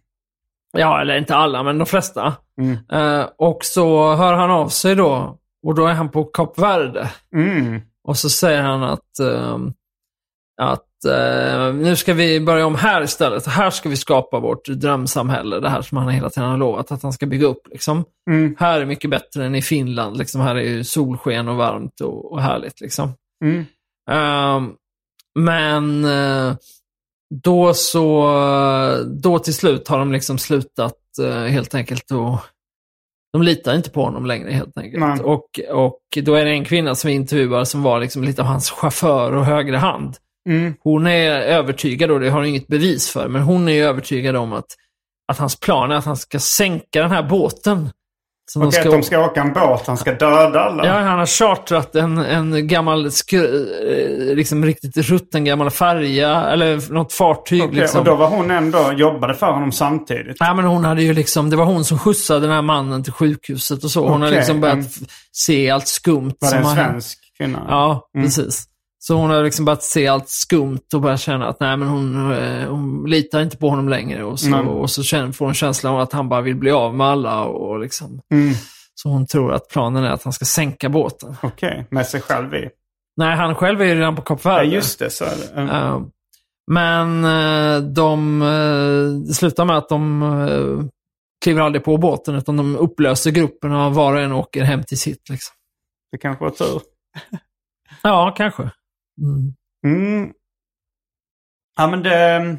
Ja, 0.72 1.00
eller 1.00 1.18
inte 1.18 1.36
alla, 1.36 1.62
men 1.62 1.78
de 1.78 1.86
flesta. 1.86 2.34
Mm. 2.60 2.76
Eh, 2.92 3.26
och 3.38 3.58
så 3.64 4.14
hör 4.14 4.32
han 4.32 4.50
av 4.50 4.68
sig 4.68 4.94
då. 4.94 5.38
Och 5.66 5.74
då 5.74 5.86
är 5.86 5.92
han 5.94 6.08
på 6.08 6.24
Kap 6.24 6.58
Verde. 6.58 7.10
Mm. 7.34 7.80
Och 8.04 8.16
så 8.16 8.30
säger 8.30 8.62
han 8.62 8.82
att, 8.82 9.18
ehm, 9.18 9.72
att 10.62 10.85
eh, 11.04 11.74
nu 11.74 11.96
ska 11.96 12.14
vi 12.14 12.40
börja 12.40 12.66
om 12.66 12.74
här 12.74 13.02
istället. 13.02 13.46
Här 13.46 13.70
ska 13.70 13.88
vi 13.88 13.96
skapa 13.96 14.40
vårt 14.40 14.68
drömsamhälle. 14.68 15.60
Det 15.60 15.68
här 15.68 15.82
som 15.82 15.98
han 15.98 16.08
hela 16.08 16.30
tiden 16.30 16.50
har 16.50 16.58
lovat 16.58 16.92
att 16.92 17.02
han 17.02 17.12
ska 17.12 17.26
bygga 17.26 17.46
upp. 17.46 17.68
Liksom. 17.70 18.04
Mm. 18.30 18.56
Här 18.58 18.80
är 18.80 18.86
mycket 18.86 19.10
bättre 19.10 19.46
än 19.46 19.54
i 19.54 19.62
Finland. 19.62 20.16
Liksom. 20.16 20.40
Här 20.40 20.54
är 20.54 20.62
ju 20.62 20.84
solsken 20.84 21.48
och 21.48 21.56
varmt 21.56 22.00
och, 22.00 22.32
och 22.32 22.42
härligt. 22.42 22.80
Liksom. 22.80 23.14
Mm. 23.44 23.64
Ehm, 24.10 24.72
men 25.38 26.04
eh, 26.04 26.56
då 27.44 27.74
så, 27.74 28.32
då 29.06 29.38
till 29.38 29.54
slut 29.54 29.88
har 29.88 29.98
de 29.98 30.12
liksom 30.12 30.38
slutat 30.38 30.98
eh, 31.22 31.42
helt 31.42 31.74
enkelt 31.74 32.10
och 32.10 32.38
de 33.32 33.42
litar 33.42 33.76
inte 33.76 33.90
på 33.90 34.02
honom 34.02 34.26
längre 34.26 34.50
helt 34.50 34.78
enkelt. 34.78 35.00
Nej. 35.00 35.20
Och, 35.20 35.60
och 35.70 36.00
då 36.22 36.34
är 36.34 36.44
det 36.44 36.50
en 36.50 36.64
kvinna 36.64 36.94
som 36.94 37.08
vi 37.08 37.14
intervjuar 37.14 37.64
som 37.64 37.82
var 37.82 38.00
liksom 38.00 38.24
lite 38.24 38.42
av 38.42 38.48
hans 38.48 38.70
chaufför 38.70 39.32
och 39.32 39.44
högra 39.44 39.78
hand. 39.78 40.16
Mm. 40.46 40.74
Hon 40.80 41.06
är 41.06 41.30
övertygad, 41.30 42.10
och 42.10 42.20
det 42.20 42.28
har 42.30 42.38
hon 42.38 42.46
inget 42.46 42.66
bevis 42.68 43.10
för, 43.10 43.28
men 43.28 43.42
hon 43.42 43.68
är 43.68 43.82
övertygad 43.84 44.36
om 44.36 44.52
att, 44.52 44.66
att 45.32 45.38
hans 45.38 45.60
plan 45.60 45.90
är 45.90 45.96
att 45.96 46.04
han 46.04 46.16
ska 46.16 46.38
sänka 46.38 47.02
den 47.02 47.10
här 47.10 47.22
båten. 47.22 47.90
Som 48.50 48.62
Och 48.62 48.68
att 48.68 48.84
de 48.84 49.02
ska 49.02 49.24
åka 49.24 49.40
en 49.40 49.52
båt, 49.52 49.86
han 49.86 49.96
ska 49.96 50.12
döda 50.12 50.60
alla. 50.60 50.86
Ja, 50.86 50.92
han 50.92 51.18
har 51.18 51.26
chartrat 51.26 51.94
en, 51.94 52.18
en 52.18 52.68
gammal, 52.68 53.06
eh, 53.06 53.10
liksom 54.36 54.64
riktigt 54.64 54.96
rutten 54.96 55.44
gammal 55.44 55.70
färja, 55.70 56.44
eller 56.44 56.92
något 56.92 57.12
fartyg. 57.12 57.62
Okej, 57.62 57.74
liksom. 57.74 57.98
Och 57.98 58.04
då 58.04 58.14
var 58.14 58.28
hon 58.28 58.50
ändå, 58.50 58.92
jobbade 58.96 59.34
för 59.34 59.46
honom 59.46 59.72
samtidigt. 59.72 60.36
Ja, 60.40 60.54
men 60.54 60.64
hon 60.64 60.84
hade 60.84 61.02
ju 61.02 61.12
liksom, 61.14 61.50
det 61.50 61.56
var 61.56 61.64
hon 61.64 61.84
som 61.84 61.98
skjutsade 61.98 62.40
den 62.40 62.50
här 62.50 62.62
mannen 62.62 63.02
till 63.04 63.12
sjukhuset 63.12 63.84
och 63.84 63.90
så. 63.90 64.08
Hon 64.08 64.20
har 64.20 64.28
Okej, 64.28 64.38
liksom 64.38 64.60
börjat 64.60 64.78
f- 64.86 65.08
se 65.32 65.70
allt 65.70 65.88
skumt 65.88 66.34
Var 66.40 66.50
det 66.50 66.56
en 66.56 66.64
har 66.64 66.74
svensk 66.74 67.18
kvinna? 67.38 67.66
Ja, 67.68 68.08
Mm. 68.14 68.26
precis. 68.26 68.64
Så 69.06 69.14
hon 69.14 69.30
har 69.30 69.44
liksom 69.44 69.64
börjat 69.64 69.82
se 69.82 70.06
allt 70.08 70.28
skumt 70.28 70.80
och 70.94 71.00
börjat 71.00 71.20
känna 71.20 71.48
att 71.48 71.60
nej, 71.60 71.76
men 71.76 71.88
hon, 71.88 72.32
eh, 72.32 72.68
hon 72.68 73.04
litar 73.10 73.40
inte 73.40 73.56
på 73.56 73.70
honom 73.70 73.88
längre. 73.88 74.24
Och 74.24 74.40
så, 74.40 74.48
Nej. 74.48 74.60
och 74.60 74.90
så 74.90 75.02
känner, 75.02 75.32
får 75.32 75.44
hon 75.44 75.54
känslan 75.54 75.94
av 75.94 76.00
att 76.00 76.12
han 76.12 76.28
bara 76.28 76.40
vill 76.40 76.56
bli 76.56 76.70
av 76.70 76.94
med 76.94 77.06
alla. 77.06 77.44
Och 77.44 77.80
liksom. 77.80 78.20
Mm. 78.32 78.54
Så 78.94 79.08
hon 79.08 79.26
tror 79.26 79.52
att 79.52 79.68
planen 79.68 80.04
är 80.04 80.10
att 80.10 80.22
han 80.22 80.32
ska 80.32 80.44
sänka 80.44 80.88
båten. 80.88 81.36
Okej, 81.42 81.86
med 81.90 82.06
sig 82.06 82.20
själv 82.20 82.54
i. 82.54 82.68
Nej, 83.16 83.36
han 83.36 83.54
själv 83.54 83.80
är 83.80 83.84
ju 83.84 83.94
redan 83.94 84.16
på 84.16 84.22
Kap 84.22 84.40
Ja, 84.44 84.50
Verde. 84.50 84.68
just 84.68 84.98
det. 84.98 85.10
Så 85.10 85.24
är 85.24 85.36
det. 85.36 85.60
Mm. 85.60 85.68
Eh, 85.68 86.00
men 86.70 87.24
eh, 87.24 87.80
de 87.82 88.40
det 89.28 89.34
slutar 89.34 89.64
med 89.64 89.76
att 89.76 89.88
de 89.88 90.90
kliver 91.44 91.62
aldrig 91.62 91.84
på 91.84 91.96
båten 91.96 92.34
utan 92.34 92.56
de 92.56 92.76
upplöser 92.76 93.30
gruppen 93.30 93.72
och 93.72 93.94
var 93.94 94.14
och 94.14 94.20
en 94.20 94.32
åker 94.32 94.62
hem 94.62 94.84
till 94.84 94.98
sitt. 94.98 95.28
Liksom. 95.28 95.54
Det 96.12 96.18
kanske 96.18 96.44
var 96.44 96.50
tur. 96.50 96.80
Ja, 98.02 98.34
kanske. 98.36 98.70
Mm. 99.22 99.54
Mm. 99.86 100.32
Ja, 101.76 101.86
men 101.86 102.02
det... 102.02 102.56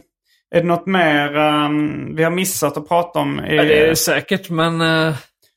Är 0.49 0.61
det 0.61 0.67
något 0.67 0.85
mer 0.85 1.35
um, 1.35 2.15
vi 2.15 2.23
har 2.23 2.31
missat 2.31 2.77
att 2.77 2.87
prata 2.87 3.19
om? 3.19 3.39
I, 3.39 3.55
Ja, 3.55 3.63
det 3.63 3.83
är 3.83 3.87
det 3.87 3.95
säkert, 3.95 4.49
men 4.49 4.81
uh, 4.81 5.15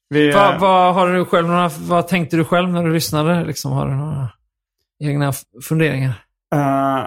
vi, 0.08 0.30
vad, 0.30 0.54
eh, 0.54 0.60
vad, 0.60 0.94
har 0.94 1.12
du 1.12 1.24
själv 1.24 1.48
några, 1.48 1.68
vad 1.68 2.08
tänkte 2.08 2.36
du 2.36 2.44
själv 2.44 2.68
när 2.68 2.84
du 2.84 2.92
lyssnade? 2.92 3.44
Liksom, 3.44 3.72
har 3.72 3.86
du 3.86 3.94
några 3.94 4.28
egna 5.04 5.32
funderingar? 5.68 6.12
eh, 6.54 7.04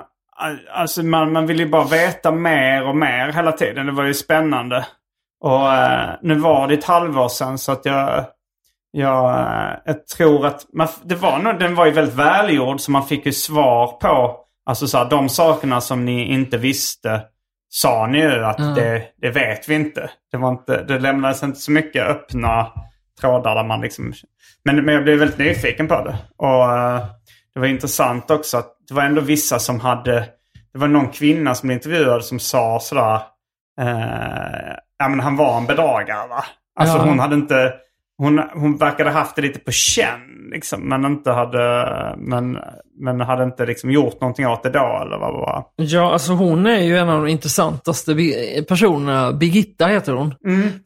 alltså 0.71 1.03
man, 1.03 1.31
man 1.31 1.47
vill 1.47 1.59
ju 1.59 1.69
bara 1.69 1.87
veta 1.87 2.31
mer 2.31 2.87
och 2.87 2.95
mer 2.95 3.31
hela 3.31 3.51
tiden. 3.51 3.85
Det 3.85 3.91
var 3.91 4.05
ju 4.05 4.13
spännande. 4.13 4.85
Och 5.41 5.73
eh, 5.73 6.09
nu 6.21 6.35
var 6.35 6.67
det 6.67 6.73
ett 6.73 6.83
halvår 6.83 7.29
sedan 7.29 7.57
så 7.57 7.71
att 7.71 7.85
jag... 7.85 8.25
jag, 8.95 9.39
eh, 9.39 9.77
jag 9.85 10.07
tror 10.07 10.45
att 10.45 10.73
man, 10.73 10.87
det 11.03 11.15
var 11.15 11.39
nog, 11.39 11.59
den 11.59 11.75
var 11.75 11.85
ju 11.85 11.91
väldigt 11.91 12.15
välgjord 12.15 12.79
så 12.79 12.91
man 12.91 13.07
fick 13.07 13.25
ju 13.25 13.31
svar 13.33 13.87
på 13.87 14.39
alltså 14.65 14.87
så 14.87 14.97
här, 14.97 15.09
de 15.09 15.29
sakerna 15.29 15.81
som 15.81 16.05
ni 16.05 16.33
inte 16.33 16.57
visste 16.57 17.21
sa 17.69 18.07
ni 18.07 18.19
ju 18.19 18.45
att 18.45 18.75
det, 18.75 19.03
det 19.21 19.29
vet 19.29 19.69
vi 19.69 19.75
inte. 19.75 20.09
Det, 20.31 20.37
var 20.37 20.49
inte. 20.49 20.83
det 20.83 20.99
lämnades 20.99 21.43
inte 21.43 21.59
så 21.59 21.71
mycket 21.71 22.07
öppna 22.07 22.71
trådar 23.21 23.55
där 23.55 23.63
man 23.63 23.81
liksom... 23.81 24.13
Men, 24.65 24.85
men 24.85 24.93
jag 24.93 25.03
blev 25.03 25.19
väldigt 25.19 25.37
nyfiken 25.37 25.87
på 25.87 26.03
det. 26.03 26.17
Och 26.37 26.77
eh, 26.77 27.05
det 27.53 27.59
var 27.59 27.67
intressant 27.67 28.31
också 28.31 28.57
att 28.57 28.75
det 28.87 28.93
var 28.93 29.03
ändå 29.03 29.21
vissa 29.21 29.59
som 29.59 29.79
hade... 29.79 30.25
Det 30.73 30.79
var 30.79 30.87
någon 30.87 31.09
kvinna 31.09 31.55
som 31.55 31.67
blev 31.67 31.77
intervjuad 31.77 32.25
som 32.25 32.39
sa 32.39 32.79
sådär... 32.81 33.15
Eh, 33.81 34.75
ja 34.99 35.09
men 35.09 35.19
han 35.19 35.35
var 35.35 35.57
en 35.57 35.65
bedragare 35.65 36.27
va? 36.27 36.43
Alltså 36.79 36.97
Ja. 36.97 37.03
hon 37.03 37.19
hade 37.19 37.35
inte... 37.35 37.73
Hon, 38.17 38.41
hon 38.53 38.77
verkade 38.77 39.09
haft 39.09 39.35
det 39.35 39.41
lite 39.41 39.59
på 39.59 39.71
känn 39.71 40.49
liksom, 40.51 40.81
men 40.89 41.05
inte 41.05 41.31
hade... 41.31 42.15
Men, 42.17 42.57
men 42.99 43.21
hade 43.21 43.43
inte 43.43 43.65
liksom 43.65 43.91
gjort 43.91 44.21
någonting 44.21 44.47
åt 44.47 44.63
det 44.63 44.69
då 44.69 44.99
eller 45.01 45.17
vad 45.17 45.33
var. 45.33 45.65
Ja, 45.75 46.13
alltså 46.13 46.33
hon 46.33 46.65
är 46.65 46.81
ju 46.81 46.97
en 46.97 47.09
av 47.09 47.23
de 47.23 47.31
intressantaste 47.31 48.15
personerna. 48.67 49.33
Birgitta 49.33 49.87
heter 49.87 50.13
hon. 50.13 50.35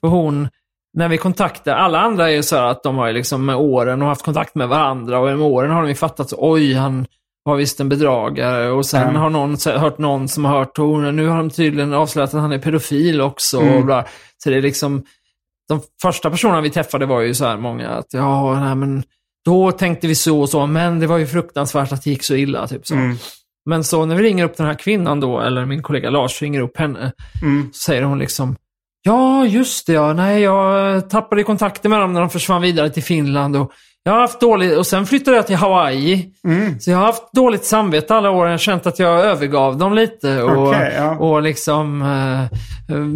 Och 0.02 0.10
hon, 0.10 0.48
när 0.94 1.08
vi 1.08 1.18
kontaktar, 1.18 1.76
alla 1.76 2.00
andra 2.00 2.30
är 2.30 2.34
ju 2.34 2.44
så 2.44 2.56
här 2.56 2.64
att 2.64 2.84
de 2.84 2.96
har 2.96 3.12
liksom 3.12 3.46
med 3.46 3.56
åren 3.56 4.02
och 4.02 4.08
haft 4.08 4.26
kontakt 4.26 4.56
med 4.56 4.68
varandra 4.68 5.20
och 5.20 5.26
med 5.26 5.48
åren 5.48 5.72
har 5.72 5.82
de 5.82 5.88
ju 5.88 5.96
fattat 5.96 6.30
så, 6.30 6.36
oj, 6.40 6.74
han 6.74 7.06
var 7.44 7.56
visst 7.56 7.80
en 7.80 7.90
bedragare 7.90 8.70
och 8.70 8.86
sen 8.86 9.16
har 9.16 9.30
någon 9.30 9.58
hört 9.80 9.98
någon 9.98 10.28
som 10.28 10.46
har 10.46 10.60
hört, 10.60 10.80
och 10.80 11.14
nu 11.14 11.28
har 11.28 11.38
de 11.38 11.50
tydligen 11.50 11.94
avslöjat 11.94 12.34
att 12.34 12.42
han 12.42 12.52
är 12.52 12.60
pedofil 12.60 13.22
också. 13.22 13.60
Och 13.60 13.86
bla. 13.86 14.06
Så 14.38 14.50
det 14.50 14.58
är 14.58 14.62
liksom, 14.62 15.04
de 15.68 15.82
första 16.02 16.30
personerna 16.30 16.62
vi 16.62 16.70
träffade 16.70 17.06
var 17.06 17.22
ju 17.22 17.34
så 17.34 17.46
här 17.46 17.58
många 17.58 17.90
att, 17.90 18.14
ja, 18.14 18.60
nej 18.60 18.76
men 18.76 19.04
då 19.46 19.72
tänkte 19.72 20.08
vi 20.08 20.16
så 20.16 20.42
och 20.42 20.50
så, 20.50 20.66
men 20.66 21.00
det 21.00 21.08
var 21.08 21.18
ju 21.18 21.28
fruktansvärt 21.28 21.92
att 21.92 22.04
det 22.04 22.10
gick 22.10 22.24
så 22.24 22.36
illa. 22.36 22.68
Typ 22.68 22.88
så. 22.88 22.96
Men 23.70 23.84
så 23.84 24.06
när 24.06 24.16
vi 24.16 24.24
ringer 24.24 24.46
upp 24.46 24.58
den 24.58 24.68
här 24.68 24.74
kvinnan 24.74 25.20
då, 25.20 25.40
eller 25.40 25.66
min 25.66 25.82
kollega 25.82 26.10
Lars 26.10 26.42
ringer 26.42 26.62
upp 26.62 26.78
henne, 26.78 27.12
så 27.74 27.80
säger 27.80 28.04
hon 28.04 28.20
liksom 28.20 28.56
Ja, 29.04 29.46
just 29.46 29.88
det 29.88 29.94
ja. 29.94 30.14
Nej, 30.14 30.42
jag 30.42 31.10
tappade 31.10 31.44
kontakten 31.44 31.92
med 31.92 32.00
dem 32.00 32.14
när 32.14 32.20
de 32.20 32.30
försvann 32.30 32.62
vidare 32.62 32.90
till 32.90 33.04
Finland. 33.04 33.56
Och 33.56 33.72
jag 34.04 34.12
har 34.14 34.20
haft 34.20 34.40
dåligt, 34.40 34.78
och 34.78 34.88
sen 34.88 35.06
flyttade 35.06 35.38
jag 35.38 35.48
till 35.48 35.56
Hawaii. 35.56 36.32
Så 36.80 36.92
jag 36.92 36.98
har 36.98 37.06
haft 37.06 37.34
dåligt 37.34 37.66
samvete 37.66 38.16
alla 38.16 38.30
år. 38.32 38.46
Jag 38.46 38.54
har 38.54 38.58
känt 38.58 38.88
att 38.88 39.00
jag 39.00 39.20
övergav 39.20 39.78
dem 39.78 39.94
lite. 39.94 40.44
Och, 40.44 40.68
Okej, 40.68 40.94
ja. 40.98 41.18
och 41.18 41.42
liksom, 41.42 42.02
eh, 42.02 42.60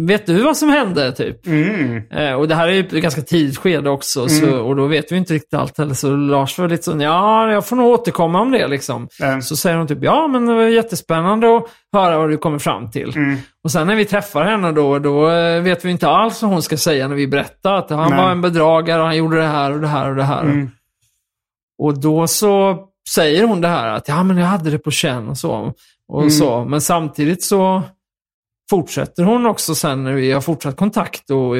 vet 0.06 0.26
du 0.26 0.42
vad 0.42 0.56
som 0.56 0.68
hände 0.68 1.12
typ? 1.12 1.46
Mm. 1.46 2.02
Eh, 2.10 2.32
och 2.32 2.48
det 2.48 2.54
här 2.54 2.68
är 2.68 2.72
ju 2.72 2.82
ganska 3.00 3.22
tidigt 3.22 3.58
skede 3.58 3.90
också, 3.90 4.28
så, 4.28 4.60
och 4.60 4.76
då 4.76 4.86
vet 4.86 5.12
vi 5.12 5.16
inte 5.16 5.34
riktigt 5.34 5.54
allt 5.54 5.78
heller. 5.78 5.94
Så 5.94 6.16
Lars 6.16 6.58
var 6.58 6.68
lite 6.68 6.82
så, 6.82 6.96
ja, 7.00 7.50
jag 7.52 7.66
får 7.66 7.76
nog 7.76 7.86
återkomma 7.86 8.40
om 8.40 8.50
det 8.50 8.66
liksom. 8.68 9.08
Mm. 9.22 9.42
Så 9.42 9.56
säger 9.56 9.76
hon 9.76 9.86
typ, 9.86 9.98
ja 10.02 10.28
men 10.28 10.46
det 10.46 10.54
var 10.54 10.62
jättespännande 10.62 11.56
att 11.56 11.64
höra 11.92 12.18
vad 12.18 12.30
du 12.30 12.38
kommer 12.38 12.58
fram 12.58 12.90
till. 12.90 13.16
Mm. 13.16 13.36
Och 13.64 13.70
sen 13.70 13.86
när 13.86 13.94
vi 13.96 14.04
träffar 14.04 14.44
henne 14.44 14.72
då, 14.72 14.98
då 14.98 15.30
eh, 15.30 15.62
vet 15.62 15.84
vi 15.84 15.90
inte 15.90 16.08
alls 16.08 16.42
vad 16.42 16.50
hon 16.50 16.62
ska 16.62 16.76
säga 16.76 17.08
när 17.08 17.16
vi 17.16 17.26
berättar 17.26 17.74
att 17.74 17.90
han 17.90 18.10
Nej. 18.10 18.18
var 18.24 18.30
en 18.30 18.40
bedragare 18.40 19.00
och 19.00 19.06
han 19.06 19.16
gjorde 19.16 19.36
det 19.36 19.46
här 19.46 19.72
och 19.72 19.80
det 19.80 19.86
här 19.88 20.10
och 20.10 20.16
det 20.16 20.24
här. 20.24 20.42
Mm. 20.42 20.70
Och 21.78 22.00
då 22.00 22.26
så 22.26 22.78
säger 23.14 23.44
hon 23.44 23.60
det 23.60 23.68
här 23.68 23.88
att 23.88 24.08
ja 24.08 24.22
men 24.22 24.36
jag 24.36 24.46
hade 24.46 24.70
det 24.70 24.78
på 24.78 24.90
känn 24.90 25.28
och 25.28 25.38
så. 25.38 25.72
Och 26.08 26.20
Mm. 26.20 26.30
så. 26.30 26.64
Men 26.64 26.80
samtidigt 26.80 27.42
så 27.42 27.82
fortsätter 28.72 29.22
hon 29.22 29.46
också 29.46 29.74
sen 29.74 30.04
när 30.04 30.12
vi 30.12 30.32
har 30.32 30.40
fortsatt 30.40 30.76
kontakt 30.76 31.30
och 31.30 31.56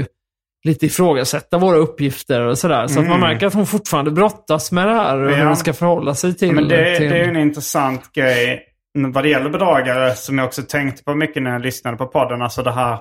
lite 0.64 0.86
ifrågasätta 0.86 1.58
våra 1.58 1.76
uppgifter 1.76 2.40
och 2.40 2.58
sådär. 2.58 2.86
Så 2.86 3.00
att 3.00 3.08
man 3.08 3.20
märker 3.20 3.46
att 3.46 3.54
hon 3.54 3.66
fortfarande 3.66 4.10
brottas 4.10 4.72
med 4.72 4.88
det 4.88 4.94
här 4.94 5.16
och 5.16 5.20
hur 5.20 5.28
Mm. 5.28 5.40
Ja. 5.40 5.46
hon 5.46 5.56
ska 5.56 5.72
förhålla 5.72 6.14
sig 6.14 6.34
till 6.34 6.52
Men 6.52 6.68
det, 6.68 6.96
till... 6.96 7.10
det 7.10 7.18
är 7.18 7.28
en 7.28 7.36
intressant 7.36 8.12
grej 8.12 8.62
vad 8.94 9.24
det 9.24 9.28
gäller 9.28 9.50
bedragare 9.50 10.14
som 10.16 10.38
jag 10.38 10.46
också 10.46 10.62
tänkte 10.62 11.04
på 11.04 11.14
mycket 11.14 11.42
när 11.42 11.52
jag 11.52 11.62
lyssnade 11.62 11.96
på 11.96 12.06
podden. 12.06 12.42
Alltså 12.42 12.62
det 12.62 12.72
här 12.72 12.98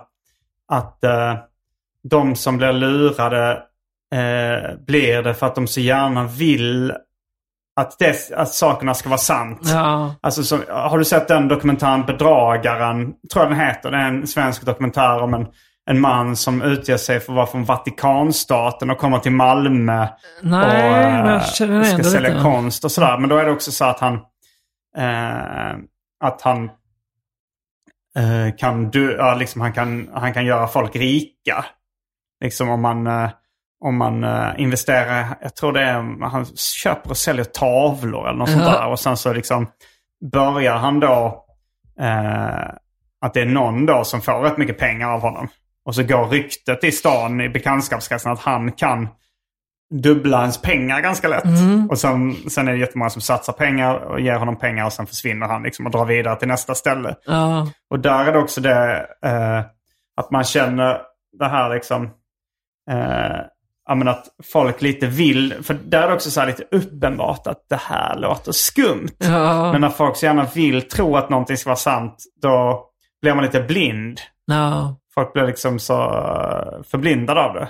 att 0.68 1.04
eh, 1.04 1.36
de 2.10 2.36
som 2.36 2.58
blir 2.58 2.74
lurade 2.74 3.52
eh, 4.14 4.86
blir 4.88 5.24
det 5.24 5.34
för 5.34 5.46
att 5.46 5.56
de 5.56 5.68
så 5.68 5.80
gärna 5.80 6.28
vill 6.28 6.94
att, 7.76 8.00
det, 8.00 8.32
att 8.32 8.54
sakerna 8.54 8.94
ska 8.94 9.10
vara 9.10 9.18
sant. 9.18 9.60
Ja. 9.64 10.16
Alltså, 10.22 10.44
så, 10.44 10.58
har 10.70 10.98
du 10.98 11.06
sett 11.06 11.28
den 11.28 11.48
dokumentären 11.48 12.06
Bedragaren? 12.06 13.14
Tror 13.34 13.46
jag 13.46 13.52
den 13.52 13.60
heter. 13.60 13.92
Det 13.92 13.98
är 13.98 14.08
en 14.08 14.28
svensk 14.28 14.66
dokumentär 14.66 15.20
om 15.20 15.34
en, 15.34 15.48
en 15.90 16.00
man 16.00 16.36
som 16.36 16.62
utger 16.62 16.98
sig 16.98 17.20
för 17.20 17.34
att 17.34 17.36
vara 17.36 17.48
från 17.48 17.66
Vatikanstaten 17.66 18.90
och 18.90 18.98
kommer 18.98 19.20
till 19.20 19.32
Malmö. 19.32 20.08
Nej, 20.42 21.22
och 21.22 21.30
eh, 21.30 21.42
ska 21.84 22.04
sälja 22.04 22.30
lite. 22.30 22.42
konst 22.42 22.86
och 22.86 22.92
sådär. 22.92 23.18
Men 23.18 23.30
då 23.30 23.38
är 23.38 23.46
det 23.46 23.52
också 23.52 23.72
så 23.72 23.86
att 23.86 24.00
han, 24.00 24.14
eh, 24.98 25.78
att 26.24 26.42
han 26.42 26.64
eh, 28.18 28.56
kan, 28.58 28.90
du, 28.90 29.12
ja, 29.12 29.36
liksom 29.36 29.62
han, 29.62 29.74
kan, 29.74 30.10
han 30.14 30.34
kan 30.34 30.46
göra 30.46 30.68
folk 30.68 30.96
rika. 30.96 31.66
Liksom 32.44 32.70
om 32.70 32.82
man, 32.82 33.08
eh, 33.08 33.30
om 33.82 33.98
man 33.98 34.24
eh, 34.24 34.50
investerar, 34.58 35.38
jag 35.42 35.56
tror 35.56 35.74
det 35.74 35.82
är, 35.82 36.30
han 36.30 36.46
köper 36.56 37.10
och 37.10 37.18
säljer 37.18 37.46
tavlor 37.46 38.28
eller 38.28 38.38
något 38.38 38.50
sånt 38.50 38.64
där. 38.64 38.88
Och 38.88 39.00
sen 39.00 39.18
så 39.18 39.34
liksom 39.34 39.68
börjar 40.32 40.78
han 40.78 41.00
då, 41.00 41.46
eh, 42.00 42.70
att 43.22 43.34
det 43.34 43.42
är 43.42 43.46
någon 43.46 43.86
då 43.86 44.04
som 44.04 44.22
får 44.22 44.42
rätt 44.42 44.58
mycket 44.58 44.78
pengar 44.78 45.10
av 45.10 45.22
honom. 45.22 45.48
Och 45.86 45.96
så 45.96 46.04
går 46.04 46.28
ryktet 46.28 46.84
i 46.84 46.92
stan 46.92 47.42
i 47.42 47.50
bekantskapskretsen 47.50 48.32
att 48.32 48.40
han 48.40 48.72
kan 48.72 49.08
dubbla 49.94 50.42
ens 50.42 50.62
pengar 50.62 51.02
ganska 51.02 51.28
lätt. 51.28 51.44
Och 51.90 51.98
sen, 51.98 52.34
sen 52.50 52.68
är 52.68 52.72
det 52.72 52.78
jättemånga 52.78 53.10
som 53.10 53.22
satsar 53.22 53.54
pengar 53.54 53.96
och 53.96 54.22
ger 54.22 54.36
honom 54.36 54.56
pengar 54.56 54.86
och 54.86 54.94
sen 54.94 55.08
försvinner 55.08 55.48
han 55.48 55.64
liksom 55.64 55.86
och 55.86 55.92
drar 55.92 56.06
vidare 56.06 56.36
till 56.36 56.48
nästa 56.48 56.76
ställe. 56.76 57.16
Ja. 57.26 57.68
Och 57.90 58.00
där 58.00 58.26
är 58.26 58.32
det 58.32 58.40
också 58.40 58.62
det 58.62 59.08
eh, 59.26 59.60
att 60.16 60.32
man 60.32 60.44
känner 60.44 61.02
det 61.40 61.48
här 61.48 61.74
liksom 61.74 62.04
eh, 62.92 63.40
ja, 63.92 63.96
men 63.96 64.08
att 64.08 64.26
folk 64.54 64.82
lite 64.82 65.08
vill, 65.08 65.54
för 65.64 65.74
där 65.74 66.02
är 66.04 66.08
det 66.08 66.14
också 66.14 66.32
så 66.32 66.40
här 66.40 66.48
lite 66.48 66.64
uppenbart 66.72 67.48
att 67.48 67.66
det 67.70 67.80
här 67.82 68.18
låter 68.18 68.52
skumt. 68.52 69.10
Ja. 69.18 69.72
Men 69.72 69.82
när 69.82 69.90
folk 69.90 70.16
så 70.18 70.26
gärna 70.26 70.48
vill 70.54 70.88
tro 70.88 71.16
att 71.18 71.30
någonting 71.30 71.58
ska 71.58 71.70
vara 71.70 71.76
sant, 71.78 72.16
då 72.42 72.86
blir 73.22 73.34
man 73.34 73.44
lite 73.44 73.62
blind. 73.62 74.20
Ja. 74.46 74.96
Folk 75.14 75.34
blir 75.34 75.48
liksom 75.48 75.80
så 75.80 76.02
eh, 76.04 76.84
förblindade 76.92 77.42
av 77.42 77.54
det. 77.54 77.70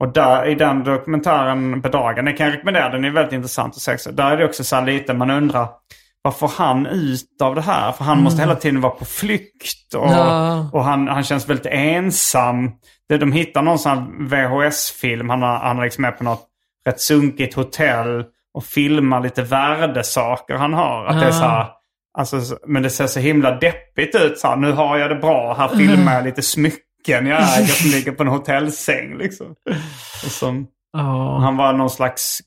Och 0.00 0.12
där 0.12 0.46
i 0.46 0.54
den 0.54 0.84
dokumentären 0.84 1.80
Bedragaren, 1.80 2.24
den 2.24 2.36
kan 2.36 2.46
jag 2.46 2.54
rekommendera, 2.54 2.88
den 2.88 3.04
är 3.04 3.10
väldigt 3.10 3.32
intressant 3.32 3.74
att 3.74 3.80
se 3.82 3.94
också. 3.94 4.12
Där 4.12 4.30
är 4.30 4.36
det 4.36 4.44
också 4.44 4.64
så 4.64 4.76
här 4.76 4.86
lite, 4.86 5.14
man 5.14 5.30
undrar 5.30 5.68
vad 6.22 6.36
får 6.36 6.48
han 6.48 6.86
ut 6.86 7.42
av 7.42 7.54
det 7.54 7.60
här? 7.60 7.92
För 7.92 8.04
han 8.04 8.22
måste 8.22 8.40
hela 8.42 8.54
tiden 8.54 8.80
vara 8.80 8.92
på 8.92 9.04
flykt 9.04 9.94
och, 9.94 10.08
Ja. 10.10 10.70
och 10.72 10.84
han, 10.84 11.08
han 11.08 11.22
känns 11.24 11.48
väldigt 11.48 11.66
ensam. 11.66 12.70
Det, 13.08 13.18
de 13.18 13.32
hittar 13.32 13.62
någon 13.62 13.78
sån 13.78 14.28
VHS-film, 14.28 15.30
han, 15.30 15.42
har, 15.42 15.56
han 15.58 15.78
är 15.78 15.82
liksom 15.84 16.02
med 16.02 16.18
på 16.18 16.24
något 16.24 16.46
rätt 16.86 17.00
sunkigt 17.00 17.54
hotell 17.54 18.24
och 18.54 18.64
filmar 18.64 19.20
lite 19.20 19.42
värdesaker 19.42 20.54
han 20.54 20.72
har. 20.74 21.04
Att 21.06 21.20
det 21.20 21.26
är 21.26 21.30
så 21.32 21.44
här, 21.44 21.66
alltså, 22.18 22.40
så- 22.40 22.58
men 22.66 22.82
det 22.82 22.90
ser 22.90 23.06
så 23.06 23.20
himla 23.20 23.50
deppigt 23.58 24.14
ut. 24.14 24.38
Så 24.38 24.48
här, 24.48 24.56
nu 24.56 24.72
har 24.72 24.98
jag 24.98 25.10
det 25.10 25.16
bra, 25.16 25.54
här 25.58 25.68
filmar 25.68 26.14
jag 26.14 26.24
lite 26.24 26.42
smycken 26.42 27.26
jag 27.26 27.58
äger 27.58 27.66
som 27.66 27.90
ligger 27.90 28.12
på 28.12 28.22
en 28.22 28.28
hotellsäng. 28.28 29.16
Liksom. 29.18 29.46
Och 30.24 30.30
som, 30.30 30.66
Ja. 30.92 31.38
han 31.42 31.56
var 31.56 31.72
någon 31.72 31.90
slags 31.90 32.38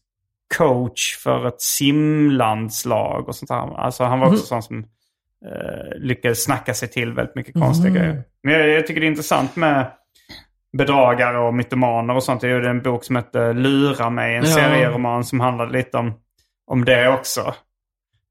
coach 0.58 1.18
för 1.24 1.48
ett 1.48 1.62
simlandslag 1.62 3.28
och 3.28 3.36
sånt 3.36 3.50
där. 3.50 3.80
Alltså 3.80 4.04
han 4.04 4.20
var 4.20 4.28
också 4.28 4.46
sån 4.46 4.64
som 4.64 4.78
eh, 5.46 5.98
lyckades 6.00 6.44
snacka 6.44 6.74
sig 6.74 6.88
till 6.88 7.14
väldigt 7.14 7.36
mycket 7.36 7.54
konstiga 7.54 7.90
grejer. 7.94 8.24
Men 8.44 8.54
jag, 8.54 8.70
jag 8.70 8.88
tycker 8.88 9.02
det 9.02 9.08
är 9.08 9.10
intressant 9.10 9.56
med 9.56 9.92
bedragare 10.78 11.38
och 11.40 11.54
mytomaner 11.54 12.16
och 12.16 12.24
sånt. 12.24 12.44
Jag 12.44 12.52
gjorde 12.52 12.70
en 12.70 12.82
bok 12.82 13.04
som 13.04 13.16
hette 13.16 13.54
Lura 13.54 14.10
mig, 14.10 14.36
en 14.36 14.44
Ja. 14.44 14.50
serieroman 14.50 15.24
som 15.24 15.40
handlade 15.40 15.72
lite 15.78 15.98
om, 15.98 16.14
om 16.72 16.86
det 16.86 17.10
också. 17.10 17.54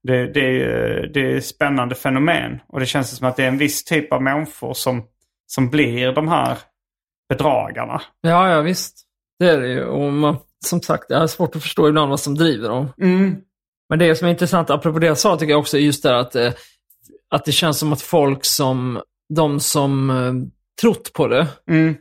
Det, 0.02 0.26
det, 0.32 0.62
är, 0.62 1.06
det 1.14 1.32
är 1.36 1.40
spännande 1.40 1.94
fenomen. 1.94 2.58
Och 2.68 2.80
det 2.80 2.86
känns 2.86 3.16
som 3.16 3.28
att 3.28 3.36
det 3.36 3.44
är 3.44 3.48
en 3.48 3.58
viss 3.58 3.84
typ 3.84 4.12
av 4.12 4.22
människor 4.22 4.74
som, 4.74 5.02
som 5.46 5.70
blir 5.70 6.12
de 6.12 6.28
här 6.28 6.58
bedragarna. 7.28 8.02
ja, 8.20 8.50
ja 8.50 8.60
visst. 8.60 9.04
Det 9.38 9.50
är 9.50 9.60
det 9.60 9.68
ju. 9.68 9.84
Och 9.84 10.12
man, 10.12 10.36
som 10.64 10.82
sagt, 10.82 11.04
jag 11.08 11.18
har 11.18 11.26
svårt 11.26 11.56
att 11.56 11.62
förstå 11.62 11.88
ibland 11.88 12.10
vad 12.10 12.20
som 12.20 12.34
driver 12.34 12.68
dem. 12.68 12.88
Men 13.88 13.98
det 13.98 14.14
som 14.16 14.26
är 14.26 14.30
intressant, 14.30 14.70
apropå 14.70 14.98
det 14.98 15.06
jag 15.06 15.18
sa, 15.18 15.36
tycker 15.36 15.52
jag 15.52 15.60
också 15.60 15.76
är 15.76 15.80
just 15.80 16.02
det 16.02 16.18
att, 16.18 16.34
eh, 16.34 16.52
att 17.30 17.44
det 17.44 17.52
känns 17.52 17.78
som 17.78 17.92
att 17.92 18.02
folk 18.02 18.44
som, 18.44 19.02
de 19.34 19.60
som 19.60 20.10
eh, 20.10 20.32
trott 20.80 21.12
på 21.12 21.26
det, 21.28 21.46
Mm. 21.70 21.94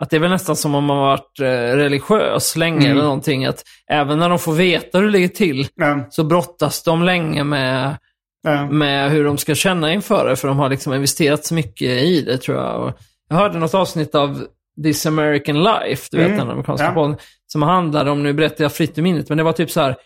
Att 0.00 0.10
det 0.10 0.16
är 0.16 0.20
väl 0.20 0.30
nästan 0.30 0.56
som 0.56 0.74
om 0.74 0.84
man 0.84 0.98
varit 0.98 1.40
eh, 1.40 1.44
religiös 1.76 2.56
länge 2.56 2.78
Mm. 2.86 2.90
eller 2.92 3.02
någonting. 3.02 3.46
Att 3.46 3.62
även 3.90 4.18
när 4.18 4.28
de 4.28 4.38
får 4.38 4.52
veta 4.52 4.98
hur 4.98 5.04
det 5.04 5.10
ligger 5.12 5.28
till 5.28 5.66
Ja, 5.74 5.98
så 6.10 6.24
brottas 6.24 6.82
de 6.82 7.02
länge 7.02 7.44
med, 7.44 7.96
ja. 8.42 8.66
med 8.70 9.10
hur 9.10 9.24
de 9.24 9.38
ska 9.38 9.54
känna 9.54 9.92
inför 9.92 10.28
det. 10.28 10.36
För 10.36 10.48
de 10.48 10.58
har 10.58 10.68
liksom 10.68 10.94
investerat 10.94 11.44
så 11.44 11.54
mycket 11.54 11.88
i 12.02 12.22
det 12.22 12.38
tror 12.38 12.58
jag. 12.58 12.80
Och 12.82 12.92
jag 13.28 13.36
hörde 13.36 13.58
något 13.58 13.74
avsnitt 13.74 14.14
av 14.14 14.42
This 14.84 15.06
American 15.06 15.62
Life, 15.62 16.08
du 16.10 16.16
vet 16.16 16.26
Mm, 16.26 16.38
den 16.38 16.50
amerikanska 16.50 16.86
ja. 16.86 16.92
podden. 16.92 17.16
som 17.46 17.62
handlade 17.62 18.10
om, 18.10 18.22
nu 18.22 18.32
berättar 18.32 18.64
jag 18.64 18.72
fritt 18.72 18.98
ur 18.98 19.02
minnet, 19.02 19.28
men 19.28 19.38
det 19.38 19.44
var 19.44 19.52
typ 19.52 19.70
så 19.70 19.80
här 19.80 19.96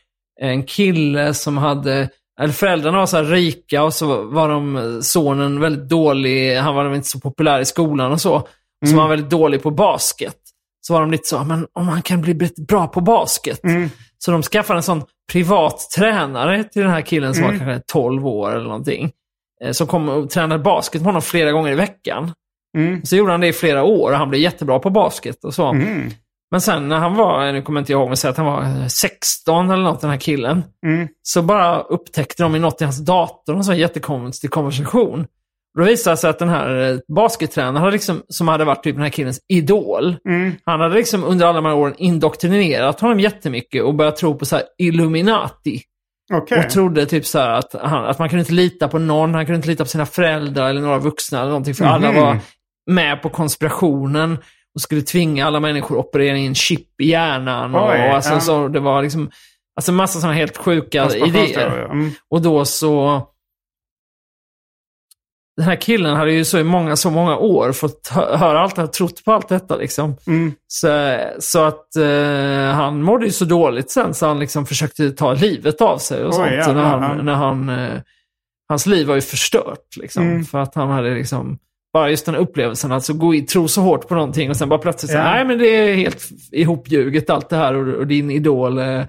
en 0.41 0.63
kille 0.63 1.35
som 1.35 1.59
hade, 1.59 2.09
eller 2.41 2.53
föräldrarna 2.53 2.99
var 2.99 3.07
så 3.07 3.17
här 3.17 3.25
rika 3.25 3.83
och 3.83 3.95
så 3.95 4.23
var 4.23 4.49
de, 4.49 4.99
sonen 5.03 5.61
väldigt 5.61 5.89
dålig, 5.89 6.57
han 6.57 6.75
var 6.75 6.95
inte 6.95 7.09
så 7.09 7.21
populär 7.21 7.61
i 7.61 7.65
skolan 7.65 8.13
och 8.13 8.21
så. 8.21 8.49
Så 8.85 8.93
Mm. 8.93 8.97
var 9.03 9.09
väldigt 9.09 9.31
dålig 9.31 9.63
på 9.63 9.71
basket. 9.71 10.37
Så 10.87 10.93
var 10.93 11.01
de 11.01 11.11
lite 11.11 11.29
så, 11.29 11.45
men 11.45 11.67
om 11.73 11.89
han 11.89 12.03
kan 12.03 12.21
bli 12.21 12.35
bra 12.69 12.87
på 12.87 13.01
basket. 13.01 13.65
Mm. 13.65 13.91
Så 14.19 14.31
de 14.31 14.43
skaffade 14.43 14.79
en 14.79 14.83
sån 14.83 15.03
privat 15.33 15.79
tränare 15.97 16.65
till 16.65 16.83
den 16.83 16.91
här 16.91 17.01
killen 17.01 17.35
som 17.35 17.45
Mm. 17.45 17.59
var 17.59 17.67
kanske 17.67 17.83
12 17.93 18.27
år 18.27 18.51
eller 18.55 18.65
någonting. 18.65 19.11
Eh, 19.65 19.73
Som 19.73 19.87
kom 19.87 20.09
och 20.09 20.31
tränade 20.31 20.63
basket 20.63 21.01
med 21.01 21.07
honom 21.07 21.23
flera 21.23 21.53
gånger 21.53 21.73
i 21.73 21.75
veckan. 21.75 22.33
Mm. 22.77 23.05
Så 23.05 23.17
gjorde 23.17 23.31
han 23.33 23.41
det 23.41 23.47
i 23.49 23.53
flera 23.53 23.83
år 23.85 24.11
och 24.13 24.17
han 24.19 24.29
blev 24.31 24.43
jättebra 24.43 24.79
på 24.79 24.91
basket 24.91 25.45
och 25.45 25.55
så. 25.55 25.67
Mm. 25.69 26.11
Men 26.51 26.61
sen 26.61 26.89
när 26.89 26.97
han 26.99 27.15
var, 27.15 27.53
nu 27.53 27.63
kommer 27.63 27.81
jag 27.81 27.83
inte 27.83 27.93
ihåg, 27.93 28.09
men 28.09 28.17
säg 28.17 28.31
att 28.31 28.37
han 28.37 28.47
var 28.47 28.63
eh, 28.63 28.87
16 28.87 29.71
eller 29.71 29.83
något, 29.83 30.01
den 30.01 30.11
här 30.11 30.17
killen. 30.17 30.63
Mm. 30.87 31.09
Så 31.23 31.43
bara 31.43 31.81
upptäckte 31.81 32.43
de 32.43 32.55
i 32.57 32.59
något 32.59 32.81
i 32.81 32.85
hans 32.85 33.05
dator, 33.05 33.57
en 33.57 33.65
sån 33.65 33.79
jättekonstig 33.79 34.51
konversation. 34.51 35.27
Då 35.79 35.85
visade 35.85 36.13
det 36.13 36.17
sig 36.17 36.31
att 36.31 36.39
den 36.39 36.49
här 36.49 36.91
eh, 36.93 36.99
baskettränaren, 37.15 37.93
liksom, 37.93 38.23
som 38.29 38.49
hade 38.49 38.65
varit 38.65 38.83
typ 38.85 38.95
den 38.95 39.03
här 39.03 39.11
killens 39.11 39.41
idol, 39.49 40.17
Mm. 40.29 40.53
han 40.65 40.81
hade 40.81 40.95
liksom 40.95 41.25
under 41.25 41.47
alla 41.47 41.57
de 41.61 41.65
här 41.67 41.75
åren 41.75 41.95
indoktrinerat 41.99 43.01
honom 43.01 43.21
jättemycket 43.21 43.83
och 43.83 43.95
börjat 43.95 44.17
tro 44.17 44.39
på 44.39 44.45
så 44.47 44.57
här 44.57 44.65
Illuminati. 44.79 45.83
Okej. 46.33 46.59
Och 46.59 46.71
trodde 46.71 47.07
typ 47.07 47.27
så 47.27 47.39
här 47.39 47.51
att, 47.51 47.75
han, 47.83 48.05
att 48.05 48.19
man 48.19 48.29
kunde 48.29 48.41
inte 48.41 48.53
lita 48.53 48.89
på 48.89 48.99
någon, 48.99 49.35
han 49.35 49.47
kunde 49.47 49.57
inte 49.57 49.69
lita 49.69 49.85
på 49.85 49.89
sina 49.89 50.07
föräldrar 50.07 50.71
eller 50.71 50.81
några 50.81 50.99
vuxna 50.99 51.39
eller 51.39 51.49
någonting, 51.49 51.75
för 51.75 51.85
alla 51.85 52.13
Mhm. 52.13 52.21
var 52.21 52.39
med 52.91 53.23
på 53.23 53.29
konspirationen 53.29 54.39
och 54.75 54.81
skulle 54.81 55.03
tvinga 55.03 55.47
alla 55.47 55.61
människor 55.61 55.99
att 56.01 56.07
operera 56.07 56.37
in 56.37 56.55
chip 56.55 57.01
i 57.03 57.07
hjärnan. 57.11 57.75
Och, 57.75 57.89
Oj, 57.91 58.09
och 58.09 58.15
alltså, 58.15 58.33
ja. 58.33 58.41
så 58.41 58.69
det 58.69 58.81
var 58.81 59.03
liksom, 59.03 59.31
alltså 59.77 59.93
massa 59.93 60.19
sådana 60.21 60.35
helt 60.35 60.57
sjuka 60.57 61.09
idéer. 61.11 61.85
Mm. 61.85 62.11
Och 62.31 62.43
då 62.43 62.65
så... 62.65 63.23
Den 65.57 65.65
här 65.67 65.77
killen 65.77 66.17
hade 66.17 66.33
ju 66.33 66.45
så 66.45 66.59
i 66.59 66.65
många, 66.65 66.97
så 66.97 67.11
många 67.11 67.37
år 67.37 67.73
fått 67.73 68.09
hö- 68.15 68.37
höra 68.37 68.61
allt 68.61 68.77
här, 68.77 68.87
trott 68.87 69.25
på 69.25 69.33
allt 69.33 69.49
detta 69.49 69.77
liksom. 69.77 70.17
Mm. 70.27 70.53
Så, 70.67 71.19
så 71.39 71.65
att 71.65 71.97
eh, 71.97 72.75
han 72.75 73.03
mådde 73.03 73.25
ju 73.25 73.31
så 73.33 73.45
dåligt 73.45 73.91
sen 73.91 74.15
så 74.15 74.27
han 74.27 74.39
liksom 74.39 74.67
försökte 74.67 75.11
ta 75.11 75.33
livet 75.35 75.81
av 75.81 75.99
sig 75.99 76.23
och 76.25 76.29
Oj, 76.29 76.35
sånt. 76.35 76.51
ja, 76.53 76.65
så 76.65 76.73
när 76.73 76.83
han, 76.85 77.03
ja. 77.17 77.23
när 77.23 77.35
han, 77.35 77.69
eh, 77.69 78.01
hans 78.69 78.87
liv 78.87 79.07
var 79.07 79.15
ju 79.15 79.21
förstört 79.21 79.97
liksom. 79.97 80.23
Mm. 80.23 80.45
För 80.45 80.59
att 80.59 80.75
han 80.75 80.91
hade 80.91 81.15
liksom, 81.15 81.59
bara 81.93 82.11
just 82.11 82.27
den 82.27 82.35
upplevelsen, 82.37 82.93
alltså 82.93 83.13
gå 83.13 83.35
i, 83.35 83.43
tro 83.43 83.69
så 83.69 83.81
hårt 83.81 84.09
på 84.09 84.15
någonting 84.15 84.51
och 84.51 84.57
sen 84.57 84.69
bara 84.69 84.79
plötsligt 84.79 85.13
Ja. 85.13 85.23
nej 85.25 85.45
men 85.45 85.59
det 85.59 85.67
är 85.67 85.95
helt 85.95 86.23
ihopljuget 86.53 87.31
allt 87.31 87.49
det 87.49 87.57
här 87.57 87.75
och, 87.75 87.95
och 87.95 88.07
din 88.07 88.31
idol 88.31 88.79
är 88.79 89.07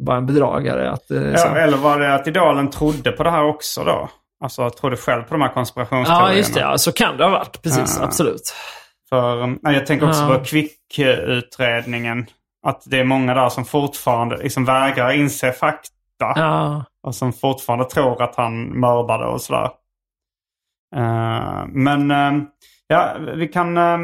bara 0.00 0.16
en 0.16 0.26
bedragare. 0.26 0.90
Att, 0.90 1.10
eh, 1.10 1.20
så. 1.20 1.46
Ja, 1.48 1.56
eller 1.56 1.76
var 1.76 1.98
det 1.98 2.14
att 2.14 2.26
idolen 2.26 2.70
trodde 2.70 3.12
på 3.12 3.22
det 3.22 3.30
här 3.30 3.44
också 3.44 3.84
då? 3.84 4.08
Alltså 4.42 4.70
trodde 4.70 4.96
själv 4.96 5.22
på 5.22 5.34
de 5.34 5.42
här 5.42 5.48
konspirationsteorierna? 5.54 6.30
Ja, 6.30 6.36
just 6.36 6.54
det. 6.54 6.60
Ja. 6.60 6.78
Så 6.78 6.92
kan 6.92 7.16
det 7.16 7.24
ha 7.24 7.30
varit. 7.30 7.62
Precis, 7.62 7.96
Ja. 7.98 8.04
absolut. 8.04 8.54
För, 9.08 9.58
jag 9.62 9.86
tänker 9.86 10.08
också 10.08 10.26
på 10.26 10.44
Kvick-utredningen. 10.44 12.26
Att 12.66 12.82
det 12.86 13.00
är 13.00 13.04
många 13.04 13.34
där 13.34 13.48
som 13.48 13.64
fortfarande 13.64 14.36
liksom 14.36 14.64
vägrar 14.64 15.10
inse 15.12 15.52
fakta. 15.52 15.92
Ja. 16.18 16.84
Och 17.06 17.14
som 17.14 17.32
fortfarande 17.32 17.84
tror 17.84 18.22
att 18.22 18.36
han 18.36 18.80
mördade 18.80 19.26
och 19.26 19.40
sådär. 19.40 19.70
Eh, 20.96 21.66
men 21.68 22.10
eh, 22.10 22.32
ja, 22.86 23.16
vi 23.34 23.48
kan, 23.48 23.76
eh, 23.76 23.98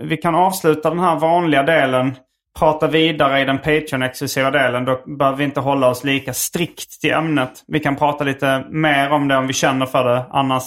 vi 0.00 0.16
kan 0.16 0.34
avsluta 0.34 0.90
den 0.90 0.98
här 1.00 1.16
vanliga 1.16 1.62
delen. 1.62 2.16
Prata 2.58 2.86
vidare 2.86 3.40
i 3.40 3.44
den 3.44 3.58
Patreon-exklusiva 3.58 4.50
delen. 4.50 4.84
Då 4.84 5.00
behöver 5.06 5.38
vi 5.38 5.44
inte 5.44 5.60
hålla 5.60 5.88
oss 5.88 6.04
lika 6.04 6.34
strikt 6.34 7.00
till 7.00 7.12
ämnet. 7.12 7.50
Vi 7.66 7.80
kan 7.80 7.96
prata 7.96 8.24
lite 8.24 8.64
mer 8.70 9.10
om 9.10 9.28
det 9.28 9.36
om 9.36 9.46
vi 9.46 9.52
känner 9.52 9.86
för 9.86 10.04
det. 10.04 10.24
Annars 10.30 10.64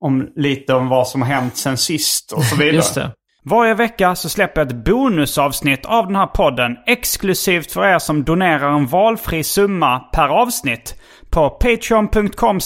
om 0.00 0.28
lite 0.36 0.74
om 0.74 0.88
vad 0.88 1.08
som 1.08 1.22
har 1.22 1.28
hänt 1.28 1.56
sen 1.56 1.76
sist 1.76 2.32
och 2.32 2.42
så 2.42 2.56
vidare. 2.58 2.74
Just 2.74 2.94
det. 2.94 3.10
Varje 3.48 3.74
vecka 3.74 4.14
så 4.14 4.28
släpper 4.28 4.60
jag 4.60 4.68
ett 4.68 4.84
bonusavsnitt 4.84 5.86
av 5.86 6.06
den 6.06 6.16
här 6.16 6.26
podden 6.26 6.76
exklusivt 6.86 7.72
för 7.72 7.86
er 7.86 7.98
som 7.98 8.24
donerar 8.24 8.72
en 8.72 8.86
valfri 8.86 9.44
summa 9.44 9.98
per 9.98 10.28
avsnitt 10.28 10.94
på 11.30 11.50
patreon.com 11.50 12.56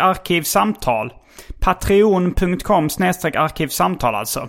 arkivsamtal. 0.00 1.12
Patreon.com 1.60 2.84
arkivsamtal 3.34 4.14
alltså. 4.14 4.48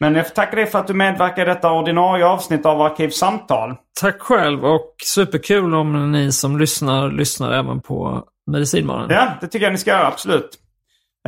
Men 0.00 0.14
jag 0.14 0.28
får 0.28 0.34
tacka 0.34 0.56
dig 0.56 0.66
för 0.66 0.78
att 0.78 0.86
du 0.86 0.94
medverkar 0.94 1.42
i 1.42 1.44
detta 1.44 1.72
ordinarie 1.72 2.26
avsnitt 2.26 2.66
av 2.66 2.80
Arkivsamtal. 2.82 3.76
Tack 4.00 4.20
själv 4.20 4.64
och 4.64 4.94
superkul 5.04 5.74
om 5.74 6.12
ni 6.12 6.32
som 6.32 6.58
lyssnar 6.58 7.10
lyssnar 7.10 7.52
även 7.52 7.80
på 7.80 8.24
Medicinmannen. 8.50 9.10
Ja, 9.10 9.28
det 9.40 9.46
tycker 9.46 9.66
jag 9.66 9.72
ni 9.72 9.78
ska 9.78 9.90
göra, 9.90 10.06
absolut. 10.06 10.58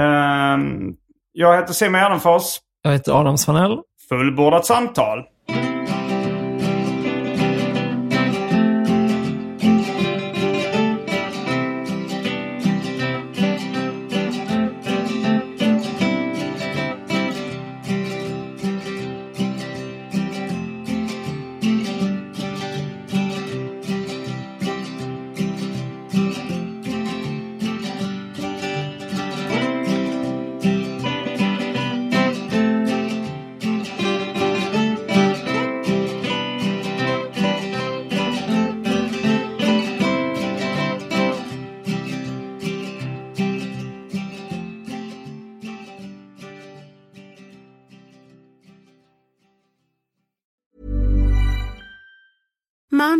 Ehm, 0.01 0.93
jag 1.33 1.57
heter 1.57 1.73
Simon 1.73 2.01
Gärdenfors. 2.01 2.45
Jag 2.83 2.93
heter 2.93 3.21
Adam 3.21 3.39
Svanell. 3.39 3.79
Fullbordat 4.09 4.67
samtal. 4.67 5.25